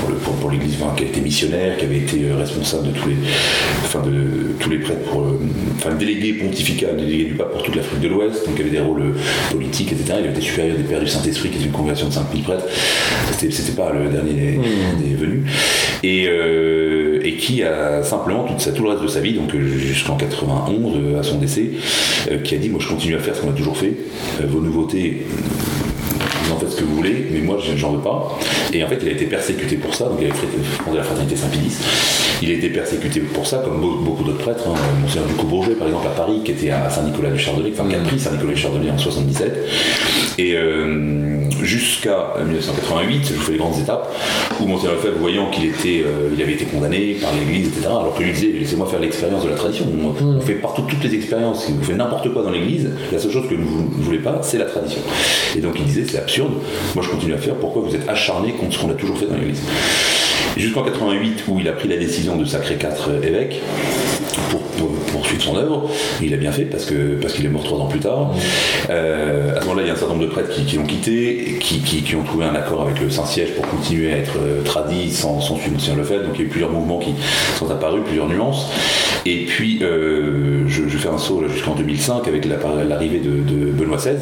pour, 0.01 0.11
le- 0.11 0.17
pour- 0.17 0.35
pour 0.37 0.51
l'Église, 0.51 0.75
enfin, 0.81 0.95
qui 0.97 1.05
a 1.05 1.07
été 1.07 1.21
missionnaire, 1.21 1.77
qui 1.77 1.85
avait 1.85 1.99
été 1.99 2.21
responsable 2.39 2.89
de 2.89 2.93
tous 2.99 3.09
les, 3.09 3.17
enfin, 3.85 4.01
de 4.01 4.53
tous 4.61 4.71
les 4.71 4.79
prêtres, 4.79 5.05
pour, 5.11 5.25
enfin, 5.77 5.95
délégué 5.95 6.35
pontifical, 6.35 6.97
délégué 6.97 7.25
du 7.25 7.35
pape 7.35 7.53
pour 7.53 7.63
toute 7.63 7.75
l'Afrique 7.77 8.01
de 8.01 8.09
l'Ouest, 8.09 8.47
donc 8.47 8.55
il 8.57 8.63
avait 8.63 8.71
des 8.71 8.81
rôles 8.81 9.15
politiques, 9.51 9.93
etc. 9.93 10.05
Il 10.21 10.25
avait 10.25 10.31
été 10.31 10.41
supérieur 10.41 10.77
des 10.77 10.83
Pères 10.85 11.01
du 11.01 11.07
Saint-Esprit, 11.09 11.51
qui 11.51 11.59
est 11.63 11.67
une 11.67 11.73
congrégation 11.73 12.09
de 12.09 12.13
5000 12.13 12.43
prêtres. 12.43 12.65
C'était, 13.39 13.73
pas 13.73 13.93
le 13.93 14.09
dernier 14.11 14.33
des, 14.33 15.09
des 15.09 15.15
venus. 15.15 15.43
Et, 16.03 16.27
euh, 16.29 16.68
et 17.23 17.35
qui 17.35 17.63
a 17.63 18.03
simplement 18.03 18.45
tout, 18.45 18.83
le 18.83 18.89
reste 18.89 19.03
de 19.03 19.09
sa 19.09 19.21
vie, 19.21 19.35
donc 19.35 19.55
euh, 19.55 19.61
jusqu'en 19.61 20.17
91, 20.17 20.97
euh, 20.97 21.21
à 21.21 21.23
son 21.23 21.39
décès, 21.39 21.71
euh, 22.31 22.39
qui 22.39 22.55
a 22.55 22.59
dit 22.59 22.69
Moi 22.69 22.81
je 22.83 22.89
continue 22.89 23.17
à 23.17 23.19
faire 23.19 23.35
ce 23.37 23.43
qu'on 23.43 23.51
a 23.51 23.55
toujours 23.55 23.77
fait. 23.77 23.95
Euh, 24.41 24.47
vos 24.47 24.61
nouveautés, 24.61 25.27
faites 26.69 26.77
ce 26.77 26.81
que 26.81 26.85
vous 26.85 26.97
voulez, 26.97 27.27
mais 27.33 27.41
moi 27.41 27.59
je- 27.65 27.77
j'en 27.77 27.93
veux 27.93 28.01
pas. 28.03 28.39
Et 28.73 28.83
en 28.85 28.89
fait, 28.89 28.99
il 29.03 29.09
a 29.09 29.13
été 29.13 29.25
persécuté 29.27 29.77
pour 29.77 29.95
ça, 29.95 30.05
donc 30.05 30.19
il 30.21 30.27
avait 30.27 30.35
fondé 30.85 30.97
la 30.99 31.03
fraternité 31.05 31.37
Saint-Pédis. 31.37 31.77
Il 32.43 32.51
a 32.51 32.55
été 32.55 32.69
persécuté 32.69 33.21
pour 33.21 33.47
ça, 33.47 33.59
comme 33.65 33.81
beau- 33.81 33.99
beaucoup 34.03 34.23
d'autres 34.25 34.39
prêtres. 34.39 34.65
Hein. 34.69 34.75
Monseigneur 35.03 35.27
Bourget, 35.45 35.73
par 35.73 35.89
exemple, 35.89 36.07
à 36.07 36.11
Paris, 36.11 36.41
qui 36.45 36.53
était 36.53 36.71
à 36.71 36.89
Saint-Nicolas 36.91 37.31
du 37.31 37.39
Chardonnay, 37.39 37.71
enfin 37.73 37.89
qui 37.89 37.95
a 37.97 37.99
pris 38.01 38.19
Saint-Nicolas 38.19 38.53
du 38.55 38.61
Chardonnay 38.61 38.91
en 38.91 38.99
77. 38.99 39.67
Et 40.39 40.55
euh, 40.55 41.51
jusqu'à 41.63 42.35
1988, 42.45 43.27
je 43.29 43.35
vous 43.35 43.41
fais 43.41 43.53
les 43.53 43.59
grandes 43.59 43.79
étapes, 43.81 44.15
où 44.61 44.67
Monseigneur 44.67 44.95
Lefebvre, 44.95 45.19
voyant 45.19 45.51
qu'il 45.51 45.65
était, 45.67 46.05
euh, 46.07 46.29
il 46.37 46.41
avait 46.43 46.53
été 46.53 46.65
condamné 46.67 47.17
par 47.21 47.31
l'Église, 47.35 47.69
etc., 47.69 47.87
alors 47.87 48.15
que 48.17 48.23
lui 48.23 48.33
disait 48.33 48.49
Laissez-moi 48.59 48.87
faire 48.87 49.01
l'expérience 49.01 49.45
de 49.45 49.49
la 49.51 49.57
tradition. 49.57 49.87
On, 50.21 50.25
on 50.25 50.41
fait 50.41 50.55
partout 50.55 50.83
toutes 50.83 51.03
les 51.05 51.15
expériences. 51.15 51.65
Si 51.67 51.73
vous 51.73 51.83
faites 51.83 51.97
n'importe 51.97 52.33
quoi 52.33 52.43
dans 52.43 52.51
l'Église, 52.51 52.89
la 53.13 53.19
seule 53.19 53.33
chose 53.33 53.49
que 53.49 53.55
vous 53.55 53.91
ne 53.99 54.03
voulez 54.05 54.19
pas, 54.19 54.41
c'est 54.43 54.59
la 54.59 54.67
tradition. 54.67 55.01
Et 55.57 55.61
donc 55.61 55.75
il 55.79 55.85
disait 55.85 56.05
C'est 56.09 56.19
absurde, 56.19 56.53
moi 56.95 57.05
je 57.05 57.11
continue 57.11 57.35
à 57.35 57.39
faire, 57.39 57.55
pourquoi 57.55 57.83
vous 57.83 57.95
êtes 57.95 58.09
acharné 58.09 58.53
contre 58.53 58.75
ce 58.75 58.79
qu'on 58.81 58.91
a 58.91 58.95
toujours 58.95 59.19
fait 59.19 59.27
dans 59.27 59.37
l'Église? 59.37 59.63
Jusqu'en 60.57 60.83
88, 60.83 61.45
où 61.49 61.61
il 61.61 61.69
a 61.69 61.73
pris 61.73 61.89
la 61.89 61.97
décision 61.97 62.37
de 62.37 62.45
sacrer 62.45 62.77
quatre 62.77 63.11
euh, 63.11 63.23
évêques 63.23 63.63
pour, 64.79 64.89
pour 64.89 65.13
poursuivre 65.21 65.43
son 65.43 65.57
œuvre, 65.57 65.91
il 66.23 66.33
a 66.33 66.37
bien 66.37 66.53
fait 66.53 66.65
parce 66.65 66.85
que 66.85 67.17
parce 67.21 67.35
qu'il 67.35 67.45
est 67.45 67.49
mort 67.51 67.65
trois 67.65 67.79
ans 67.81 67.87
plus 67.87 68.01
tard. 68.01 68.33
Euh, 68.91 69.57
à 69.57 69.61
ce 69.61 69.67
moment-là, 69.67 69.83
il 69.83 69.89
y 69.89 69.91
a 69.91 69.95
un 69.95 69.97
certain 69.97 70.15
nombre 70.15 70.27
de 70.27 70.31
prêtres 70.31 70.51
qui, 70.51 70.65
qui 70.65 70.77
l'ont 70.77 70.85
quitté, 70.85 71.57
qui, 71.61 71.81
qui- 71.81 72.03
qui 72.03 72.17
ont 72.17 72.23
trouvé 72.23 72.45
un 72.45 72.55
accord 72.55 72.83
avec 72.83 73.01
le 73.01 73.11
Saint-Siège 73.11 73.51
pour 73.55 73.67
continuer 73.69 74.13
à 74.13 74.17
être 74.19 74.37
euh, 74.41 74.63
tradis 74.63 75.11
sans, 75.13 75.41
sans 75.41 75.57
Monseigneur 75.71 75.99
Lefebvre. 75.99 76.25
Donc 76.25 76.35
il 76.37 76.41
y 76.41 76.43
a 76.45 76.47
eu 76.47 76.51
plusieurs 76.51 76.71
mouvements 76.71 76.99
qui 76.99 77.11
sont 77.59 77.71
apparus, 77.71 78.03
plusieurs 78.05 78.29
nuances. 78.29 78.67
Et 79.27 79.45
puis, 79.47 79.81
euh, 79.83 80.65
je, 80.69 80.89
je 80.89 80.97
fais 80.99 81.09
un 81.09 81.19
saut 81.19 81.43
jusqu'en 81.53 81.75
2005 81.75 82.27
avec 82.29 82.45
la- 82.47 82.57
l'arrivée 82.89 83.19
de, 83.19 83.31
de 83.31 83.71
Benoît 83.73 83.97
XVI, 83.99 84.15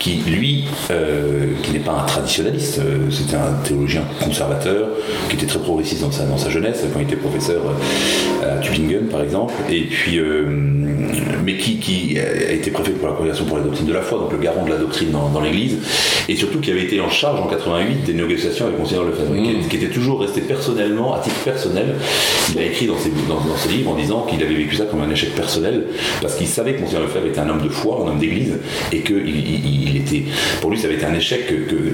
qui, 0.00 0.22
lui, 0.26 0.64
euh, 0.90 1.46
qui 1.62 1.72
n'est 1.72 1.78
pas 1.80 1.92
un 1.92 2.06
traditionnaliste, 2.06 2.78
euh, 2.80 3.10
c'était 3.10 3.36
un 3.36 3.52
théologien 3.64 4.02
conservateur, 4.22 4.88
qui 5.28 5.36
était 5.36 5.46
très 5.46 5.58
progressiste 5.58 6.02
dans 6.02 6.10
sa, 6.10 6.24
dans 6.24 6.38
sa 6.38 6.48
jeunesse, 6.50 6.82
quand 6.92 7.00
il 7.00 7.04
était 7.04 7.16
professeur 7.16 7.60
à 8.42 8.56
Tübingen, 8.58 9.06
par 9.10 9.22
exemple, 9.22 9.52
et 9.70 9.73
puis, 9.82 10.18
euh, 10.18 10.44
mais 11.44 11.56
qui, 11.56 11.76
qui 11.78 12.18
a 12.18 12.52
été 12.52 12.70
préfet 12.70 12.92
pour 12.92 13.08
la 13.08 13.14
congrégation 13.14 13.44
pour 13.44 13.58
la 13.58 13.64
doctrine 13.64 13.86
de 13.86 13.92
la 13.92 14.00
foi, 14.02 14.18
donc 14.18 14.32
le 14.32 14.38
garant 14.38 14.64
de 14.64 14.70
la 14.70 14.76
doctrine 14.78 15.10
dans, 15.10 15.28
dans 15.28 15.40
l'Église, 15.40 15.78
et 16.28 16.36
surtout 16.36 16.58
qui 16.60 16.70
avait 16.70 16.82
été 16.84 17.00
en 17.00 17.10
charge 17.10 17.40
en 17.40 17.46
88 17.46 18.04
des 18.04 18.14
négociations 18.14 18.66
avec 18.66 18.78
Monseigneur 18.78 19.04
Lefebvre, 19.04 19.34
qui, 19.34 19.68
qui 19.68 19.76
était 19.76 19.92
toujours 19.92 20.20
resté 20.20 20.40
personnellement, 20.40 21.14
à 21.14 21.20
titre 21.20 21.36
personnel, 21.44 21.94
il 22.52 22.58
a 22.58 22.64
écrit 22.64 22.86
dans 22.86 22.98
ses, 22.98 23.10
dans, 23.28 23.34
dans 23.36 23.56
ses 23.56 23.68
livres 23.70 23.90
en 23.90 23.96
disant 23.96 24.26
qu'il 24.28 24.42
avait 24.42 24.54
vécu 24.54 24.76
ça 24.76 24.84
comme 24.84 25.02
un 25.02 25.10
échec 25.10 25.34
personnel, 25.34 25.84
parce 26.22 26.34
qu'il 26.36 26.46
savait 26.46 26.74
que 26.74 26.80
Monseigneur 26.80 27.04
Lefebvre 27.04 27.26
était 27.26 27.40
un 27.40 27.48
homme 27.50 27.62
de 27.62 27.68
foi, 27.68 28.02
un 28.04 28.10
homme 28.10 28.18
d'église, 28.18 28.58
et 28.92 29.00
que 29.00 29.14
il, 29.14 29.38
il- 29.38 29.88
il 29.90 29.96
était, 29.98 30.22
pour 30.60 30.70
lui, 30.70 30.78
ça 30.78 30.86
avait 30.86 30.96
été 30.96 31.04
un 31.06 31.14
échec 31.14 31.44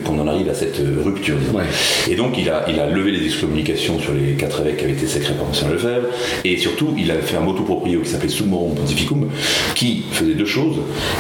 qu'on 0.05 0.18
en 0.18 0.26
arrive 0.26 0.49
à 0.49 0.55
cette 0.55 0.81
rupture. 1.05 1.37
Ouais. 1.53 1.62
Et 2.11 2.14
donc, 2.14 2.37
il 2.39 2.49
a, 2.49 2.64
il 2.68 2.78
a 2.81 2.89
levé 2.89 3.11
les 3.11 3.24
excommunications 3.26 3.99
sur 3.99 4.12
les 4.14 4.33
quatre 4.35 4.61
évêques 4.62 4.78
qui 4.78 4.85
avaient 4.85 4.93
été 4.95 5.07
sacrés 5.07 5.35
par 5.35 5.47
Monseigneur 5.47 5.74
Lefebvre, 5.74 6.07
et 6.45 6.57
surtout, 6.57 6.95
il 6.99 7.11
a 7.11 7.14
fait 7.16 7.37
un 7.37 7.41
motu 7.41 7.62
proprio 7.71 8.01
qui 8.01 8.09
s'appelait 8.09 8.29
Summorum 8.29 8.75
Pontificum, 8.75 9.29
qui 9.77 10.03
faisait 10.11 10.35
deux 10.35 10.45
choses, 10.45 10.79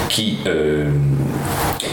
qui 0.08 0.38
euh, 0.46 0.86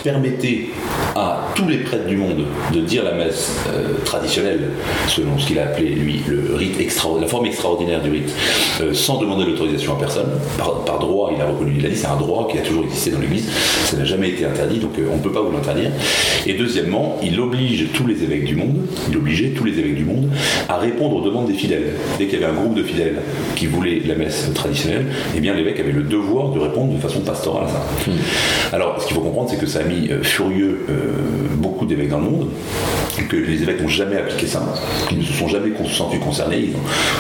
permettait 0.04 0.70
à 1.16 1.48
tous 1.54 1.68
les 1.68 1.78
prêtres 1.78 2.08
du 2.08 2.18
monde 2.18 2.46
de 2.74 2.80
dire 2.82 3.04
la 3.04 3.14
messe 3.14 3.52
euh, 3.70 4.04
traditionnelle, 4.04 4.70
selon 5.08 5.38
ce 5.38 5.46
qu'il 5.46 5.60
a 5.60 5.66
appelé, 5.66 5.90
lui, 5.90 6.22
le 6.28 6.56
rite 6.56 6.80
extra, 6.80 7.10
la 7.22 7.28
forme 7.28 7.46
extraordinaire 7.46 8.02
du 8.02 8.10
rite, 8.10 8.34
euh, 8.82 8.94
sans 8.94 9.20
demander 9.20 9.46
l'autorisation 9.46 9.96
à 9.96 10.00
personne. 10.00 10.32
Par, 10.58 10.98
droit, 10.98 11.32
il 11.36 11.42
a 11.42 11.46
reconnu, 11.46 11.76
il 11.78 11.86
a 11.86 11.90
dit 11.90 11.96
c'est 11.96 12.08
un 12.08 12.18
droit 12.18 12.48
qui 12.52 12.58
a 12.58 12.62
toujours 12.62 12.84
existé 12.84 13.12
dans 13.12 13.20
l'Église, 13.20 13.48
ça 13.86 13.98
n'a 13.98 14.06
jamais 14.06 14.30
été 14.30 14.46
interdit, 14.46 14.80
donc 14.80 14.94
on 14.98 15.18
ne 15.18 15.22
peut 15.22 15.32
pas 15.32 15.42
vous 15.42 15.52
l'interdire. 15.52 15.92
Et 16.48 16.54
deuxièmement, 16.54 17.18
il 17.22 17.40
oblige 17.40 17.90
tous 17.94 18.08
les 18.08 18.24
évêques 18.24 18.46
du 18.46 18.56
monde, 18.56 18.78
il 19.10 19.18
obligeait 19.18 19.50
tous 19.50 19.66
les 19.66 19.78
évêques 19.78 19.98
du 19.98 20.06
monde 20.06 20.32
à 20.68 20.78
répondre 20.78 21.18
aux 21.18 21.22
demandes 21.22 21.48
des 21.48 21.54
fidèles. 21.54 21.94
Dès 22.18 22.26
qu'il 22.26 22.40
y 22.40 22.44
avait 22.44 22.52
un 22.52 22.56
groupe 22.56 22.74
de 22.74 22.84
fidèles 22.84 23.22
qui 23.56 23.68
voulaient 23.68 24.02
la 24.06 24.16
messe 24.16 24.47
traditionnelle, 24.54 25.08
eh 25.36 25.40
bien 25.40 25.54
l'évêque 25.54 25.80
avait 25.80 25.92
le 25.92 26.04
devoir 26.04 26.50
de 26.52 26.60
répondre 26.60 26.94
de 26.94 27.00
façon 27.00 27.22
pastorale 27.22 27.66
à 27.66 27.70
ça. 27.70 27.82
Alors, 28.74 29.02
ce 29.02 29.08
qu'il 29.08 29.16
faut 29.16 29.22
comprendre, 29.22 29.50
c'est 29.50 29.60
que 29.60 29.66
ça 29.66 29.80
a 29.80 29.84
mis 29.84 30.10
euh, 30.10 30.24
furieux 30.24 30.86
euh, 30.90 31.12
beaucoup 31.56 31.86
d'évêques 31.86 32.10
dans 32.10 32.20
le 32.20 32.30
monde, 32.30 32.50
que 33.30 33.36
les 33.36 33.62
évêques 33.62 33.82
n'ont 33.82 33.88
jamais 33.88 34.18
appliqué 34.18 34.48
ça, 34.48 34.64
qu'ils 35.10 35.20
ne 35.20 35.24
se 35.24 35.34
sont 35.34 35.48
jamais 35.48 35.72
sentis 35.92 36.20
concernés. 36.20 36.70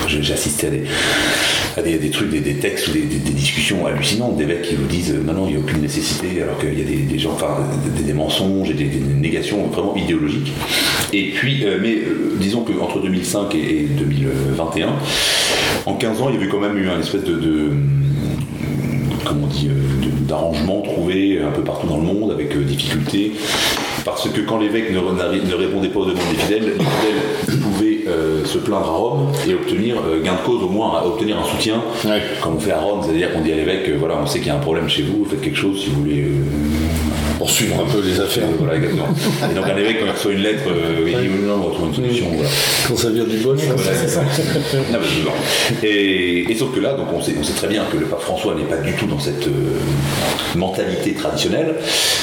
J'ai 0.07 0.33
assisté 0.33 0.67
à 0.67 0.69
des, 0.69 0.83
à 1.77 1.81
des, 1.81 1.97
des 1.97 2.09
trucs, 2.09 2.29
des, 2.29 2.39
des 2.39 2.55
textes 2.55 2.87
ou 2.87 2.91
des, 2.91 3.01
discussions 3.01 3.85
hallucinantes 3.85 4.37
d'évêques 4.37 4.63
qui 4.63 4.75
vous 4.75 4.87
disent 4.87 5.11
euh, 5.11 5.23
non, 5.23 5.33
non, 5.33 5.47
il 5.47 5.51
n'y 5.51 5.57
a 5.57 5.59
aucune 5.59 5.81
nécessité, 5.81 6.41
alors 6.41 6.57
qu'il 6.59 6.77
y 6.77 6.81
a 6.81 6.85
des, 6.85 6.97
des 6.97 7.19
gens, 7.19 7.31
enfin, 7.33 7.57
des, 8.05 8.13
mensonges 8.13 8.69
et 8.69 8.73
des, 8.73 8.89
négations 9.15 9.67
vraiment 9.67 9.95
idéologiques. 9.95 10.53
Et 11.13 11.31
puis, 11.31 11.65
mais 11.81 11.97
disons 12.39 12.61
qu'entre 12.61 13.01
2005 13.01 13.55
et, 13.55 13.57
et 13.57 13.87
2021, 13.97 14.89
en 15.87 15.93
15 15.93 16.21
ans, 16.21 16.29
il 16.29 16.35
y 16.35 16.37
avait 16.37 16.47
quand 16.49 16.59
même 16.59 16.77
eu 16.77 16.89
un 16.89 16.99
espèce 16.99 17.23
de, 17.23 17.35
de 17.35 17.69
comment 19.25 19.43
on 19.45 19.47
dit, 19.47 19.69
euh, 19.69 20.05
de- 20.05 20.27
d'arrangement 20.27 20.81
trouvé 20.81 21.39
un 21.41 21.51
peu 21.51 21.61
partout 21.61 21.87
dans 21.87 21.97
le 21.97 22.03
monde 22.03 22.31
avec 22.31 22.55
euh, 22.55 22.61
difficulté. 22.63 23.31
Parce 24.05 24.29
que 24.29 24.41
quand 24.41 24.57
l'évêque 24.57 24.91
ne, 24.91 24.99
répondait 25.55 25.89
pas 25.89 25.99
aux 25.99 26.05
demandes 26.05 26.17
des 26.31 26.37
fidèles, 26.41 26.63
les 26.63 26.71
fidèles 26.73 27.59
pouvaient 27.61 27.97
euh, 28.07 28.45
se 28.45 28.57
plaindre 28.57 28.85
à 28.87 28.91
Rome 28.95 29.31
et 29.47 29.53
obtenir 29.53 29.95
euh, 29.97 30.21
gain 30.23 30.33
de 30.33 30.45
cause, 30.45 30.63
au 30.63 30.69
moins 30.69 30.97
à 30.99 31.05
obtenir 31.05 31.37
un 31.39 31.43
soutien, 31.43 31.81
Ouais. 32.05 32.21
comme 32.41 32.55
on 32.55 32.59
fait 32.59 32.71
à 32.71 32.79
Rome, 32.79 33.01
c'est-à-dire 33.03 33.33
qu'on 33.33 33.41
dit 33.41 33.51
à 33.51 33.55
l'évêque, 33.55 33.89
euh, 33.89 33.95
voilà, 33.99 34.15
on 34.21 34.25
sait 34.25 34.39
qu'il 34.39 34.47
y 34.47 34.51
a 34.51 34.55
un 34.55 34.59
problème 34.59 34.87
chez 34.87 35.03
vous, 35.03 35.25
faites 35.25 35.41
quelque 35.41 35.57
chose 35.57 35.81
si 35.81 35.89
vous 35.89 36.01
voulez. 36.01 36.25
Pour 37.37 37.49
suivre 37.49 37.79
un 37.79 37.91
peu 37.91 38.01
les 38.03 38.19
affaires. 38.19 38.47
voilà, 38.57 38.75
exactement. 38.75 39.07
Et 39.51 39.53
donc 39.53 39.65
un 39.65 39.77
évêque, 39.77 39.99
quand 39.99 40.05
il 40.07 40.11
reçoit 40.11 40.31
une 40.33 40.39
lettre, 40.41 40.63
euh, 40.67 41.05
il 41.07 41.17
dit, 41.29 41.45
non, 41.45 41.55
on 41.55 41.67
va 41.69 41.73
trouver 41.75 41.87
une 41.89 41.95
solution. 41.95 42.25
Voilà. 42.33 42.49
Quand 42.87 42.97
ça 42.97 43.09
vient 43.11 43.25
du 43.25 43.37
bol, 43.37 43.55
Voilà, 43.57 43.91
Ah, 44.17 44.93
bah, 44.93 44.99
je 45.03 45.21
vois. 45.21 45.33
et, 45.83 46.51
et 46.51 46.55
sauf 46.55 46.73
que 46.73 46.79
là, 46.79 46.93
donc 46.95 47.07
on 47.13 47.21
sait, 47.21 47.33
on 47.39 47.43
sait 47.43 47.53
très 47.53 47.67
bien 47.67 47.83
que 47.91 47.97
le 47.97 48.05
pape 48.07 48.21
François 48.21 48.55
n'est 48.55 48.63
pas 48.63 48.77
du 48.77 48.93
tout 48.93 49.05
dans 49.05 49.19
cette 49.19 49.47
euh, 49.47 49.51
mentalité 50.55 51.13
traditionnelle, 51.13 51.75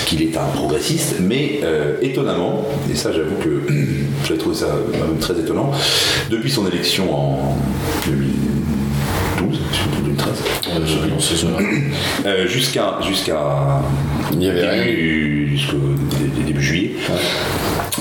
qu'il 0.07 0.23
est 0.23 0.37
un 0.37 0.47
progressiste, 0.55 1.17
mais 1.21 1.61
euh, 1.63 1.97
étonnamment, 2.03 2.67
et 2.91 2.97
ça 2.97 3.13
j'avoue 3.13 3.37
que 3.37 3.63
j'avais 4.27 4.39
trouvé 4.39 4.57
ça 4.57 4.67
même 4.93 5.19
très 5.21 5.35
étonnant, 5.35 5.71
depuis 6.31 6.51
son 6.51 6.67
élection 6.69 7.15
en 7.15 7.57
2012, 8.07 9.59
si 9.73 9.79
je 9.81 9.89
me 9.89 9.93
trompe, 9.93 10.05
2013, 10.05 10.29
Euh, 10.64 10.64
dans 10.81 11.21
ces 11.21 11.37
zones-là. 11.37 11.59
euh, 12.27 12.47
jusqu'à 12.47 12.99
jusqu'à 13.07 13.83
Il 14.33 14.43
y 14.43 14.49
avait 14.49 14.69
rien 14.69 14.85
début, 14.85 15.59
début 16.47 16.63
juillet. 16.63 16.91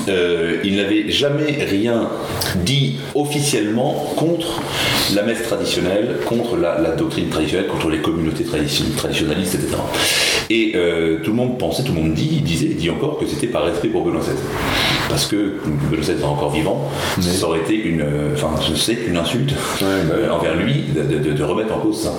Euh, 0.09 0.57
il 0.63 0.75
n'avait 0.75 1.09
jamais 1.09 1.65
rien 1.69 2.09
dit 2.55 2.97
officiellement 3.15 4.13
contre 4.17 4.59
la 5.15 5.23
messe 5.23 5.43
traditionnelle, 5.43 6.17
contre 6.25 6.57
la, 6.57 6.79
la 6.79 6.91
doctrine 6.91 7.29
traditionnelle, 7.29 7.67
contre 7.67 7.89
les 7.89 7.99
communautés 7.99 8.43
tradition- 8.43 8.85
traditionnalistes, 8.97 9.55
etc. 9.55 9.75
Et 10.49 10.73
euh, 10.75 11.19
tout 11.23 11.29
le 11.31 11.37
monde 11.37 11.57
pensait, 11.57 11.83
tout 11.83 11.93
le 11.93 12.01
monde 12.01 12.13
dit, 12.13 12.41
disait, 12.41 12.67
dit 12.67 12.89
encore 12.89 13.17
que 13.19 13.25
c'était 13.27 13.47
par 13.47 13.63
respect 13.65 13.87
pour 13.87 14.03
Benoît 14.03 14.19
XVI. 14.21 14.31
Parce 15.09 15.25
que 15.25 15.57
Benoît 15.89 16.01
XVI 16.03 16.21
est 16.21 16.25
encore 16.25 16.51
vivant, 16.51 16.89
ça 17.21 17.47
aurait 17.47 17.59
été 17.59 17.75
une, 17.75 18.01
euh, 18.01 18.33
enfin, 18.33 18.49
une 19.07 19.17
insulte 19.17 19.53
bah 19.79 19.85
euh, 20.11 20.29
envers 20.31 20.55
lui 20.55 20.83
de, 20.95 21.17
de- 21.17 21.33
de 21.33 21.43
remettre 21.43 21.73
en 21.73 21.79
cause 21.79 22.01
ça. 22.03 22.13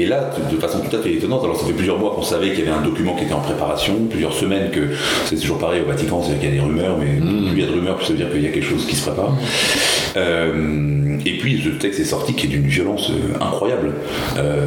Et 0.00 0.06
là, 0.06 0.30
de 0.50 0.56
façon 0.58 0.78
tout 0.78 0.94
à 0.94 1.00
fait 1.00 1.14
étonnante, 1.14 1.42
alors 1.42 1.58
ça 1.58 1.66
fait 1.66 1.72
plusieurs 1.72 1.98
mois 1.98 2.12
qu'on 2.14 2.22
savait 2.22 2.50
qu'il 2.50 2.60
y 2.60 2.62
avait 2.68 2.76
un 2.76 2.82
document 2.82 3.16
qui 3.16 3.24
était 3.24 3.32
en 3.34 3.40
préparation, 3.40 3.94
plusieurs 4.08 4.32
semaines 4.32 4.70
que 4.70 4.90
c'est 5.24 5.34
toujours 5.36 5.58
pareil 5.58 5.80
au 5.80 5.86
Vatican, 5.86 6.22
c'est-à-dire 6.22 6.40
qu'il 6.40 6.50
y 6.50 6.52
a 6.52 6.54
des 6.54 6.64
rumeurs, 6.64 6.96
mais 6.98 7.16
plus 7.16 7.52
il 7.52 7.60
y 7.60 7.64
a 7.64 7.66
de 7.66 7.72
rumeurs, 7.72 7.96
plus 7.96 8.06
ça 8.06 8.12
veut 8.12 8.18
dire 8.18 8.30
qu'il 8.30 8.42
y 8.42 8.46
a 8.46 8.50
quelque 8.50 8.64
chose 8.64 8.86
qui 8.86 8.94
se 8.94 9.02
prépare. 9.10 9.32
Euh, 10.16 11.18
et 11.26 11.38
puis 11.38 11.60
ce 11.62 11.70
texte 11.70 12.00
est 12.00 12.04
sorti 12.04 12.34
qui 12.34 12.46
est 12.46 12.50
d'une 12.50 12.66
violence 12.66 13.10
euh, 13.10 13.42
incroyable. 13.44 13.92
Euh, 14.38 14.64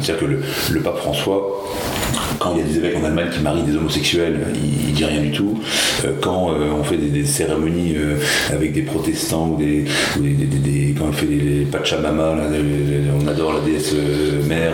c'est-à-dire 0.00 0.18
que 0.28 0.72
le, 0.72 0.80
pape 0.80 0.98
François, 0.98 1.64
quand 2.38 2.52
il 2.54 2.58
y 2.58 2.62
a 2.62 2.66
des 2.66 2.76
évêques 2.78 2.96
en 3.02 3.04
Allemagne 3.04 3.28
qui 3.32 3.40
marient 3.40 3.62
des 3.62 3.76
homosexuels, 3.76 4.40
il, 4.54 4.92
dit 4.92 5.04
rien 5.04 5.20
du 5.20 5.30
tout. 5.30 5.60
Quand 6.22 6.50
on 6.78 6.82
fait 6.82 6.96
des, 6.96 7.08
des 7.08 7.26
cérémonies 7.26 7.94
avec 8.50 8.72
des 8.72 8.80
protestants 8.82 9.50
ou 9.50 9.56
des, 9.58 9.84
des- 10.18 10.30
des- 10.30 10.46
des- 10.46 10.58
des- 10.58 10.94
quand 10.98 11.04
on 11.08 11.12
fait 11.12 11.26
les 11.26 11.66
Pachamama, 11.66 12.34
on 13.22 13.28
adore 13.28 13.52
la 13.54 13.60
déesse 13.60 13.92
mère, 14.48 14.72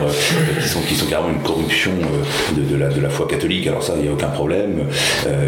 qui, 0.89 0.95
sont, 0.95 1.07
carrément 1.07 1.31
une 1.31 1.43
corruption 1.43 1.91
de, 2.57 2.77
la, 2.77 2.89
de 2.89 3.01
la 3.01 3.09
foi 3.09 3.27
catholique. 3.27 3.67
Alors 3.67 3.83
ça, 3.83 3.95
il 3.97 4.03
n'y 4.03 4.09
a 4.09 4.13
aucun 4.13 4.29
problème. 4.29 4.85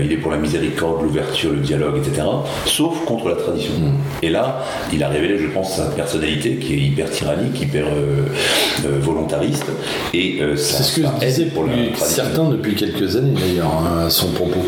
Il 0.03 0.11
est 0.11 0.17
pour 0.17 0.33
la 0.33 0.39
miséricorde, 0.39 1.03
l'ouverture, 1.05 1.53
le 1.53 1.59
dialogue, 1.61 1.99
etc. 1.99 2.27
Sauf 2.67 3.05
contre 3.05 3.29
la 3.29 3.37
tradition. 3.37 3.75
Et 4.23 4.31
là, 4.31 4.54
il 4.93 5.03
a 5.03 5.09
révélé, 5.09 5.39
je 5.39 5.47
pense, 5.49 5.77
sa 5.77 5.85
personnalité 5.87 6.57
qui 6.57 6.75
est 6.75 6.79
hyper 6.79 7.11
tyrannique, 7.11 7.61
hyper 7.61 7.87
euh, 7.87 8.27
euh, 8.87 8.99
volontariste. 9.01 9.67
Et 10.13 10.39
euh, 10.41 10.57
ça, 10.57 10.79
C'est 10.79 10.83
ce 10.85 11.01
que 11.01 11.07
je 11.21 11.27
disais 11.27 11.45
pour 11.47 11.65
certains 11.97 12.49
depuis 12.51 12.75
quelques 12.75 13.17
années 13.17 13.35
d'ailleurs 13.39 13.73
hein, 13.73 14.07
à 14.07 14.11
son 14.11 14.29
propos. 14.29 14.61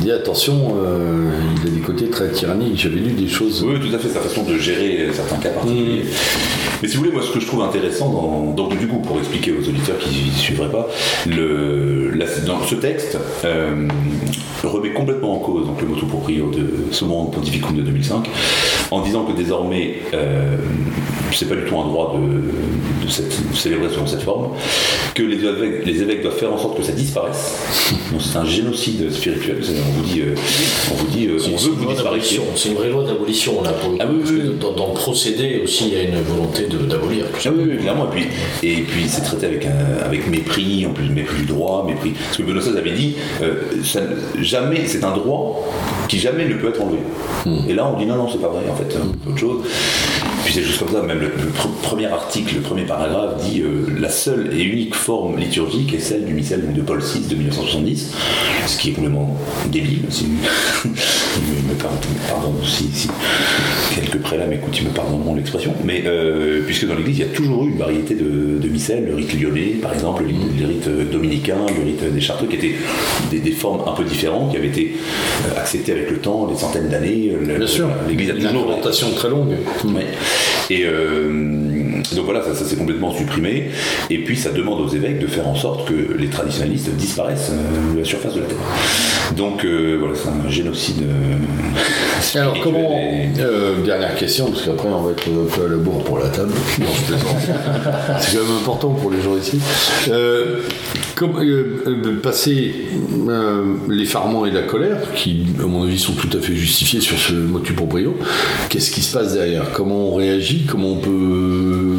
Il 0.00 0.06
dit 0.06 0.12
attention, 0.12 0.74
euh, 0.82 1.30
il 1.62 1.68
a 1.68 1.74
des 1.74 1.80
côtés 1.80 2.06
très 2.10 2.28
tyranniques. 2.30 2.78
J'avais 2.78 2.96
lu 2.96 3.12
des 3.12 3.28
choses. 3.28 3.64
Oui, 3.66 3.74
tout 3.80 3.94
à 3.94 3.98
fait, 3.98 4.08
sa 4.08 4.20
façon 4.20 4.42
de 4.44 4.56
gérer 4.58 5.08
certains 5.12 5.36
cas 5.36 5.50
particuliers. 5.50 6.02
Mais 6.82 6.88
si 6.88 6.96
vous 6.96 7.02
voulez, 7.04 7.12
moi, 7.14 7.22
ce 7.22 7.30
que 7.32 7.38
je 7.40 7.46
trouve 7.46 7.62
intéressant, 7.62 8.10
dans, 8.10 8.52
donc 8.54 8.76
du 8.76 8.88
coup, 8.88 8.98
pour 8.98 9.18
expliquer 9.18 9.52
aux 9.52 9.68
auditeurs 9.68 9.98
qui 9.98 10.30
ne 10.30 10.36
suivraient 10.36 10.70
pas, 10.70 10.88
le, 11.28 12.10
la- 12.10 12.26
dans 12.44 12.60
ce 12.64 12.74
texte 12.74 13.16
remet 14.64 14.92
complètement 14.92 15.34
en 15.34 15.38
cause 15.38 15.66
donc, 15.66 15.80
le 15.80 15.88
motu 15.88 16.06
proprio 16.06 16.50
de 16.50 16.92
Summorum 16.92 17.30
Pontificum 17.32 17.76
de 17.76 17.82
2005, 17.82 18.28
en 18.92 19.00
disant 19.02 19.24
que 19.24 19.32
désormais, 19.32 19.96
euh, 20.14 20.56
c'est 21.32 21.48
pas 21.48 21.54
du 21.56 21.62
tout 21.64 21.78
un 21.78 21.84
droit 21.86 22.14
de, 22.14 23.06
de 23.06 23.10
cette, 23.10 23.50
de 23.50 23.56
célébrer 23.56 23.88
selon 23.90 24.06
cette 24.06 24.22
forme, 24.22 24.48
que 25.14 25.22
les 25.22 25.36
évêques, 25.44 25.86
les 25.86 26.02
évêques 26.02 26.22
doivent 26.22 26.36
faire 26.36 26.52
en 26.52 26.58
sorte 26.58 26.76
que 26.76 26.82
ça 26.82 26.92
disparaisse. 26.92 27.56
C'est 28.20 28.36
un 28.38 28.44
génocide 28.44 29.10
spirituel. 29.10 29.56
On 29.62 29.92
vous 30.00 30.04
dit, 30.04 30.20
euh, 30.20 30.34
on 30.90 30.94
vous 30.94 31.06
dit, 31.06 31.26
euh, 31.28 31.38
on 31.52 31.56
veut 31.56 31.70
que 31.70 31.76
vous 31.80 31.90
disparaissiez. 31.92 32.40
C'est 32.56 32.68
une 32.68 32.74
vraie 32.74 32.90
loi 32.90 33.04
d'abolition 33.04 33.62
là 33.62 33.70
pour. 33.72 33.94
Ah 33.98 34.04
oui, 34.10 34.18
parce 34.20 34.30
oui, 34.30 34.38
que 34.40 34.42
oui. 34.48 34.54
dans, 34.60 34.72
dans 34.72 34.88
le 34.88 34.92
procédé 34.94 35.62
aussi 35.64 35.88
il 35.88 35.94
y 35.94 35.96
a 35.96 36.02
une 36.02 36.20
volonté 36.22 36.66
d'abolir. 36.66 37.24
Ah 37.44 37.48
oui, 37.56 37.64
oui, 37.70 37.76
clairement. 37.78 38.06
Et 38.06 38.10
puis, 38.10 38.26
et 38.62 38.82
puis 38.82 39.04
c'est 39.08 39.22
traité 39.22 39.46
avec, 39.46 39.64
un- 39.66 40.04
avec 40.04 40.28
mépris, 40.28 40.86
en 40.86 40.90
plus 40.92 41.08
mépris 41.08 41.40
du 41.40 41.46
droit, 41.46 41.84
mépris. 41.86 42.10
Parce 42.10 42.36
que 42.36 42.42
Benoît 42.42 42.60
XVI 42.62 42.76
avait 42.78 42.92
dit, 42.92 43.16
ça 43.84 44.00
jamais, 44.40 44.82
c'est 44.86 45.02
un 45.04 45.12
droit 45.16 45.66
qui 46.08 46.18
jamais 46.18 46.46
ne 46.46 46.54
peut 46.54 46.68
être 46.68 46.82
enlevé. 46.82 46.98
Et 47.68 47.74
là, 47.74 47.90
on 47.92 47.98
dit 47.98 48.06
non, 48.06 48.16
non, 48.16 48.28
c'est 48.30 48.40
pas 48.40 48.48
vrai, 48.48 48.62
en 48.70 48.74
fait, 48.76 48.81
autre 48.90 49.38
chose. 49.38 50.11
Puis 50.52 50.60
c'est 50.60 50.66
juste 50.66 50.80
comme 50.80 50.92
ça, 50.92 51.00
même 51.00 51.18
le, 51.18 51.28
le 51.28 51.48
pr- 51.50 51.80
premier 51.82 52.04
article, 52.08 52.56
le 52.56 52.60
premier 52.60 52.82
paragraphe 52.82 53.42
dit 53.42 53.62
euh, 53.62 53.86
la 53.98 54.10
seule 54.10 54.50
et 54.54 54.62
unique 54.62 54.94
forme 54.94 55.38
liturgique 55.38 55.94
est 55.94 55.98
celle 55.98 56.26
du 56.26 56.34
missel 56.34 56.74
de 56.74 56.82
Paul 56.82 57.00
VI 57.00 57.20
de 57.20 57.34
1970, 57.36 58.12
ce 58.66 58.78
qui 58.78 58.90
est 58.90 58.92
complètement 58.92 59.34
débile. 59.70 60.00
Si, 60.10 60.26
me 60.84 61.74
pardon, 61.80 61.96
pardon 62.28 62.54
si, 62.66 62.84
si 62.92 63.08
quelques 63.94 64.18
prélats 64.18 64.46
m'écoutent, 64.46 64.78
ils 64.78 64.84
me 64.88 64.92
pardonneront 64.92 65.36
l'expression, 65.36 65.72
mais 65.84 66.02
euh, 66.04 66.60
puisque 66.66 66.86
dans 66.86 66.96
l'Église, 66.96 67.20
il 67.20 67.22
y 67.22 67.28
a 67.30 67.32
toujours 67.32 67.64
eu 67.64 67.70
une 67.70 67.78
variété 67.78 68.14
de, 68.14 68.58
de 68.60 68.68
le 69.06 69.14
rite 69.14 69.40
lyonnais, 69.40 69.76
par 69.80 69.94
exemple, 69.94 70.22
le, 70.24 70.66
rite 70.66 71.10
dominicain, 71.10 71.56
le 71.78 71.82
rite 71.82 72.12
des 72.12 72.20
chartreux, 72.20 72.46
qui 72.46 72.56
étaient 72.56 72.74
des, 73.30 73.38
des 73.38 73.52
formes 73.52 73.88
un 73.88 73.92
peu 73.92 74.04
différentes, 74.04 74.50
qui 74.50 74.58
avaient 74.58 74.68
été 74.68 74.96
euh, 75.46 75.58
acceptées 75.58 75.92
avec 75.92 76.10
le 76.10 76.18
temps, 76.18 76.46
des 76.46 76.58
centaines 76.58 76.90
d'années. 76.90 77.32
Bien 77.40 77.66
sûr. 77.66 77.88
L'Église 78.06 78.30
a 78.30 78.34
Une 78.34 78.42
toujours 78.42 78.62
implantation 78.64 79.12
très 79.12 79.30
longue. 79.30 79.56
Ouais. 79.84 80.06
Et 80.70 80.84
euh, 80.86 81.30
donc 82.14 82.24
voilà, 82.24 82.42
ça, 82.42 82.54
ça 82.54 82.64
s'est 82.64 82.76
complètement 82.76 83.12
supprimé. 83.14 83.70
Et 84.10 84.18
puis 84.18 84.36
ça 84.36 84.50
demande 84.50 84.80
aux 84.80 84.88
évêques 84.88 85.18
de 85.18 85.26
faire 85.26 85.46
en 85.48 85.54
sorte 85.54 85.88
que 85.88 86.14
les 86.18 86.28
traditionalistes 86.28 86.90
disparaissent 86.96 87.52
euh, 87.52 87.94
de 87.94 87.98
la 87.98 88.04
surface 88.04 88.34
de 88.34 88.40
la 88.40 88.46
Terre. 88.46 88.56
Donc 89.36 89.64
euh, 89.64 89.96
voilà, 89.98 90.14
c'est 90.14 90.28
un 90.28 90.50
génocide. 90.50 91.02
euh, 91.02 92.40
Alors 92.40 92.58
comment 92.62 92.98
et- 92.98 93.28
euh, 93.40 93.82
Dernière 93.84 94.14
question, 94.16 94.46
parce 94.50 94.62
qu'après 94.64 94.88
on 94.88 95.02
va 95.02 95.12
être 95.12 95.24
un 95.28 95.54
peu 95.56 95.66
à 95.66 95.68
la 95.68 95.76
bourre 95.76 96.04
pour 96.04 96.18
la 96.18 96.28
table. 96.28 96.52
Non, 96.78 96.86
je 96.94 97.12
plaisante. 97.12 97.36
C'est 98.20 98.36
quand 98.36 98.44
même 98.44 98.56
important 98.62 98.90
pour 98.90 99.10
les 99.10 99.20
gens 99.20 99.36
ici. 99.36 99.58
Euh, 100.10 100.60
comme, 101.14 101.36
euh, 101.38 101.82
euh, 101.86 102.20
passer 102.22 102.74
euh, 103.28 103.62
l'effarement 103.88 104.46
et 104.46 104.50
la 104.50 104.62
colère, 104.62 104.98
qui 105.14 105.44
à 105.62 105.66
mon 105.66 105.84
avis 105.84 105.98
sont 105.98 106.12
tout 106.14 106.30
à 106.36 106.40
fait 106.40 106.54
justifiés 106.54 107.00
sur 107.00 107.18
ce 107.18 107.32
motu 107.34 107.72
proprio, 107.74 108.16
qu'est-ce 108.68 108.90
qui 108.90 109.02
se 109.02 109.12
passe 109.16 109.34
derrière? 109.34 109.64
Comment 109.72 110.08
on 110.12 110.14
réagit 110.14 110.31
Comment 110.66 110.92
on 110.92 110.96
peut... 110.96 111.91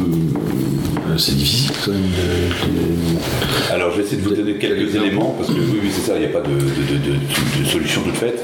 euh, 1.14 1.18
C'est 1.18 1.36
difficile 1.36 1.70
quand 1.84 1.92
même. 1.92 2.02
de- 2.02 3.72
Alors 3.72 3.90
je 3.92 3.96
vais 3.98 4.02
essayer 4.04 4.20
de 4.20 4.28
vous 4.28 4.34
donner 4.34 4.54
quelques 4.54 4.94
éléments 4.94 5.34
parce 5.38 5.48
que 5.50 5.54
oui, 5.58 5.80
oui 5.84 5.88
c'est 5.92 6.02
ça, 6.02 6.12
il 6.16 6.20
n'y 6.20 6.26
a 6.26 6.28
pas 6.28 6.40
de, 6.40 7.64
solution 7.66 8.02
toute 8.02 8.16
faite. 8.16 8.40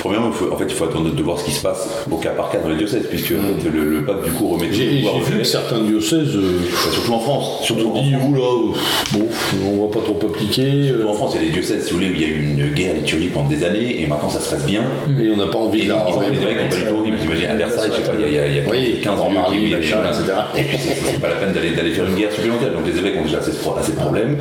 Premièrement, 0.00 0.28
il 0.28 0.34
faut, 0.34 0.52
en 0.52 0.56
fait, 0.56 0.66
il 0.68 0.74
faut 0.74 0.84
attendre 0.84 1.10
de 1.12 1.22
voir 1.22 1.38
ce 1.38 1.44
qui 1.44 1.50
se 1.52 1.60
passe 1.62 1.88
au 2.10 2.16
cas 2.16 2.30
par 2.30 2.50
cas 2.50 2.58
dans 2.58 2.68
les 2.68 2.76
diocèses, 2.76 3.06
puisque 3.08 3.32
en 3.32 3.60
fait, 3.62 3.68
le, 3.70 3.90
le 3.90 4.04
pape 4.04 4.24
du 4.24 4.30
coup 4.30 4.48
remet 4.48 4.68
J'ai 4.72 4.86
vu 4.86 5.38
que 5.38 5.44
certains 5.44 5.80
diocèses... 5.80 6.36
euh, 6.36 6.58
Enfin, 6.72 6.90
surtout 6.92 7.12
en 7.12 7.18
France, 7.20 7.64
surtout 7.64 7.90
on 7.94 7.98
en 7.98 8.02
dit, 8.02 8.14
oula, 8.14 8.40
euh, 8.40 8.72
bon, 9.12 9.26
on 9.66 9.86
va 9.86 9.92
pas 9.92 10.00
trop 10.04 10.18
appliquer. 10.28 10.90
euh, 10.92 11.06
En 11.08 11.14
France, 11.14 11.32
il 11.34 11.42
y 11.42 11.44
a 11.44 11.48
des 11.48 11.52
diocèses, 11.52 11.84
si 11.86 11.90
vous 11.92 11.98
voulez, 11.98 12.10
où 12.10 12.14
il 12.14 12.20
y 12.20 12.24
a 12.24 12.28
eu 12.28 12.42
une 12.42 12.74
guerre 12.74 12.94
liturgique 12.94 13.32
pendant 13.32 13.48
des 13.48 13.64
années, 13.64 14.00
et 14.02 14.06
maintenant 14.06 14.28
ça 14.30 14.40
se 14.40 14.50
passe 14.50 14.64
bien. 14.64 14.82
Et 15.20 15.30
on 15.30 15.36
n'a 15.36 15.46
pas 15.46 15.58
envie 15.58 15.84
de 15.84 15.88
la 15.88 15.96
parce 15.96 16.16
qu'imagine 16.18 17.46
à 17.50 17.54
Versailles, 17.54 17.90
il 18.14 18.20
y 18.20 18.24
a, 18.24 18.28
il 18.28 18.34
y 18.34 18.38
a- 18.38 18.46
il 18.48 18.56
y 18.56 18.60
a 18.60 18.62
Oui, 18.70 19.00
15 19.02 19.18
ans, 19.20 19.30
etc. 19.52 20.32
Et 20.56 20.62
puis 20.62 20.78
c'est 20.80 21.20
pas 21.20 21.28
la 21.28 21.36
peine 21.36 21.52
d'aller 21.52 21.70
d'aller 21.72 21.90
une 22.06 22.14
guerre 22.14 22.32
supplémentaire. 22.32 22.72
Donc 22.72 22.86
les 22.86 22.96
évêques 22.98 23.16
ont 23.18 23.24
déjà 23.24 23.38
assez, 23.38 23.52
de 23.52 23.96
problèmes. 23.96 24.38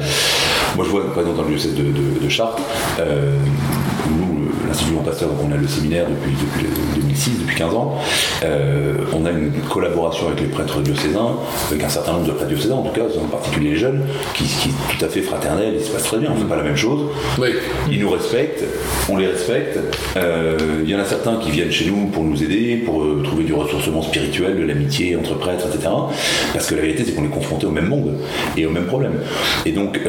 Moi 0.75 0.85
je 0.85 0.89
vois 0.89 1.13
par 1.13 1.19
exemple 1.21 1.37
dans 1.37 1.43
le 1.43 1.49
diocèse 1.49 1.73
de, 1.75 1.83
de- 1.83 2.19
euh, 2.99 3.35
l'Institut 4.77 4.93
Jean 4.93 5.03
Pasteur, 5.03 5.29
donc 5.29 5.39
on 5.47 5.51
a 5.51 5.57
le 5.57 5.67
séminaire 5.67 6.05
depuis, 6.07 6.31
depuis 6.31 6.63
le 6.63 7.01
2006, 7.01 7.39
depuis 7.41 7.55
15 7.55 7.73
ans. 7.73 7.97
Euh, 8.43 8.93
on 9.13 9.25
a 9.25 9.31
une 9.31 9.51
collaboration 9.69 10.27
avec 10.27 10.41
les 10.41 10.47
prêtres 10.47 10.81
diocésains, 10.81 11.35
avec 11.71 11.83
un 11.83 11.89
certain 11.89 12.13
nombre 12.13 12.27
de 12.27 12.31
prêtres 12.31 12.49
diocésains, 12.49 12.75
en 12.75 12.83
tout 12.83 12.93
cas, 12.93 13.05
en 13.19 13.27
particulier 13.27 13.71
les 13.71 13.77
jeunes, 13.77 14.01
qui, 14.35 14.43
qui 14.43 14.69
est 14.69 14.97
tout 14.97 15.05
à 15.05 15.07
fait 15.07 15.21
fraternel, 15.21 15.75
il 15.79 15.83
se 15.83 15.91
passe 15.91 16.03
très 16.03 16.17
bien, 16.17 16.29
on 16.31 16.35
ne 16.35 16.41
fait 16.41 16.47
pas 16.49 16.57
la 16.57 16.63
même 16.63 16.75
chose. 16.75 17.09
Oui. 17.39 17.49
Ils 17.91 17.99
nous 17.99 18.09
respectent, 18.09 18.63
on 19.09 19.17
les 19.17 19.27
respecte. 19.27 19.79
Euh, 20.17 20.57
Il 20.83 20.89
y 20.89 20.95
en 20.95 20.99
a 20.99 21.05
certains 21.05 21.37
qui 21.37 21.51
viennent 21.51 21.71
chez 21.71 21.89
nous 21.89 22.07
pour 22.07 22.23
nous 22.23 22.43
aider, 22.43 22.77
pour 22.85 23.03
euh, 23.03 23.21
trouver 23.23 23.43
du 23.43 23.53
ressourcement 23.53 24.01
spirituel, 24.01 24.57
de 24.57 24.63
l'amitié 24.63 25.15
entre 25.15 25.35
prêtres, 25.37 25.65
etc. 25.73 25.89
Parce 26.53 26.67
que 26.67 26.75
la 26.75 26.81
vérité, 26.81 27.03
c'est 27.05 27.13
qu'on 27.13 27.25
est 27.25 27.29
confronté 27.29 27.65
au 27.65 27.71
même 27.71 27.87
monde 27.87 28.13
et 28.55 28.65
aux 28.65 28.71
mêmes 28.71 28.85
problèmes. 28.85 29.19
Et 29.65 29.71
donc, 29.71 29.99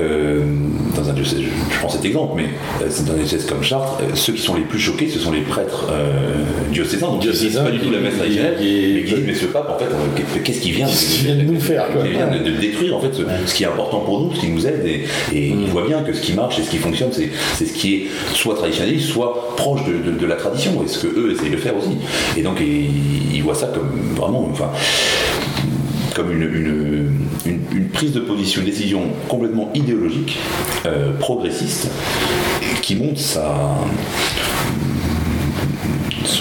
dans 0.95 1.09
un 1.09 1.13
diocèse, 1.13 1.41
je, 1.41 1.75
je 1.75 1.79
prends 1.79 1.89
cet 1.89 2.05
exemple, 2.05 2.35
mais 2.37 2.49
c'est 2.91 3.07
dans 3.07 3.13
un 3.13 3.17
diocèse 3.17 3.47
comme 3.47 3.63
Chartres, 3.63 3.99
ceux 4.15 4.33
qui 4.33 4.43
sont 4.43 4.58
les 4.59 4.65
plus 4.65 4.79
choqués, 4.79 5.09
ce 5.09 5.19
sont 5.19 5.33
les 5.33 5.41
prêtres 5.41 5.87
euh, 5.91 6.43
diocésains, 6.73 7.07
donc 7.09 7.21
Diocésains 7.21 7.65
pas 7.65 7.71
du 7.71 7.79
tout 7.79 7.91
la 7.91 8.01
messe 8.01 8.17
traditionnelle, 8.17 8.57
mais 8.59 9.05
qui 9.05 9.15
mais 9.27 9.35
ce 9.35 9.47
pape, 9.47 9.71
en 9.71 9.79
fait, 9.79 9.87
euh, 9.87 10.41
qu'est-ce 10.45 10.61
qu'il 10.61 10.73
vient, 10.73 10.87
de- 10.87 11.43
nous 11.43 11.61
faire. 11.61 11.85
Il 12.05 12.11
vient 12.13 12.27
de, 12.29 12.51
détruire, 12.61 12.97
en 12.97 13.01
fait, 13.01 13.15
ce, 13.15 13.23
ce 13.47 13.55
qui 13.55 13.63
est 13.65 13.67
important 13.67 14.01
pour 14.01 14.21
nous, 14.21 14.35
ce 14.35 14.41
qui 14.41 14.49
nous 14.49 14.67
aide, 14.67 14.85
et, 14.87 15.05
et 15.37 15.53
Mm. 15.55 15.63
il 15.63 15.69
voit 15.71 15.87
bien 15.87 16.03
que 16.03 16.13
ce 16.13 16.21
qui 16.21 16.33
marche 16.35 16.59
et 16.59 16.63
ce 16.63 16.71
qui 16.71 16.79
fonctionne, 16.79 17.11
c'est 17.13 17.65
ce 17.67 17.73
qui 17.73 17.95
est 17.95 18.07
soit 18.35 18.55
traditionnaliste, 18.55 19.09
soit 19.09 19.55
proche 19.57 19.81
de, 19.87 20.11
de- 20.11 20.19
de 20.19 20.27
la 20.27 20.37
tradition, 20.37 20.83
et 20.85 20.89
ce 20.89 21.07
que 21.07 21.07
eux 21.19 21.33
essayent 21.33 21.51
de 21.51 21.57
faire 21.57 21.77
aussi. 21.77 21.97
Et 22.37 22.43
donc, 22.43 22.57
ils, 22.61 23.35
ils 23.37 23.43
voient 23.43 23.55
ça 23.55 23.69
comme 23.69 23.91
vraiment, 24.17 24.49
enfin, 24.51 24.71
comme 26.15 26.33
une, 26.33 26.43
une- 26.43 27.13
une- 27.47 27.61
une 27.77 27.89
prise 27.89 28.13
de 28.13 28.21
position, 28.21 28.61
une 28.63 28.67
décision 28.67 29.03
complètement 29.29 29.71
idéologique, 29.75 30.37
euh, 30.87 31.13
progressiste, 31.19 31.89
qui 32.83 32.97
montre 32.97 33.21
sa 33.21 33.77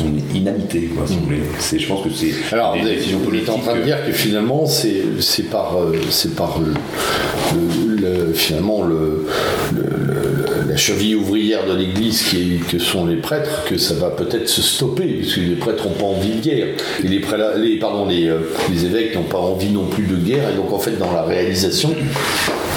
son 0.08 0.36
inanité, 0.36 0.82
quoi, 0.96 1.06
si 1.08 1.16
vous 1.16 1.26
voulez. 1.26 1.42
C'est, 1.60 1.80
je 1.80 1.88
pense 1.88 2.04
que 2.04 2.10
c'est 2.10 2.34
Alors, 2.54 2.74
des 2.74 2.82
vous 2.82 2.88
êtes, 3.36 3.50
en 3.50 3.60
train 3.60 3.74
de 3.76 3.80
euh, 3.80 3.84
dire 3.86 4.06
que 4.06 4.12
finalement, 4.12 4.66
c'est 4.66 5.02
c'est 5.20 5.44
par, 5.50 5.78
euh, 5.78 5.94
c'est 6.10 6.36
par 6.36 6.60
le, 6.60 6.74
le- 7.56 7.87
le- 8.08 8.34
finalement 8.34 8.84
le, 8.84 9.26
le- 9.76 9.82
le- 9.82 10.70
la 10.70 10.76
cheville 10.78 11.16
ouvrière 11.16 11.66
de 11.66 11.74
l'Église 11.76 12.24
qui 12.24 12.60
que 12.70 12.78
sont 12.80 13.06
les 13.06 13.16
prêtres 13.16 13.64
que 13.68 13.78
ça 13.78 13.94
va 13.96 14.10
peut-être 14.10 14.48
se 14.50 14.62
stopper, 14.62 15.20
parce 15.22 15.34
que 15.36 15.40
les 15.42 15.56
prêtres 15.56 15.86
n'ont 15.86 15.92
pas 15.96 16.06
envie 16.06 16.32
de 16.32 16.42
guerre, 16.42 16.68
et 17.04 17.08
les, 17.08 17.22
les, 17.58 17.78
pardon, 17.80 18.06
les, 18.06 18.28
euh, 18.28 18.38
les 18.72 18.86
évêques 18.86 19.16
n'ont 19.16 19.24
pas 19.24 19.40
envie 19.40 19.70
non 19.70 19.86
plus 19.86 20.04
de 20.06 20.16
guerre, 20.16 20.50
et 20.52 20.56
donc 20.56 20.72
en 20.74 20.80
fait, 20.80 20.98
dans 20.98 21.12
la 21.12 21.24
réalisation, 21.24 21.94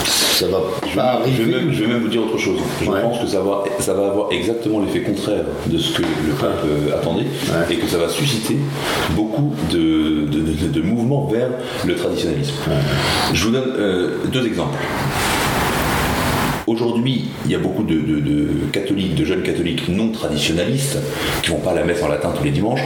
ça 0.05 0.47
va 0.47 0.63
Je 0.89 0.97
pas 0.97 1.21
vais, 1.25 1.31
je 1.33 1.43
vais 1.43 1.43
arriver. 1.43 1.65
même, 1.67 1.73
je 1.75 1.81
vais 1.83 1.87
même 1.89 2.01
vous 2.03 2.09
dire 2.09 2.23
autre 2.23 2.39
chose. 2.39 2.59
Je 2.83 2.89
Ouais. 2.91 3.03
pense 3.03 3.21
que 3.21 3.27
ça 3.27 3.41
va, 3.41 3.65
ça 3.79 3.93
va 3.93 4.07
avoir 4.07 4.33
exactement 4.33 4.81
l'effet 4.81 5.01
contraire 5.01 5.45
de 5.67 5.77
ce 5.79 5.93
que 5.99 6.03
le 6.03 6.33
pape 6.41 6.65
euh, 6.65 6.95
attendait 6.97 7.25
Ouais. 7.25 7.75
et 7.75 7.77
que 7.77 7.87
ça 7.87 7.99
va 7.99 8.09
susciter 8.09 8.57
beaucoup 9.11 9.53
de, 9.71 10.25
de- 10.27 10.41
de- 10.41 10.69
de 10.73 10.81
mouvements 10.83 11.27
vers 11.27 11.49
le 11.87 11.95
traditionnalisme. 11.95 12.55
Je 13.35 13.45
vous 13.45 13.51
donne 13.51 13.73
euh, 13.79 14.09
deux 14.33 14.47
exemples. 14.47 14.79
Aujourd'hui, 16.75 17.25
il 17.47 17.51
y 17.51 17.57
a 17.57 17.59
beaucoup 17.59 17.83
de, 17.83 17.95
de- 17.95 18.21
de 18.21 18.47
catholiques, 18.71 19.17
de 19.17 19.25
jeunes 19.25 19.43
catholiques 19.43 19.89
non 19.89 20.13
traditionnalistes, 20.13 20.99
qui 21.43 21.51
vont 21.51 21.57
pas 21.59 21.73
à 21.73 21.75
la 21.75 21.83
messe 21.83 22.01
en 22.01 22.07
latin 22.07 22.33
tous 22.37 22.45
les 22.45 22.53
dimanches, 22.53 22.79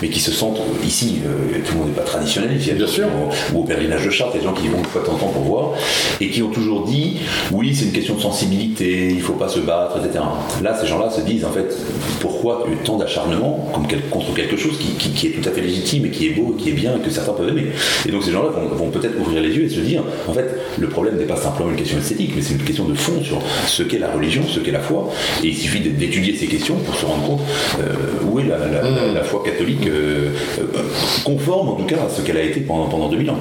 mais 0.00 0.10
qui 0.10 0.20
se 0.20 0.30
sentent 0.30 0.60
ici, 0.86 1.16
euh, 1.26 1.58
tout 1.66 1.72
le 1.72 1.78
monde 1.80 1.88
n'est 1.88 1.94
pas 1.94 2.02
traditionnaliste, 2.02 2.72
Bien 2.72 2.86
sûr. 2.86 3.06
ou 3.52 3.58
au 3.58 3.64
pèlerinage 3.64 4.04
de 4.04 4.10
Chartres, 4.10 4.34
des 4.38 4.44
gens 4.44 4.52
qui 4.52 4.68
vont 4.68 4.78
une 4.78 4.84
fois 4.84 5.00
de 5.00 5.06
temps 5.06 5.14
en 5.14 5.18
temps 5.18 5.26
pour 5.34 5.42
voir, 5.42 5.70
et 6.20 6.30
qui 6.30 6.40
ont 6.40 6.50
toujours 6.50 6.84
dit, 6.86 7.16
oui, 7.50 7.74
c'est 7.74 7.86
une 7.86 7.90
question 7.90 8.14
de 8.14 8.20
sensibilité, 8.20 9.08
il 9.10 9.20
faut 9.20 9.32
pas 9.32 9.48
se 9.48 9.58
battre, 9.58 9.98
etc. 9.98 10.22
Là, 10.62 10.78
ces 10.80 10.86
gens-là 10.86 11.10
se 11.10 11.22
disent, 11.22 11.44
en 11.44 11.50
fait, 11.50 11.76
pourquoi 12.20 12.64
tant 12.84 12.96
d'acharnement 12.96 13.68
contre 14.12 14.34
quelque 14.34 14.56
chose 14.56 14.78
qui, 14.78 14.92
qui- 14.98 15.10
qui 15.10 15.26
est 15.26 15.30
tout 15.30 15.48
à 15.48 15.52
fait 15.52 15.62
légitime 15.62 16.06
et 16.06 16.10
qui 16.10 16.28
est 16.28 16.30
beau, 16.34 16.52
qui 16.56 16.68
est 16.68 16.74
bien, 16.74 16.92
et 16.96 17.00
que 17.00 17.10
certains 17.10 17.32
peuvent 17.32 17.48
aimer. 17.48 17.66
Et 18.06 18.12
donc 18.12 18.22
ces 18.22 18.30
gens-là 18.30 18.50
vont, 18.50 18.68
vont 18.84 18.90
peut-être 18.90 19.18
ouvrir 19.20 19.42
les 19.42 19.48
yeux 19.50 19.64
et 19.64 19.68
se 19.68 19.80
dire, 19.80 20.04
en 20.28 20.32
fait, 20.32 20.48
le 20.78 20.88
problème 20.88 21.16
n'est 21.16 21.24
pas 21.24 21.34
simplement 21.36 21.70
une 21.70 21.76
question 21.76 21.98
esthétique, 21.98 22.34
mais 22.36 22.42
c'est 22.42 22.52
une 22.54 22.62
question 22.62 22.84
de 22.84 22.94
fond 22.94 23.20
sur 23.20 23.31
ce 23.66 23.82
qu'est 23.82 23.98
la 23.98 24.10
religion, 24.10 24.42
ce 24.46 24.60
qu'est 24.60 24.72
la 24.72 24.80
foi. 24.80 25.10
Et 25.42 25.48
il 25.48 25.56
suffit 25.56 25.80
d'étudier 25.80 26.36
ces 26.36 26.46
questions 26.46 26.76
pour 26.76 26.94
se 26.94 27.06
rendre 27.06 27.22
compte 27.24 27.40
euh, 27.80 28.24
où 28.26 28.38
est 28.38 28.44
la, 28.44 29.22
foi 29.22 29.42
catholique 29.44 29.86
euh, 29.86 30.30
euh, 30.58 30.82
conforme 31.24 31.70
en 31.70 31.74
tout 31.74 31.84
cas 31.84 31.96
à 31.96 32.08
ce 32.08 32.22
qu'elle 32.22 32.36
a 32.36 32.42
été 32.42 32.60
pendant, 32.60 32.86
pendant 32.86 33.08
2000 33.08 33.30
ans. 33.30 33.38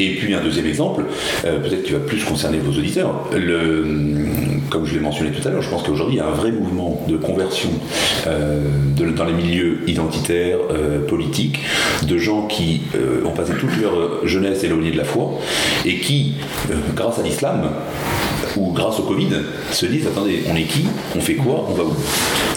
Et 0.00 0.14
puis 0.14 0.34
un 0.34 0.42
deuxième 0.42 0.66
exemple, 0.66 1.04
peut-être 1.42 1.82
qui 1.82 1.92
va 1.92 2.00
plus 2.00 2.24
concerner 2.24 2.58
vos 2.58 2.72
auditeurs, 2.72 3.28
le, 3.32 3.84
comme 4.70 4.86
je 4.86 4.94
l'ai 4.94 5.00
mentionné 5.00 5.30
tout 5.30 5.46
à 5.46 5.50
l'heure, 5.50 5.62
je 5.62 5.70
pense 5.70 5.82
qu'aujourd'hui 5.82 6.16
il 6.16 6.18
y 6.18 6.20
a 6.20 6.26
un 6.26 6.32
vrai 6.32 6.50
mouvement 6.50 7.04
de 7.08 7.16
conversion 7.16 7.70
dans 8.26 9.24
les 9.24 9.32
milieux 9.32 9.78
identitaires, 9.86 10.58
politiques, 11.08 11.60
de 12.02 12.18
gens 12.18 12.46
qui 12.46 12.82
ont 13.24 13.30
passé 13.30 13.52
toute 13.58 13.76
leur 13.80 14.26
jeunesse 14.26 14.64
éloignée 14.64 14.90
de 14.90 14.98
la 14.98 15.04
foi 15.04 15.38
et 15.84 15.98
qui, 15.98 16.34
grâce 16.94 17.18
à 17.18 17.22
l'islam, 17.22 17.68
ou 18.56 18.72
grâce 18.72 18.98
au 19.00 19.02
Covid, 19.04 19.28
se 19.70 19.86
disent 19.86 20.06
attendez, 20.06 20.42
on 20.50 20.56
est 20.56 20.62
qui? 20.64 20.84
On 21.16 21.20
fait 21.20 21.34
quoi? 21.34 21.66
On 21.70 21.74
va 21.74 21.84
où? 21.84 21.94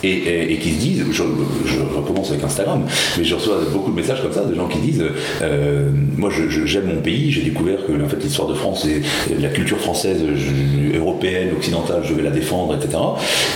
Et, 0.03 0.09
et- 0.09 0.53
et 0.53 0.57
qui 0.57 0.71
se 0.71 0.79
disent, 0.79 1.05
je, 1.11 1.23
je 1.65 1.79
recommence 1.97 2.29
avec 2.31 2.43
Instagram, 2.43 2.83
mais 3.17 3.23
je 3.23 3.35
reçois 3.35 3.59
beaucoup 3.71 3.91
de 3.91 3.95
messages 3.95 4.21
comme 4.21 4.33
ça 4.33 4.43
de 4.45 4.53
gens 4.55 4.67
qui 4.67 4.79
disent 4.79 5.03
euh, 5.41 5.89
moi 6.17 6.29
j'aime 6.65 6.85
mon 6.85 7.01
pays, 7.01 7.31
j'ai 7.31 7.41
découvert 7.41 7.85
que 7.85 7.91
en 8.03 8.07
fait 8.07 8.21
l'histoire 8.23 8.47
de 8.47 8.53
France 8.53 8.85
et 8.85 9.01
la 9.41 9.49
culture 9.49 9.79
française, 9.79 10.19
je- 10.35 10.97
européenne, 10.97 11.49
occidentale, 11.55 12.01
je 12.03 12.13
vais 12.13 12.21
la 12.23 12.29
défendre, 12.31 12.75
etc. 12.75 12.97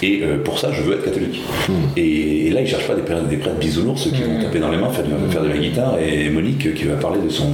Et 0.02 0.22
euh, 0.24 0.38
pour 0.44 0.60
ça, 0.60 0.72
je 0.74 0.82
veux 0.82 0.94
être 0.96 1.06
catholique. 1.06 1.42
Et, 1.98 2.48
et 2.48 2.50
là, 2.52 2.62
ils 2.62 2.68
cherchent 2.68 2.88
pas 2.88 2.96
des 2.96 3.02
prêtres, 3.02 3.28
des 3.28 3.38
prêtres 3.38 3.58
bisounours 3.60 4.04
qui 4.04 4.22
vont 4.24 4.42
taper 4.42 4.60
dans 4.60 4.70
les 4.72 4.78
mains, 4.78 4.90
faire, 4.90 5.06
faire 5.30 5.44
de 5.44 5.48
la 5.50 5.58
guitare, 5.58 5.98
et 6.00 6.30
Monique 6.30 6.74
qui 6.74 6.84
va 6.86 6.96
parler 6.96 7.20
de 7.22 7.30
son, 7.30 7.50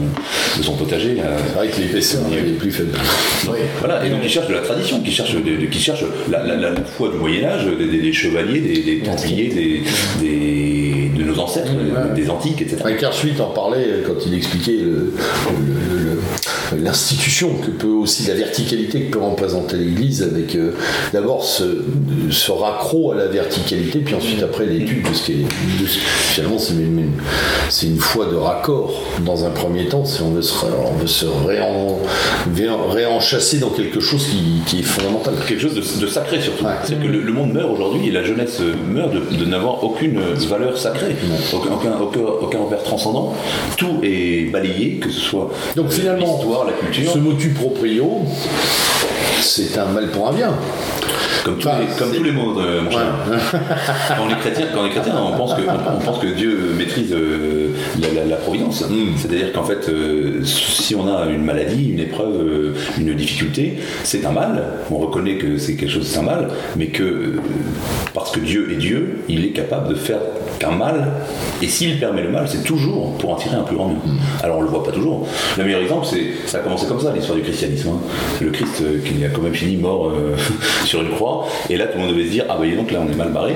de 0.58 0.64
son 0.64 0.74
potager. 0.74 1.18
C'est 1.48 1.56
vrai 1.56 1.68
que 1.68 1.82
est 1.82 2.58
plus 2.58 2.72
faible. 2.72 2.92
Voilà, 3.80 4.06
et 4.06 4.10
donc 4.10 4.20
ils 4.24 4.30
cherchent 4.30 4.48
de 4.48 4.54
la 4.54 4.62
tradition, 4.62 4.75
qui 5.04 5.12
cherchent, 5.12 5.36
de, 5.36 5.66
qui 5.66 5.80
cherchent 5.80 6.04
la, 6.30 6.44
la- 6.46 6.56
la- 6.56 6.70
la 6.72 6.84
foi 6.84 7.10
du 7.10 7.18
Moyen-Âge, 7.18 7.66
des, 7.78 7.86
des- 7.88 8.02
des 8.02 8.14
chevaliers, 8.14 8.60
des, 8.62 8.84
des 8.84 9.00
templiers, 9.00 9.50
de 11.18 11.24
nos 11.24 11.40
ancêtres, 11.40 11.72
des 12.16 12.30
antiques, 12.30 12.62
etc. 12.62 12.78
Ricard 12.84 13.14
Schmitt 13.14 13.40
en 13.40 13.50
parlait 13.52 13.86
quand 14.06 14.14
il 14.26 14.34
expliquait 14.36 14.78
le- 14.78 15.14
le- 15.50 16.04
le- 16.04 16.20
l'institution 16.84 17.50
que 17.66 17.72
peut 17.72 17.88
aussi 17.88 18.28
la 18.28 18.34
verticalité 18.36 19.02
que 19.02 19.18
peut 19.18 19.24
représenter 19.24 19.78
l'Église 19.78 20.24
avec 20.24 20.56
euh, 20.56 20.72
d'abord 21.14 21.44
ce, 21.44 21.64
ce 22.32 22.52
raccro 22.52 23.12
à 23.12 23.16
la 23.16 23.28
verticalité 23.28 24.00
puis 24.00 24.16
ensuite 24.16 24.42
après 24.44 24.66
l'étude 24.66 25.08
de 25.10 25.14
ce 25.14 25.24
qui 25.26 25.32
est 25.34 25.82
de 25.82 25.86
ce- 25.88 26.00
finalement 26.00 26.58
c'est 26.60 26.74
une, 26.74 27.12
c'est 27.70 27.88
foi 28.00 28.26
de 28.28 28.36
raccord 28.36 28.94
dans 29.26 29.46
un 29.46 29.50
premier 29.50 29.86
temps 29.86 30.06
si 30.06 30.22
on 30.22 30.32
veut 30.32 30.42
se, 30.42 30.54
on 30.66 30.98
veut 30.98 31.08
se 31.08 31.26
réen, 31.48 31.66
réen- 32.56 32.90
réenchasser 32.90 33.58
dans 33.60 33.70
quelque 33.70 34.00
chose 34.00 34.26
qui, 34.28 34.62
qui 34.68 34.80
est 34.80 34.84
fondamental 34.84 35.34
Quelque 35.48 35.62
chose 35.62 35.76
de, 35.76 36.02
de 36.02 36.08
sacré 36.08 36.40
surtout. 36.42 36.66
Ouais. 36.66 36.72
C'est-à-dire 36.84 37.08
que 37.08 37.12
le, 37.12 37.22
le 37.22 37.34
monde 37.34 37.54
meurt 37.54 37.70
aujourd'hui 37.72 38.08
et 38.08 38.12
la 38.12 38.24
jeunesse 38.24 38.60
meurt 38.92 39.12
de, 39.14 39.36
de 39.38 39.46
n'avoir 39.46 39.84
aucune 39.84 40.20
valeur 40.50 40.78
sacrée, 40.78 41.16
aucun, 41.54 41.70
aucun, 41.74 41.98
aucun, 42.00 42.20
aucun 42.42 42.60
repère 42.60 42.84
transcendant. 42.84 43.34
Tout 43.78 44.00
est 44.04 44.50
balayé, 44.52 44.96
que 45.02 45.10
ce 45.10 45.20
soit 45.20 45.52
Donc, 45.76 45.88
euh, 45.88 45.90
la 46.66 46.74
culture. 46.74 47.12
ce 47.12 47.18
motu 47.20 47.50
proprio 47.50 48.22
c'est 49.42 49.78
un 49.78 49.86
mal 49.86 50.08
pour 50.10 50.28
un 50.30 50.34
bien 50.34 50.52
Comme, 51.44 51.58
tous 51.60 51.68
Enfin, 51.68 51.78
les, 51.80 51.98
comme 52.00 52.10
c'est- 52.12 52.18
tous 52.18 52.24
les 52.24 52.32
mots 52.32 52.54
de 52.60 52.80
mon 52.80 52.90
cher. 52.90 53.02
Ouais. 53.30 53.38
quand 54.18 54.24
on 54.24 54.28
quand 54.90 55.38
pense 55.38 55.54
que, 55.54 55.62
on, 55.62 56.00
pense 56.04 56.20
que 56.20 56.28
Dieu 56.28 56.58
maîtrise 56.78 57.14
euh, 57.14 57.70
la, 58.02 58.08
la- 58.22 58.26
la 58.26 58.36
providence. 58.38 58.84
C'est-à-dire 59.18 59.52
qu'en 59.54 59.64
fait, 59.64 59.88
euh, 59.90 60.44
si 60.44 60.96
on 60.96 61.08
a 61.08 61.26
une 61.28 61.44
maladie, 61.44 61.90
une 61.92 62.00
épreuve, 62.00 62.36
euh, 62.42 62.74
une 62.98 63.14
difficulté, 63.14 63.78
c'est 64.04 64.26
un 64.26 64.32
mal. 64.32 64.64
On 64.90 64.98
reconnaît 64.98 65.38
que 65.38 65.58
c'est 65.60 65.76
quelque 65.76 65.92
chose, 65.92 66.08
c'est 66.08 66.20
un 66.20 66.24
mal, 66.24 66.50
mais 66.76 66.88
que 66.88 67.34
parce 68.16 68.32
que 68.32 68.40
Dieu 68.40 68.70
est 68.72 68.78
Dieu, 68.78 69.20
il 69.30 69.46
est 69.46 69.52
capable 69.52 69.90
de 69.90 69.96
faire 69.96 70.20
qu'un 70.60 70.72
mal. 70.72 71.12
Et 71.62 71.68
s'il 71.68 72.00
permet 72.00 72.22
le 72.24 72.30
mal, 72.30 72.46
c'est 72.48 72.64
toujours 72.64 73.14
pour 73.18 73.32
en 73.32 73.36
tirer 73.36 73.56
un 73.56 73.64
plus 73.64 73.76
grand 73.76 73.88
bien. 73.88 73.98
Alors 74.44 74.58
on 74.60 74.62
le 74.62 74.68
voit 74.70 74.84
pas 74.84 74.92
toujours. 74.92 75.28
Le 75.58 75.64
meilleur 75.64 75.82
exemple, 75.82 76.06
c'est 76.10 76.48
ça 76.48 76.58
a 76.58 76.62
commencé 76.62 76.86
comme 76.88 77.00
ça 77.00 77.12
l'histoire 77.14 77.38
du 77.38 77.44
christianisme. 77.44 77.90
hein. 77.90 78.00
C'est 78.38 78.46
le 78.46 78.52
Christ 78.52 78.82
euh, 78.82 79.00
qui 79.04 79.24
a 79.26 79.30
quand 79.30 79.42
même 79.42 79.54
fini 79.54 79.78
mort 79.78 80.10
euh, 80.10 80.36
sur 80.86 81.02
une 81.02 81.10
croix. 81.10 81.48
Et 81.70 81.78
là, 81.78 81.88
tout 81.88 81.98
le 81.98 82.06
monde 82.06 82.14
devait 82.14 82.26
se 82.26 82.32
dire 82.32 82.46
ah 82.50 82.58
bah 82.60 82.66
donc 82.76 82.92
là 82.92 83.00
on 83.08 83.12
est 83.12 83.16
mal 83.16 83.30
barré. 83.32 83.54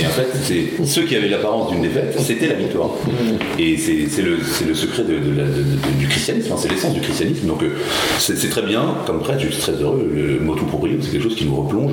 Et 0.00 0.06
en 0.06 0.10
fait, 0.10 0.28
c'est 0.42 0.84
ceux 0.84 1.02
qui 1.02 1.16
avaient 1.16 1.28
l'apparence 1.28 1.70
d'une 1.72 1.82
défaite, 1.82 2.14
c'était 2.20 2.48
la 2.48 2.54
victoire. 2.54 2.90
Et 3.58 3.76
c'est 3.76 4.22
le, 4.22 4.38
le 4.66 4.74
secret 4.74 5.02
de, 5.04 5.18
de 5.18 5.36
la- 5.36 5.44
de- 5.44 5.50
de- 5.62 5.98
du 5.98 6.06
christianisme. 6.08 6.52
hein. 6.52 6.56
C'est 6.58 6.70
l'essence 6.70 6.94
du 6.94 7.00
christianisme. 7.00 7.46
Donc 7.46 7.62
euh, 7.62 7.70
c'est 8.18 8.48
très 8.50 8.62
bien. 8.62 8.82
Comme 9.06 9.20
prêtre, 9.20 9.40
je 9.40 9.48
suis 9.48 9.60
très 9.62 9.72
heureux. 9.72 10.08
Le 10.14 10.40
mot 10.40 10.54
tout 10.54 10.64
proprio, 10.66 10.96
c'est 11.00 11.10
quelque 11.10 11.22
chose 11.24 11.36
qui 11.36 11.44
nous 11.46 11.56
replonge 11.56 11.92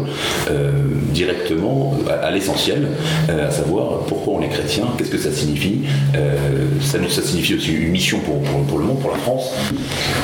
directement 1.14 1.93
à, 2.10 2.28
à 2.28 2.32
l'essentiel, 2.32 2.88
à 3.30 3.49
savoir 3.51 3.99
pourquoi 4.08 4.36
on 4.36 4.41
est 4.41 4.47
chrétien, 4.50 4.86
qu'est-ce 4.98 5.10
que 5.10 5.18
ça 5.18 5.32
signifie. 5.32 5.80
Euh, 6.16 6.36
ça, 6.82 6.98
ça 7.10 7.22
signifie 7.22 7.56
aussi 7.56 7.74
une 7.74 7.89
mission 7.89 8.20
pour, 8.20 8.41
pour, 8.41 8.62
pour 8.64 8.80
le 8.80 8.86
monde, 8.86 9.00
pour 9.00 9.12
la 9.12 9.18
France, 9.18 9.52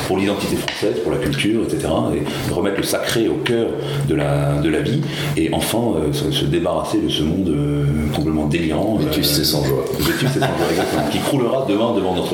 pour 0.07 0.17
l'identité 0.17 0.55
française, 0.57 0.95
pour 1.03 1.11
la 1.11 1.17
culture, 1.19 1.61
etc. 1.63 1.87
Et 2.15 2.49
de 2.49 2.53
remettre 2.53 2.77
le 2.77 2.83
sacré 2.83 3.27
au 3.27 3.35
cœur 3.35 3.67
de 4.07 4.15
la, 4.15 4.53
de 4.61 4.69
la 4.69 4.79
vie 4.81 5.01
et 5.37 5.49
enfin 5.53 5.79
euh, 5.97 6.13
se, 6.13 6.31
se 6.31 6.45
débarrasser 6.45 6.99
de 6.99 7.09
ce 7.09 7.23
monde 7.23 7.49
euh, 7.49 7.85
complètement 8.15 8.45
délirant. 8.47 8.97
Vétuste 8.97 9.39
et 9.39 9.43
sans 9.43 9.63
joie. 9.65 9.83
Vétuste 9.99 10.37
et 10.37 10.39
sans 10.39 10.45
joie, 10.57 10.67
exactement. 10.71 11.09
Qui 11.11 11.19
croulera 11.19 11.65
demain 11.67 11.93
devant 11.95 12.15
notre 12.15 12.33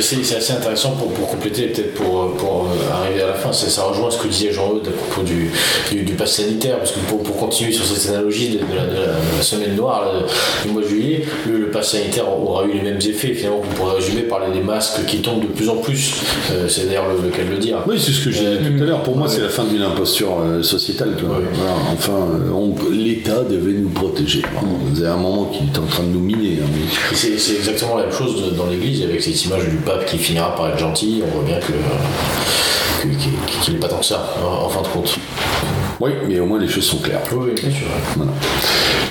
C'est 0.00 0.36
assez 0.36 0.52
intéressant 0.52 0.90
pour, 0.92 1.12
pour 1.12 1.28
compléter, 1.28 1.66
peut-être 1.68 1.94
pour, 1.94 2.32
pour 2.34 2.68
arriver 2.92 3.22
à 3.22 3.28
la 3.28 3.34
fin. 3.34 3.52
Ça 3.52 3.82
rejoint 3.84 4.10
ce 4.10 4.18
que 4.18 4.28
disait 4.28 4.52
Jean-Eudes 4.52 4.88
à 4.88 4.90
propos 4.90 5.22
du, 5.22 5.50
du, 5.90 6.02
du 6.02 6.12
pass 6.14 6.32
sanitaire, 6.36 6.78
parce 6.78 6.92
que 6.92 7.00
pour, 7.08 7.22
pour 7.22 7.36
continuer 7.36 7.72
sur 7.72 7.84
cette 7.84 8.10
analogie 8.14 8.50
de, 8.50 8.58
de 8.58 8.76
la, 8.76 8.86
de 8.86 8.92
la- 8.92 9.14
de 9.14 9.36
la 9.38 9.42
semaine 9.42 9.74
noire 9.76 10.04
là, 10.04 10.23
du 10.64 10.70
mois 10.72 10.82
de 10.82 10.88
juillet, 10.88 11.24
le, 11.46 11.58
le 11.58 11.70
pass 11.70 11.90
sanitaire 11.92 12.26
aura 12.28 12.64
eu 12.64 12.72
les 12.72 12.82
mêmes 12.82 12.98
effets. 13.00 13.34
Finalement, 13.34 13.62
on 13.64 13.74
pourrait 13.74 13.96
résumer 13.96 14.22
par 14.22 14.40
les, 14.48 14.60
masques 14.60 15.04
qui 15.06 15.18
tombent 15.18 15.42
de 15.42 15.48
plus 15.48 15.68
en 15.68 15.76
plus. 15.76 16.14
Euh, 16.52 16.68
c'est 16.68 16.86
d'ailleurs 16.86 17.06
le, 17.08 17.22
le 17.22 17.30
cas 17.30 17.42
de 17.44 17.50
le 17.50 17.58
dire. 17.58 17.78
Oui, 17.86 18.00
c'est 18.00 18.12
ce 18.12 18.24
que 18.24 18.30
j'ai 18.30 18.56
dit 18.58 18.76
tout 18.76 18.82
à 18.82 18.86
l'heure. 18.86 19.02
Pour 19.02 19.16
moi, 19.16 19.28
c'est 19.28 19.42
la 19.42 19.48
fin 19.48 19.64
d'une 19.64 19.82
imposture 19.82 20.38
euh, 20.42 20.62
sociétale. 20.62 21.16
Voilà. 21.22 21.46
Enfin, 21.92 22.12
euh, 22.12 22.90
l'État 22.92 23.42
devait 23.42 23.72
nous 23.72 23.90
protéger. 23.90 24.42
C'est 24.96 25.06
un 25.06 25.16
moment 25.16 25.46
qui 25.46 25.58
est 25.64 25.78
en 25.78 25.86
train 25.86 26.02
de 26.04 26.08
nous 26.08 26.20
miner. 26.20 26.58
hein, 26.62 26.66
mais- 26.74 27.16
C'est 27.16 27.54
exactement 27.54 27.96
la 27.96 28.04
même 28.04 28.12
chose 28.12 28.42
de- 28.44 28.50
dans 28.56 28.66
l'église 28.66 29.02
avec 29.02 29.22
cette 29.22 29.44
image 29.44 29.64
du 29.68 29.76
pape 29.76 30.06
qui 30.06 30.18
finira 30.18 30.54
par 30.54 30.68
être 30.68 30.78
gentil. 30.78 31.22
On 31.26 31.36
voit 31.38 31.44
bien 31.44 31.58
que 31.58 31.72
qu'il 33.62 33.74
n'est 33.74 33.80
pas 33.80 33.88
tant 33.88 33.98
que 33.98 34.06
ça, 34.06 34.34
en 34.42 34.64
en 34.66 34.68
fin 34.68 34.80
de 34.82 34.88
compte. 34.88 35.14
Oui, 36.00 36.10
mais 36.28 36.40
au 36.40 36.46
moins 36.46 36.58
les 36.58 36.68
choses 36.68 36.84
sont 36.84 36.98
claires. 36.98 37.22
Oui, 37.32 37.52
bien 37.54 37.70
sûr. 37.70 37.86
Voilà. 38.16 38.32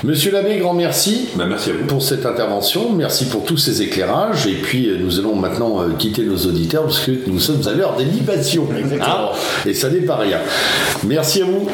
Monsieur 0.02 0.32
l'abbé, 0.32 0.58
grand 0.58 0.74
merci. 0.74 1.28
Merci 1.36 1.70
à 1.70 1.72
vous. 1.74 1.86
pour 1.86 2.02
cette 2.02 2.26
intervention, 2.26 2.92
merci 2.92 3.26
pour 3.26 3.44
tous 3.44 3.56
ces 3.56 3.80
éclairages, 3.82 4.46
et 4.46 4.54
puis 4.54 4.88
euh, 4.88 4.98
nous 5.00 5.18
allons 5.18 5.34
maintenant 5.34 5.80
euh, 5.80 5.88
quitter 5.98 6.22
nos 6.24 6.36
auditeurs 6.36 6.84
parce 6.84 7.00
que 7.00 7.12
nous 7.26 7.40
sommes 7.40 7.66
à 7.66 7.72
l'heure 7.72 7.96
des 7.96 8.04
libations. 8.04 8.68
Exactement. 8.76 9.32
et 9.64 9.72
ça 9.72 9.88
n'est 9.88 10.00
pas 10.00 10.16
rien. 10.16 10.38
Merci 11.04 11.42
à 11.42 11.46
vous. 11.46 11.68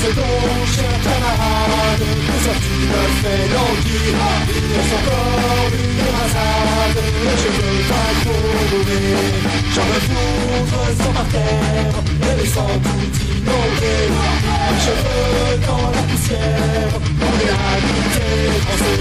Merci 0.00 0.14
donc, 0.14 0.66
cher 0.76 0.94
camarade, 1.02 1.98
que 1.98 2.36
ça 2.44 2.54
tu 2.62 2.74
me 2.86 3.02
fais 3.20 3.44
languir. 3.52 4.14
Laisse 4.70 4.94
encore 4.94 5.38
une 5.38 5.47
et 6.96 7.36
je 7.42 7.48
veux 7.56 7.78
t'accourir. 7.90 9.18
J'en 9.74 9.86
veux 9.90 10.02
foutre 10.08 10.80
sans 11.00 11.12
par 11.12 11.28
terre, 11.28 11.96
et 12.22 12.34
laissant 12.40 12.72
tout 12.84 13.12
inonder. 13.28 14.00
Mes 14.68 14.80
cheveux 14.84 15.52
dans 15.66 15.86
la 15.96 16.02
poussière, 16.08 16.92
pour 17.18 17.34
l'amitié 17.48 18.30
français. 18.64 19.00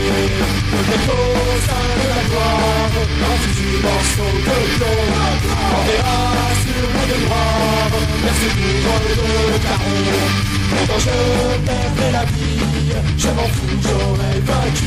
Le 0.73 0.81
ghetto 0.89 1.19
sein 1.67 1.87
de 1.99 2.07
la 2.13 2.21
gloire, 2.29 2.95
un 3.27 3.37
futur 3.43 3.77
morceau 3.85 4.31
de 4.47 4.57
plomb. 4.75 5.03
Enverra 5.77 6.21
sur 6.61 6.85
mon 6.93 7.05
noir, 7.27 7.89
merci 8.23 8.47
pour 8.83 8.99
le 9.03 9.57
carreau. 9.65 10.01
Quand 10.87 10.99
je 10.99 11.17
perdrai 11.65 12.09
la 12.11 12.23
vie, 12.25 12.86
je 13.17 13.27
m'en 13.27 13.47
fous, 13.55 13.79
j'aurai 13.81 14.39
vaincu. 14.41 14.85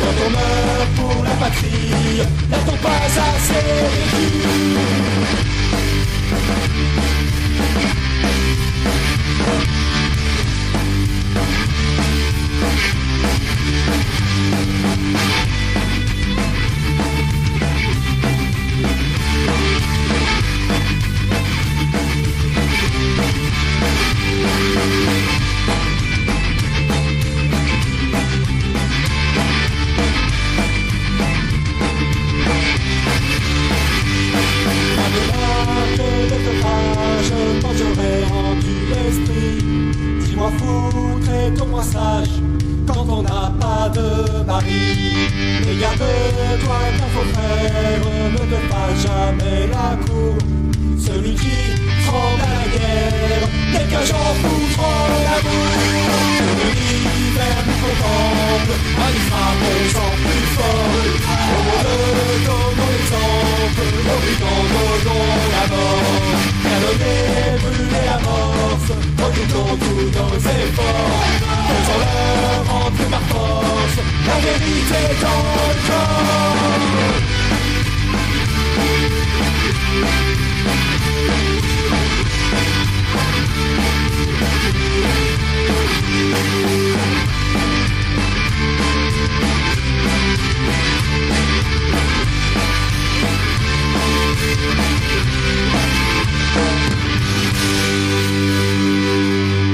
Quand 0.00 0.16
on 0.26 0.30
meurt 0.30 0.90
pour 0.96 1.24
la 1.24 1.30
patrie, 1.30 2.22
n'a-t-on 2.50 2.76
pas 2.76 2.98
assez 3.06 3.52
vécu 3.92 4.56
foutre 40.66 41.30
et 41.32 41.54
toi 41.54 41.82
sage, 41.82 42.36
quand 42.86 43.06
on 43.08 43.22
n'a 43.22 43.52
pas 43.60 43.88
de 43.88 44.44
mari. 44.44 45.30
Mais 45.64 45.76
garde-toi 45.80 46.78
qu'un 46.96 47.08
faux 47.14 47.28
frère 47.32 48.00
ne 48.32 48.38
te 48.38 48.58
jamais 49.02 49.66
la 49.68 49.96
cour. 50.04 50.55
Celui 50.98 51.34
qui 51.34 51.56
tremble 52.06 52.42
à 52.42 52.44
la 52.56 52.66
guerre, 52.72 53.46
dès 53.72 53.84
qu'un 53.90 54.04
j'en 54.04 54.34
foutre 54.40 54.88
l'amour. 55.24 55.70
L'hiver 57.16 57.58
nous 57.66 57.78
contemple, 57.84 58.74
à 58.96 59.06
nous 59.12 59.24
frappons 59.28 59.80
en 59.98 60.12
plus 60.22 60.46
fort. 60.56 60.96
Au 61.52 61.60
monde 61.66 61.92
donnons 62.46 62.90
l'exemple, 62.92 63.84
nos 64.06 64.18
brigands 64.22 64.66
donnons 64.74 65.36
la 65.54 65.64
mort. 65.72 66.30
Canonner, 66.64 67.58
brûler 67.62 68.04
la 68.06 68.18
morse, 68.26 68.90
redoutons 69.22 69.72
tous 69.82 70.06
nos 70.16 70.34
efforts. 70.36 71.24
Faisons-leur 71.68 72.60
entrer 72.86 73.08
par 73.10 73.24
force, 73.30 73.96
la 74.26 74.36
vérité 74.44 75.02
dans 75.22 75.44
le 75.68 75.78
corps. 75.88 76.36
Thank 99.06 99.65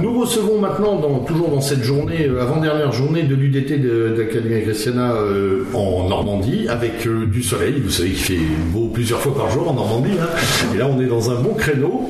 Nous 0.00 0.20
recevons 0.20 0.58
maintenant, 0.60 0.98
toujours 1.26 1.48
dans 1.50 1.60
cette 1.60 1.82
journée, 1.82 2.26
euh, 2.28 2.40
avant-dernière 2.42 2.92
journée 2.92 3.22
de 3.24 3.34
l'UDT 3.34 3.78
de, 3.78 4.14
d'Academia 4.16 4.60
Christiana 4.60 5.12
euh, 5.14 5.64
en 5.74 6.08
Normandie, 6.08 6.66
avec 6.68 7.06
euh, 7.06 7.26
du 7.26 7.42
soleil. 7.42 7.80
Vous 7.82 7.90
savez 7.90 8.10
qu'il 8.10 8.18
fait 8.18 8.38
beau 8.72 8.88
plusieurs 8.92 9.20
fois 9.20 9.34
par 9.34 9.50
jour 9.50 9.68
en 9.70 9.74
Normandie. 9.74 10.12
hein. 10.20 10.26
Et 10.74 10.78
là, 10.78 10.88
on 10.88 11.00
est 11.00 11.06
dans 11.06 11.30
un 11.30 11.40
bon 11.40 11.54
créneau. 11.54 12.08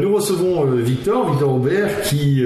Nous 0.00 0.14
recevons 0.14 0.64
Victor, 0.72 1.30
Victor 1.30 1.54
Aubert, 1.54 2.00
qui, 2.02 2.42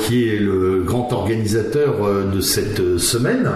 qui 0.00 0.28
est 0.28 0.38
le 0.38 0.82
grand 0.84 1.12
organisateur 1.12 1.94
de 2.32 2.40
cette 2.40 2.98
semaine, 2.98 3.48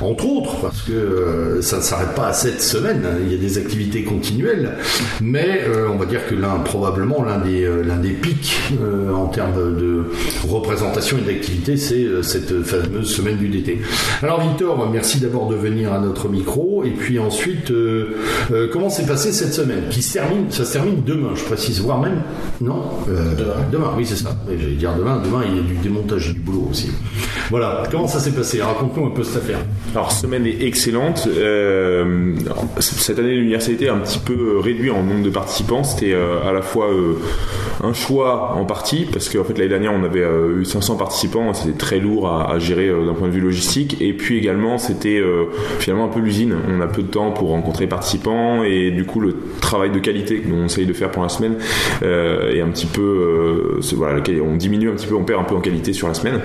entre 0.00 0.26
autres, 0.26 0.56
parce 0.62 0.80
que 0.82 1.58
ça 1.60 1.76
ne 1.76 1.82
s'arrête 1.82 2.14
pas 2.14 2.28
à 2.28 2.32
cette 2.32 2.62
semaine. 2.62 3.02
hein. 3.04 3.18
Il 3.26 3.30
y 3.30 3.34
a 3.34 3.38
des 3.38 3.58
activités 3.58 4.04
continuelles, 4.04 4.76
mais 5.20 5.64
on 5.92 5.96
va 5.96 6.06
dire 6.06 6.26
que 6.26 6.34
l'un, 6.34 6.58
probablement 6.64 7.22
l'un 7.22 7.38
des, 7.38 7.68
l'un 7.86 7.98
des 7.98 8.10
pics 8.12 8.56
en 9.14 9.26
termes 9.30 9.76
de 9.76 10.04
représentation 10.48 11.18
et 11.18 11.32
d'activité, 11.32 11.76
c'est 11.76 12.04
euh, 12.04 12.22
cette 12.22 12.62
fameuse 12.62 13.10
semaine 13.10 13.36
du 13.36 13.48
DT. 13.48 13.78
Alors 14.22 14.40
Victor, 14.40 14.88
merci 14.90 15.18
d'abord 15.20 15.48
de 15.48 15.56
venir 15.56 15.92
à 15.92 15.98
notre 15.98 16.28
micro, 16.28 16.84
et 16.84 16.90
puis 16.90 17.18
ensuite, 17.18 17.70
euh, 17.70 18.16
euh, 18.52 18.68
comment 18.72 18.88
s'est 18.90 19.06
passée 19.06 19.32
cette 19.32 19.54
semaine 19.54 19.84
qui 19.90 20.02
se 20.02 20.14
termine, 20.14 20.50
ça 20.50 20.64
se 20.64 20.72
termine 20.72 21.02
demain, 21.04 21.30
je 21.34 21.44
précise, 21.44 21.80
voire 21.80 22.00
même, 22.00 22.22
non 22.60 22.82
Euh, 23.08 23.34
Demain, 23.70 23.92
oui 23.96 24.04
c'est 24.06 24.16
ça. 24.16 24.30
J'allais 24.48 24.74
dire 24.74 24.94
demain, 24.96 25.20
demain 25.24 25.42
il 25.48 25.56
y 25.56 25.58
a 25.58 25.62
du 25.62 25.74
démontage 25.76 26.30
et 26.30 26.32
du 26.32 26.40
boulot 26.40 26.68
aussi. 26.70 26.90
Voilà, 27.50 27.82
comment 27.90 28.06
ça 28.06 28.18
s'est 28.20 28.32
passé 28.32 28.60
Raconte-nous 28.62 29.06
un 29.06 29.10
peu 29.10 29.22
cette 29.22 29.38
affaire. 29.38 29.58
Alors, 29.94 30.12
semaine 30.12 30.46
est 30.46 30.62
excellente. 30.64 31.28
Cette 32.78 33.18
année, 33.18 33.34
l'université 33.34 33.88
a 33.88 33.94
un 33.94 33.98
petit 33.98 34.18
peu 34.18 34.58
réduit 34.58 34.90
en 34.90 35.02
nombre 35.02 35.22
de 35.24 35.30
participants. 35.30 35.82
C'était 35.82 36.14
à 36.14 36.52
la 36.52 36.62
fois 36.62 36.88
un 37.82 37.92
choix 37.92 38.52
en 38.56 38.64
partie, 38.64 39.06
parce 39.12 39.19
qu'en 39.28 39.44
fait, 39.44 39.54
l'année 39.58 39.68
dernière, 39.68 39.92
on 39.92 40.02
avait 40.02 40.22
euh, 40.22 40.60
eu 40.60 40.64
500 40.64 40.96
participants. 40.96 41.52
C'était 41.52 41.76
très 41.76 41.98
lourd 41.98 42.28
à, 42.28 42.58
gérer 42.58 42.88
euh, 42.88 43.06
d'un 43.06 43.14
point 43.14 43.28
de 43.28 43.32
vue 43.32 43.40
logistique. 43.40 43.96
Et 44.00 44.12
puis 44.12 44.38
également, 44.38 44.78
c'était 44.78 45.18
euh, 45.18 45.46
finalement 45.78 46.06
un 46.06 46.08
peu 46.08 46.20
l'usine. 46.20 46.54
On 46.68 46.80
a 46.80 46.86
peu 46.86 47.02
de 47.02 47.08
temps 47.08 47.32
pour 47.32 47.50
rencontrer 47.50 47.84
les 47.84 47.88
participants. 47.88 48.62
Et 48.64 48.90
du 48.90 49.04
coup, 49.04 49.20
le 49.20 49.36
travail 49.60 49.90
de 49.90 49.98
qualité 49.98 50.38
que 50.38 50.50
on 50.52 50.66
essaye 50.66 50.86
de 50.86 50.92
faire 50.92 51.10
pour 51.10 51.22
la 51.22 51.28
semaine 51.28 51.56
est 52.02 52.60
un 52.60 52.68
petit 52.68 52.86
peu... 52.86 53.78
voilà, 53.94 54.22
on 54.42 54.56
diminue 54.56 54.88
un 54.88 54.94
petit 54.94 55.06
peu, 55.06 55.14
on 55.14 55.24
perd 55.24 55.40
un 55.40 55.44
peu 55.44 55.54
en 55.54 55.60
qualité 55.60 55.92
sur 55.92 56.08
la 56.08 56.14
semaine. 56.14 56.40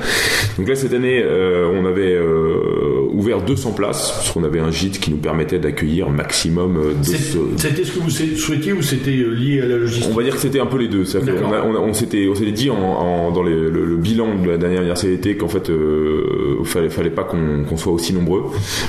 Donc 0.58 0.68
là, 0.68 0.76
cette 0.76 0.94
année, 0.94 1.24
on 1.26 1.86
avait 1.86 2.18
ouvert 3.14 3.42
200 3.42 3.72
places, 3.72 4.12
parce 4.12 4.32
qu'on 4.32 4.44
avait 4.44 4.60
un 4.60 4.72
gîte 4.72 5.00
qui 5.00 5.12
nous 5.12 5.18
permettait 5.18 5.60
d'accueillir 5.60 6.10
maximum 6.10 6.78
euh, 6.78 6.94
C'est- 7.02 7.34
200 7.38 7.40
C'était 7.58 7.84
ce 7.84 7.92
que 7.92 8.00
vous 8.00 8.10
souhaitiez 8.10 8.74
ou 8.74 8.82
c'était 8.82 9.12
euh, 9.18 9.30
lié 9.34 9.62
à 9.62 9.66
la 9.66 9.78
logistique? 9.78 10.10
On 10.12 10.16
va 10.18 10.24
dire 10.24 10.34
que 10.36 10.40
c'était 10.42 10.60
un 10.60 10.66
peu 10.66 10.78
les 10.78 10.88
deux. 10.88 11.04
A- 11.16 11.20
on, 11.66 11.76
a- 11.76 11.80
on 11.80 11.94
s'était, 11.94 12.28
dit 12.52 12.70
en, 12.70 12.76
en- 12.78 13.32
dans 13.32 13.44
les- 13.44 13.54
le, 13.70 13.86
le 13.86 13.96
bilan 13.98 14.36
de 14.44 14.50
la 14.50 14.58
dernière 14.58 14.82
université 14.82 15.36
qu'en 15.38 15.48
fait, 15.48 15.70
euh, 15.70 16.64
fallait, 16.64 16.90
fallait 16.90 17.10
pas 17.10 17.24
qu'on, 17.24 17.66
soit 17.78 17.94
aussi 17.94 18.14
nombreux. 18.14 18.44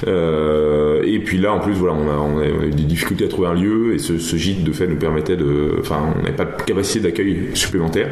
Euh, 0.06 1.02
et 1.04 1.18
puis 1.20 1.38
là, 1.38 1.52
en 1.52 1.60
plus, 1.60 1.72
voilà, 1.74 1.94
on 1.94 2.08
a, 2.08 2.16
on 2.18 2.42
eu 2.66 2.70
des 2.70 2.82
difficultés 2.84 3.24
à 3.24 3.28
trouver 3.28 3.48
un 3.48 3.54
lieu 3.54 3.94
et 3.94 3.98
ce, 3.98 4.18
ce 4.18 4.36
gîte 4.36 4.62
de 4.64 4.72
fait 4.72 4.86
nous 4.86 4.96
permettait 4.96 5.36
de, 5.36 5.76
enfin, 5.80 6.00
on 6.18 6.22
n'avait 6.22 6.36
pas 6.36 6.44
de 6.44 6.62
capacité 6.64 7.00
d'accueil 7.00 7.48
supplémentaire. 7.54 8.10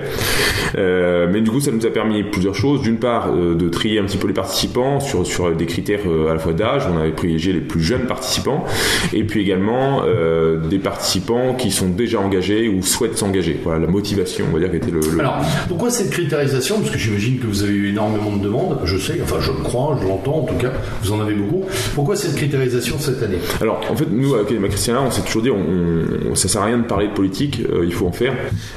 Euh, 0.76 1.28
mais 1.32 1.40
du 1.40 1.50
coup, 1.50 1.60
ça 1.60 1.70
nous 1.70 1.84
a 1.86 1.90
permis 1.90 2.22
plusieurs 2.24 2.54
choses. 2.54 2.82
D'une 2.82 2.98
part, 2.98 3.32
euh, 3.34 3.54
de 3.54 3.68
trier 3.68 3.98
un 3.98 4.04
petit 4.04 4.18
peu 4.18 4.26
les 4.28 4.34
participants 4.34 5.00
sur, 5.00 5.26
sur 5.26 5.54
des 5.54 5.66
critères 5.66 5.93
euh, 6.06 6.30
à 6.30 6.34
la 6.34 6.38
fois 6.38 6.52
d'âge. 6.52 6.82
On 6.92 6.98
avait 6.98 7.10
privilégié 7.12 7.52
les 7.52 7.60
plus 7.60 7.82
jeunes 7.82 8.06
participants. 8.06 8.64
Et 9.12 9.24
puis 9.24 9.40
également 9.40 10.02
euh, 10.06 10.58
des 10.58 10.78
participants 10.78 11.54
qui 11.54 11.70
sont 11.70 11.88
déjà 11.88 12.20
engagés 12.20 12.68
ou 12.68 12.82
souhaitent 12.82 13.16
s'engager. 13.18 13.58
Voilà, 13.62 13.80
la 13.80 13.86
motivation, 13.86 14.46
on 14.50 14.54
va 14.54 14.60
dire, 14.60 14.70
qui 14.70 14.76
était 14.76 14.90
le. 14.90 15.00
le- 15.00 15.20
Alors, 15.20 15.38
pourquoi 15.68 15.90
cette 15.90 16.10
cristallisation 16.10 16.78
Parce 16.80 16.90
que 16.90 16.98
j'imagine 16.98 17.38
que 17.38 17.46
vous 17.46 17.62
avez 17.62 17.72
eu 17.72 17.88
énormément 17.90 18.36
de 18.36 18.42
demandes, 18.42 18.78
je 18.84 18.96
sais, 18.98 19.18
enfin 19.22 19.36
je 19.40 19.50
le 19.52 19.58
crois, 19.62 19.98
je 20.02 20.06
l'entends 20.06 20.38
en 20.40 20.42
tout 20.44 20.54
cas, 20.56 20.72
vous 21.02 21.12
en 21.12 21.20
avez 21.20 21.34
beaucoup. 21.34 21.64
Pourquoi 21.94 22.16
cette 22.16 22.34
cristallisation 22.36 22.98
cette 22.98 23.22
année? 23.22 23.38
Alors, 23.60 23.80
en 23.90 23.96
fait, 23.96 24.06
nous, 24.10 24.34
à 24.34 24.38
l'Académie 24.38 24.68
Christiana, 24.68 25.02
on 25.02 25.10
s'est 25.10 25.22
toujours 25.22 25.42
dit, 25.42 25.50
on, 25.50 26.30
on- 26.30 26.34
ça 26.34 26.48
sert 26.48 26.62
à 26.62 26.66
rien 26.66 26.78
de 26.78 26.84
parler 26.84 27.08
de 27.08 27.12
politique, 27.12 27.60
euh, 27.72 27.82
il 27.84 27.92
faut 27.92 28.06
en 28.06 28.12
faire. 28.12 28.32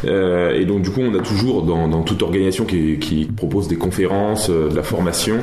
Euh, 0.06 0.53
et 0.60 0.65
donc, 0.65 0.81
du 0.84 0.89
coup, 0.91 1.02
on 1.02 1.14
a 1.15 1.22
toujours, 1.22 1.64
dans, 1.64 1.88
dans 1.88 2.02
toute 2.03 2.22
organisation 2.23 2.65
qui, 2.65 2.98
qui 2.99 3.26
propose 3.26 3.68
des 3.68 3.76
conférences, 3.77 4.49
de 4.49 4.76
la 4.76 4.84
formation, 4.84 5.38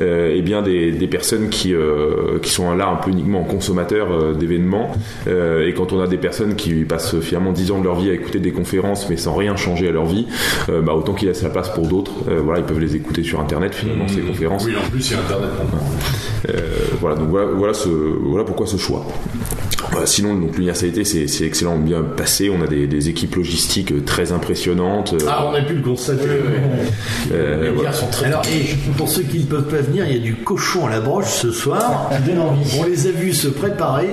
et 0.00 0.40
bien 0.42 0.62
des, 0.62 0.92
des 0.92 1.06
personnes 1.06 1.17
qui, 1.50 1.74
euh, 1.74 2.38
qui 2.42 2.50
sont 2.50 2.74
là 2.74 2.88
un 2.88 2.96
peu 2.96 3.10
uniquement 3.10 3.40
en 3.40 3.44
consommateurs 3.44 4.10
euh, 4.10 4.34
d'événements. 4.34 4.92
Euh, 5.26 5.66
et 5.66 5.74
quand 5.74 5.92
on 5.92 6.00
a 6.00 6.06
des 6.06 6.16
personnes 6.18 6.54
qui 6.56 6.84
passent 6.84 7.18
finalement 7.20 7.52
10 7.52 7.70
ans 7.72 7.78
de 7.78 7.84
leur 7.84 7.96
vie 7.96 8.10
à 8.10 8.14
écouter 8.14 8.38
des 8.38 8.52
conférences, 8.52 9.08
mais 9.08 9.16
sans 9.16 9.34
rien 9.34 9.56
changer 9.56 9.88
à 9.88 9.92
leur 9.92 10.06
vie, 10.06 10.26
bah, 10.68 10.94
autant 10.94 11.14
qu'il 11.14 11.28
laisse 11.28 11.42
la 11.42 11.50
place 11.50 11.70
pour 11.70 11.86
d'autres. 11.86 12.12
Voilà, 12.44 12.60
ils 12.60 12.66
peuvent 12.66 12.80
les 12.80 12.96
écouter 12.96 13.22
sur 13.22 13.40
Internet, 13.40 13.74
finalement, 13.74 14.08
ces 14.08 14.20
conférences. 14.20 14.64
Oui, 14.64 14.74
en 14.76 14.90
plus 14.90 15.10
il 15.10 15.12
y 15.12 15.16
a 15.16 15.20
Internet 15.20 15.50
voilà, 17.00 17.16
donc 17.16 17.28
voilà, 17.28 17.46
voilà, 17.46 17.74
ce, 17.74 17.88
voilà 17.88 18.44
pourquoi 18.44 18.66
ce 18.66 18.76
choix. 18.76 19.06
Voilà, 19.92 20.06
sinon, 20.06 20.34
donc 20.34 20.54
l'université 20.56 21.04
c'est 21.04 21.44
excellent, 21.44 21.78
bien 21.78 22.02
passé. 22.02 22.50
On 22.50 22.60
a 22.62 22.66
des, 22.66 22.86
des 22.86 23.08
équipes 23.08 23.36
logistiques 23.36 23.92
euh, 23.92 24.00
très 24.04 24.32
impressionnantes. 24.32 25.14
euh, 25.14 25.26
Ah, 25.28 25.46
on 25.50 25.54
a 25.54 25.62
pu 25.62 25.74
le 25.74 25.82
constater. 25.82 26.26
euh, 27.32 27.62
Les 27.64 27.70
voilà. 27.70 27.92
sont 27.92 28.08
très 28.08 28.26
Alors, 28.26 28.42
et 28.46 28.74
pour 28.96 29.08
ceux 29.08 29.22
qui 29.22 29.38
ne 29.38 29.44
peuvent 29.44 29.68
pas 29.68 29.80
venir, 29.80 30.04
il 30.08 30.16
y 30.16 30.16
a 30.16 30.22
du 30.22 30.34
cochon 30.34 30.86
à 30.86 30.90
la 30.90 31.00
broche 31.00 31.28
ce 31.30 31.50
soir. 31.52 32.10
Envie. 32.10 32.78
On 32.78 32.84
les 32.84 33.06
a 33.06 33.10
vus 33.10 33.32
se 33.32 33.48
préparer. 33.48 34.08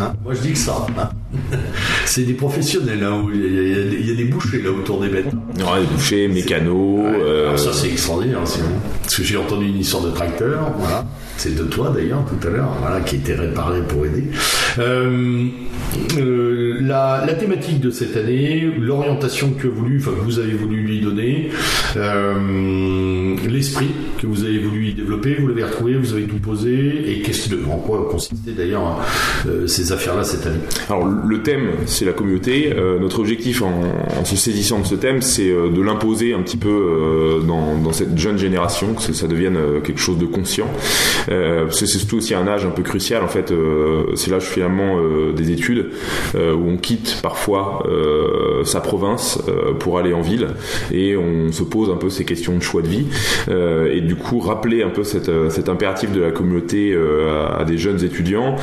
Hein, 0.00 0.12
moi, 0.24 0.34
je 0.34 0.40
dis 0.40 0.52
que 0.52 0.58
ça. 0.58 0.86
hein. 0.98 1.08
C'est 2.04 2.22
des 2.22 2.34
professionnels. 2.34 3.02
hein, 3.04 3.22
où 3.24 3.30
il, 3.32 3.40
y 3.40 3.44
a, 3.44 3.78
il 4.00 4.08
y 4.08 4.12
a 4.12 4.14
des- 4.14 4.24
bouchées 4.24 4.60
là 4.60 4.70
autour 4.70 5.00
des 5.00 5.08
bêtes. 5.08 5.26
Ouais, 5.58 5.80
des 5.80 5.86
bouchers, 5.94 6.28
mécanos. 6.28 7.00
euh, 7.06 7.46
Alors 7.48 7.58
ça, 7.58 7.72
c'est 7.72 7.88
extraordinaire. 7.88 8.40
c'est 8.44 8.60
bon. 8.62 8.68
Parce 9.02 9.16
que 9.16 9.22
j'ai 9.22 9.36
entendu 9.36 9.68
une 9.68 9.78
histoire 9.78 10.02
de 10.02 10.10
tracteur. 10.10 10.72
Voilà. 10.78 11.04
C'est 11.36 11.54
de 11.54 11.64
toi 11.64 11.92
d'ailleurs 11.94 12.24
tout 12.24 12.46
à 12.46 12.50
l'heure. 12.50 12.76
Voilà, 12.80 13.00
qui 13.00 13.16
était 13.16 13.34
réparé 13.34 13.80
pour 13.88 14.06
aider. 14.06 14.24
Euh, 14.78 15.46
euh, 16.18 16.78
la, 16.80 17.26
thématique 17.38 17.80
de 17.80 17.90
cette 17.90 18.16
année, 18.16 18.70
l'orientation 18.78 19.50
que 19.50 19.68
enfin 19.68 20.12
que 20.12 20.24
vous 20.24 20.38
avez 20.38 20.52
voulu 20.52 20.82
lui 20.82 21.00
donner, 21.00 21.50
euh, 21.96 23.36
l'esprit 23.48 23.90
que 24.20 24.26
vous 24.26 24.44
avez 24.44 24.58
voulu 24.58 24.88
y 24.88 24.94
développer, 24.94 25.34
vous 25.34 25.48
l'avez 25.48 25.64
retrouvé, 25.64 25.94
vous 25.94 26.14
avez 26.14 26.24
tout 26.24 26.38
posé, 26.38 27.10
et 27.10 27.22
qu'est-ce 27.22 27.50
que, 27.50 27.56
en 27.70 27.76
quoi 27.76 28.08
consistaient 28.10 28.52
d'ailleurs 28.52 29.00
ces 29.66 29.92
affaires-là 29.92 30.24
cette 30.24 30.46
année? 30.46 30.60
Alors 30.88 31.06
le 31.06 31.42
thème, 31.42 31.70
c'est 31.86 32.04
la 32.04 32.12
communauté. 32.12 32.74
Notre 33.00 33.20
objectif 33.20 33.62
en, 33.62 34.24
se 34.24 34.36
saisissant 34.36 34.80
de 34.80 34.86
ce 34.86 34.94
thème, 34.94 35.20
c'est 35.20 35.48
de 35.48 35.82
l'imposer 35.82 36.32
un 36.34 36.42
petit 36.42 36.56
peu 36.56 37.40
dans, 37.46 37.92
cette 37.92 38.16
jeune 38.18 38.38
génération, 38.38 38.94
que 38.94 39.02
ça- 39.12 39.26
devienne 39.26 39.58
quelque 39.82 40.00
chose 40.00 40.18
de 40.18 40.26
conscient. 40.26 40.68
Euh, 41.28 41.66
c'est 41.70 41.86
surtout 41.86 42.18
aussi 42.18 42.34
un 42.34 42.46
âge 42.46 42.64
un 42.64 42.70
peu 42.70 42.82
crucial. 42.82 43.22
En 43.22 43.28
fait, 43.28 43.50
euh, 43.50 44.04
c'est 44.14 44.30
l'âge 44.30 44.44
finalement 44.44 44.98
euh, 44.98 45.32
des 45.32 45.50
études 45.50 45.86
où 46.34 46.68
on 46.68 46.76
quitte 46.76 47.20
parfois 47.22 47.82
sa 48.64 48.80
province 48.80 49.40
pour 49.78 49.98
aller 49.98 50.12
en 50.12 50.20
ville 50.20 50.48
et 50.92 51.16
on 51.16 51.50
se 51.52 51.62
pose 51.62 51.90
un 51.90 51.96
peu 51.96 52.10
ces 52.10 52.24
questions 52.24 52.56
de 52.56 52.62
choix 52.62 52.82
de 52.82 52.88
vie. 52.88 53.06
Et 53.48 54.00
du 54.00 54.16
coup, 54.16 54.38
rappeler 54.38 54.82
un 54.82 54.90
peu 54.90 55.04
cette, 55.04 55.30
cet 55.50 55.68
impératif 55.68 56.12
de 56.12 56.20
la 56.20 56.30
communauté 56.30 56.96
à, 56.96 57.56
à 57.56 57.64
des 57.64 57.78
jeunes 57.78 58.04
étudiants, 58.04 58.56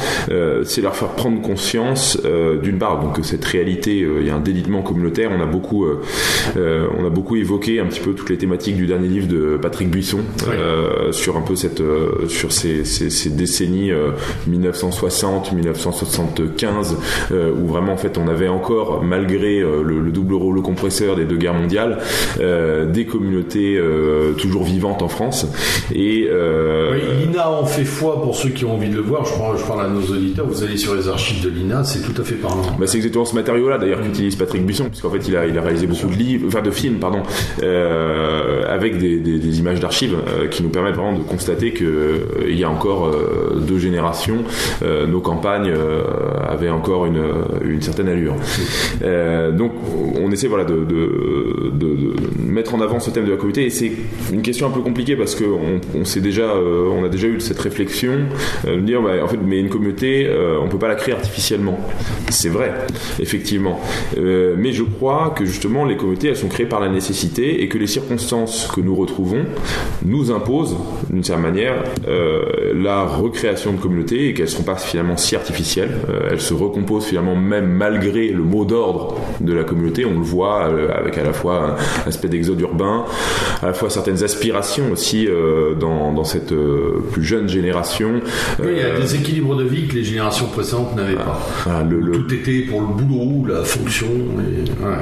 c'est 0.64 0.82
leur 0.82 0.96
faire 0.96 1.10
prendre 1.10 1.42
conscience 1.42 2.22
d'une 2.62 2.78
part 2.78 3.00
donc 3.00 3.20
cette 3.24 3.46
réalité, 3.46 4.06
il 4.20 4.26
y 4.26 4.30
a 4.30 4.36
un 4.36 4.40
délitement 4.42 4.82
communautaire. 4.82 5.32
On 5.36 5.42
a 5.42 5.48
beaucoup, 5.48 5.86
on 6.56 7.06
a 7.06 7.10
beaucoup 7.10 7.36
évoqué 7.36 7.80
un 7.80 7.86
petit 7.86 8.02
peu 8.02 8.14
toutes 8.14 8.30
les 8.30 8.38
thématiques 8.38 8.76
du 8.76 8.86
dernier 8.86 9.08
livre 9.08 9.28
de 9.28 9.58
Patrick 9.62 9.90
Buisson 9.90 10.22
sur 11.12 11.38
un 11.38 11.42
peu 11.42 11.56
cette, 11.56 11.82
sur 12.28 12.53
ces, 12.54 12.86
ces, 12.86 13.10
ces 13.10 13.30
décennies 13.30 13.92
euh, 13.92 14.12
1960-1975 14.50 16.96
euh, 17.32 17.52
où 17.52 17.68
vraiment 17.68 17.94
en 17.94 17.98
fait 17.98 18.18
on 18.18 18.28
avait 18.28 18.48
encore 18.48 19.04
malgré 19.04 19.60
euh, 19.60 19.82
le, 19.84 20.00
le 20.00 20.12
double 20.12 20.36
rouleau 20.36 20.62
compresseur 20.62 21.16
des 21.16 21.26
deux 21.26 21.38
guerres 21.38 21.54
mondiales 21.54 22.00
des 22.38 23.06
communautés 23.06 23.80
toujours 24.38 24.64
vivantes 24.64 25.02
en 25.02 25.08
France 25.08 25.48
et 25.94 26.28
Oui, 26.30 27.00
l'INA 27.26 27.50
en 27.50 27.66
fait 27.66 27.86
foi 27.86 28.22
pour 28.22 28.36
ceux 28.36 28.50
qui 28.50 28.66
ont 28.66 28.76
envie 28.76 28.90
de 28.90 28.96
le 28.96 29.02
voir. 29.02 29.26
Je 29.26 29.34
parle, 29.38 29.58
je 29.58 29.64
parle 29.64 29.86
à 29.86 29.90
nos 29.90 30.02
auditeurs. 30.02 30.46
Vous 30.48 30.64
allez 30.64 30.78
sur 30.78 30.96
les 30.96 31.08
archives 31.08 31.44
de 31.44 31.50
l'INA, 31.50 31.84
c'est 31.84 32.02
tout 32.02 32.20
à 32.22 32.26
fait 32.26 32.36
parlant. 32.36 32.62
Bah, 32.80 32.88
c'est 32.88 32.98
exactement 32.98 33.26
ce 33.26 33.36
matériau-là 33.36 33.78
d'ailleurs 33.78 34.02
qu'utilise 34.02 34.36
Patrick 34.36 34.66
Buisson, 34.66 34.86
puisqu'en 34.86 35.10
fait 35.10 35.28
il 35.28 35.36
a, 35.36 35.46
il 35.46 35.58
a 35.58 35.62
réalisé 35.62 35.88
beaucoup 35.88 36.08
de 36.08 36.16
livres, 36.16 36.46
enfin 36.48 36.62
de 36.62 36.72
films, 36.72 37.00
pardon, 37.00 37.22
euh, 37.62 38.64
avec 38.68 38.98
des, 38.98 39.18
des- 39.20 39.40
des 39.40 39.60
images 39.60 39.80
d'archives 39.80 40.16
euh, 40.28 40.48
qui 40.48 40.64
nous 40.64 40.70
permettent 40.70 40.96
vraiment 40.96 41.18
de 41.18 41.24
constater 41.24 41.72
que 41.72 41.86
il 42.48 42.58
y 42.58 42.64
a 42.64 42.70
encore 42.70 43.08
euh, 43.08 43.62
deux 43.68 43.78
générations, 43.78 44.44
euh, 44.82 45.06
nos 45.06 45.22
campagnes 45.22 45.74
avaient 46.54 46.70
encore 46.70 47.06
une, 47.06 47.22
une 47.66 47.82
certaine 47.82 48.08
allure. 48.08 48.36
Euh, 49.04 49.52
donc 49.52 49.72
on 50.22 50.32
essaie 50.32 50.48
voilà 50.48 50.64
de, 50.64 50.76
de, 50.86 51.72
de- 51.74 51.96
de 51.96 52.14
mettre 52.48 52.74
en 52.76 52.80
avant 52.80 53.00
ce 53.00 53.10
thème 53.10 53.26
de 53.26 53.32
la 53.32 53.36
communauté 53.38 53.66
et 53.66 53.70
c'est 53.70 53.92
une 54.32 54.42
question 54.42 54.68
un 54.68 54.70
peu 54.70 54.80
compliquée 54.82 55.16
parce 55.18 55.36
que 55.36 55.44
on, 55.44 56.06
s'est 56.06 56.22
déjà, 56.22 56.44
euh, 56.44 56.88
on 56.96 57.04
a 57.04 57.10
déjà 57.10 57.28
eu 57.28 57.40
cette 57.42 57.60
réflexion 57.60 58.14
euh, 58.66 58.78
de 58.78 58.82
dire 58.82 59.02
bah, 59.02 59.12
en 59.22 59.28
fait 59.28 59.40
mais 59.44 59.60
une 59.60 59.68
communauté 59.70 60.30
on 60.64 60.68
peut 60.70 60.78
pas 60.78 60.88
la 60.88 60.96
créer 60.96 61.14
artificiellement. 61.16 61.78
C'est 62.30 62.50
vrai. 62.50 62.72
effectivement. 63.20 63.80
Euh, 64.18 64.56
mais 64.58 64.72
je 64.72 64.84
crois 64.84 65.34
que 65.36 65.44
justement 65.46 65.86
les 65.86 65.98
communautés 65.98 66.30
elles 66.30 66.36
sont 66.38 66.48
créées 66.48 66.66
par 66.68 66.80
la 66.80 66.90
nécessité 66.90 67.64
et 67.64 67.68
que 67.68 67.78
les 67.78 67.88
circonstances 67.88 68.70
que 68.74 68.80
nous 68.82 68.96
retrouvons 68.96 69.44
nous 70.06 70.32
imposent 70.32 70.78
d'une 71.10 71.24
certaine 71.24 71.44
manière 71.46 71.84
euh, 72.08 72.74
la 72.76 73.04
recréation 73.04 73.74
de 73.74 73.78
communautés 73.80 74.30
et 74.30 74.34
qu'elles 74.34 74.46
ne 74.46 74.52
sont 74.52 74.64
pas 74.64 74.76
finalement 74.76 75.18
si 75.18 75.36
artificielles. 75.36 75.92
Euh, 76.10 76.30
elles 76.32 76.42
se 76.44 76.54
recomposent 76.54 77.06
finalement 77.06 77.36
même 77.36 77.68
malgré 77.68 78.28
le 78.30 78.44
mot 78.44 78.66
d'ordre 78.66 79.16
de 79.42 79.54
la 79.54 79.64
communauté. 79.64 80.06
On 80.06 80.14
le 80.20 80.24
voit 80.26 80.68
euh, 80.68 80.90
avec 80.94 81.18
à 81.18 81.24
la 81.24 81.34
fois 81.34 81.76
un 82.06 82.08
aspect 82.08 82.28
d'exode 82.28 82.60
urbain, 82.62 83.06
à 83.62 83.68
la 83.68 83.74
fois 83.74 83.90
certaines 83.90 84.24
aspirations 84.24 84.92
aussi 84.92 85.28
euh, 85.28 85.74
dans, 85.76 86.14
dans 86.14 86.24
cette 86.24 86.52
euh, 86.52 87.00
plus 87.12 87.24
jeune 87.24 87.48
génération. 87.50 88.22
Oui, 88.60 88.68
il 88.74 88.78
y 88.78 88.82
a 88.82 89.00
des 89.00 89.16
équilibres 89.16 89.56
de 89.56 89.64
vie 89.64 89.88
que 89.88 89.96
les 89.96 90.04
générations 90.04 90.46
précédentes 90.48 90.96
n'avaient 90.96 91.16
pas. 91.16 91.40
voilà, 91.66 91.84
le- 91.84 92.00
le- 92.00 92.12
Tout 92.12 92.34
était 92.34 92.62
pour 92.70 92.82
le 92.82 92.88
boulot, 92.88 93.46
la 93.48 93.64
fonction. 93.64 94.08
Et, 94.08 94.70
ouais. 94.86 94.96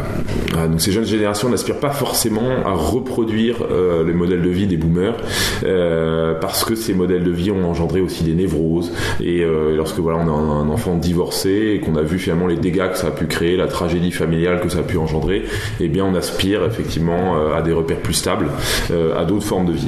Ah, 0.57 0.67
donc 0.67 0.79
ces 0.81 0.91
jeunes 0.91 1.05
générations 1.05 1.49
n'aspirent 1.49 1.79
pas 1.79 1.89
forcément 1.91 2.49
à 2.65 2.71
reproduire 2.73 3.57
euh, 3.71 4.03
les 4.05 4.13
modèles 4.13 4.41
de 4.41 4.49
vie 4.49 4.67
des 4.67 4.77
boomers 4.77 5.15
euh, 5.63 6.33
parce 6.39 6.63
que 6.63 6.75
ces 6.75 6.93
modèles 6.93 7.23
de 7.23 7.31
vie 7.31 7.51
ont 7.51 7.63
engendré 7.69 8.01
aussi 8.01 8.23
des 8.23 8.33
névroses 8.33 8.91
et 9.21 9.41
euh, 9.43 9.75
lorsque 9.75 9.99
voilà 9.99 10.19
on 10.19 10.27
a 10.27 10.31
un 10.31 10.69
enfant 10.69 10.95
divorcé 10.97 11.30
et 11.45 11.79
qu'on 11.79 11.95
a 11.95 12.01
vu 12.01 12.19
finalement 12.19 12.47
les 12.47 12.57
dégâts 12.57 12.89
que 12.91 12.97
ça 12.97 13.07
a 13.07 13.11
pu 13.11 13.25
créer, 13.25 13.57
la 13.57 13.67
tragédie 13.67 14.11
familiale 14.11 14.59
que 14.61 14.69
ça 14.69 14.79
a 14.79 14.83
pu 14.83 14.97
engendrer, 14.97 15.43
eh 15.79 15.87
bien 15.87 16.05
on 16.05 16.13
aspire 16.15 16.65
effectivement 16.65 17.37
euh, 17.37 17.55
à 17.57 17.61
des 17.61 17.71
repères 17.73 17.99
plus 17.99 18.13
stables, 18.13 18.47
euh, 18.91 19.19
à 19.19 19.25
d'autres 19.25 19.45
formes 19.45 19.65
de 19.65 19.73
vie. 19.73 19.87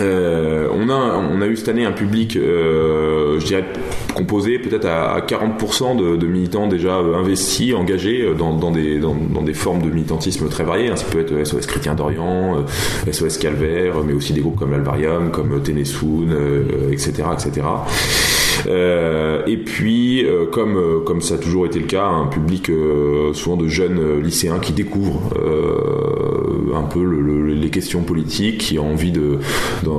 Euh, 0.00 0.68
on, 0.74 0.88
a, 0.88 0.94
on 0.94 1.40
a 1.42 1.46
eu 1.46 1.56
cette 1.56 1.68
année 1.68 1.84
un 1.84 1.92
public, 1.92 2.32
je 2.34 3.44
dirais, 3.44 3.64
composé 4.14 4.58
peut-être 4.58 4.86
à, 4.86 5.12
à 5.12 5.20
40% 5.20 6.18
de, 6.18 6.26
militants 6.26 6.66
déjà 6.66 6.94
investis, 6.94 7.74
engagés 7.74 8.32
dans, 8.36 8.70
des, 8.70 8.98
dans, 8.98 9.42
des 9.42 9.54
formes 9.54 9.82
de 9.82 9.90
militantisme 9.90 10.48
très 10.48 10.64
variées. 10.64 10.88
hein. 10.88 10.96
Ça 10.96 11.04
peut 11.10 11.20
être 11.20 11.44
SOS 11.46 11.66
Chrétien 11.66 11.94
d'Orient, 11.94 12.64
SOS 13.10 13.36
Calvaire, 13.36 13.96
mais 14.04 14.14
aussi 14.14 14.32
des 14.32 14.40
groupes 14.40 14.58
comme 14.58 14.70
l'Alvarium, 14.72 15.30
comme 15.30 15.62
Ténésoun, 15.62 16.32
euh, 16.32 16.90
etc. 16.90 17.24
etc. 17.34 17.60
Euh, 18.68 19.42
et 19.46 19.56
puis, 19.56 20.24
euh, 20.24 20.46
comme, 20.46 20.76
euh, 20.76 21.00
comme 21.04 21.20
ça 21.20 21.34
a 21.34 21.38
toujours 21.38 21.66
été 21.66 21.78
le 21.78 21.86
cas, 21.86 22.04
un 22.06 22.26
public 22.26 22.70
souvent 23.34 23.56
de 23.56 23.68
jeunes 23.68 24.20
lycéens 24.20 24.58
qui 24.58 24.72
découvrent 24.72 25.22
un 26.74 26.82
peu 26.84 27.02
le- 27.04 27.20
le- 27.20 27.52
les 27.54 27.70
questions 27.70 28.02
politiques, 28.02 28.58
qui 28.58 28.78
ont 28.78 28.92
envie 28.92 29.12
de, 29.12 29.38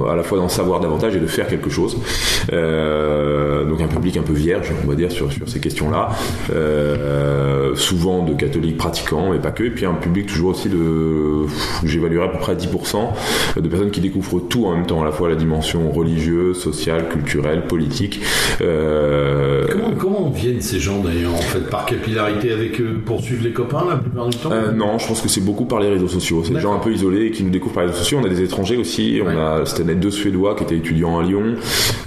à 0.10 0.16
la 0.16 0.24
fois 0.24 0.38
d'en 0.38 0.50
savoir 0.50 0.80
davantage 0.80 1.16
et 1.16 1.20
de 1.20 1.28
faire 1.28 1.48
quelque 1.48 1.70
chose. 1.70 1.98
Euh, 2.52 3.64
donc 3.66 3.82
un 3.82 3.88
public 3.88 4.18
un 4.18 4.22
peu 4.24 4.34
vierge, 4.34 4.72
on 4.84 4.88
va 4.88 4.96
dire, 4.96 5.12
sur, 5.12 5.32
sur 5.32 5.48
ces 5.48 5.60
questions-là. 5.60 6.10
Euh, 6.54 7.76
souvent 7.76 8.24
de 8.24 8.34
catholiques 8.34 8.78
pratiquants, 8.78 9.32
mais 9.32 9.40
pas 9.40 9.52
que. 9.52 9.64
Et 9.64 9.70
puis 9.70 9.86
un 9.86 9.94
public 9.94 10.28
toujours 10.28 10.52
aussi 10.52 10.70
de, 10.70 11.46
j'évaluerais 11.84 12.26
à 12.26 12.30
peu 12.30 12.40
près 12.40 12.52
à 12.54 12.56
10% 12.56 13.14
de 13.60 13.68
personnes 13.68 13.92
qui 13.92 14.02
découvrent 14.02 14.40
tout 14.40 14.66
en 14.66 14.76
même 14.76 14.86
temps, 14.86 15.02
à 15.02 15.06
la 15.06 15.12
fois 15.12 15.30
la 15.30 15.36
dimension 15.36 15.92
religieuse, 15.92 16.60
sociale, 16.60 17.08
culturelle, 17.10 17.66
politique. 17.68 18.22
Euh, 18.62 19.66
Comment, 19.72 19.92
comment 20.00 20.30
viennent 20.30 20.62
ces 20.62 20.80
gens 20.80 21.00
d'ailleurs 21.00 21.34
en 21.34 21.38
fait 21.42 21.60
Par 21.70 21.86
capillarité 21.86 22.52
avec 22.52 22.80
eux 22.80 23.00
pour 23.06 23.22
suivre 23.22 23.44
les 23.44 23.52
copains 23.52 23.86
la 23.90 23.96
plupart 23.98 24.28
du 24.28 24.38
temps? 24.38 24.52
Euh, 24.52 24.72
non, 24.72 24.98
je 25.00 25.08
pense 25.08 25.22
que 25.22 25.28
c'est 25.30 25.42
beaucoup 25.42 25.66
par 25.66 25.80
les 25.80 25.90
réseaux 25.90 26.08
sociaux. 26.08 26.44
C'est 26.46 26.54
des 26.54 26.60
gens 26.60 26.74
un 26.76 26.80
peu 26.80 26.92
isolés 26.92 27.32
qui 27.32 27.44
nous 27.44 27.50
découvrent 27.50 27.74
par 27.76 27.84
les 27.84 27.90
réseaux 27.90 28.00
sociaux. 28.04 28.20
On 28.22 28.26
a 28.26 28.30
des 28.30 28.42
étrangers 28.42 28.78
aussi. 28.78 29.20
On 29.24 29.28
Ouais. 29.28 29.36
a 29.36 29.66
cette 29.66 29.80
année 29.80 29.96
deux 29.96 30.12
Suédois 30.12 30.56
qui 30.56 30.64
étaient 30.64 30.76
étudiants 30.78 31.20
à 31.20 31.24
Lyon. 31.24 31.56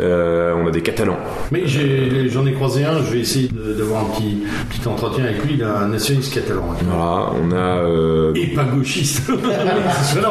Euh, 0.01 0.55
on 0.63 0.67
a 0.67 0.71
des 0.71 0.83
Catalans. 0.83 1.17
Mais 1.51 1.63
j'en 1.67 2.47
ai, 2.47 2.53
croisé 2.53 2.85
un, 2.85 2.99
je 3.03 3.13
vais 3.13 3.21
essayer 3.21 3.49
d'avoir 3.77 4.03
un 4.03 4.09
petit, 4.11 4.39
petit 4.71 4.87
entretien 4.87 5.25
avec 5.25 5.43
lui, 5.45 5.55
il 5.55 5.63
a 5.65 5.79
un 5.81 5.89
nationaliste 5.89 6.35
catalan. 6.35 6.65
Voilà, 6.87 7.31
on 7.43 7.51
a. 7.53 7.83
euh, 7.85 8.33
Et 8.35 8.49
pas 8.49 8.65
gauchiste. 8.65 9.29
non, 9.29 9.37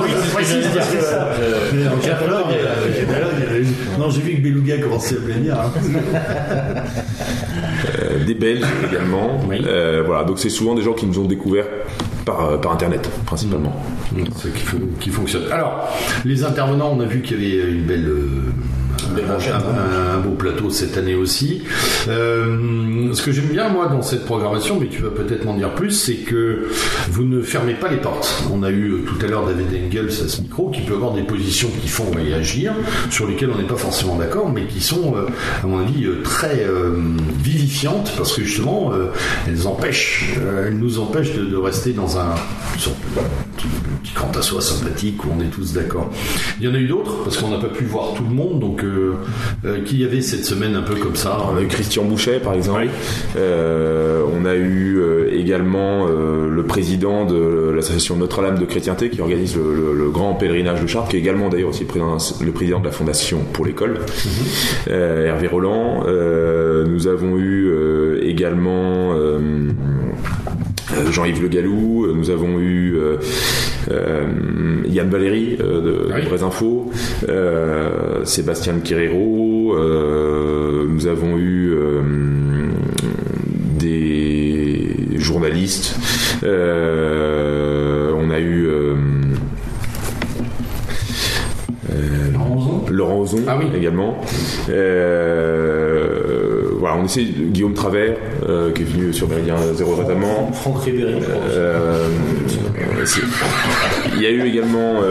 mais 0.02 0.10
je 0.10 0.32
précise 0.34 0.68
parce 0.74 0.90
que, 0.90 0.98
non, 4.00 4.10
j'ai 4.10 4.22
vu 4.22 4.36
que 4.36 4.42
Beluga 4.42 4.78
commençait 4.78 5.16
à 5.18 5.20
me 5.28 5.34
dire. 5.44 5.56
Hein. 5.60 5.72
Euh, 8.02 8.24
des 8.26 8.34
Belges 8.36 8.66
également. 8.90 9.40
Euh, 9.52 10.04
voilà, 10.06 10.24
donc 10.24 10.40
c'est 10.40 10.50
souvent 10.50 10.76
des 10.76 10.82
gens 10.82 10.94
qui 10.94 11.06
nous 11.06 11.20
ont 11.20 11.26
découverts 11.26 11.68
par, 12.26 12.46
euh, 12.46 12.58
par 12.58 12.72
internet 12.74 13.10
principalement. 13.26 13.76
Ce 14.38 14.48
qui, 14.50 14.64
fon- 14.64 14.80
qui 15.00 15.10
fonctionne. 15.10 15.52
Alors, 15.52 15.90
les 16.24 16.44
intervenants, 16.44 16.92
on 16.96 17.02
a 17.02 17.06
vu 17.06 17.22
qu'il 17.22 17.44
y 17.44 17.62
avait 17.62 17.72
une 17.72 17.84
belle. 17.84 18.10
Un, 19.24 20.16
un 20.16 20.20
beau 20.20 20.32
plateau 20.32 20.70
cette 20.70 20.98
année 20.98 21.16
aussi. 21.16 21.64
Euh, 22.08 23.14
ce 23.14 23.22
que 23.22 23.32
j'aime 23.32 23.48
bien 23.48 23.70
moi 23.70 23.88
dans 23.88 24.02
cette 24.02 24.26
programmation, 24.26 24.78
mais 24.80 24.88
tu 24.88 25.02
vas 25.02 25.10
peut-être 25.10 25.46
m'en 25.46 25.56
dire 25.56 25.74
plus, 25.74 25.92
c'est 25.92 26.16
que 26.16 26.68
vous 27.10 27.24
ne 27.24 27.42
fermez 27.42 27.74
pas 27.74 27.90
les 27.90 27.98
portes. 27.98 28.44
On 28.54 28.64
a 28.64 28.70
eu 28.70 28.92
euh, 28.92 28.98
tout 29.06 29.24
à 29.24 29.28
l'heure 29.28 29.46
David 29.46 29.68
Engels 29.88 30.24
à 30.26 30.28
ce 30.28 30.42
micro 30.42 30.70
qui 30.70 30.82
peut 30.82 30.94
avoir 30.94 31.14
des 31.14 31.24
positions 31.24 31.70
qui 31.82 31.88
font 31.88 32.10
réagir, 32.12 32.74
sur 33.10 33.28
lesquelles 33.28 33.50
on 33.54 33.58
n'est 33.58 33.68
pas 33.68 33.76
forcément 33.78 34.16
d'accord, 34.18 34.52
mais 34.52 34.66
qui 34.66 34.82
sont, 34.82 35.16
euh, 35.16 35.28
à 35.64 35.68
mon 35.68 35.80
avis, 35.80 36.08
très 36.24 36.66
euh, 36.68 36.92
vivifiantes 37.44 38.14
parce 38.18 38.34
que 38.34 38.44
justement, 38.44 38.92
euh, 38.94 39.08
elles 39.48 39.68
empêchent, 39.68 40.36
elles 40.66 40.78
nous 40.78 41.00
empêchent 41.00 41.34
de, 41.34 41.46
de 41.46 41.58
rester 41.58 41.94
dans 41.94 42.18
un 42.18 42.36
petit, 42.76 43.68
grand 44.14 44.36
assois 44.38 44.62
sympathique 44.62 45.24
où 45.26 45.30
on 45.36 45.42
est 45.42 45.50
tous 45.50 45.74
d'accord. 45.74 46.10
Il 46.60 46.66
y 46.66 46.70
en 46.70 46.74
a 46.74 46.78
eu 46.78 46.88
d'autres 46.88 47.24
parce 47.24 47.38
qu'on 47.38 47.50
n'a 47.50 47.58
pas 47.58 47.68
pu 47.68 47.86
voir 47.86 48.14
tout 48.16 48.24
le 48.24 48.34
monde, 48.34 48.60
donc 48.60 48.84
euh, 48.84 49.05
euh, 49.66 49.82
qui 49.86 49.98
y 49.98 50.04
avait 50.06 50.22
cette 50.22 50.46
semaine 50.46 50.76
un 50.76 50.82
peu 50.82 50.96
comme 50.96 51.16
ça. 51.16 51.38
On 51.54 51.58
a 51.58 51.62
eu 51.62 51.68
Christian 51.68 52.04
Bouchet 52.06 52.40
par 52.40 52.54
exemple. 52.54 52.88
Euh, 53.38 54.24
on 54.34 54.46
a 54.46 54.56
eu 54.56 54.98
euh, 55.00 55.30
également 55.34 56.08
euh, 56.08 56.50
le 56.50 56.64
président 56.64 57.26
de 57.26 57.72
l'association 57.76 58.16
Notre-Dame 58.18 58.58
de 58.60 58.66
Chrétienté 58.66 59.10
qui 59.10 59.22
organise 59.22 59.56
le, 59.56 59.64
le- 59.76 59.94
le 60.06 60.10
grand 60.10 60.34
pèlerinage 60.36 60.82
de 60.82 60.88
Chartres, 60.88 61.10
qui 61.10 61.18
est 61.18 61.20
également 61.20 61.50
d'ailleurs 61.50 61.70
aussi 61.70 61.82
le 61.82 61.88
président, 61.88 62.18
le 62.44 62.52
président 62.52 62.80
de 62.80 62.86
la 62.86 62.92
fondation 62.92 63.40
pour 63.54 63.66
l'école, 63.66 64.00
Euh, 64.90 65.28
Hervé 65.28 65.48
Roland. 65.48 66.04
Euh, 66.08 66.86
nous 66.88 67.08
avons 67.08 67.38
eu 67.38 67.68
euh, 67.70 68.20
également 68.24 69.14
euh, 69.14 69.40
euh, 70.98 71.12
Jean-Yves 71.12 71.42
Le 71.42 71.48
Gallou, 71.48 72.06
euh, 72.06 72.14
nous 72.16 72.30
avons 72.30 72.60
eu 72.60 72.96
euh, 72.96 73.18
euh, 73.18 73.18
Yann 73.90 75.10
Valéry 75.10 75.58
euh, 75.60 75.82
de, 75.82 76.14
Oui. 76.14 76.22
de 76.24 76.28
Vraies 76.30 76.44
Infos, 76.44 76.92
euh, 77.30 78.24
Sébastien 78.26 78.80
Quirero, 78.84 79.76
euh, 79.78 80.86
nous 80.88 81.08
avons 81.08 81.38
eu 81.38 81.74
euh, 81.74 82.02
des 83.80 85.18
journalistes, 85.18 85.96
euh, 86.44 88.12
on 88.18 88.30
a 88.32 88.40
eu 88.40 88.66
euh, 88.68 88.96
euh, 91.92 92.32
Laurent 92.92 93.20
Ozon 93.22 93.40
Ah 93.48 93.58
oui. 93.60 93.66
également. 93.76 94.18
Euh, 94.70 95.75
voilà, 96.86 97.02
on 97.02 97.06
essaie 97.06 97.24
Guillaume 97.24 97.74
Travers 97.74 98.16
euh, 98.48 98.72
qui 98.72 98.84
est 98.84 98.86
venu 98.86 99.12
sur 99.12 99.28
Méridien 99.28 99.56
Zéro 99.74 99.96
récemment. 99.96 100.52
Franck 100.54 100.84
Ribéry. 100.84 101.16
Euh, 101.50 102.08
il 104.14 104.22
y 104.22 104.28
a 104.28 104.30
eu 104.30 104.48
également 104.48 105.02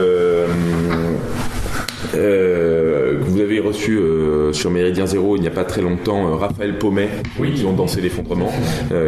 euh, 3.15 3.19
vous 3.21 3.41
avez 3.41 3.61
reçu 3.61 3.99
euh, 3.99 4.53
sur 4.53 4.71
Méridien 4.71 5.07
Zéro 5.07 5.37
il 5.37 5.41
n'y 5.41 5.47
a 5.47 5.51
pas 5.51 5.65
très 5.65 5.83
longtemps 5.83 6.29
euh, 6.29 6.35
Raphaël 6.35 6.79
Paumet 6.79 7.09
qui 7.55 7.65
ont 7.65 7.73
dansé 7.73 8.01
l'effondrement 8.01 8.51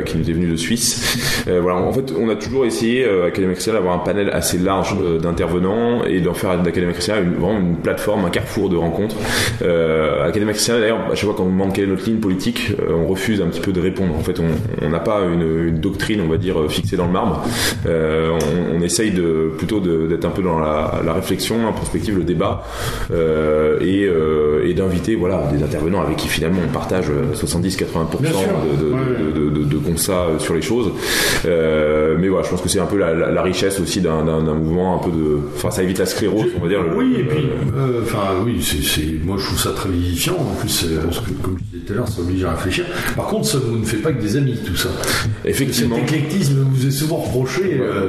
qui 0.05 0.17
nous 0.19 0.29
est 0.29 0.33
venu 0.33 0.49
de 0.49 0.57
Suisse. 0.57 1.45
Voilà 1.47 1.77
en 1.77 1.93
fait 1.93 2.13
on 2.19 2.29
a 2.29 2.37
toujours 2.37 2.65
essayé 2.65 3.05
euh, 3.05 3.27
Académie 3.27 3.55
Chrétienne 3.55 3.75
d'avoir 3.75 3.95
un 3.95 3.99
panel 3.99 4.31
assez 4.31 4.59
large 4.59 4.97
d'intervenants 5.23 6.05
et 6.05 6.21
d'en 6.21 6.35
faire 6.35 6.61
d'Académie 6.63 6.93
Chrétienne 6.93 7.25
une, 7.25 7.35
vraiment 7.35 7.59
une 7.59 7.77
plateforme 7.77 8.25
un 8.25 8.31
carrefour 8.31 8.69
de 8.69 8.77
rencontres. 8.77 9.17
Euh, 9.63 10.27
Académie 10.27 10.53
Chrétienne 10.53 10.81
d'ailleurs 10.81 11.01
à 11.11 11.15
chaque 11.15 11.25
fois 11.25 11.35
qu'on 11.35 11.45
nous 11.45 11.53
demande 11.53 11.73
quelle 11.73 11.85
est 11.85 11.89
notre 11.89 12.07
ligne 12.07 12.19
politique 12.19 12.73
on 12.89 13.07
refuse 13.07 13.41
un 13.41 13.47
petit 13.47 13.61
peu 13.61 13.73
de 13.73 13.81
répondre. 13.81 14.15
En 14.15 14.23
fait 14.23 14.41
on 14.83 14.89
n'a 14.89 15.01
pas 15.01 15.21
une, 15.23 15.69
une 15.69 15.81
doctrine 15.81 16.21
on 16.21 16.29
va 16.29 16.37
dire 16.37 16.57
fixée 16.69 16.97
dans 16.97 17.07
le 17.07 17.13
marbre. 17.13 17.43
On, 17.87 18.77
on 18.77 18.81
essaye 18.83 19.11
de 19.11 19.53
plutôt 19.57 19.81
d'être 19.81 20.25
un 20.25 20.31
peu 20.31 20.43
dans 20.43 20.59
la, 20.59 21.01
la 21.05 21.13
réflexion, 21.13 21.65
la 21.65 21.73
prospective, 21.73 22.17
le 22.17 22.25
débat, 22.25 22.65
et, 24.03 24.07
euh, 24.07 24.67
et 24.67 24.75
d'inviter 24.75 25.15
voilà 25.17 25.49
des 25.53 25.63
intervenants 25.63 26.01
avec 26.03 26.17
qui 26.17 26.29
finalement 26.29 26.61
on 26.69 26.73
partage 26.73 27.07
euh, 27.11 27.35
70-80% 27.35 28.21
Bien 28.21 28.31
sûr. 28.33 28.39
de, 28.81 28.85
de, 28.87 28.93
Ouais. 28.93 29.01
de, 29.35 29.41
de, 29.51 29.51
de, 29.61 29.65
de 29.65 29.77
constats 29.79 30.27
euh, 30.27 30.39
sur 30.39 30.55
les 30.55 30.63
choses. 30.63 30.91
Euh, 31.45 32.17
mais 32.19 32.29
voilà, 32.29 32.45
je 32.45 32.51
pense 32.51 32.63
que 32.63 32.69
c'est 32.69 32.81
un 32.81 32.87
peu 32.87 32.97
la, 32.99 33.15
la- 33.15 33.31
la 33.31 33.43
richesse 33.43 33.81
aussi 33.81 34.01
d'un 34.01 34.23
mouvement 34.55 34.97
un 34.97 35.05
peu 35.05 35.11
de, 35.11 35.39
enfin 35.57 35.71
ça 35.71 35.83
évite 35.83 35.99
la 35.99 36.07
sclérose, 36.07 36.47
on 36.59 36.63
va 36.63 36.69
dire. 36.69 36.83
le- 36.83 36.97
Oui, 36.97 37.17
et 37.19 37.25
puis, 37.25 37.45
euh, 37.77 38.01
enfin, 38.03 38.19
oui, 38.45 38.61
c'est, 38.63 39.03
moi 39.25 39.37
je 39.39 39.45
trouve 39.47 39.59
ça 39.61 39.71
très 39.73 39.89
vivifiant. 39.91 40.35
En 40.39 40.55
plus, 40.59 40.69
c'est- 40.69 41.03
parce 41.03 41.21
que, 41.21 41.31
comme 41.43 41.57
je 41.59 41.65
disais 41.65 41.85
tout 41.87 41.93
à 41.93 41.97
l'heure, 41.97 42.09
ça 42.09 42.21
oblige 42.21 42.45
à 42.45 42.51
réfléchir. 42.53 42.85
Par 43.15 43.27
contre, 43.27 43.47
ça 43.47 43.59
vous 43.59 43.77
ne 43.79 43.85
fait 43.85 43.99
pas 43.99 44.13
que 44.13 44.21
des 44.23 44.37
amis, 44.37 44.57
tout 44.65 44.77
ça. 44.77 44.89
Effectivement. 45.45 45.97
Cet 45.97 46.13
éclectisme 46.13 46.59
vous 46.71 46.87
est 46.87 46.91
souvent 46.91 47.17
reproché, 47.17 47.79
euh, 47.81 48.09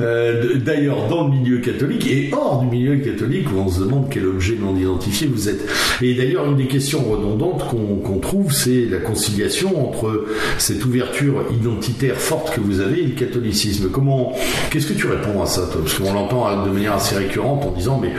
euh, 0.00 0.54
d'ailleurs 0.56 1.08
dans 1.08 1.28
le 1.28 1.30
milieu 1.34 1.58
catholique 1.58 2.06
et 2.10 2.30
hors 2.32 2.60
du 2.62 2.66
milieu 2.66 2.96
catholique, 2.96 3.46
où 3.54 3.58
on 3.58 3.68
se 3.68 3.80
demande 3.80 4.06
quel 4.10 4.26
objet 4.26 4.56
non 4.60 4.76
identifié 4.76 5.13
vous 5.22 5.48
êtes. 5.48 5.64
Et 6.02 6.14
d'ailleurs, 6.14 6.46
une 6.46 6.56
des 6.56 6.66
questions 6.66 7.00
redondantes 7.04 7.68
qu'on 7.68 8.18
trouve, 8.18 8.52
c'est 8.52 8.86
la 8.86 8.98
conciliation 8.98 9.88
entre 9.88 10.26
cette 10.58 10.84
ouverture 10.84 11.44
identitaire 11.52 12.16
forte 12.16 12.54
que 12.54 12.60
vous 12.60 12.80
avez 12.80 13.00
et 13.00 13.06
le 13.06 13.14
catholicisme. 13.14 13.88
Comment, 13.90 14.32
qu'est-ce 14.70 14.86
que 14.86 14.92
tu 14.92 15.06
réponds 15.06 15.42
à 15.42 15.46
ça, 15.46 15.68
Parce 15.72 15.94
qu'on 15.94 16.12
l'entend 16.12 16.64
de 16.64 16.70
manière 16.70 16.94
assez 16.94 17.16
récurrente 17.16 17.64
en 17.64 17.72
disant, 17.72 18.00
mais 18.00 18.12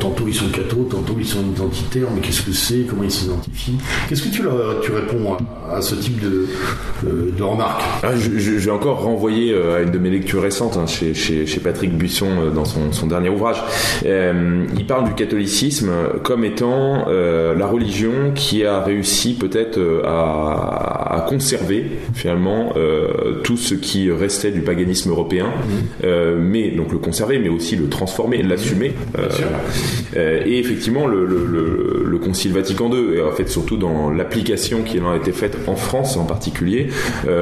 tantôt 0.00 0.24
ils 0.26 0.34
sont 0.34 0.48
cathos, 0.48 0.88
tantôt 0.90 1.16
ils 1.18 1.26
sont 1.26 1.42
identitaires, 1.42 2.08
mais 2.14 2.20
qu'est-ce 2.20 2.42
que 2.42 2.52
c'est? 2.52 2.86
Comment 2.88 3.04
ils 3.04 3.10
s'identifient? 3.10 3.78
Qu'est-ce 4.08 4.22
que 4.22 4.28
tu, 4.28 4.42
leur, 4.42 4.80
tu 4.80 4.92
réponds 4.92 5.36
à, 5.70 5.80
ce 5.82 5.94
type 5.94 6.20
de, 6.20 6.48
de, 7.02 7.30
de 7.36 7.42
remarques? 7.42 7.82
Ah, 8.02 8.10
je, 8.16 8.50
vais 8.50 8.70
encore 8.70 9.02
renvoyer 9.02 9.52
euh, 9.52 9.78
à 9.78 9.80
une 9.82 9.90
de 9.90 9.98
mes 9.98 10.10
lectures 10.10 10.42
récentes 10.42 10.76
hein, 10.76 10.86
chez, 10.86 11.14
Patrick 11.62 11.96
Buisson 11.96 12.28
euh, 12.38 12.50
dans 12.50 12.64
son, 12.64 13.06
dernier 13.06 13.28
ouvrage. 13.28 13.62
Euh, 14.04 14.64
il 14.76 14.86
parle 14.86 15.04
du 15.04 15.14
catholicisme 15.14 15.90
comme 16.22 16.35
étant 16.44 17.06
euh, 17.08 17.54
la 17.54 17.66
religion 17.66 18.32
qui 18.34 18.64
a 18.64 18.80
réussi 18.80 19.34
peut-être 19.34 19.78
euh, 19.78 20.02
à, 20.04 21.16
à 21.16 21.20
conserver 21.22 21.84
finalement 22.14 22.72
euh, 22.76 23.40
tout 23.42 23.56
ce 23.56 23.74
qui 23.74 24.10
restait 24.10 24.50
du 24.52 24.60
paganisme 24.60 25.10
européen, 25.10 25.46
euh, 26.04 26.36
mais 26.40 26.70
donc 26.70 26.92
le 26.92 26.98
conserver, 26.98 27.38
mais 27.38 27.48
aussi 27.48 27.76
le 27.76 27.88
transformer, 27.88 28.42
l'assumer. 28.42 28.92
Euh, 29.18 29.28
euh, 30.16 30.42
et 30.44 30.58
effectivement, 30.58 31.06
le, 31.06 31.24
le, 31.24 31.44
le, 31.46 32.04
le 32.06 32.18
Concile 32.18 32.52
Vatican 32.52 32.90
II, 32.90 33.16
et 33.16 33.22
en 33.22 33.32
fait 33.32 33.48
surtout 33.48 33.76
dans 33.76 34.10
l'application 34.10 34.82
qui 34.82 35.00
en 35.00 35.10
a 35.12 35.16
été 35.16 35.32
faite 35.32 35.56
en 35.66 35.76
France 35.76 36.16
en 36.16 36.24
particulier, 36.24 36.88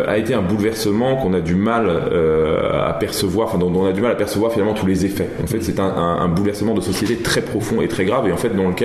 a 0.07 0.19
été 0.19 0.35
un 0.35 0.43
bouleversement 0.43 1.17
qu'on 1.17 1.35
a 1.35 1.41
du 1.41 1.55
mal 1.55 1.89
à 1.91 2.93
percevoir, 2.95 3.49
enfin 3.49 3.59
dont 3.59 3.71
dont 3.71 3.81
on 3.81 3.87
a 3.87 3.93
du 3.93 4.01
mal 4.01 4.13
à 4.13 4.15
percevoir 4.15 4.53
finalement 4.53 4.75
tous 4.75 4.87
les 4.87 5.05
effets. 5.05 5.29
En 5.43 5.47
fait, 5.47 5.61
c'est 5.63 5.81
un, 5.81 5.85
un, 5.85 6.19
un 6.21 6.29
bouleversement 6.29 6.75
de 6.75 6.81
société 6.81 7.17
très 7.17 7.41
profond 7.41 7.81
et 7.83 7.89
très 7.89 8.05
grave, 8.05 8.29
et 8.29 8.33
en 8.33 8.37
fait 8.37 8.51
dans 8.55 8.69
lequel 8.69 8.84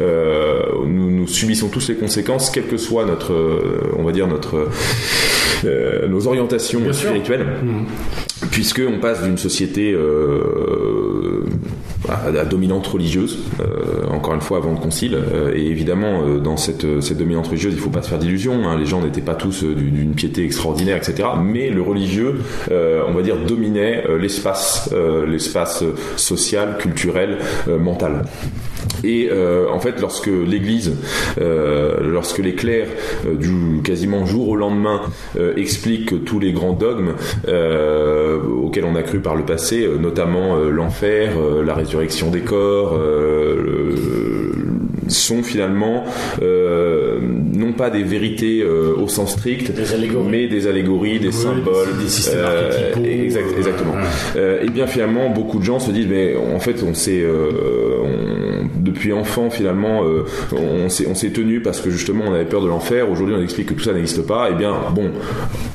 euh, 0.00 0.60
nous, 0.86 1.10
nous 1.10 1.26
subissons 1.26 1.68
tous 1.68 1.88
les 1.88 1.96
conséquences, 1.96 2.50
quelle 2.50 2.66
que 2.66 2.76
soit 2.76 3.04
notre, 3.04 3.32
euh, 3.32 3.80
on 3.98 4.02
va 4.04 4.12
dire 4.12 4.26
notre 4.26 4.68
euh, 5.64 6.08
nos 6.08 6.26
orientations 6.26 6.80
Bien 6.80 6.92
spirituelles. 6.92 7.46
Puisque 8.50 8.80
on 8.88 8.98
passe 8.98 9.22
d'une 9.22 9.36
société 9.36 9.94
à, 12.08 12.26
à 12.40 12.44
dominante 12.44 12.86
religieuse, 12.86 13.38
euh, 13.60 14.06
encore 14.10 14.34
une 14.34 14.40
fois 14.40 14.58
avant 14.58 14.72
le 14.72 14.78
concile, 14.78 15.14
euh, 15.14 15.52
et 15.54 15.66
évidemment 15.66 16.22
euh, 16.24 16.38
dans 16.38 16.56
cette, 16.56 17.00
cette 17.02 17.18
dominante 17.18 17.48
religieuse, 17.48 17.74
il 17.74 17.78
faut 17.80 17.90
pas 17.90 18.02
se 18.02 18.08
faire 18.08 18.18
d'illusions, 18.18 18.66
hein, 18.66 18.78
les 18.78 18.86
gens 18.86 19.02
n'étaient 19.02 19.20
pas 19.20 19.34
tous 19.34 19.62
du- 19.64 19.90
d'une 19.90 20.14
piété 20.14 20.44
extraordinaire, 20.44 20.96
etc. 20.96 21.28
Mais 21.42 21.68
le 21.70 21.82
religieux, 21.82 22.36
on 22.70 23.12
va 23.12 23.22
dire, 23.22 23.36
dominait 23.46 24.04
l'espace, 24.18 24.90
l'espace 25.28 25.84
social, 26.16 26.78
culturel, 26.78 27.38
mental. 27.68 28.24
Et 29.04 29.28
euh, 29.30 29.66
en 29.70 29.80
fait, 29.80 30.00
lorsque 30.00 30.26
l'Église, 30.28 30.96
euh, 31.40 31.96
lorsque 32.02 32.38
les 32.38 32.54
clercs, 32.54 32.88
euh, 33.26 33.34
du 33.34 33.82
quasiment 33.82 34.26
jour 34.26 34.48
au 34.48 34.56
lendemain, 34.56 35.00
euh, 35.38 35.54
expliquent 35.56 36.24
tous 36.24 36.38
les 36.40 36.52
grands 36.52 36.72
dogmes 36.72 37.14
euh, 37.48 38.38
auxquels 38.62 38.84
on 38.84 38.94
a 38.96 39.02
cru 39.02 39.20
par 39.20 39.36
le 39.36 39.44
passé, 39.44 39.88
notamment 40.00 40.56
euh, 40.56 40.70
l'enfer, 40.70 41.32
euh, 41.38 41.62
la 41.64 41.74
résurrection 41.74 42.30
des 42.30 42.40
corps, 42.40 42.94
euh, 42.98 43.54
le- 43.62 43.94
sont 45.08 45.42
finalement 45.42 46.04
euh, 46.40 47.18
non 47.20 47.72
pas 47.72 47.90
des 47.90 48.04
vérités 48.04 48.62
euh, 48.62 48.94
au 48.96 49.08
sens 49.08 49.32
strict, 49.32 49.72
Des 49.72 49.82
mais 50.30 50.46
des 50.46 50.68
allégories, 50.68 51.18
des 51.18 51.26
Oui, 51.28 51.32
symboles, 51.32 51.88
des 52.00 52.08
systèmes 52.08 52.44
exact- 53.04 53.56
exactement. 53.58 53.94
Euh, 54.36 54.62
et 54.62 54.68
bien 54.70 54.86
finalement, 54.86 55.28
beaucoup 55.30 55.58
de 55.58 55.64
gens 55.64 55.80
se 55.80 55.90
disent, 55.90 56.06
mais 56.08 56.36
en 56.36 56.60
fait, 56.60 56.84
on 56.88 56.94
s'est, 56.94 57.22
euh, 57.22 57.50
on- 58.04 58.29
depuis 58.90 59.12
enfant 59.12 59.50
finalement, 59.50 60.04
euh, 60.04 60.24
on 60.52 60.88
s'est, 60.88 61.06
on 61.08 61.14
s'est 61.14 61.30
tenu 61.30 61.60
parce 61.60 61.80
que 61.80 61.90
justement, 61.90 62.24
on 62.28 62.34
avait 62.34 62.44
peur 62.44 62.62
de 62.62 62.68
l'enfer. 62.68 63.10
Aujourd'hui, 63.10 63.34
on 63.38 63.42
explique 63.42 63.68
que 63.68 63.74
tout 63.74 63.84
ça 63.84 63.92
n'existe 63.92 64.26
pas. 64.26 64.50
Et 64.50 64.54
bien, 64.54 64.74
bon, 64.94 65.10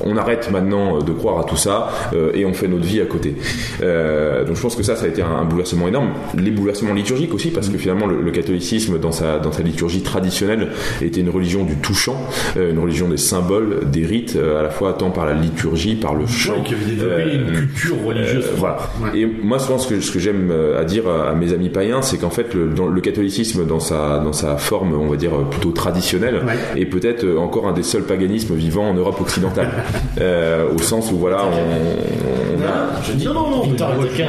on 0.00 0.16
arrête 0.16 0.50
maintenant 0.50 0.98
de 0.98 1.12
croire 1.12 1.38
à 1.40 1.44
tout 1.44 1.56
ça 1.56 1.88
euh, 2.14 2.30
et 2.34 2.44
on 2.44 2.52
fait 2.54 2.68
notre 2.68 2.84
vie 2.84 3.00
à 3.00 3.06
côté. 3.06 3.34
Euh, 3.82 4.44
donc, 4.44 4.56
je 4.56 4.62
pense 4.62 4.76
que 4.76 4.82
ça, 4.82 4.96
ça 4.96 5.04
a 5.06 5.08
été 5.08 5.22
un, 5.22 5.26
un 5.30 5.44
bouleversement 5.44 5.88
énorme. 5.88 6.10
Les 6.38 6.50
bouleversements 6.50 6.94
liturgiques 6.94 7.34
aussi, 7.34 7.50
parce 7.50 7.68
que 7.68 7.78
finalement, 7.78 8.06
le, 8.06 8.20
le 8.22 8.30
catholicisme 8.30 8.98
dans 8.98 9.12
sa 9.12 9.38
dans 9.38 9.52
sa 9.52 9.62
liturgie 9.62 10.02
traditionnelle 10.02 10.68
était 11.02 11.20
une 11.20 11.30
religion 11.30 11.64
du 11.64 11.76
touchant, 11.76 12.16
euh, 12.56 12.70
une 12.70 12.78
religion 12.78 13.08
des 13.08 13.16
symboles, 13.16 13.80
des 13.90 14.04
rites, 14.04 14.36
euh, 14.36 14.58
à 14.60 14.62
la 14.62 14.70
fois 14.70 14.92
tant 14.92 15.10
par 15.10 15.26
la 15.26 15.34
liturgie, 15.34 15.94
par 15.96 16.14
le 16.14 16.26
chant. 16.26 16.54
Ouais, 16.54 16.62
qui 16.64 16.74
avait 16.74 16.84
développé 16.86 17.22
Euh, 17.22 17.34
une 17.34 17.52
culture 17.52 17.96
religieuse. 18.04 18.44
euh, 18.46 18.54
voilà. 18.56 18.78
Ouais. 19.02 19.20
Et 19.20 19.26
moi, 19.26 19.58
souvent, 19.58 19.78
ce 19.78 19.88
que, 19.88 20.00
ce 20.00 20.10
que 20.10 20.18
j'aime 20.18 20.50
euh, 20.50 20.80
à 20.80 20.84
dire 20.84 21.08
à, 21.08 21.30
à 21.30 21.34
mes 21.34 21.52
amis 21.52 21.68
païens, 21.70 22.02
c'est 22.02 22.18
qu'en 22.18 22.30
fait, 22.30 22.54
le, 22.54 22.66
dans 22.68 22.86
le 22.88 23.00
catholicisme, 23.06 23.66
dans 23.66 23.80
sa, 23.80 24.18
dans 24.18 24.32
sa 24.32 24.56
forme, 24.56 24.92
on 24.94 25.08
va 25.08 25.16
dire, 25.16 25.30
plutôt 25.50 25.70
traditionnelle, 25.70 26.42
Ouais. 26.46 26.80
est 26.82 26.86
peut-être 26.86 27.24
encore 27.38 27.66
un 27.68 27.72
des 27.72 27.82
seuls 27.82 28.02
paganismes 28.04 28.54
vivant 28.54 28.88
en 28.90 28.94
Europe 28.94 29.20
occidentale. 29.20 29.70
Euh, 30.18 30.64
au 30.74 30.78
sens 30.78 31.12
où, 31.12 31.16
voilà, 31.18 31.42
on, 31.44 32.56
on 32.56 32.62
a. 32.62 33.02
Je 33.02 33.12
dis 33.12 33.26
Non, 33.26 33.34
non, 33.34 33.50
non, 33.50 33.62
Victor 33.64 33.90
est 33.92 34.24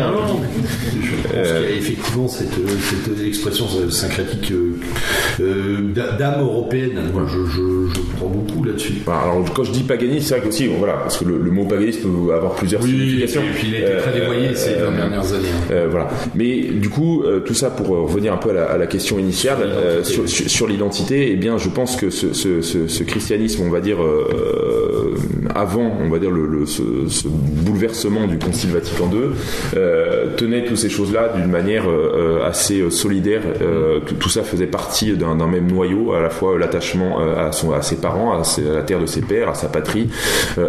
je, 1.18 1.28
pense 1.28 1.48
qu'il 1.48 1.62
y 1.62 1.74
a 1.74 1.76
effectivement 1.78 2.28
cette, 2.28 2.48
cette 2.50 3.26
expression 3.26 3.66
syncrétique 3.90 4.52
euh, 4.52 4.74
euh, 5.42 5.78
d'âme 6.18 6.42
européenne. 6.42 7.00
Moi, 7.14 7.26
je, 7.28 7.46
je, 7.46 7.62
je 7.94 8.16
crois 8.16 8.30
beaucoup 8.30 8.64
là-dessus. 8.64 8.94
Enfin, 9.02 9.20
alors, 9.24 9.44
quand 9.54 9.64
je 9.64 9.72
dis 9.72 9.84
paganisme, 9.84 10.26
c'est 10.28 10.36
vrai 10.38 10.44
qu'aussi, 10.46 10.68
bon, 10.68 10.78
voilà, 10.78 10.94
parce 10.94 11.18
que 11.18 11.26
le, 11.26 11.38
le 11.38 11.52
mot 11.52 11.66
paganisme 11.66 12.02
peut 12.10 12.34
avoir 12.34 12.56
plusieurs 12.56 12.82
et 12.84 12.88
significations. 12.88 13.42
puis 13.56 13.68
il 13.70 13.76
a 13.76 13.80
été 13.80 13.98
très 13.98 14.12
Euh, 14.12 14.20
dévoyé 14.20 14.56
ces 14.56 14.72
euh, 14.76 14.90
20 14.90 14.96
dernières 14.98 15.34
années. 15.34 15.48
hein. 15.54 15.72
Euh, 15.72 15.88
voilà. 15.90 16.08
Mais 16.36 16.62
du 16.64 16.90
coup, 16.90 17.24
euh, 17.24 17.40
tout 17.40 17.54
ça 17.54 17.70
pour 17.70 17.96
euh, 17.96 18.02
revenir 18.02 18.34
un 18.34 18.38
peu 18.38 18.50
à 18.50 18.54
la, 18.54 18.64
à 18.66 18.78
la 18.78 18.88
question 18.88 19.20
initiale 19.20 19.58
euh, 19.62 20.04
sur, 20.04 20.28
sur- 20.28 20.50
sur 20.50 20.68
l'identité, 20.68 21.32
eh 21.32 21.36
bien, 21.36 21.58
je 21.58 21.70
pense 21.70 21.96
que 21.96 22.10
ce, 22.10 22.34
ce- 22.34 22.62
ce- 22.62 22.88
ce 22.88 23.04
christianisme, 23.04 23.64
on 23.66 23.70
va 23.70 23.80
dire 23.82 24.02
euh, 24.04 25.16
avant, 25.58 25.92
on 26.02 26.10
va 26.10 26.20
dire 26.20 26.32
le, 26.32 26.46
le- 26.46 26.66
ce, 26.66 26.84
ce 27.08 27.28
bouleversement 27.28 28.28
du 28.28 28.38
Concile 28.38 28.72
Vatican 28.72 29.10
II, 29.12 29.32
euh, 29.76 30.36
tenait 30.38 30.64
toutes 30.66 30.78
ces 30.78 30.90
choses-là 30.90 31.34
d'une 31.36 31.50
manière 31.50 31.90
euh, 31.90 32.40
euh, 32.42 32.48
assez 32.48 32.80
euh, 32.82 32.90
solidaire. 32.90 33.42
Tout, 34.20 34.30
ça 34.30 34.44
faisait 34.44 34.68
partie 34.68 35.14
d'un 35.16 35.36
même 35.48 35.68
noyau, 35.72 36.14
à 36.14 36.22
la 36.22 36.30
fois 36.30 36.58
l'attachement 36.58 37.20
à, 37.20 37.52
son, 37.52 37.72
à 37.72 37.82
ses 37.82 37.96
parents, 37.98 38.38
à, 38.40 38.44
ses- 38.44 38.70
à 38.70 38.74
la 38.74 38.82
terre 38.84 39.00
de 39.00 39.06
ses 39.06 39.22
pères, 39.22 39.50
à 39.50 39.54
sa 39.56 39.68
patrie, 39.68 40.10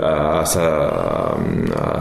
à, 0.02 0.40
à 0.40 0.44
sa, 0.44 1.36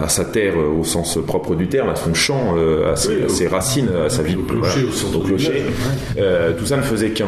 à 0.04 0.08
sa 0.08 0.26
terre 0.26 0.54
au 0.58 0.84
sens 0.84 1.18
propre 1.26 1.56
du 1.56 1.68
terme, 1.68 1.90
à 1.90 1.96
son 1.96 2.14
champ, 2.14 2.56
à 2.92 2.96
ses, 2.96 3.26
Oui, 3.28 3.48
racines, 3.48 3.90
à 4.06 4.10
sa 4.10 4.24
vie, 4.24 4.36
au 4.36 4.44
clocher, 4.44 4.86
au 5.16 5.20
clocher. 5.20 5.64
Euh, 6.20 6.54
tout 6.58 6.66
ça 6.66 6.78
ne 6.78 6.82
faisait 6.82 7.10
qu'un. 7.10 7.28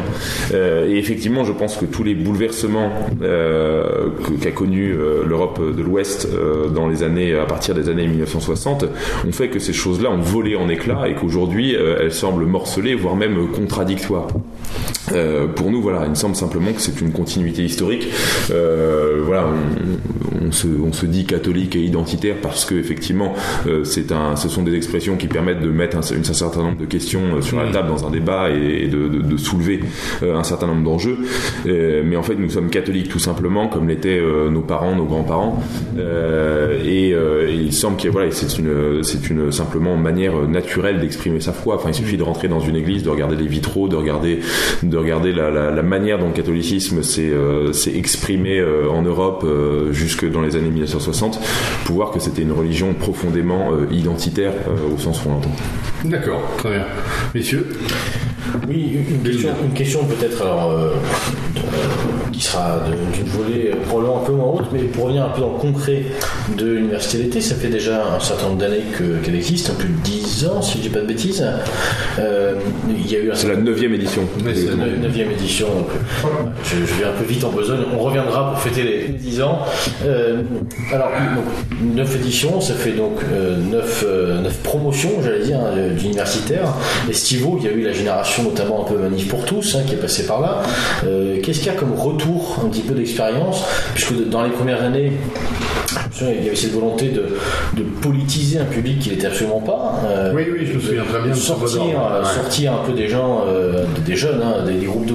Euh, 0.54 0.88
et 0.88 0.96
effectivement, 0.96 1.44
je 1.44 1.52
pense 1.52 1.76
que 1.76 1.84
tous 1.84 2.04
les 2.04 2.14
bouleversements 2.14 2.90
euh, 3.22 4.08
qu'a 4.40 4.50
connu 4.52 4.92
euh, 4.92 5.24
l'Europe 5.58 5.76
de 5.76 5.82
l'Ouest 5.82 6.28
euh, 6.32 6.68
dans 6.68 6.88
les 6.88 7.02
années, 7.02 7.34
à 7.34 7.44
partir 7.44 7.74
des 7.74 7.88
années 7.88 8.06
1960, 8.06 8.84
ont 9.26 9.32
fait 9.32 9.48
que 9.48 9.58
ces 9.58 9.72
choses-là 9.72 10.10
ont 10.10 10.20
volé 10.20 10.56
en 10.56 10.68
éclats 10.68 11.08
et 11.08 11.14
qu'aujourd'hui, 11.14 11.74
euh, 11.76 11.98
elles 12.00 12.12
semblent 12.12 12.46
morcelées, 12.46 12.94
voire 12.94 13.16
même 13.16 13.48
contradictoires. 13.48 14.28
Euh, 15.12 15.46
pour 15.48 15.70
nous, 15.70 15.82
voilà, 15.82 16.02
il 16.04 16.10
me 16.10 16.14
semble 16.14 16.36
simplement 16.36 16.72
que 16.72 16.80
c'est 16.80 17.00
une 17.00 17.10
continuité 17.12 17.62
historique. 17.64 18.06
Euh, 18.52 19.22
voilà, 19.24 19.46
on, 19.48 20.46
on 20.48 20.52
se, 20.52 20.68
on 20.68 20.92
se 20.92 21.06
dit 21.06 21.24
catholique 21.26 21.74
et 21.74 21.80
identitaire 21.80 22.36
parce 22.40 22.64
que 22.64 22.74
effectivement, 22.76 23.34
euh, 23.66 23.82
c'est 23.84 24.12
un, 24.12 24.36
ce 24.36 24.48
sont 24.48 24.62
des 24.62 24.74
expressions 24.74 25.16
qui 25.16 25.26
permettent 25.26 25.60
de 25.60 25.68
mettre 25.70 25.96
un, 25.96 26.00
un 26.00 26.22
certain 26.32 26.62
nombre 26.62 26.78
de 26.78 26.84
questions 26.84 27.40
sur 27.40 27.56
la 27.58 27.70
table 27.72 27.88
dans 27.88 28.06
un 28.06 28.10
débat 28.10 28.50
et, 28.50 28.84
et 28.84 28.88
de, 28.88 29.08
de- 29.08 29.20
de 29.22 29.36
soulever 29.36 29.80
un 30.22 30.42
certain 30.44 30.66
nombre 30.68 30.82
d'enjeux. 30.84 31.18
Mais 31.64 32.16
en 32.16 32.22
fait, 32.22 32.34
nous 32.36 32.50
sommes 32.50 32.70
catholiques 32.70 33.08
tout 33.08 33.18
simplement, 33.18 33.68
comme 33.68 33.88
l'étaient 33.88 34.20
nos 34.50 34.60
parents, 34.60 34.94
nos 34.94 35.04
grands-parents. 35.04 35.29
Euh, 35.98 36.82
et, 36.84 37.12
euh, 37.12 37.50
il 37.50 37.72
semble 37.72 37.96
que 37.96 38.08
voilà, 38.08 38.30
c'est 38.30 38.58
une, 38.58 39.02
c'est 39.02 39.30
une 39.30 39.52
simplement 39.52 39.96
manière 39.96 40.36
naturelle 40.48 41.00
d'exprimer 41.00 41.40
sa 41.40 41.52
foi. 41.52 41.76
Enfin, 41.76 41.90
il 41.90 41.94
suffit 41.94 42.16
de 42.16 42.22
rentrer 42.22 42.48
dans 42.48 42.60
une 42.60 42.76
église, 42.76 43.02
de 43.02 43.10
regarder 43.10 43.36
les 43.36 43.46
vitraux, 43.46 43.88
de 43.88 43.96
regarder, 43.96 44.40
de 44.82 44.96
regarder 44.96 45.32
la, 45.32 45.82
manière 45.82 46.18
dont 46.18 46.28
le 46.28 46.34
catholicisme 46.34 47.02
s'est 47.02 47.30
euh, 47.30 47.72
s'est 47.72 47.96
exprimé 47.96 48.62
en 48.62 49.02
Europe 49.02 49.46
jusque 49.90 50.30
dans 50.30 50.42
les 50.42 50.56
années 50.56 50.70
1960, 50.70 51.40
pour 51.84 51.96
voir 51.96 52.10
que 52.10 52.20
c'était 52.20 52.42
une 52.42 52.52
religion 52.52 52.94
profondément 52.94 53.70
identitaire 53.90 54.52
au 54.92 54.98
sens 54.98 55.24
où 55.24 55.28
on 55.28 55.32
l'entend. 55.32 55.52
D'accord, 56.04 56.42
très 56.58 56.70
bien. 56.70 56.84
Messieurs? 57.34 57.66
Oui, 58.68 58.98
une- 59.24 59.72
question, 59.74 60.04
peut-être 60.04 60.42
alors, 60.42 60.70
euh, 60.72 60.90
de- 61.54 62.30
qui 62.32 62.42
sera 62.42 62.80
d'une 63.14 63.26
volée 63.30 63.70
euh, 63.72 63.76
probablement 63.86 64.22
un 64.22 64.24
peu 64.24 64.32
moins 64.32 64.46
haute, 64.54 64.66
mais 64.72 64.80
pour 64.80 65.04
revenir 65.04 65.24
un 65.24 65.28
peu 65.30 65.40
dans 65.40 65.52
le 65.52 65.58
concret 65.58 66.02
de 66.56 66.66
l'université 66.66 67.18
d'été, 67.24 67.40
ça 67.40 67.54
fait 67.54 67.68
déjà 67.68 68.14
un 68.16 68.20
certain 68.20 68.46
nombre 68.48 68.58
d'années 68.58 68.82
que- 68.96 69.18
qu'elle 69.24 69.34
existe, 69.34 69.74
plus 69.76 69.88
de 69.88 69.98
10 70.02 70.46
ans 70.46 70.62
si 70.62 70.78
je 70.78 70.82
dis 70.82 70.88
pas 70.88 71.00
de 71.00 71.06
bêtises. 71.06 71.44
Euh, 72.18 72.54
il 72.88 73.10
y 73.10 73.16
a 73.16 73.18
eu 73.20 73.30
C'est 73.34 73.48
la 73.48 73.56
neuvième 73.56 73.94
édition. 73.94 74.22
C'est 74.54 74.76
la 74.76 74.86
neuvième 75.02 75.30
édition, 75.32 75.66
donc 75.66 75.88
euh, 76.24 76.28
je, 76.64 76.76
je 76.86 76.94
vais 77.00 77.04
un 77.08 77.12
peu 77.12 77.24
vite 77.24 77.44
en 77.44 77.50
besogne. 77.50 77.80
On 77.94 77.98
reviendra 77.98 78.52
pour 78.52 78.60
fêter 78.60 78.82
les, 78.82 78.98
les 79.08 79.12
10 79.14 79.42
ans. 79.42 79.60
Euh, 80.06 80.42
alors, 80.92 81.08
donc, 81.36 81.94
9 81.96 82.16
éditions, 82.16 82.60
ça 82.60 82.74
fait 82.74 82.92
donc 82.92 83.20
9, 83.70 84.04
promotions, 84.62 85.10
j'allais 85.22 85.44
dire, 85.44 85.58
d'universitaires. 85.96 86.72
Estivaux, 87.08 87.58
il 87.60 87.66
y 87.66 87.68
a 87.68 87.72
eu 87.72 87.82
la 87.82 87.92
génération 87.92 88.39
notamment 88.42 88.86
un 88.86 88.88
peu 88.92 88.98
manif 88.98 89.28
pour 89.28 89.44
tous, 89.44 89.74
hein, 89.76 89.80
qui 89.86 89.94
est 89.94 89.98
passée 89.98 90.26
par 90.26 90.40
là. 90.40 90.62
Euh, 91.06 91.38
Qu'est-ce 91.42 91.58
qu'il 91.60 91.68
y 91.68 91.70
a 91.70 91.78
comme 91.78 91.94
retour 91.94 92.58
un 92.64 92.68
petit 92.68 92.82
peu 92.82 92.94
d'expérience 92.94 93.64
Puisque 93.94 94.16
de- 94.16 94.24
dans 94.24 94.42
les 94.42 94.50
premières 94.50 94.82
années, 94.82 95.12
il 96.20 96.44
y 96.44 96.46
avait 96.48 96.56
cette 96.56 96.72
volonté 96.72 97.08
de, 97.08 97.24
de 97.76 97.82
politiser 97.82 98.58
un 98.58 98.64
public 98.64 98.98
qui 99.00 99.10
n'était 99.10 99.26
absolument 99.26 99.60
pas. 99.60 100.00
Euh, 100.06 100.32
Oui, 100.34 100.42
oui, 100.52 100.66
je 100.66 100.74
me 100.74 100.80
souviens 100.80 101.04
très 101.04 101.22
bien 101.22 101.34
sortir, 101.34 101.80
euh, 101.82 102.20
Ouais. 102.20 102.26
sortir 102.34 102.72
un 102.74 102.86
peu 102.86 102.92
des 102.92 103.08
gens, 103.08 103.44
euh, 103.48 103.84
des 104.06 104.16
jeunes, 104.16 104.40
hein, 104.42 104.64
des, 104.66 104.74
des 104.74 104.86
groupes 104.86 105.06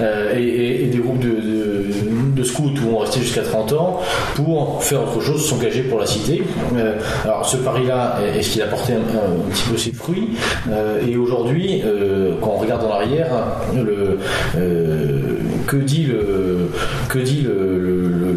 euh, 0.00 0.34
et, 0.36 0.42
et- 0.42 0.84
et 0.84 0.86
des 0.86 0.98
groupes 0.98 1.18
de, 1.20 1.28
de, 1.28 2.07
de 2.38 2.44
scouts 2.44 2.70
où 2.84 2.94
on 2.94 2.98
restait 2.98 3.20
jusqu'à 3.20 3.42
30 3.42 3.72
ans 3.72 4.00
pour 4.34 4.82
faire 4.82 5.02
autre 5.02 5.20
chose, 5.20 5.46
s'engager 5.48 5.82
pour 5.82 5.98
la 5.98 6.06
cité. 6.06 6.42
Euh, 6.76 6.94
alors 7.24 7.44
ce 7.44 7.56
pari-là, 7.56 8.18
est-ce 8.36 8.50
qu'il 8.50 8.62
a 8.62 8.66
porté 8.66 8.94
un, 8.94 9.50
petit 9.50 9.64
peu 9.70 9.76
ses 9.76 9.92
fruits 9.92 10.30
Euh, 10.70 11.00
Et 11.06 11.16
aujourd'hui, 11.16 11.82
euh, 11.84 12.34
quand 12.40 12.52
on 12.56 12.58
regarde 12.58 12.84
en 12.84 12.92
arrière, 12.92 13.26
le, 13.74 14.18
que 15.66 15.76
dit 15.76 16.04
le, 16.04 16.70
que 17.08 17.18
dit 17.18 17.42
le 17.42 18.27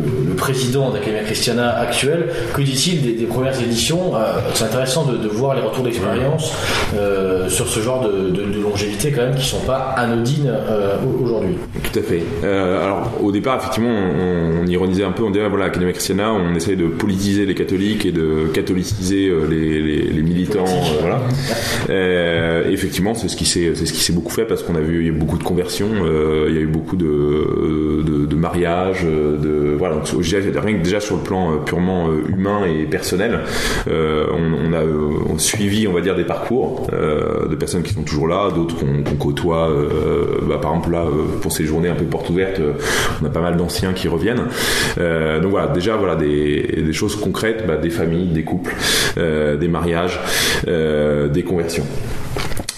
président 0.42 0.90
d'Academia 0.90 1.22
Christiana 1.24 1.70
actuel 1.78 2.26
Que 2.56 2.62
dit-il 2.64 3.02
des, 3.04 3.14
des 3.14 3.26
premières 3.26 3.58
éditions 3.62 4.16
Euh, 4.16 4.40
C'est 4.56 4.66
intéressant 4.66 5.06
de, 5.06 5.16
de 5.16 5.28
voir 5.28 5.56
les 5.56 5.62
retours 5.62 5.84
d'expérience 5.84 6.52
euh, 6.98 7.48
sur 7.48 7.68
ce 7.68 7.80
genre 7.80 8.02
de, 8.02 8.30
de- 8.32 8.52
de 8.52 8.60
longévité 8.62 9.12
quand 9.12 9.22
même 9.22 9.36
qui 9.36 9.46
sont 9.46 9.60
pas 9.66 9.94
anodines 9.98 10.50
euh, 10.52 10.96
au- 11.06 11.24
aujourd'hui. 11.24 11.56
Tout 11.84 12.00
à 12.00 12.02
fait. 12.02 12.24
Euh, 12.44 12.84
alors 12.84 13.12
au 13.22 13.32
départ, 13.32 13.58
effectivement, 13.58 13.90
on, 13.92 14.64
on 14.64 14.68
ironisait 14.68 15.04
un 15.04 15.12
peu, 15.12 15.24
on 15.24 15.30
disait 15.32 15.48
voilà, 15.48 15.66
Academia 15.66 15.94
Christiana, 15.94 16.34
on 16.34 16.56
essaye 16.56 16.76
de 16.76 16.88
politiser 16.88 17.46
les 17.46 17.54
catholiques 17.56 18.06
et 18.06 18.12
de 18.12 18.48
catholiciser 18.54 19.32
les, 19.50 19.82
les- 19.82 20.02
les 20.18 20.22
militants. 20.24 20.66
voilà. 21.02 21.20
Effectivement, 22.70 23.14
c'est 23.14 23.28
ce 23.28 23.36
qui 23.36 23.46
s'est, 23.46 23.72
c'est 23.76 23.86
ce 23.86 23.94
qui 23.94 24.02
s'est 24.02 24.14
beaucoup 24.14 24.32
fait 24.32 24.46
parce 24.46 24.64
qu'on 24.64 24.76
a 24.76 24.80
vu 24.80 25.00
il 25.02 25.06
y 25.06 25.10
a 25.10 25.14
eu 25.14 25.18
beaucoup 25.24 25.38
de 25.38 25.44
conversions, 25.44 25.90
il 26.48 26.54
y 26.54 26.58
a 26.58 26.62
eu 26.62 26.68
beaucoup 26.68 26.96
de 26.96 28.36
mariages, 28.36 29.04
de 29.04 29.76
voilà. 29.78 29.96
Donc, 29.96 30.08
dirais, 30.36 30.60
rien 30.60 30.78
que 30.78 30.84
déjà 30.84 31.00
sur 31.00 31.18
le 31.18 31.24
plan 31.24 31.52
euh, 31.52 31.58
purement 31.58 32.10
euh, 32.10 32.24
humain 32.30 32.62
et 32.66 32.86
personnel, 32.86 33.42
euh, 33.88 34.28
on, 34.32 34.74
a 34.74 34.82
suivi, 35.38 35.88
on 35.88 35.94
va 35.94 36.02
dire, 36.02 36.16
des 36.16 36.24
parcours 36.24 36.88
de 36.92 37.56
personnes 37.56 37.84
qui 37.84 37.94
sont 37.94 38.04
toujours 38.04 38.28
là, 38.28 38.50
d'autres 38.52 38.76
qu'on 38.78 39.16
côtoie. 39.16 39.70
bah, 40.44 40.58
par 40.62 40.72
exemple 40.72 40.92
là, 40.92 41.06
pour 41.42 41.52
ces 41.52 41.66
journées 41.66 41.90
un 41.90 41.96
peu 41.96 42.06
portes 42.06 42.30
ouvertes, 42.30 42.62
on 43.22 43.26
a 43.26 43.30
pas 43.30 43.42
mal 43.42 43.58
d'anciens 43.58 43.94
qui 43.94 44.08
reviennent. 44.08 44.44
Donc 44.98 45.52
voilà, 45.52 45.68
déjà 45.68 45.98
voilà 45.98 46.16
des, 46.16 46.94
choses 46.94 47.16
concrètes, 47.16 47.66
bah, 47.68 47.78
des 47.78 47.90
familles, 47.90 48.30
des 48.30 48.44
couples, 48.44 48.76
des 49.18 49.68
mariages, 49.68 50.20
des 50.66 51.44
conversions. 51.44 51.86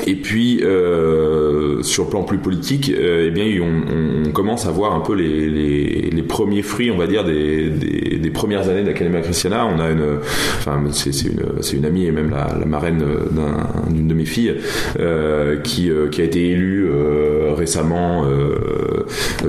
Et 0.06 0.16
puis 0.16 0.62
euh, 0.64 1.82
sur 1.82 2.04
le 2.06 2.10
plan 2.10 2.24
plus 2.24 2.38
politique, 2.38 2.92
euh, 2.98 3.26
eh 3.28 3.32
bien 3.32 3.46
on, 3.62 4.26
on 4.28 4.32
commence 4.32 4.66
à 4.66 4.72
voir 4.72 4.94
un 4.96 5.00
peu 5.00 5.14
les, 5.14 5.48
les, 5.50 6.10
les 6.12 6.24
premiers 6.24 6.62
fruits, 6.62 6.92
on 6.92 6.98
va 6.98 7.08
dire, 7.08 7.24
des, 7.24 7.70
des, 7.70 8.18
des 8.18 8.30
premières 8.30 8.68
années 8.70 8.82
de 8.82 8.88
l'Académie 8.88 9.22
Christiana. 9.22 9.66
On 9.66 9.80
a 9.80 9.90
une, 9.92 10.18
enfin 10.58 10.82
c'est 10.92 11.12
une, 11.24 11.42
une 11.78 11.86
amie 11.86 12.06
et 12.06 12.12
même 12.12 12.30
la, 12.32 12.56
la 12.60 12.66
marraine 12.66 13.00
d'un- 13.00 13.92
d'une 13.94 14.08
de 14.08 14.14
mes 14.14 14.26
filles 14.26 14.56
euh, 15.00 15.58
qui, 15.58 15.90
euh, 15.90 16.10
qui 16.10 16.22
a 16.22 16.26
été 16.26 16.50
élue 16.50 16.88
euh, 16.90 17.54
récemment 17.56 18.26
euh, 18.26 18.56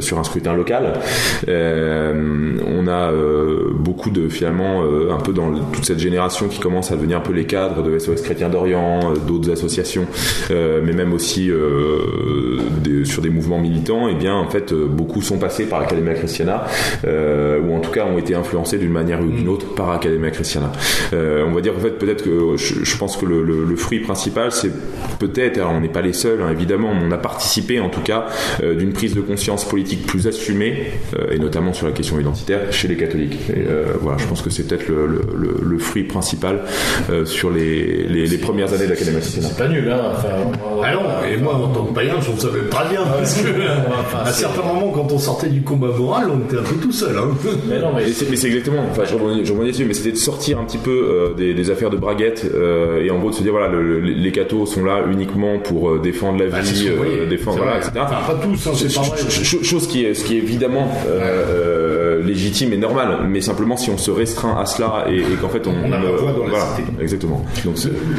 sur 0.01 0.19
un 0.19 0.25
scrutin 0.25 0.55
local. 0.55 0.93
On 1.49 2.87
a 2.87 3.13
beaucoup 3.75 4.11
de 4.11 4.29
finalement 4.29 4.83
un 5.11 5.19
peu 5.19 5.33
dans 5.33 5.53
toute 5.73 5.85
cette 5.85 5.99
génération 5.99 6.49
qui 6.49 6.61
commence 6.61 6.93
à 6.93 6.97
devenir 6.97 7.19
un 7.19 7.21
peu 7.23 7.33
les 7.33 7.45
cadres 7.45 7.83
de 7.83 7.99
SOS 7.99 8.23
Chrétien 8.23 8.49
d'Orient, 8.49 9.15
d'autres 9.27 9.51
associations, 9.51 10.07
euh, 10.51 10.81
mais 10.85 10.93
même 10.93 11.13
aussi 11.13 11.51
euh, 11.51 12.59
des- 12.83 13.05
sur 13.05 13.23
des 13.23 13.31
mouvements 13.31 13.59
militants. 13.61 14.09
Et 14.09 14.15
bien 14.15 14.35
en 14.35 14.49
fait 14.49 14.73
euh, 14.73 14.87
beaucoup 14.87 15.23
sont 15.23 15.39
passés 15.39 15.65
par 15.67 15.81
Academia 15.81 16.15
Christiana 16.15 16.65
ou 17.05 17.75
en 17.75 17.81
tout 17.81 17.91
cas 17.91 18.05
ont 18.07 18.19
été 18.19 18.35
influencés 18.35 18.79
d'une 18.79 18.93
manière 18.93 19.21
ou 19.21 19.27
d'une 19.31 19.49
autre 19.49 19.75
par 19.75 19.91
Academia 19.91 20.31
Christiana. 20.31 20.71
On 21.13 21.53
va 21.53 21.61
dire 21.61 21.75
en 21.77 21.81
fait 21.81 21.99
peut-être 21.99 22.23
que 22.25 22.57
je, 22.57 22.85
je 22.85 22.97
pense 22.97 23.17
que 23.17 23.27
le, 23.27 23.43
le- 23.43 23.65
le 23.65 23.77
fruit 23.77 24.01
principal 24.01 24.53
c'est 24.53 24.71
peut-être, 25.19 25.59
alors 25.59 25.73
on 25.73 25.81
n'est 25.81 25.89
pas 25.89 26.03
les 26.03 26.13
seuls 26.13 26.41
hein, 26.43 26.51
évidemment, 26.51 26.95
mais 26.95 27.03
on 27.07 27.13
a 27.13 27.19
participé 27.19 27.81
en 27.81 27.89
tout 27.89 28.01
cas 28.01 28.27
d'une 28.63 28.93
prise 28.93 29.15
de 29.15 29.21
conscience 29.21 29.65
politique 29.69 30.07
plus 30.07 30.27
assumée 30.27 30.87
et 31.31 31.39
notamment 31.39 31.73
sur 31.73 31.87
la 31.87 31.93
question 31.93 32.19
identitaire 32.19 32.61
chez 32.73 32.89
les 32.89 32.97
catholiques. 32.97 33.39
Et, 33.51 33.65
voilà, 34.01 34.19
je 34.19 34.27
pense 34.27 34.43
que 34.43 34.51
c'est 34.51 34.67
peut-être 34.67 34.89
le, 34.89 35.07
le- 35.07 35.21
le- 35.37 35.57
le 35.63 35.79
fruit 35.79 36.05
principal 36.05 36.61
sur 37.25 37.51
les, 37.51 38.05
les, 38.09 38.27
les 38.27 38.39
premières 38.39 38.73
années 38.73 38.85
de 38.87 38.91
l'Académie. 38.91 39.19
C'est 39.23 39.57
pas 39.57 39.69
nul, 39.69 39.89
hein 39.91 40.01
enfin, 40.13 40.29
Ah 40.83 40.93
non, 40.95 41.01
et 41.31 41.37
moi 41.37 41.55
en 41.55 41.69
tant 41.69 41.85
que 41.85 41.95
païen, 41.95 42.15
je 42.21 42.25
trouve 42.27 42.39
ça 42.41 42.49
même 42.49 42.69
pas 42.71 42.85
bien, 42.91 43.03
parce 43.05 43.35
que 43.41 43.49
enfin, 44.01 44.19
à 44.25 44.33
certains 44.33 44.63
moments, 44.63 44.91
quand 44.91 45.11
on 45.13 45.19
sortait 45.19 45.49
du 45.49 45.63
combat 45.63 45.89
moral, 45.89 46.27
on 46.31 46.41
était 46.45 46.59
un 46.59 46.63
peu 46.63 46.77
tout 46.77 46.93
seul. 46.93 47.17
Hein. 47.17 47.29
Mais 47.69 47.79
non, 47.81 47.89
mais 47.95 48.03
Mais 48.31 48.37
c'est, 48.37 48.47
exactement, 48.47 48.83
enfin 48.91 49.03
je 49.05 49.15
rebondis, 49.15 49.45
je 49.45 49.53
rebondis 49.53 49.71
dessus, 49.73 49.85
mais 49.85 49.95
c'était 49.95 50.13
de 50.13 50.17
sortir 50.17 50.59
un 50.59 50.65
petit 50.65 50.79
peu 50.79 50.91
euh, 50.91 51.35
des, 51.35 51.55
des 51.55 51.71
affaires 51.71 51.91
de 51.91 51.97
braguette 51.97 52.47
euh, 52.55 53.03
et 53.03 53.11
en 53.11 53.19
gros 53.19 53.31
de 53.31 53.35
se 53.35 53.43
dire 53.43 53.53
voilà, 53.53 53.69
le- 53.69 53.83
le- 53.83 54.01
les 54.01 54.33
cathos 54.33 54.67
sont 54.67 54.85
là 54.85 55.01
uniquement 55.11 55.59
pour 55.59 55.91
euh, 55.91 56.01
défendre 56.01 56.43
la 56.45 56.63
c'est 56.63 56.73
vie, 56.73 56.89
euh, 56.89 57.27
défendre, 57.29 57.59
c'est 57.59 57.63
voilà, 57.65 57.77
etc. 57.79 57.93
Enfin, 58.01 58.17
pas 58.35 58.41
tous, 58.43 58.67
hein, 58.67 58.73
c'est 58.75 58.95
pas 58.95 59.01
vrai. 59.03 59.17
Ch- 59.19 59.43
ch- 59.43 59.63
Chose 59.65 59.87
qui 59.87 60.05
est, 60.05 60.15
ce 60.15 60.25
qui 60.25 60.35
est 60.37 60.39
évidemment 60.39 60.89
euh, 61.09 62.19
euh, 62.19 62.23
légitime 62.23 62.73
et 62.73 62.77
normal, 62.77 63.21
mais 63.29 63.41
simplement 63.41 63.77
si 63.77 63.91
on 63.91 63.99
se 63.99 64.11
restreint 64.11 64.57
à 64.59 64.67
cela 64.67 65.07
et, 65.09 65.19
et 65.19 65.37
qu'en 65.41 65.49
fait 65.49 65.67
on, 65.67 65.73
On 65.85 65.93
a 65.93 65.99
la 65.99 66.11
voix 66.11 66.33
dans 66.33 66.45
la 66.45 66.51
voilà, 66.51 66.65
cité. 66.77 66.89
exactement. 67.01 67.45
Donc 67.65 67.75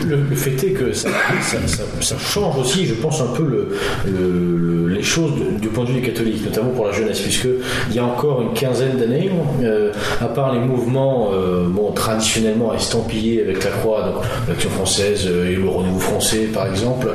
le, 0.08 0.16
le 0.30 0.36
fait 0.36 0.52
est 0.68 0.72
que 0.72 0.92
ça, 0.94 1.10
ça- 1.42 1.58
ça- 1.68 1.84
ça 2.06 2.18
change 2.18 2.58
aussi, 2.60 2.86
je 2.86 2.94
pense, 2.94 3.22
un 3.22 3.34
peu 3.36 3.44
le, 3.44 3.70
le- 4.06 4.58
le- 4.58 4.88
les 4.96 5.04
choses 5.04 5.32
du, 5.60 5.68
point 5.68 5.84
de 5.84 5.90
vue 5.90 6.00
des 6.02 6.08
catholiques, 6.08 6.46
notamment 6.46 6.70
pour 6.70 6.86
la 6.86 6.92
jeunesse, 6.94 7.20
puisque 7.20 7.48
il 7.90 7.96
y 7.96 8.00
a 8.00 8.06
encore 8.06 8.42
une 8.42 8.54
quinzaine 8.54 8.98
d'années, 8.98 9.30
euh, 9.64 9.92
à 10.22 10.26
part 10.28 10.54
les 10.54 10.60
mouvements 10.60 11.32
euh, 11.34 11.66
bon, 11.68 11.92
traditionnellement 11.92 12.74
estampillés 12.74 13.42
avec 13.42 13.64
la 13.64 13.72
croix, 13.72 14.22
l'Action 14.48 14.70
française 14.70 15.26
euh, 15.28 15.50
et 15.52 15.56
le 15.56 15.68
Renouveau 15.68 16.00
français, 16.00 16.48
par 16.54 16.68
exemple, 16.68 17.08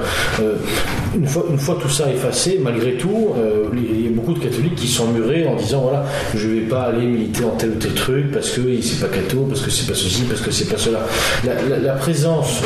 une, 1.14 1.26
fois, 1.26 1.76
tout 1.80 1.88
ça 1.88 2.10
effacé, 2.10 2.60
malgré 2.62 2.94
tout, 2.94 3.28
il 3.74 4.04
y 4.04 4.06
a 4.08 4.10
beaucoup 4.10 4.34
de 4.34 4.38
catholiques 4.40 4.74
qui 4.76 4.86
sont 4.88 5.08
murés 5.08 5.46
en 5.46 5.56
disant 5.56 5.80
voilà, 5.82 6.04
je 6.34 6.46
vais 6.48 6.60
pas 6.62 6.82
aller 6.82 7.06
militer 7.06 7.44
en 7.44 7.50
tel 7.56 7.70
ou 7.70 7.74
tel 7.74 7.94
truc 7.94 8.30
parce 8.32 8.50
que 8.50 8.60
c'est 8.82 9.00
pas 9.00 9.08
catho, 9.08 9.40
parce 9.48 9.60
que 9.62 9.70
c'est 9.70 9.86
pas 9.86 9.94
ceci, 9.94 10.22
parce 10.24 10.40
que 10.40 10.50
c'est 10.50 10.68
pas 10.68 10.76
cela. 10.78 11.00
La, 11.44 11.92
présence, 11.94 12.62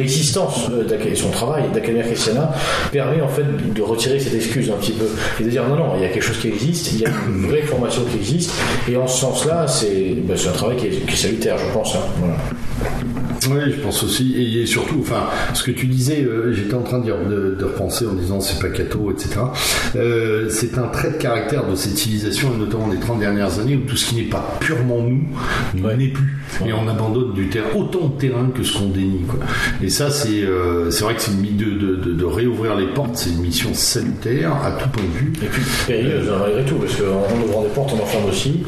l'existence 0.00 0.68
euh, 0.70 0.84
d'Ac- 0.84 1.16
son 1.16 1.30
travail 1.30 1.64
d'Academia 1.72 2.02
Christiana 2.02 2.52
permet 2.92 3.20
en 3.20 3.28
fait 3.28 3.44
de 3.72 3.82
retirer 3.82 4.18
cette 4.18 4.34
excuse 4.34 4.70
un 4.70 4.74
petit 4.78 4.92
peu 4.92 5.06
et 5.40 5.44
de 5.44 5.48
dire 5.50 5.66
non, 5.68 5.76
non, 5.76 5.92
il 5.96 6.02
y 6.02 6.04
a 6.04 6.08
quelque 6.08 6.22
chose 6.24 6.38
qui 6.38 6.48
existe, 6.48 6.92
il 6.92 7.00
y 7.00 7.06
a 7.06 7.10
une 7.28 7.46
vraie 7.46 7.62
formation 7.62 8.02
qui 8.10 8.16
existe 8.16 8.50
et 8.90 8.96
en 8.96 9.06
ce 9.06 9.20
sens-là, 9.20 9.66
c'est 9.68 10.14
ben, 10.16 10.36
un 10.36 10.52
travail 10.52 10.76
qui 10.76 10.86
est, 10.86 11.16
salutaire, 11.16 11.56
je 11.58 11.72
pense. 11.72 11.94
hein. 11.94 12.00
Oui, 13.48 13.58
je 13.74 13.80
pense 13.80 14.02
aussi. 14.02 14.34
Et 14.36 14.66
surtout, 14.66 14.98
enfin, 15.00 15.24
ce 15.54 15.62
que 15.62 15.70
tu 15.70 15.86
disais, 15.86 16.22
euh, 16.22 16.52
j'étais 16.52 16.74
en 16.74 16.82
train 16.82 16.98
de, 16.98 17.04
dire, 17.04 17.16
de, 17.28 17.54
de 17.58 17.64
repenser 17.64 18.06
en 18.06 18.12
disant 18.12 18.40
c'est 18.40 18.60
pas 18.60 18.68
catho, 18.68 19.10
etc. 19.10 19.40
Euh, 19.96 20.48
c'est 20.50 20.76
un 20.78 20.88
trait 20.88 21.12
de 21.12 21.16
caractère 21.16 21.66
de 21.66 21.74
cette 21.74 21.96
civilisation, 21.96 22.52
et 22.54 22.58
notamment 22.58 22.88
des 22.88 22.98
30 22.98 23.18
dernières 23.20 23.58
années, 23.58 23.76
où 23.76 23.88
tout 23.88 23.96
ce 23.96 24.08
qui 24.10 24.16
n'est 24.16 24.28
pas 24.28 24.56
purement 24.60 25.02
nous 25.02 25.20
Ouais. 25.82 25.96
n'est 25.96 26.08
plus. 26.08 26.38
Et 26.66 26.72
on 26.72 26.86
abandonne 26.88 27.32
du 27.32 27.48
terrain, 27.48 27.68
autant 27.76 28.08
de 28.08 28.18
terrain 28.20 28.50
que 28.54 28.62
ce 28.62 28.76
qu'on 28.76 28.88
dénie. 28.88 29.22
Quoi. 29.26 29.38
Et 29.82 29.88
ça, 29.88 30.10
c'est 30.10 30.42
euh, 30.42 30.90
c'est 30.90 31.04
vrai 31.04 31.14
que 31.14 31.22
c'est 31.22 31.30
une 31.32 31.56
de, 31.56 31.96
de, 32.12 32.24
réouvrir 32.24 32.76
les 32.76 32.86
portes, 32.88 33.16
c'est 33.16 33.30
une 33.30 33.40
mission 33.40 33.70
salutaire 33.72 34.52
à 34.64 34.72
tout 34.72 34.88
point 34.90 35.02
de 35.02 35.18
vue. 35.18 35.32
Et 35.42 35.46
puis 35.46 35.62
périlleuse 35.86 36.28
hein, 36.28 36.36
malgré 36.40 36.64
tout, 36.64 36.74
parce 36.76 36.94
qu'en 36.96 37.42
ouvrant 37.44 37.62
des 37.62 37.68
portes, 37.70 37.92
on 37.98 38.02
enferme 38.02 38.28
aussi. 38.28 38.60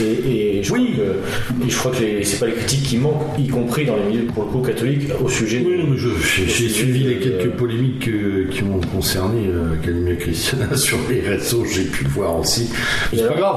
Et, 0.00 0.58
et 0.58 0.62
je, 0.62 0.72
Oui. 0.72 0.94
crois 0.94 1.04
que, 1.04 1.66
et 1.66 1.70
je 1.70 1.76
crois 1.78 1.90
que 1.92 1.98
c'est 2.24 2.38
pas 2.40 2.46
les 2.46 2.52
critiques 2.54 2.82
qui 2.84 2.96
manquent, 2.98 3.38
y 3.38 3.48
compris 3.48 3.84
dans 3.86 3.96
les 3.96 4.04
milieux 4.04 4.15
milieu 4.16 4.26
pour 4.32 4.44
le 4.44 4.50
coup 4.50 4.60
catholique 4.60 5.10
au 5.22 5.28
sujet. 5.28 5.62
Oui, 5.66 5.76
non, 5.78 5.90
mais 5.90 5.96
j'ai 5.98 6.68
suivi 6.68 7.04
les 7.04 7.16
quelques 7.18 7.50
polémiques 7.50 8.08
euh, 8.08 8.48
qui 8.50 8.62
ont 8.62 8.80
concerné 8.94 9.48
euh, 9.48 9.74
l'Académie 9.74 10.16
Christiana 10.16 10.66
sur 10.76 10.98
les 11.08 11.20
réseaux, 11.20 11.64
j'ai 11.64 11.84
pu 11.84 12.04
le 12.04 12.10
voir 12.10 12.38
aussi. 12.38 12.70
C'est 13.12 13.26
pas 13.28 13.34
grave, 13.34 13.56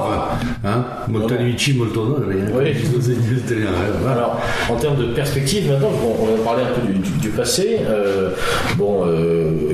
hein 0.64 0.84
Oui. 2.58 2.72
hein, 3.66 3.70
voilà. 4.02 4.20
Alors, 4.20 4.40
en 4.68 4.76
termes 4.76 4.96
de 4.96 5.12
perspective, 5.14 5.70
maintenant, 5.70 5.90
bon, 5.90 6.16
on 6.20 6.40
a 6.40 6.44
parlé 6.44 6.62
un 6.62 6.78
peu 6.78 6.86
du, 6.92 7.28
passé. 7.30 7.78
euh, 7.88 8.30
bon, 8.76 9.04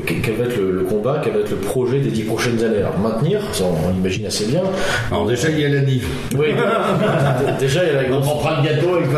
quel 0.06 0.34
va 0.36 0.44
être 0.44 0.56
le, 0.58 0.82
combat, 0.82 1.20
quel 1.22 1.32
va 1.34 1.40
être 1.40 1.50
le 1.50 1.56
projet 1.56 1.98
des 2.00 2.10
dix 2.10 2.22
prochaines 2.22 2.62
années? 2.62 2.78
Alors, 2.78 2.98
maintenir, 2.98 3.40
ça, 3.52 3.64
on, 3.64 3.96
imagine 3.96 4.26
assez 4.26 4.46
bien. 4.46 4.62
Alors 5.10 5.26
déjà, 5.26 5.48
il 5.50 5.60
y 5.60 5.64
a 5.64 5.68
la 5.68 5.80
Nive. 5.80 6.06
Oui, 6.36 6.48
déjà, 7.60 7.84
il 7.84 7.88
y 7.88 7.96
a 7.96 8.02
la 8.02 8.08
grosse. 8.08 8.26
On 8.26 8.38
prend 8.38 8.62
le 8.62 8.68
gâteau 8.68 8.94
avec 8.94 9.10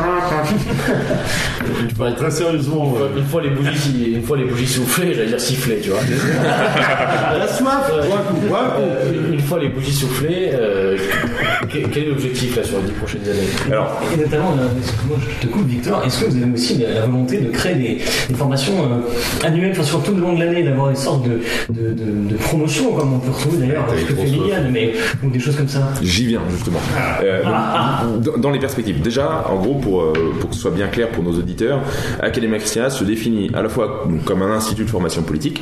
Fosley. 1.96 2.14
Très 2.16 2.30
sérieusement, 2.30 2.94
Une 3.16 3.24
fois 3.24 3.42
les 3.42 3.50
bougies, 3.50 4.12
une 4.14 4.22
fois 4.22 4.36
les 4.36 4.44
bougies 4.44 4.66
soufflées, 4.66 5.14
j'allais 5.14 5.28
dire 5.28 5.40
sifflées, 5.40 5.80
tu 5.82 5.90
vois. 5.90 6.00
la 7.38 7.46
soif. 7.48 7.90
Euh, 7.92 9.32
une 9.32 9.40
fois 9.40 9.58
les 9.58 9.68
bougies 9.68 9.92
soufflées, 9.92 10.50
euh, 10.54 10.96
quel 11.70 11.82
est 12.04 12.06
l'objectif 12.06 12.56
là 12.56 12.64
sur 12.64 12.78
les 12.78 12.84
dix 12.84 12.92
prochaines 12.92 13.22
années 13.22 13.48
Alors, 13.70 14.00
Et 14.12 14.16
notamment, 14.16 14.54
euh, 14.58 14.66
excuse-moi, 14.78 15.18
je 15.40 15.46
te 15.46 15.52
coupe, 15.52 15.66
Victor, 15.66 16.02
est-ce 16.04 16.24
que 16.24 16.30
vous 16.30 16.42
avez 16.42 16.52
aussi 16.52 16.78
la, 16.78 16.94
la 16.94 17.06
volonté 17.06 17.38
de 17.38 17.50
créer 17.50 17.74
des, 17.74 17.98
des 18.28 18.34
formations 18.34 18.72
euh, 18.84 19.46
annuelles, 19.46 19.72
enfin 19.72 19.82
sur 19.82 20.02
tout 20.02 20.14
le 20.14 20.20
long 20.20 20.34
de 20.34 20.44
l'année, 20.44 20.62
d'avoir 20.62 20.88
des 20.90 20.96
sortes 20.96 21.24
de, 21.24 21.40
de, 21.72 21.92
de, 21.92 22.28
de 22.30 22.36
promotions, 22.36 22.92
comme 22.92 23.14
on 23.14 23.18
peut 23.18 23.30
retrouver 23.30 23.58
d'ailleurs 23.58 23.86
Ouais, 23.90 24.00
ce 24.00 24.06
que 24.06 24.14
fait 24.14 24.70
mais 24.70 24.92
ou 25.24 25.30
des 25.30 25.40
choses 25.40 25.56
comme 25.56 25.68
ça 25.68 25.88
J'y 26.02 26.26
viens 26.26 26.40
justement. 26.50 26.78
Euh, 27.22 27.42
donc, 27.42 28.22
dans, 28.22 28.38
dans 28.38 28.50
les 28.50 28.58
perspectives, 28.58 29.00
déjà, 29.00 29.44
en 29.48 29.56
gros, 29.56 29.74
pour, 29.74 29.89
euh, 29.98 30.12
pour 30.38 30.50
que 30.50 30.56
ce 30.56 30.62
soit 30.62 30.70
bien 30.70 30.88
clair 30.88 31.10
pour 31.10 31.24
nos 31.24 31.32
auditeurs, 31.32 31.80
Academia 32.20 32.58
Christiana 32.58 32.90
se 32.90 33.04
définit 33.04 33.50
à 33.54 33.62
la 33.62 33.68
fois 33.68 34.06
comme 34.24 34.42
un 34.42 34.52
institut 34.52 34.84
de 34.84 34.90
formation 34.90 35.22
politique, 35.22 35.60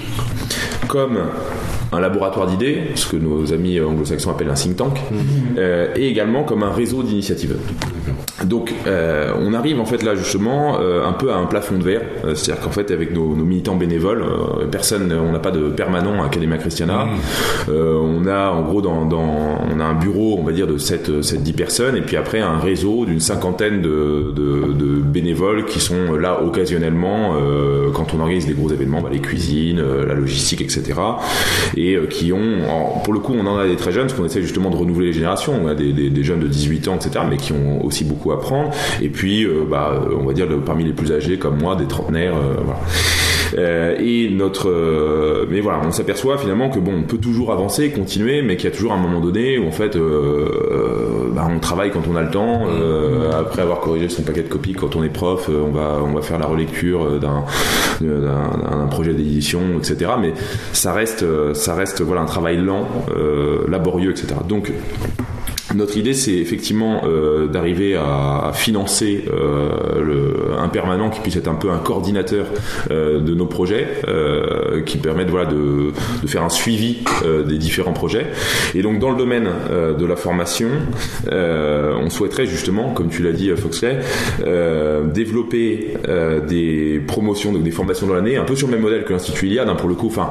comme 0.88 1.18
un 1.92 2.00
laboratoire 2.00 2.46
d'idées, 2.46 2.78
ce 2.94 3.06
que 3.06 3.16
nos 3.16 3.52
amis 3.52 3.80
anglo-saxons 3.80 4.30
appellent 4.30 4.50
un 4.50 4.54
think 4.54 4.76
tank, 4.76 4.98
euh, 5.56 5.88
et 5.96 6.08
également 6.08 6.44
comme 6.44 6.62
un 6.62 6.70
réseau 6.72 7.02
d'initiatives. 7.02 7.56
Donc, 8.44 8.72
euh, 8.86 9.32
on 9.40 9.52
arrive 9.52 9.80
en 9.80 9.84
fait 9.84 10.02
là 10.04 10.14
justement 10.14 10.78
euh, 10.80 11.04
un 11.06 11.12
peu 11.12 11.32
à 11.32 11.36
un 11.36 11.46
plafond 11.46 11.76
de 11.78 11.82
verre, 11.82 12.02
c'est-à-dire 12.34 12.62
qu'en 12.62 12.70
fait 12.70 12.90
avec 12.90 13.12
nos, 13.12 13.34
nos 13.34 13.44
militants 13.44 13.74
bénévoles, 13.74 14.24
personne, 14.70 15.12
on 15.12 15.32
n'a 15.32 15.38
pas 15.40 15.50
de 15.50 15.68
permanent 15.70 16.22
à 16.22 16.26
Academia 16.26 16.56
Christiana. 16.58 17.06
Euh, 17.68 17.98
on 18.00 18.26
a 18.26 18.50
en 18.50 18.62
gros 18.62 18.80
dans, 18.80 19.04
dans- 19.06 19.58
on 19.74 19.80
a 19.80 19.84
un 19.84 19.94
bureau, 19.94 20.36
on 20.38 20.44
va 20.44 20.52
dire 20.52 20.66
de 20.66 20.78
7 20.78 21.22
7 21.22 21.42
10 21.42 21.52
personnes, 21.52 21.96
et 21.96 22.00
puis 22.02 22.16
après 22.16 22.38
un 22.40 22.58
réseau 22.58 23.04
d'une 23.06 23.20
cinquantaine 23.20 23.82
de, 23.82 24.32
de, 24.36 24.72
de 24.72 24.86
bénévoles 25.00 25.64
qui 25.64 25.80
sont 25.80 26.14
là 26.14 26.40
occasionnellement 26.44 27.34
quand 27.94 28.14
on 28.14 28.20
organise 28.20 28.46
des 28.46 28.54
gros 28.54 28.70
événements, 28.70 29.00
bah, 29.00 29.08
les 29.10 29.20
cuisines, 29.20 29.82
la 30.06 30.14
logistique, 30.14 30.60
etc. 30.62 30.82
Et 31.78 31.94
euh, 31.94 32.06
qui 32.06 32.32
ont, 32.32 32.58
pour 33.04 33.12
le 33.12 33.20
coup, 33.20 33.34
on 33.38 33.46
en 33.46 33.56
a 33.56 33.68
des 33.68 33.76
très 33.76 33.92
jeunes, 33.92 34.08
parce 34.08 34.18
qu'on 34.18 34.24
essaie 34.24 34.42
justement 34.42 34.68
de 34.68 34.76
renouveler 34.76 35.06
les 35.06 35.12
générations. 35.12 35.54
On 35.62 35.68
a 35.68 35.76
des, 35.76 36.24
jeunes 36.24 36.40
de 36.40 36.48
18 36.48 36.88
ans, 36.88 36.96
etc., 36.96 37.24
mais 37.30 37.36
qui 37.36 37.52
ont 37.52 37.84
aussi 37.84 38.04
beaucoup 38.04 38.32
à 38.32 38.40
prendre. 38.40 38.70
Et 39.00 39.08
puis, 39.08 39.44
euh, 39.44 39.64
bah, 39.70 40.02
on 40.18 40.24
va 40.24 40.32
dire 40.32 40.48
parmi 40.66 40.82
les 40.82 40.92
plus 40.92 41.12
âgés 41.12 41.38
comme 41.38 41.58
moi, 41.58 41.76
des 41.76 41.86
trentenaires, 41.86 42.34
euh, 42.34 42.56
voilà. 42.64 42.80
Euh, 43.56 43.96
et 43.98 44.28
notre, 44.30 44.68
euh, 44.68 45.46
mais 45.50 45.60
voilà, 45.60 45.80
on 45.84 45.90
s'aperçoit 45.90 46.38
finalement 46.38 46.68
que 46.70 46.78
bon, 46.78 46.92
on 46.98 47.02
peut 47.02 47.18
toujours 47.18 47.52
avancer, 47.52 47.90
continuer, 47.90 48.42
mais 48.42 48.56
qu'il 48.56 48.68
y 48.68 48.72
a 48.72 48.76
toujours 48.76 48.92
un 48.92 48.98
moment 48.98 49.20
donné 49.20 49.58
où 49.58 49.66
en 49.66 49.70
fait, 49.72 49.96
euh, 49.96 50.00
euh, 50.00 51.30
bah, 51.32 51.48
on 51.48 51.58
travaille 51.58 51.90
quand 51.90 52.02
on 52.10 52.16
a 52.16 52.22
le 52.22 52.30
temps. 52.30 52.66
euh, 52.68 53.30
après 53.38 53.62
avoir 53.62 53.80
corrigé 53.80 54.08
son 54.08 54.22
paquet 54.22 54.42
de 54.42 54.48
copies, 54.48 54.72
quand 54.72 54.96
on 54.96 55.02
est 55.02 55.08
prof, 55.08 55.48
on 55.48 55.70
va, 55.70 56.00
on 56.04 56.12
va 56.12 56.22
faire 56.22 56.38
la 56.38 56.46
relecture 56.46 57.20
d'un, 57.20 57.44
d'un, 58.00 58.86
projet 58.90 59.12
d'édition, 59.12 59.60
etc. 59.78 60.12
Mais 60.20 60.32
ça 60.72 60.92
reste, 60.92 61.24
ça 61.54 61.74
reste 61.74 62.00
voilà 62.00 62.22
un 62.22 62.26
travail 62.26 62.56
lent, 62.56 62.88
laborieux, 63.68 64.10
etc. 64.10 64.34
Donc 64.48 64.72
notre 65.74 65.96
idée, 65.96 66.14
c'est 66.14 66.32
effectivement 66.34 67.02
euh, 67.04 67.46
d'arriver 67.46 67.94
à, 67.96 68.46
à 68.48 68.52
financer 68.54 69.24
euh, 69.32 69.68
le, 70.02 70.58
un 70.58 70.68
permanent 70.68 71.10
qui 71.10 71.20
puisse 71.20 71.36
être 71.36 71.48
un 71.48 71.54
peu 71.56 71.70
un 71.70 71.78
coordinateur 71.78 72.46
euh, 72.90 73.20
de 73.20 73.34
nos 73.34 73.46
projets, 73.46 73.86
euh, 74.08 74.80
qui 74.82 74.96
permette 74.98 75.28
voilà 75.28 75.46
de, 75.46 75.92
de 76.22 76.26
faire 76.26 76.42
un 76.42 76.48
suivi 76.48 76.98
euh, 77.24 77.42
des 77.42 77.58
différents 77.58 77.92
projets. 77.92 78.26
Et 78.74 78.82
donc 78.82 78.98
dans 78.98 79.10
le 79.10 79.16
domaine 79.16 79.48
euh, 79.70 79.94
de 79.94 80.06
la 80.06 80.16
formation, 80.16 80.68
euh, 81.30 81.94
on 82.00 82.10
souhaiterait 82.10 82.46
justement, 82.46 82.92
comme 82.92 83.08
tu 83.08 83.22
l'as 83.22 83.32
dit, 83.32 83.50
Foxley, 83.56 83.98
euh, 84.44 85.04
développer 85.06 85.94
euh, 86.08 86.40
des 86.40 87.00
promotions, 87.06 87.52
donc 87.52 87.62
des 87.62 87.70
formations 87.70 88.06
dans 88.06 88.14
l'année, 88.14 88.36
un 88.36 88.44
peu 88.44 88.56
sur 88.56 88.68
le 88.68 88.72
même 88.74 88.82
modèle 88.82 89.04
que 89.04 89.12
l'Institut 89.12 89.46
Iliade. 89.46 89.68
hein, 89.68 89.74
pour 89.74 89.88
le 89.88 89.94
coup, 89.94 90.06
enfin, 90.08 90.30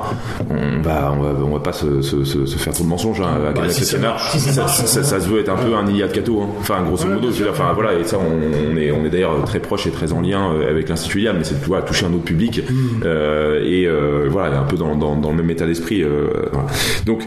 on 0.49 0.81
va, 0.81 1.14
on 1.18 1.22
va, 1.22 1.30
on 1.45 1.53
va 1.53 1.59
pas 1.59 1.73
se, 1.73 2.01
se, 2.01 2.23
se, 2.23 2.45
se 2.45 2.57
faire 2.57 2.73
trop 2.73 2.84
de 2.84 2.89
mensonges. 2.89 3.22
Hein, 3.22 3.27
à 3.45 3.49
Academia 3.49 3.69
si 3.69 3.85
ça 3.85 3.97
Christiana. 3.97 4.07
marche. 4.07 4.31
Si 4.31 4.39
ça 4.39 4.51
ça, 4.51 4.61
marche, 4.61 4.77
ça- 4.85 5.03
ça 5.03 5.19
se 5.28 5.32
veut 5.34 5.40
être 5.41 5.49
un 5.49 5.56
peu 5.58 5.76
un 5.76 5.86
Iliade 5.88 6.12
Cato, 6.12 6.41
hein. 6.41 6.48
enfin 6.60 6.82
grosso 6.84 7.08
modo, 7.08 7.28
je 7.32 7.38
veux 7.38 7.44
dire, 7.44 7.52
enfin 7.52 7.72
voilà, 7.74 7.94
et 7.99 8.04
ça 8.04 8.18
on, 8.18 8.74
on 8.74 8.78
est, 8.78 8.91
on 8.91 9.06
est 9.06 9.10
d'ailleurs 9.10 9.44
très 9.45 9.60
proche 9.60 9.86
et 9.88 9.91
très 9.91 10.14
en 10.14 10.22
lien 10.22 10.52
euh, 10.54 10.70
avec 10.70 10.90
l'Institut 10.90 11.20
Iliade, 11.20 11.36
mais 11.38 11.44
c'est 11.44 11.62
voilà, 11.66 11.84
toucher 11.84 12.06
un 12.06 12.14
autre 12.14 12.24
public 12.24 12.62
euh, 13.06 13.62
et 13.66 13.86
euh, 13.88 14.28
voilà, 14.30 14.60
un 14.60 14.64
peu 14.64 14.78
dans, 14.78 14.95
dans, 14.95 15.16
dans 15.16 15.32
le 15.32 15.38
même 15.38 15.49
état 15.49 15.66
d'esprit. 15.66 16.04
euh, 16.04 16.28
voilà. 16.52 16.68
Donc 17.06 17.24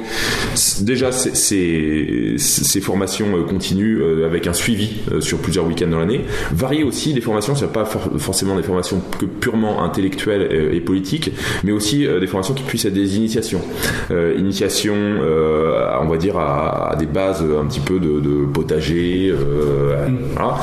déjà 0.83 1.13
ces 1.13 2.81
formations 2.81 3.27
continuent 3.49 4.01
euh, 4.01 4.27
avec 4.27 4.47
un 4.47 4.53
suivi 4.53 4.99
sur 5.21 5.39
plusieurs 5.39 5.67
week-ends 5.67 5.89
dans 5.89 5.99
l'année, 5.99 6.23
varier 6.53 6.85
aussi 6.85 7.13
des 7.15 7.21
formations, 7.21 7.55
c'est 7.55 7.73
pas 7.73 7.85
for- 7.85 8.11
forcément 8.19 8.57
des 8.57 8.63
formations 8.63 9.01
que 9.19 9.27
purement 9.27 9.83
intellectuelles 9.85 10.71
et, 10.73 10.81
politiques, 10.81 11.33
mais 11.65 11.73
aussi 11.73 12.07
des 12.07 12.27
formations 12.27 12.55
qui 12.55 12.63
puissent 12.63 12.85
être 12.87 12.95
des 12.95 13.17
initiations, 13.17 13.61
initiations, 14.39 14.97
on 16.01 16.07
va 16.09 16.17
dire 16.17 16.37
à, 16.39 16.93
à 16.93 16.97
des 16.97 17.07
bases 17.07 17.43
un 17.43 17.67
petit 17.67 17.81
peu 17.81 17.90
de, 17.99 18.21
de 18.21 18.45
potager, 18.53 19.31
euh, 19.33 20.07
voilà. 20.35 20.57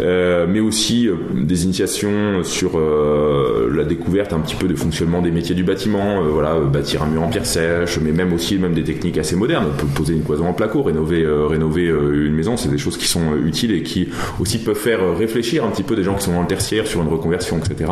Euh, 0.00 0.46
mais 0.48 0.60
aussi 0.60 1.08
euh, 1.08 1.14
des 1.34 1.64
initiations 1.64 2.42
sur 2.44 2.78
la 2.78 3.84
découverte 3.84 4.32
un 4.32 4.40
petit 4.40 4.54
peu 4.56 4.68
de 4.68 4.74
fonctionnement 4.74 5.22
des 5.22 5.30
métiers 5.30 5.54
du 5.54 5.64
bâtiment, 5.64 6.22
voilà, 6.22 6.56
bâtir 6.60 7.02
un 7.02 7.06
mur 7.06 7.22
en 7.22 7.28
pierre 7.28 7.46
sèche, 7.46 7.98
mais 8.02 8.12
même 8.12 8.32
aussi 8.32 8.58
même 8.58 8.74
des 8.74 8.84
techniques 8.84 9.18
assez 9.18 9.36
modernes, 9.36 9.66
on 9.72 9.76
peut 9.76 9.86
poser 9.94 10.14
une 10.14 10.22
cloison 10.22 10.46
en 10.46 10.52
placo, 10.52 10.82
rénover, 10.82 11.24
rénover 11.26 11.84
une 11.86 12.34
maison, 12.34 12.56
c'est 12.56 12.68
des 12.70 12.78
choses 12.78 12.96
qui 12.96 13.06
sont 13.06 13.36
utiles 13.44 13.72
et 13.72 13.82
qui 13.82 14.08
aussi 14.40 14.58
peuvent 14.58 14.76
faire 14.76 15.16
réfléchir 15.16 15.64
un 15.64 15.68
petit 15.70 15.82
peu 15.82 15.96
des 15.96 16.02
gens 16.04 16.14
qui 16.14 16.24
sont 16.24 16.32
dans 16.34 16.42
le 16.42 16.46
tertiaire 16.46 16.86
sur 16.86 17.02
une 17.02 17.08
reconversion, 17.08 17.58
etc. 17.58 17.90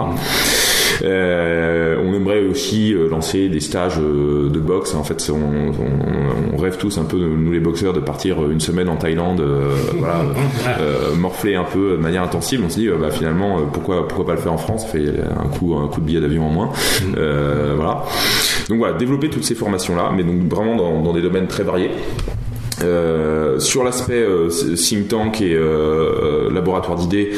Euh, 1.02 1.96
on 2.04 2.14
aimerait 2.14 2.44
aussi 2.44 2.94
lancer 3.10 3.48
des 3.48 3.60
stages 3.60 3.98
de 3.98 4.58
boxe. 4.58 4.94
En 4.94 5.04
fait, 5.04 5.30
on, 5.30 5.34
on- 5.34 6.54
on 6.54 6.56
rêve 6.56 6.76
tous 6.78 6.96
un 6.98 7.04
peu, 7.04 7.18
nous 7.18 7.52
les 7.52 7.60
boxeurs, 7.60 7.92
de 7.92 8.00
partir 8.00 8.50
une 8.50 8.60
semaine 8.60 8.75
en 8.84 8.96
Thaïlande, 8.96 9.40
euh, 9.40 9.74
voilà, 9.98 10.20
euh, 10.80 11.14
morfler 11.14 11.54
un 11.54 11.64
peu 11.64 11.92
de 11.92 11.96
manière 11.96 12.22
intensive. 12.22 12.62
On 12.64 12.68
se 12.68 12.76
dit, 12.76 12.88
euh, 12.88 12.96
bah, 12.96 13.10
finalement, 13.10 13.58
euh, 13.58 13.62
pourquoi, 13.72 14.06
pourquoi 14.06 14.26
pas 14.26 14.34
le 14.34 14.40
faire 14.40 14.52
en 14.52 14.58
France? 14.58 14.82
Ça 14.82 14.88
fait 14.88 15.06
un 15.38 15.48
coup, 15.48 15.74
un 15.74 15.88
coup 15.88 16.00
de 16.00 16.06
billet 16.06 16.20
d'avion 16.20 16.46
en 16.46 16.50
moins. 16.50 16.70
Euh, 17.16 17.74
voilà. 17.76 18.04
Donc 18.68 18.78
voilà, 18.78 18.96
développer 18.96 19.30
toutes 19.30 19.44
ces 19.44 19.54
formations-là, 19.54 20.12
mais 20.14 20.24
donc 20.24 20.48
vraiment 20.48 20.76
dans, 20.76 21.00
dans 21.00 21.12
des 21.12 21.22
domaines 21.22 21.46
très 21.46 21.62
variés. 21.62 21.90
Euh, 22.82 23.58
sur 23.58 23.84
l'aspect 23.84 24.22
euh, 24.22 24.48
think 24.76 25.08
tank 25.08 25.40
et 25.40 25.54
euh, 25.54 26.50
laboratoire 26.52 26.98
d'idées 26.98 27.32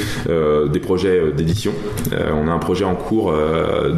des 0.73 0.81
projets 0.81 1.33
d'édition, 1.33 1.73
on 2.13 2.49
a 2.49 2.53
un 2.53 2.59
projet 2.59 2.85
en 2.85 2.95
cours 2.95 3.33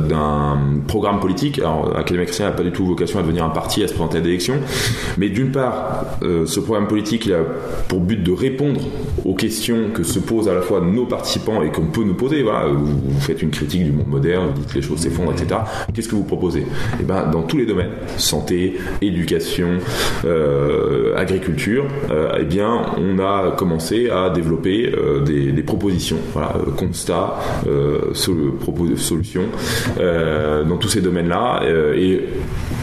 d'un 0.08 0.58
programme 0.86 1.20
politique. 1.20 1.58
Alors, 1.58 1.96
Académie 1.96 2.24
Chrétienne 2.26 2.48
n'a 2.48 2.54
pas 2.54 2.62
du 2.62 2.70
tout 2.70 2.86
vocation 2.86 3.18
à 3.18 3.22
devenir 3.22 3.44
un 3.44 3.50
parti, 3.50 3.82
à 3.82 3.88
se 3.88 3.92
présenter 3.92 4.18
à 4.18 4.20
l'élection, 4.20 4.54
mais 5.18 5.28
d'une 5.28 5.50
part, 5.50 6.04
ce 6.22 6.60
programme 6.60 6.88
politique 6.88 7.28
a 7.28 7.40
pour 7.88 8.00
but 8.00 8.22
de 8.22 8.32
répondre 8.32 8.80
aux 9.24 9.34
questions 9.34 9.90
que 9.92 10.02
se 10.02 10.18
posent 10.18 10.48
à 10.48 10.54
la 10.54 10.62
fois 10.62 10.80
nos 10.80 11.06
participants 11.06 11.62
et 11.62 11.70
qu'on 11.70 11.86
peut 11.86 12.04
nous 12.04 12.14
poser. 12.14 12.42
Vous, 12.42 13.20
faites 13.20 13.42
une 13.42 13.50
critique 13.50 13.84
du 13.84 13.92
monde 13.92 14.08
moderne, 14.08 14.46
vous 14.54 14.60
dites 14.60 14.70
que 14.70 14.76
les 14.76 14.82
choses 14.82 15.00
s'effondrent, 15.00 15.32
etc. 15.32 15.60
Qu'est-ce 15.92 16.08
que 16.08 16.16
vous 16.16 16.24
proposez? 16.24 16.66
Eh 17.00 17.04
ben, 17.04 17.26
dans 17.30 17.42
tous 17.42 17.58
les 17.58 17.66
domaines, 17.66 17.92
santé, 18.16 18.78
éducation, 19.00 19.78
euh, 20.24 21.14
agriculture, 21.30 21.86
euh, 22.10 22.38
eh 22.40 22.44
bien, 22.44 22.82
on 22.96 23.18
a 23.18 23.52
commencé 23.52 24.10
à 24.10 24.30
développer 24.30 24.92
euh, 24.92 25.20
des, 25.20 25.62
propositions, 25.62 26.18
euh, 26.36 26.70
constats, 26.76 27.38
solutions 28.14 29.44
dans 29.96 30.76
tous 30.76 30.88
ces 30.88 31.00
domaines-là. 31.00 31.62
et 31.94 32.20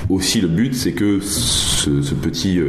aussi, 0.09 0.39
le 0.41 0.47
but, 0.47 0.73
c'est 0.73 0.93
que 0.93 1.19
ce, 1.19 1.89
petit 2.15 2.59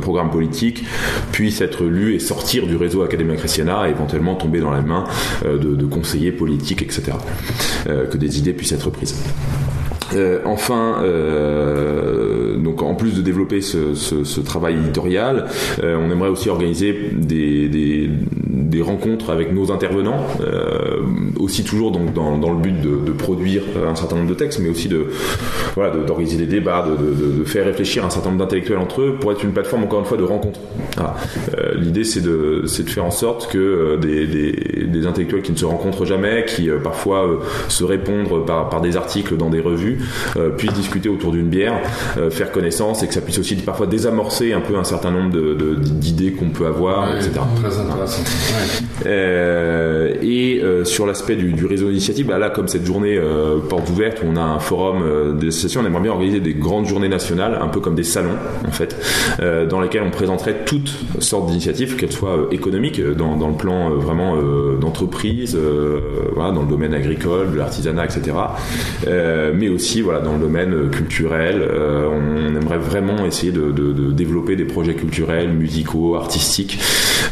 programme 0.00 0.30
politique 0.30 0.84
puisse 1.32 1.60
être 1.60 1.84
lu 1.84 2.14
et 2.14 2.18
sortir 2.18 2.66
du 2.66 2.76
réseau 2.76 3.02
Academia 3.02 3.36
Christiana 3.36 3.88
et 3.88 3.90
éventuellement 3.90 4.34
tomber 4.34 4.60
dans 4.60 4.70
mains 4.82 5.04
euh, 5.44 5.58
de, 5.58 5.86
conseillers 5.86 6.32
politiques, 6.32 6.82
etc. 6.82 7.12
Que 7.84 8.16
des 8.16 8.38
idées 8.38 8.52
puissent 8.52 8.72
être 8.72 8.90
prises. 8.90 9.16
Euh, 10.14 10.40
enfin, 10.44 10.96
euh, 11.04 12.56
donc 12.56 12.82
en 12.82 12.94
plus 12.94 13.14
de 13.16 13.22
développer 13.22 13.60
ce, 13.60 13.94
ce- 13.94 14.24
ce 14.24 14.40
travail 14.40 14.74
éditorial, 14.74 15.46
euh, 15.82 15.96
on 16.00 16.10
aimerait 16.10 16.28
aussi 16.30 16.48
organiser 16.48 17.10
des, 17.12 17.68
des, 17.68 18.10
des 18.46 18.82
rencontres 18.82 19.30
avec 19.30 19.52
nos 19.52 19.70
intervenants, 19.72 20.24
euh, 20.40 20.98
aussi 21.38 21.64
toujours 21.64 21.90
donc 21.92 22.12
dans, 22.12 22.38
dans 22.38 22.52
le 22.52 22.58
but 22.58 22.80
de, 22.80 22.96
de 23.06 23.12
produire 23.12 23.62
un 23.88 23.94
certain 23.94 24.16
nombre 24.16 24.28
de 24.28 24.34
textes, 24.34 24.58
mais 24.60 24.68
aussi 24.68 24.88
de 24.88 25.06
voilà 25.74 25.90
d'organiser 25.96 26.36
des 26.38 26.46
débats, 26.46 26.84
de, 26.88 27.38
de- 27.40 27.44
faire 27.44 27.64
réfléchir 27.64 28.04
un 28.04 28.10
certain 28.10 28.28
nombre 28.30 28.40
d'intellectuels 28.40 28.78
entre 28.78 29.00
eux 29.02 29.16
pour 29.18 29.32
être 29.32 29.42
une 29.42 29.52
plateforme 29.52 29.82
encore 29.84 30.00
une 30.00 30.04
fois 30.06 30.18
de 30.18 30.22
rencontre. 30.24 30.60
Euh, 30.98 31.74
L'idée 31.76 32.04
c'est 32.04 32.20
de 32.22 32.62
de 32.62 32.88
faire 32.90 33.04
en 33.04 33.10
sorte 33.10 33.50
que 33.52 33.58
euh, 33.58 33.96
des, 33.96 34.26
des, 34.26 35.06
intellectuels 35.06 35.42
qui 35.42 35.52
ne 35.52 35.56
se 35.56 35.64
rencontrent 35.64 36.04
jamais, 36.04 36.44
qui 36.46 36.68
parfois 36.82 37.40
se 37.68 37.84
répondent 37.84 38.44
par, 38.46 38.68
par 38.68 38.80
des 38.80 38.96
articles 38.96 39.36
dans 39.36 39.50
des 39.50 39.60
revues, 39.60 39.98
puissent 40.56 40.72
discuter 40.72 41.08
autour 41.08 41.32
d'une 41.32 41.48
bière, 41.48 41.74
euh, 42.18 42.30
faire 42.30 42.52
connaissance 42.52 43.02
et 43.02 43.06
que 43.08 43.14
ça 43.14 43.20
puisse 43.20 43.38
aussi 43.38 43.56
parfois 43.56 43.86
désamorcer 43.86 44.52
un 44.52 44.60
peu 44.60 44.76
un 44.76 44.84
certain 44.84 45.10
nombre 45.10 45.30
de- 45.30 45.54
de- 45.54 45.74
d'idées 45.74 46.32
qu'on 46.32 46.50
peut 46.50 46.66
avoir, 46.66 47.10
Ouais, 47.10 47.16
etc. 47.16 47.32
Très 47.62 47.78
intéressant. 47.78 48.22
Ouais. 48.22 49.10
Euh, 50.80 50.84
sur 50.84 51.06
l'aspect 51.06 51.36
du, 51.36 51.66
réseau 51.66 51.88
d'initiative, 51.88 52.26
bah 52.26 52.38
là, 52.38 52.50
comme 52.50 52.68
cette 52.68 52.84
journée 52.84 53.16
euh, 53.16 53.58
porte 53.58 53.88
ouverte, 53.90 54.22
où 54.22 54.26
on 54.30 54.36
a 54.36 54.42
un 54.42 54.58
forum 54.58 55.02
euh, 55.02 55.32
des 55.32 55.48
associations, 55.48 55.80
on 55.82 55.86
aimerait 55.86 56.02
bien 56.02 56.12
organiser 56.12 56.40
des 56.40 56.54
grandes 56.54 56.86
journées 56.86 57.08
nationales, 57.08 57.58
un 57.60 57.68
peu 57.68 57.80
comme 57.80 57.94
des 57.94 58.04
salons, 58.04 58.36
en 58.66 58.70
fait, 58.70 58.96
dans 59.68 59.80
lesquels 59.80 60.02
on 60.02 60.10
présenterait 60.10 60.64
toutes 60.64 60.92
sortes 61.18 61.46
d'initiatives, 61.46 61.96
qu'elles 61.96 62.12
soient 62.12 62.48
économiques, 62.50 63.00
dans, 63.00 63.48
le 63.48 63.56
plan 63.56 63.90
vraiment 63.90 64.36
d'entreprise, 64.80 65.56
dans 65.56 66.62
le 66.62 66.68
domaine 66.68 66.94
agricole, 66.94 67.52
de 67.52 67.56
l'artisanat, 67.56 68.04
etc. 68.04 68.36
Mais 69.54 69.68
aussi 69.68 70.00
voilà, 70.00 70.20
dans 70.20 70.34
le 70.34 70.40
domaine 70.40 70.90
culturel. 70.90 71.62
On 71.62 72.54
aimerait 72.56 72.78
vraiment 72.78 73.24
essayer 73.24 73.52
de, 73.52 73.70
développer 74.12 74.56
des 74.56 74.64
projets 74.64 74.94
culturels, 74.94 75.52
musicaux, 75.52 76.16
artistiques, 76.16 76.78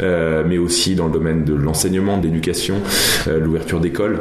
mais 0.01 0.59
aussi 0.59 0.95
dans 0.95 1.07
le 1.07 1.13
domaine 1.13 1.45
de 1.45 1.55
l'enseignement, 1.55 2.19
de 2.19 2.25
l'éducation, 2.25 2.77
euh, 3.27 3.39
l'ouverture 3.39 3.81
d'écoles, 3.81 4.21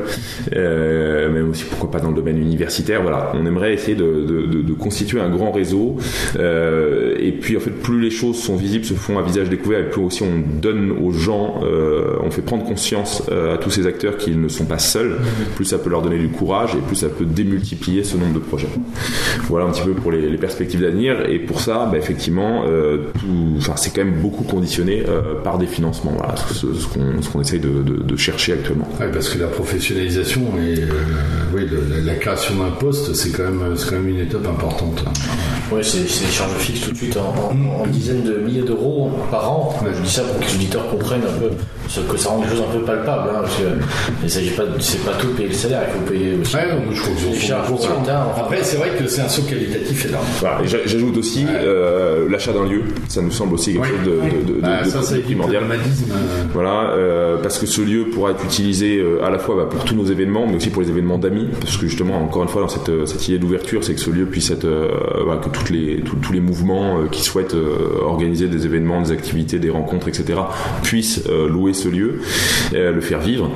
euh, 0.55 1.29
mais 1.33 1.41
aussi 1.41 1.65
pourquoi 1.65 1.91
pas 1.91 1.99
dans 1.99 2.09
le 2.09 2.15
domaine 2.15 2.37
universitaire. 2.37 3.01
Voilà, 3.01 3.31
on 3.33 3.45
aimerait 3.45 3.73
essayer 3.73 3.95
de, 3.95 4.73
constituer 4.77 5.19
un 5.19 5.29
grand 5.29 5.51
réseau. 5.51 5.97
euh, 6.39 7.15
et 7.19 7.31
puis 7.31 7.57
en 7.57 7.59
fait, 7.59 7.71
plus 7.71 7.99
les 7.99 8.09
choses 8.09 8.37
sont 8.37 8.55
visibles, 8.55 8.85
se 8.85 8.93
font 8.93 9.17
à 9.17 9.21
visage 9.21 9.49
découvert, 9.49 9.79
et 9.79 9.89
plus 9.89 10.01
aussi 10.01 10.23
on 10.23 10.59
donne 10.61 10.91
aux 10.91 11.11
gens, 11.11 11.61
euh, 11.63 12.15
on 12.23 12.31
fait 12.31 12.41
prendre 12.41 12.63
conscience 12.63 13.23
euh, 13.31 13.55
à 13.55 13.57
tous 13.57 13.69
ces 13.69 13.87
acteurs 13.87 14.17
qu'ils 14.17 14.39
ne 14.39 14.47
sont 14.47 14.65
pas 14.65 14.79
seuls. 14.79 15.17
Plus 15.55 15.65
ça 15.65 15.77
peut 15.77 15.89
leur 15.89 16.01
donner 16.01 16.17
du 16.17 16.29
courage 16.29 16.75
et 16.75 16.79
plus 16.79 16.95
ça 16.95 17.09
peut 17.09 17.25
démultiplier 17.25 18.03
ce 18.03 18.17
nombre 18.17 18.33
de 18.33 18.39
projets. 18.39 18.67
Voilà 19.43 19.65
un 19.65 19.71
petit 19.71 19.83
peu 19.83 19.91
pour 19.91 20.11
les, 20.11 20.37
perspectives 20.37 20.81
d'avenir. 20.81 21.29
Et 21.29 21.39
pour 21.39 21.61
ça, 21.61 21.87
bah, 21.91 21.97
effectivement, 21.97 22.63
euh, 22.67 22.97
c'est 23.75 23.93
quand 23.93 24.03
même 24.03 24.19
beaucoup 24.21 24.43
conditionné 24.43 25.03
euh, 25.07 25.41
par 25.43 25.57
des 25.57 25.66
financements. 25.67 26.13
Voilà, 26.17 26.35
ce, 26.53 26.73
ce 26.73 26.87
qu'on 26.87 27.21
ce 27.21 27.29
qu'on 27.29 27.41
essaye 27.41 27.59
de, 27.59 27.69
de- 27.69 28.03
de 28.03 28.15
chercher 28.17 28.53
actuellement. 28.53 28.87
Ouais, 28.99 29.07
parce 29.11 29.29
que 29.29 29.39
la 29.39 29.47
professionnalisation 29.47 30.41
et 30.59 30.79
euh, 30.81 30.85
oui, 31.53 31.67
le- 31.69 31.83
la, 31.95 32.01
la 32.13 32.15
création 32.15 32.55
d'un 32.55 32.71
poste, 32.71 33.13
c'est 33.13 33.29
quand 33.31 33.43
même, 33.43 33.75
c'est 33.75 33.89
quand 33.89 33.95
même 33.97 34.09
une 34.09 34.19
étape 34.19 34.47
importante. 34.47 35.03
Ouais, 35.71 35.83
c'est 35.83 36.07
c'est 36.07 36.25
des 36.25 36.31
charges 36.31 36.53
fixes 36.59 36.81
tout 36.81 36.91
de 36.91 36.97
suite 36.97 37.17
en, 37.17 37.33
en- 37.51 37.83
en 37.83 37.87
dizaines 37.87 38.23
de 38.23 38.37
milliers 38.37 38.61
d'euros 38.63 39.11
par 39.31 39.51
an. 39.51 39.75
Je 39.95 40.01
dis 40.01 40.09
ça 40.11 40.23
pour 40.23 40.39
que 40.39 40.45
les 40.45 40.55
auditeurs 40.55 40.89
comprennent 40.89 41.21
un 41.23 41.39
peu, 41.39 41.49
que 42.11 42.17
ça 42.17 42.29
rend 42.29 42.41
les 42.43 42.49
choses 42.49 42.63
un 42.69 42.77
peu 42.77 42.83
palpables. 42.85 43.29
Hein, 43.29 43.39
parce 43.41 43.55
que 43.57 43.63
il 44.23 44.29
s'agit 44.29 44.51
pas, 44.51 44.63
de- 44.65 44.79
c'est 44.79 45.03
pas 45.05 45.13
tout 45.19 45.27
payer 45.29 45.49
le 45.49 45.53
salaire, 45.55 45.81
il 45.93 45.99
faut 46.05 46.11
payer 46.11 46.33
aussi 46.41 46.55
Ouais, 46.55 46.71
donc 46.71 46.93
je 46.93 47.01
crois 47.01 47.13
les 47.31 47.39
charges 47.39 47.71
enfin, 47.71 47.93
Après, 48.37 48.63
c'est 48.63 48.77
vrai 48.77 48.89
que 48.97 49.07
c'est 49.07 49.21
un 49.21 49.29
saut 49.29 49.43
qualitatif 49.43 50.05
énorme. 50.07 50.25
Voilà, 50.39 50.59
j'ajoute 50.65 51.17
aussi 51.17 51.45
euh, 51.49 52.29
l'achat 52.29 52.53
d'un 52.53 52.65
lieu. 52.65 52.83
Ça 53.07 53.21
nous 53.21 53.31
semble 53.31 53.55
aussi 53.55 53.73
quelque 53.73 53.83
Oui. 53.83 53.89
chose 53.89 54.05
de, 54.05 54.11
de- 54.51 54.53
de- 54.55 54.61
Bah, 54.61 54.83
de- 54.83 54.89
ça, 54.89 54.99
de 54.99 55.03
ça 55.03 55.11
évite 55.15 55.29
le 55.29 55.35
primordial. 55.35 55.56
Euh, 55.63 55.67
Voilà, 56.53 56.91
euh, 56.91 57.37
parce 57.41 57.57
que 57.59 57.65
ce 57.65 57.81
lieu 57.81 58.05
pourra 58.13 58.31
être 58.31 58.43
utilisé 58.43 58.97
euh, 58.99 59.23
à 59.23 59.29
la 59.29 59.39
fois 59.39 59.55
bah, 59.55 59.67
pour 59.69 59.83
tous 59.85 59.95
nos 59.95 60.05
événements, 60.05 60.45
mais 60.47 60.55
aussi 60.55 60.69
pour 60.69 60.81
les 60.81 60.89
événements 60.89 61.17
d'amis, 61.17 61.47
parce 61.59 61.77
que 61.77 61.87
justement, 61.87 62.21
encore 62.21 62.43
une 62.43 62.49
fois, 62.49 62.61
dans 62.61 62.67
cette, 62.67 63.05
cette 63.05 63.27
idée 63.27 63.39
d'ouverture, 63.39 63.83
c'est 63.83 63.93
que 63.93 63.99
ce 63.99 64.09
lieu 64.09 64.25
puisse 64.25 64.51
être, 64.51 64.65
euh, 64.65 64.87
voilà, 65.25 65.39
que 65.41 65.49
toutes 65.49 65.69
les, 65.69 66.01
tous- 66.01 66.15
tous 66.17 66.33
les 66.33 66.39
mouvements 66.41 67.05
qui 67.11 67.21
souhaitent 67.23 67.55
organiser 68.01 68.47
des 68.47 68.65
événements, 68.65 69.01
des 69.01 69.11
activités, 69.11 69.59
des 69.59 69.69
rencontres, 69.69 70.07
etc., 70.07 70.39
puissent 70.83 71.23
louer 71.49 71.73
ce 71.73 71.89
lieu, 71.89 72.19
le 72.73 72.99
faire 73.01 73.19
vivre, 73.19 73.49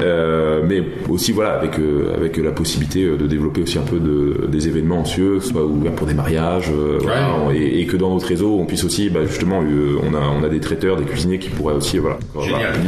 mais 0.00 0.82
aussi 1.08 1.32
voilà 1.32 1.50
avec 1.54 1.72
avec 2.16 2.36
la 2.36 2.50
possibilité 2.52 3.04
de 3.06 3.26
développer 3.26 3.62
aussi 3.62 3.78
un 3.78 3.82
peu 3.82 3.98
de, 3.98 4.46
des 4.48 4.68
événements 4.68 5.00
anxieux, 5.00 5.40
soit 5.40 5.64
ouvert 5.64 5.92
pour 5.92 6.06
des 6.06 6.14
mariages, 6.14 6.70
voilà, 7.00 7.52
et, 7.54 7.80
et 7.80 7.86
que 7.86 7.96
dans 7.96 8.10
notre 8.12 8.26
réseau, 8.26 8.56
on 8.60 8.66
puisse 8.66 8.84
aussi, 8.84 9.10
bah, 9.10 9.20
justement, 9.26 9.60
on 9.60 10.14
a 10.14 10.20
on 10.40 10.44
a 10.44 10.48
des 10.48 10.60
traiteurs, 10.60 10.96
des 10.96 11.04
cuisiniers 11.04 11.38
qui 11.42 11.50
pourraient 11.50 11.74
aussi, 11.74 11.98
voilà, 11.98 12.18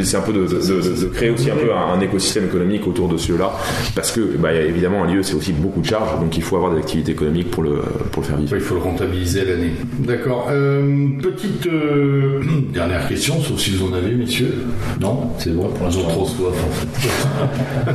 c'est 0.02 0.16
un 0.16 0.20
peu 0.20 0.32
de, 0.32 0.46
de- 0.46 0.46
de- 0.46 1.00
de 1.02 1.06
créer 1.12 1.30
aussi 1.30 1.50
un 1.50 1.56
peu 1.56 1.72
un, 1.74 1.92
un 1.94 2.00
écosystème 2.00 2.44
économique 2.46 2.86
autour 2.86 3.08
de 3.08 3.16
ce 3.16 3.32
lieu-là, 3.32 3.52
parce 3.94 4.12
que 4.12 4.20
bah, 4.38 4.52
évidemment 4.54 5.04
un 5.04 5.12
lieu, 5.12 5.22
c'est 5.22 5.34
aussi 5.34 5.52
beaucoup 5.52 5.80
de 5.80 5.86
charges, 5.86 6.18
donc 6.20 6.36
il 6.36 6.42
faut 6.42 6.56
avoir 6.56 6.72
des 6.72 6.78
activités 6.78 7.12
économiques 7.12 7.50
pour 7.50 7.62
le 7.62 7.82
pour 8.12 8.22
le 8.22 8.28
faire 8.28 8.36
vivre. 8.38 8.54
il 8.56 8.60
faut 8.62 8.74
le 8.74 8.80
rentabiliser 8.80 9.44
l'année. 9.44 9.72
D'accord. 10.00 10.48
Euh, 10.50 11.08
petite 11.22 11.66
euh, 11.66 12.40
dernière 12.72 13.06
question, 13.08 13.40
sauf 13.42 13.58
si 13.58 13.70
vous 13.76 13.86
en 13.88 13.92
avez, 13.94 14.12
messieurs. 14.14 14.54
Non, 15.00 15.30
c'est 15.38 15.54
bon. 15.54 15.70
Ils 15.90 15.98
ont 15.98 16.08
trop 16.08 16.26
soif. 16.26 16.54
En 16.54 16.72
fait. 16.72 17.08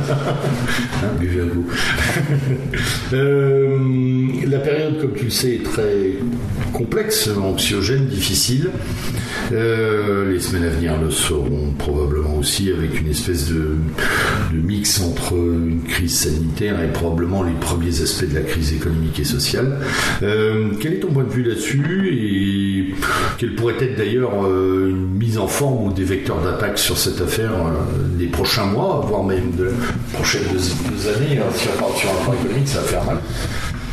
Hein, 1.02 1.08
buvez 1.18 1.40
à 1.40 1.44
vous. 1.44 1.64
Euh, 3.12 3.78
la 4.48 4.58
période, 4.58 5.00
comme 5.00 5.12
tu 5.14 5.24
le 5.24 5.30
sais, 5.30 5.54
est 5.54 5.62
très 5.64 6.12
complexe, 6.72 7.28
anxiogène, 7.42 8.06
difficile. 8.06 8.70
Les 9.50 10.38
semaines 10.50 10.68
à 10.68 10.74
venir 10.74 11.00
le 11.00 11.10
seront 11.10 11.72
probablement 11.78 12.36
aussi 12.36 12.72
avec 12.72 13.00
une 13.00 13.08
espèce 13.08 13.50
de, 13.50 13.76
mix 14.52 15.00
entre 15.00 15.34
une 15.34 15.82
crise 15.86 16.18
sanitaire 16.18 16.82
et 16.82 16.88
probablement 16.88 17.44
les 17.44 17.52
premiers 17.52 18.02
aspects 18.02 18.28
de 18.28 18.34
la 18.34 18.40
crise 18.40 18.72
économique 18.72 19.20
et 19.20 19.24
sociale. 19.24 19.78
Euh, 20.22 20.70
quel 20.80 20.94
est 20.94 21.00
ton 21.00 21.08
point 21.08 21.22
de 21.22 21.30
vue 21.30 21.44
là-dessus 21.44 22.08
et 22.12 22.94
quelle 23.38 23.54
pourrait 23.54 23.76
être 23.80 23.96
d'ailleurs 23.96 24.44
euh, 24.44 24.90
une 24.90 25.16
mise 25.18 25.38
en 25.38 25.46
forme 25.46 25.86
ou 25.86 25.92
des 25.92 26.04
vecteurs 26.04 26.42
d'attaque 26.42 26.78
sur 26.78 26.98
cette 26.98 27.20
affaire 27.20 27.52
euh, 27.52 28.18
des 28.18 28.26
prochains 28.26 28.66
mois, 28.66 29.04
voire 29.06 29.22
même 29.22 29.52
de 29.56 29.64
la 29.64 29.70
prochaine 30.14 30.42
deux, 30.52 30.58
deux 30.58 31.08
années 31.08 31.38
hein, 31.38 31.50
Si 31.54 31.68
on 31.72 31.80
parle 31.80 31.96
sur 31.96 32.10
un 32.10 32.24
plan 32.24 32.34
économique, 32.34 32.68
ça 32.68 32.80
va 32.80 32.86
faire 32.86 33.04
mal. 33.04 33.18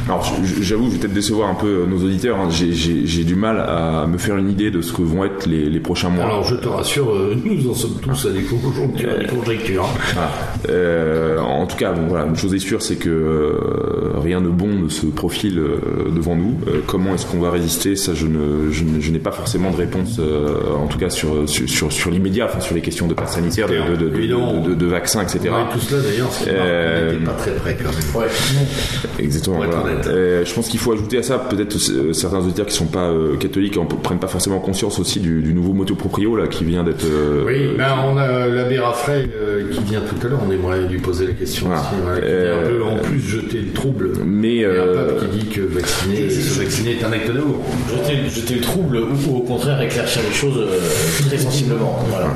Alors 0.08 0.24
j'avoue, 0.62 0.86
je 0.88 0.92
vais 0.94 1.00
peut-être 1.00 1.14
décevoir 1.14 1.50
un 1.50 1.56
peu 1.56 1.86
nos 1.86 1.98
auditeurs. 2.04 2.38
hein. 2.40 2.50
J'ai- 2.50 3.24
du 3.28 3.36
mal 3.36 3.58
à 3.60 4.06
me 4.08 4.18
faire 4.18 4.38
une 4.38 4.50
idée 4.50 4.72
de 4.72 4.80
ce 4.82 4.94
que 4.94 5.02
vont 5.02 5.26
être 5.26 5.48
les, 5.48 5.66
les 5.70 5.80
prochains 5.82 6.08
mois. 6.10 6.24
Alors 6.26 6.44
je 6.46 6.56
te 6.56 6.68
rassure, 6.70 7.12
euh, 7.14 7.36
nous 7.44 7.70
en 7.70 7.74
sommes 7.74 7.96
tous 8.02 8.26
à 8.28 8.30
des 8.30 8.44
conjonctures. 8.44 9.10
à 9.12 9.18
des 9.18 9.26
conjectures, 9.26 9.84
hein. 9.84 10.00
Voilà. 10.14 10.32
Euh, 10.70 11.40
en 11.40 11.66
tout 11.68 11.76
cas, 11.76 11.92
bon, 11.92 12.08
voilà, 12.08 12.26
une 12.26 12.38
chose 12.38 12.54
est 12.54 12.60
sûre, 12.60 12.82
c'est 12.82 12.96
que 12.96 13.10
euh, 13.10 14.20
rien 14.22 14.40
de 14.40 14.48
bon 14.48 14.68
ne 14.70 14.88
se 14.88 15.08
profile 15.08 15.60
euh, 15.60 16.10
devant 16.16 16.36
nous. 16.38 16.58
Euh, 16.68 16.80
comment 16.88 17.16
est-ce 17.16 17.26
qu'on 17.26 17.40
va 17.40 17.52
résister? 17.52 17.96
Ça, 17.98 18.14
je 18.14 18.26
n'ai 18.28 19.20
pas 19.20 19.32
forcément 19.32 19.72
de 19.72 19.78
réponse, 19.78 20.18
euh, 20.20 20.56
en 20.78 20.88
tout 20.88 20.98
cas 21.00 21.10
sur 21.10 21.50
sur, 21.50 21.68
sur, 21.68 21.92
sur 21.92 22.12
l'immédiat, 22.12 22.46
enfin 22.46 22.62
sur 22.62 22.76
les 22.76 22.82
questions 22.82 23.08
de 23.08 23.14
passe 23.14 23.34
sanitaire, 23.36 23.68
de, 23.68 23.96
de, 23.98 24.08
de, 24.10 24.74
de, 24.76 24.86
vaccins, 24.86 25.22
etc. 25.24 25.40
Ouais, 25.46 25.50
tout 25.74 25.80
cela 25.80 26.02
d'ailleurs, 26.02 26.32
ce 26.32 26.44
qui 26.44 26.50
marque, 26.52 26.62
Euh, 26.66 27.26
pas 27.26 27.32
très 27.34 27.52
près 27.56 27.76
quand 27.78 27.90
même. 27.90 28.24
Ouais. 28.26 29.24
Exactement. 29.24 29.58
Voilà. 29.58 29.97
Euh, 30.08 30.46
je 30.46 30.54
pense 30.54 30.68
qu'il 30.68 30.80
faut 30.80 30.92
ajouter 30.92 31.18
à 31.18 31.24
ça 31.24 31.38
peut-être 31.40 31.76
euh, 31.92 32.14
certains 32.14 32.40
auditeurs 32.40 32.66
qui 32.68 32.76
sont 32.76 32.86
pas 32.86 33.10
euh, 33.10 33.36
catholiques 33.38 33.78
en 33.78 33.86
prennent 33.86 34.20
pas 34.20 34.28
forcément 34.28 34.60
conscience 34.60 35.00
aussi 35.00 35.20
du, 35.20 35.42
du 35.42 35.54
nouveau 35.54 35.74
moto 35.74 35.96
proprio 35.96 36.36
là 36.36 36.48
qui 36.48 36.64
vient 36.66 36.84
d'être. 36.84 37.06
euh, 37.06 37.44
Oui, 37.46 37.70
ben 37.78 37.96
on 38.06 38.18
a 38.18 38.48
l'abbé 38.48 38.78
Raffray 38.80 39.28
euh, 39.36 39.70
qui 39.72 39.82
vient 39.84 40.02
tout 40.02 40.16
à 40.26 40.30
l'heure, 40.30 40.40
on 40.48 40.52
aimerait 40.52 40.88
lui 40.88 41.00
poser 41.00 41.28
la 41.28 41.34
question 41.34 41.68
Voilà. 41.68 41.82
aussi, 41.82 41.90
voilà, 42.04 42.20
qui 42.22 42.28
Euh, 42.28 42.44
vient 42.44 42.64
un 42.64 42.78
peu 42.78 42.84
en 42.84 43.04
plus 43.04 43.20
jeter 43.20 43.58
le 43.60 43.72
trouble. 43.74 44.12
mais 44.26 44.64
un 44.66 44.70
peuple 44.94 45.26
qui 45.32 45.38
dit 45.40 45.46
que 45.48 45.62
vacciner, 45.62 46.30
se 46.30 46.60
vacciner 46.60 46.92
est 47.00 47.04
un 47.04 47.12
acte 47.12 47.28
d'amour. 47.32 47.64
Jeter, 47.90 48.30
jeter 48.30 48.56
le 48.56 48.62
trouble 48.62 48.98
ou 49.00 49.36
au 49.38 49.42
contraire 49.42 49.82
éclaircir 49.82 50.22
les 50.28 50.34
choses 50.36 50.58
euh, 50.58 51.28
très 51.28 51.38
sensiblement. 51.38 51.98
Voilà. 52.10 52.36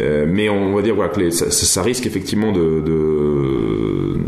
Euh, 0.00 0.26
mais 0.28 0.48
on 0.48 0.74
va 0.74 0.82
dire 0.82 0.94
voilà, 0.94 1.10
que 1.10 1.20
les- 1.20 1.30
ça, 1.30 1.50
ça- 1.50 1.66
ça 1.66 1.82
risque 1.82 2.06
effectivement 2.06 2.52
de, 2.52 2.82
de, 2.84 4.18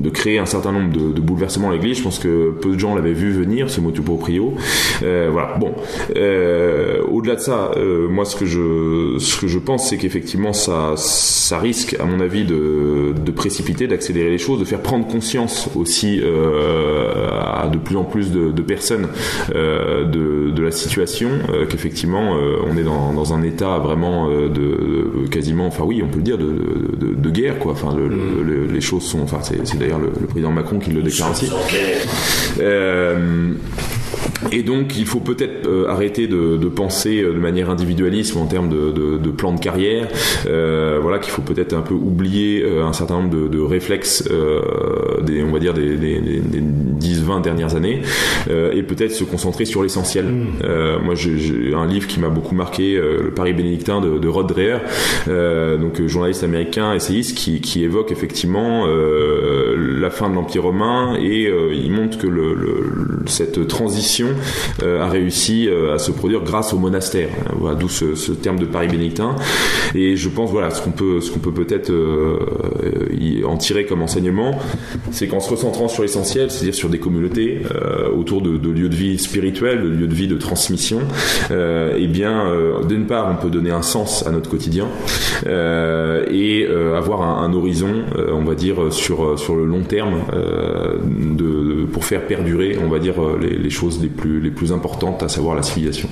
de 0.00 0.07
créer 0.18 0.38
un 0.38 0.46
certain 0.46 0.72
nombre 0.72 0.90
de, 0.92 1.20
bouleversements 1.20 1.70
à 1.70 1.72
l'église. 1.72 1.98
Je 1.98 2.02
pense 2.02 2.18
que 2.18 2.50
peu 2.50 2.70
de 2.74 2.78
gens 2.78 2.94
l'avaient 2.94 3.12
vu 3.12 3.30
venir, 3.32 3.70
ce 3.70 3.80
motu 3.80 4.02
proprio. 4.02 4.54
Euh, 5.02 5.28
voilà. 5.30 5.56
Bon. 5.58 5.72
Euh, 6.16 7.02
Au-delà 7.10 7.36
de 7.36 7.40
ça, 7.40 7.70
euh, 7.76 8.08
moi, 8.08 8.24
ce 8.24 8.34
que 8.36 8.46
je, 8.46 9.16
ce 9.18 9.40
que 9.40 9.46
je 9.46 9.58
pense, 9.58 9.88
c'est 9.88 9.96
qu'effectivement, 9.96 10.52
ça, 10.52 10.94
ça 10.96 11.58
risque, 11.58 11.96
à 12.00 12.04
mon 12.04 12.20
avis, 12.20 12.44
de, 12.44 13.14
de 13.24 13.30
précipiter, 13.30 13.86
d'accélérer 13.86 14.30
les 14.30 14.38
choses, 14.38 14.58
de 14.60 14.64
faire 14.64 14.80
prendre 14.82 15.06
conscience 15.06 15.68
aussi 15.76 16.20
à 16.22 17.68
de 17.68 17.78
plus 17.78 17.96
en 17.96 18.04
plus 18.04 18.30
de, 18.32 18.62
personnes 18.62 19.08
de, 19.54 20.50
de 20.50 20.62
la 20.62 20.70
situation, 20.70 21.28
qu'effectivement, 21.70 22.34
on 22.68 22.76
est 22.76 22.82
dans, 22.82 23.12
dans 23.12 23.32
un 23.34 23.42
état 23.42 23.78
vraiment 23.78 24.28
de 24.28 25.26
quasiment, 25.30 25.66
enfin 25.66 25.84
oui, 25.84 26.02
on 26.04 26.08
peut 26.08 26.18
le 26.18 26.22
dire, 26.24 26.38
de, 26.38 26.54
de, 27.14 27.30
guerre, 27.30 27.58
quoi. 27.58 27.72
Enfin, 27.72 27.94
le- 27.94 28.08
le- 28.08 28.42
le- 28.42 28.66
les 28.66 28.80
choses 28.80 29.02
sont, 29.02 29.20
enfin, 29.20 29.38
c'est 29.42 29.78
d'ailleurs 29.78 29.98
le, 30.00 30.07
le 30.20 30.26
président 30.26 30.50
Macron 30.50 30.78
qui 30.78 30.90
le 30.90 31.02
déclare 31.02 31.30
aussi. 31.30 31.50
Et 34.52 34.62
donc, 34.62 34.96
il 34.96 35.04
faut 35.04 35.20
peut-être 35.20 35.66
euh, 35.66 35.88
arrêter 35.88 36.26
de, 36.26 36.56
de 36.56 36.68
penser 36.68 37.20
euh, 37.22 37.32
de 37.32 37.38
manière 37.38 37.70
individualiste 37.70 38.36
en 38.36 38.46
termes 38.46 38.68
de, 38.68 38.90
de, 38.92 39.18
de 39.18 39.30
plan 39.30 39.52
de 39.52 39.60
carrière. 39.60 40.08
Euh, 40.46 40.98
voilà, 41.02 41.18
qu'il 41.18 41.32
faut 41.32 41.42
peut-être 41.42 41.74
un 41.74 41.80
peu 41.82 41.94
oublier 41.94 42.64
un 42.80 42.92
certain 42.92 43.20
nombre 43.20 43.48
de, 43.48 43.60
réflexes, 43.60 44.24
des, 45.24 45.42
on 45.42 45.50
va 45.52 45.58
dire 45.58 45.74
des, 45.74 45.96
des, 45.96 46.20
des, 46.20 46.38
des 46.40 46.60
10-20 46.60 47.42
dernières 47.42 47.74
années, 47.76 48.02
et 48.48 48.82
peut-être 48.82 49.12
se 49.12 49.24
concentrer 49.24 49.64
sur 49.64 49.82
l'essentiel. 49.82 50.26
Euh, 50.64 50.98
moi, 51.00 51.14
j'ai- 51.14 51.74
un 51.74 51.86
livre 51.86 52.06
qui 52.06 52.18
m'a 52.20 52.28
beaucoup 52.28 52.54
marqué, 52.54 52.94
Le 52.96 53.30
Paris 53.30 53.52
bénédictin 53.52 54.00
de, 54.00 54.28
Rod 54.28 54.46
Dreher, 54.48 54.78
donc 55.78 56.00
journaliste 56.06 56.44
américain, 56.44 56.92
essayiste, 56.94 57.36
qui, 57.36 57.60
qui 57.60 57.84
évoque 57.84 58.12
effectivement 58.12 58.86
la 58.86 60.10
fin 60.10 60.28
de 60.30 60.34
l'Empire 60.34 60.62
romain 60.64 61.16
et 61.20 61.50
il 61.72 61.90
montre 61.90 62.18
que 62.18 62.26
le, 62.26 62.54
le- 62.54 62.84
cette 63.26 63.66
transition 63.68 63.97
euh, 64.82 65.02
a 65.02 65.08
réussi 65.08 65.68
euh, 65.68 65.94
à 65.94 65.98
se 65.98 66.10
produire 66.10 66.42
grâce 66.42 66.72
au 66.72 66.78
monastère. 66.78 67.28
Voilà, 67.58 67.76
d'où 67.76 67.88
ce, 67.88 68.32
terme 68.32 68.58
de 68.58 68.66
Paris 68.66 68.88
bénédictin. 68.88 69.36
Et 69.94 70.16
je 70.16 70.28
pense 70.28 70.50
voilà 70.50 70.70
ce 70.70 70.82
qu'on 70.82 70.90
peut 70.90 71.20
ce 71.20 71.30
qu'on 71.30 71.38
peut 71.38 71.52
peut-être 71.52 71.90
euh, 71.90 72.38
en 73.46 73.56
tirer 73.56 73.86
comme 73.86 74.02
enseignement, 74.02 74.58
c'est 75.10 75.26
qu'en 75.26 75.40
se 75.40 75.50
recentrant 75.50 75.88
sur 75.88 76.02
l'essentiel, 76.02 76.50
c'est-à-dire 76.50 76.74
sur 76.74 76.88
des 76.88 76.98
communautés 76.98 77.62
euh, 77.74 78.08
autour 78.10 78.42
de, 78.42 78.50
lieux 78.50 78.88
de 78.88 78.94
vie 78.94 79.18
spirituels, 79.18 79.82
de 79.82 79.88
lieux 79.88 80.06
de 80.06 80.14
vie 80.14 80.28
de 80.28 80.36
transmission, 80.36 81.00
euh, 81.50 81.96
eh 81.96 82.06
bien 82.06 82.46
euh, 82.46 82.84
d'une 82.84 83.06
part 83.06 83.28
on 83.30 83.42
peut 83.42 83.50
donner 83.50 83.70
un 83.70 83.82
sens 83.82 84.26
à 84.26 84.30
notre 84.30 84.50
quotidien 84.50 84.88
euh, 85.46 86.24
et 86.30 86.66
euh, 86.68 86.96
avoir 86.96 87.22
un, 87.22 87.52
horizon, 87.52 88.04
euh, 88.16 88.30
on 88.32 88.44
va 88.44 88.54
dire 88.54 88.92
sur 88.92 89.38
sur 89.38 89.56
le 89.56 89.64
long 89.64 89.82
terme, 89.82 90.20
euh, 90.34 90.98
pour 91.92 92.04
faire 92.04 92.26
perdurer, 92.26 92.76
on 92.82 92.88
va 92.88 92.98
dire 92.98 93.22
euh, 93.22 93.38
les 93.40 93.70
choses 93.70 93.87
les 94.00 94.08
plus 94.08 94.40
les 94.40 94.50
plus 94.50 94.72
importantes, 94.72 95.22
à 95.22 95.28
savoir 95.28 95.56
la 95.56 95.62
civilisation. 95.62 96.08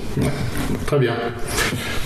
Très 0.85 0.99
bien. 0.99 1.13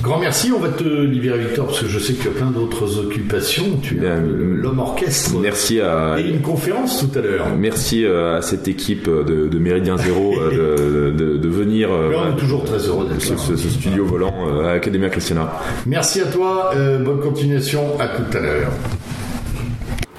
Grand 0.02 0.20
merci. 0.20 0.52
On 0.56 0.60
va 0.60 0.70
te 0.70 0.84
libérer, 0.84 1.40
Victor, 1.40 1.68
parce 1.68 1.80
que 1.82 1.88
je 1.88 2.00
sais 2.00 2.14
que 2.14 2.24
tu 2.24 2.28
as 2.28 2.32
plein 2.32 2.52
d'autres 2.52 3.00
occupations. 3.00 3.78
Tu 3.82 4.04
es 4.04 4.10
l'homme 4.22 4.80
orchestre. 4.80 5.32
Merci 5.40 5.80
à 5.82 6.18
Et 6.20 6.30
une 6.30 6.42
conférence 6.42 7.00
tout 7.00 7.18
à 7.18 7.22
l'heure. 7.22 7.48
Merci 7.58 8.04
euh, 8.06 8.38
à 8.38 8.42
cette 8.42 8.68
équipe 8.68 9.06
de, 9.08 9.48
de 9.48 9.60
Méridien 9.60 9.98
Zéro 9.98 10.34
euh, 10.40 11.12
de, 11.12 11.18
de, 11.24 11.38
de 11.38 11.48
venir 11.50 11.90
euh, 11.92 12.10
Mais 12.10 12.16
on 12.18 12.36
est 12.36 12.40
toujours 12.40 12.64
très 12.66 12.80
heureux 12.80 13.08
d'être 13.10 13.22
ce, 13.22 13.32
là. 13.34 13.38
ce- 13.38 13.56
ce 13.56 13.70
studio 13.70 14.06
volant 14.06 14.34
à 14.66 14.72
Academia 14.72 15.10
Christiana. 15.10 15.52
Merci 15.86 16.22
à 16.22 16.26
toi. 16.26 16.72
euh, 16.76 17.00
bonne 17.00 17.20
continuation. 17.20 18.00
À 18.00 18.08
tout 18.08 18.38
à 18.38 18.42
l'heure. 18.42 18.72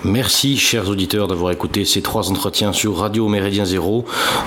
Merci, 0.05 0.57
chers 0.57 0.89
auditeurs, 0.89 1.29
d'avoir 1.29 1.53
écouté 1.53 1.85
ces 1.85 2.03
trois 2.03 2.29
entretiens 2.29 2.73
sur 2.73 2.97
Radio 2.97 3.29
Méridien 3.29 3.65
Zéro. 3.65 4.05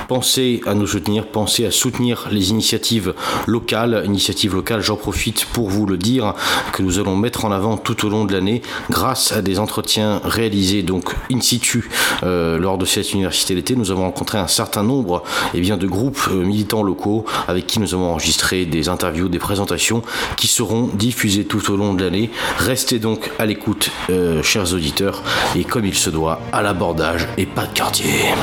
Pensez 0.09 0.59
à 0.65 0.73
nous 0.73 0.85
soutenir, 0.85 1.27
pensez 1.27 1.65
à 1.65 1.71
soutenir 1.71 2.27
les 2.29 2.49
initiatives 2.49 3.13
locales. 3.47 4.03
Initiatives 4.05 4.53
locales, 4.53 4.81
j'en 4.81 4.97
profite 4.97 5.45
pour 5.45 5.69
vous 5.69 5.85
le 5.85 5.95
dire, 5.95 6.33
que 6.73 6.83
nous 6.83 6.99
allons 6.99 7.15
mettre 7.15 7.45
en 7.45 7.53
avant 7.53 7.77
tout 7.77 8.05
au 8.05 8.09
long 8.09 8.25
de 8.25 8.33
l'année 8.33 8.61
grâce 8.89 9.31
à 9.31 9.41
des 9.41 9.57
entretiens 9.57 10.19
réalisés 10.25 10.83
donc 10.83 11.15
in 11.31 11.39
situ 11.39 11.89
euh, 12.23 12.57
lors 12.57 12.77
de 12.77 12.83
cette 12.83 13.13
université 13.13 13.55
d'été. 13.55 13.77
Nous 13.77 13.91
avons 13.91 14.03
rencontré 14.03 14.37
un 14.37 14.47
certain 14.47 14.83
nombre 14.83 15.23
eh 15.53 15.61
bien, 15.61 15.77
de 15.77 15.87
groupes 15.87 16.27
euh, 16.31 16.43
militants 16.43 16.83
locaux 16.83 17.23
avec 17.47 17.65
qui 17.65 17.79
nous 17.79 17.93
avons 17.93 18.11
enregistré 18.11 18.65
des 18.65 18.89
interviews, 18.89 19.29
des 19.29 19.39
présentations 19.39 20.01
qui 20.35 20.47
seront 20.47 20.89
diffusées 20.93 21.45
tout 21.45 21.71
au 21.71 21.77
long 21.77 21.93
de 21.93 22.03
l'année. 22.03 22.29
Restez 22.57 22.99
donc 22.99 23.31
à 23.39 23.45
l'écoute, 23.45 23.89
euh, 24.09 24.43
chers 24.43 24.73
auditeurs, 24.73 25.23
et 25.55 25.63
comme 25.63 25.85
il 25.85 25.95
se 25.95 26.09
doit, 26.09 26.39
à 26.51 26.61
l'abordage 26.61 27.27
et 27.37 27.45
pas 27.45 27.65
de 27.65 27.73
quartier. 27.73 28.33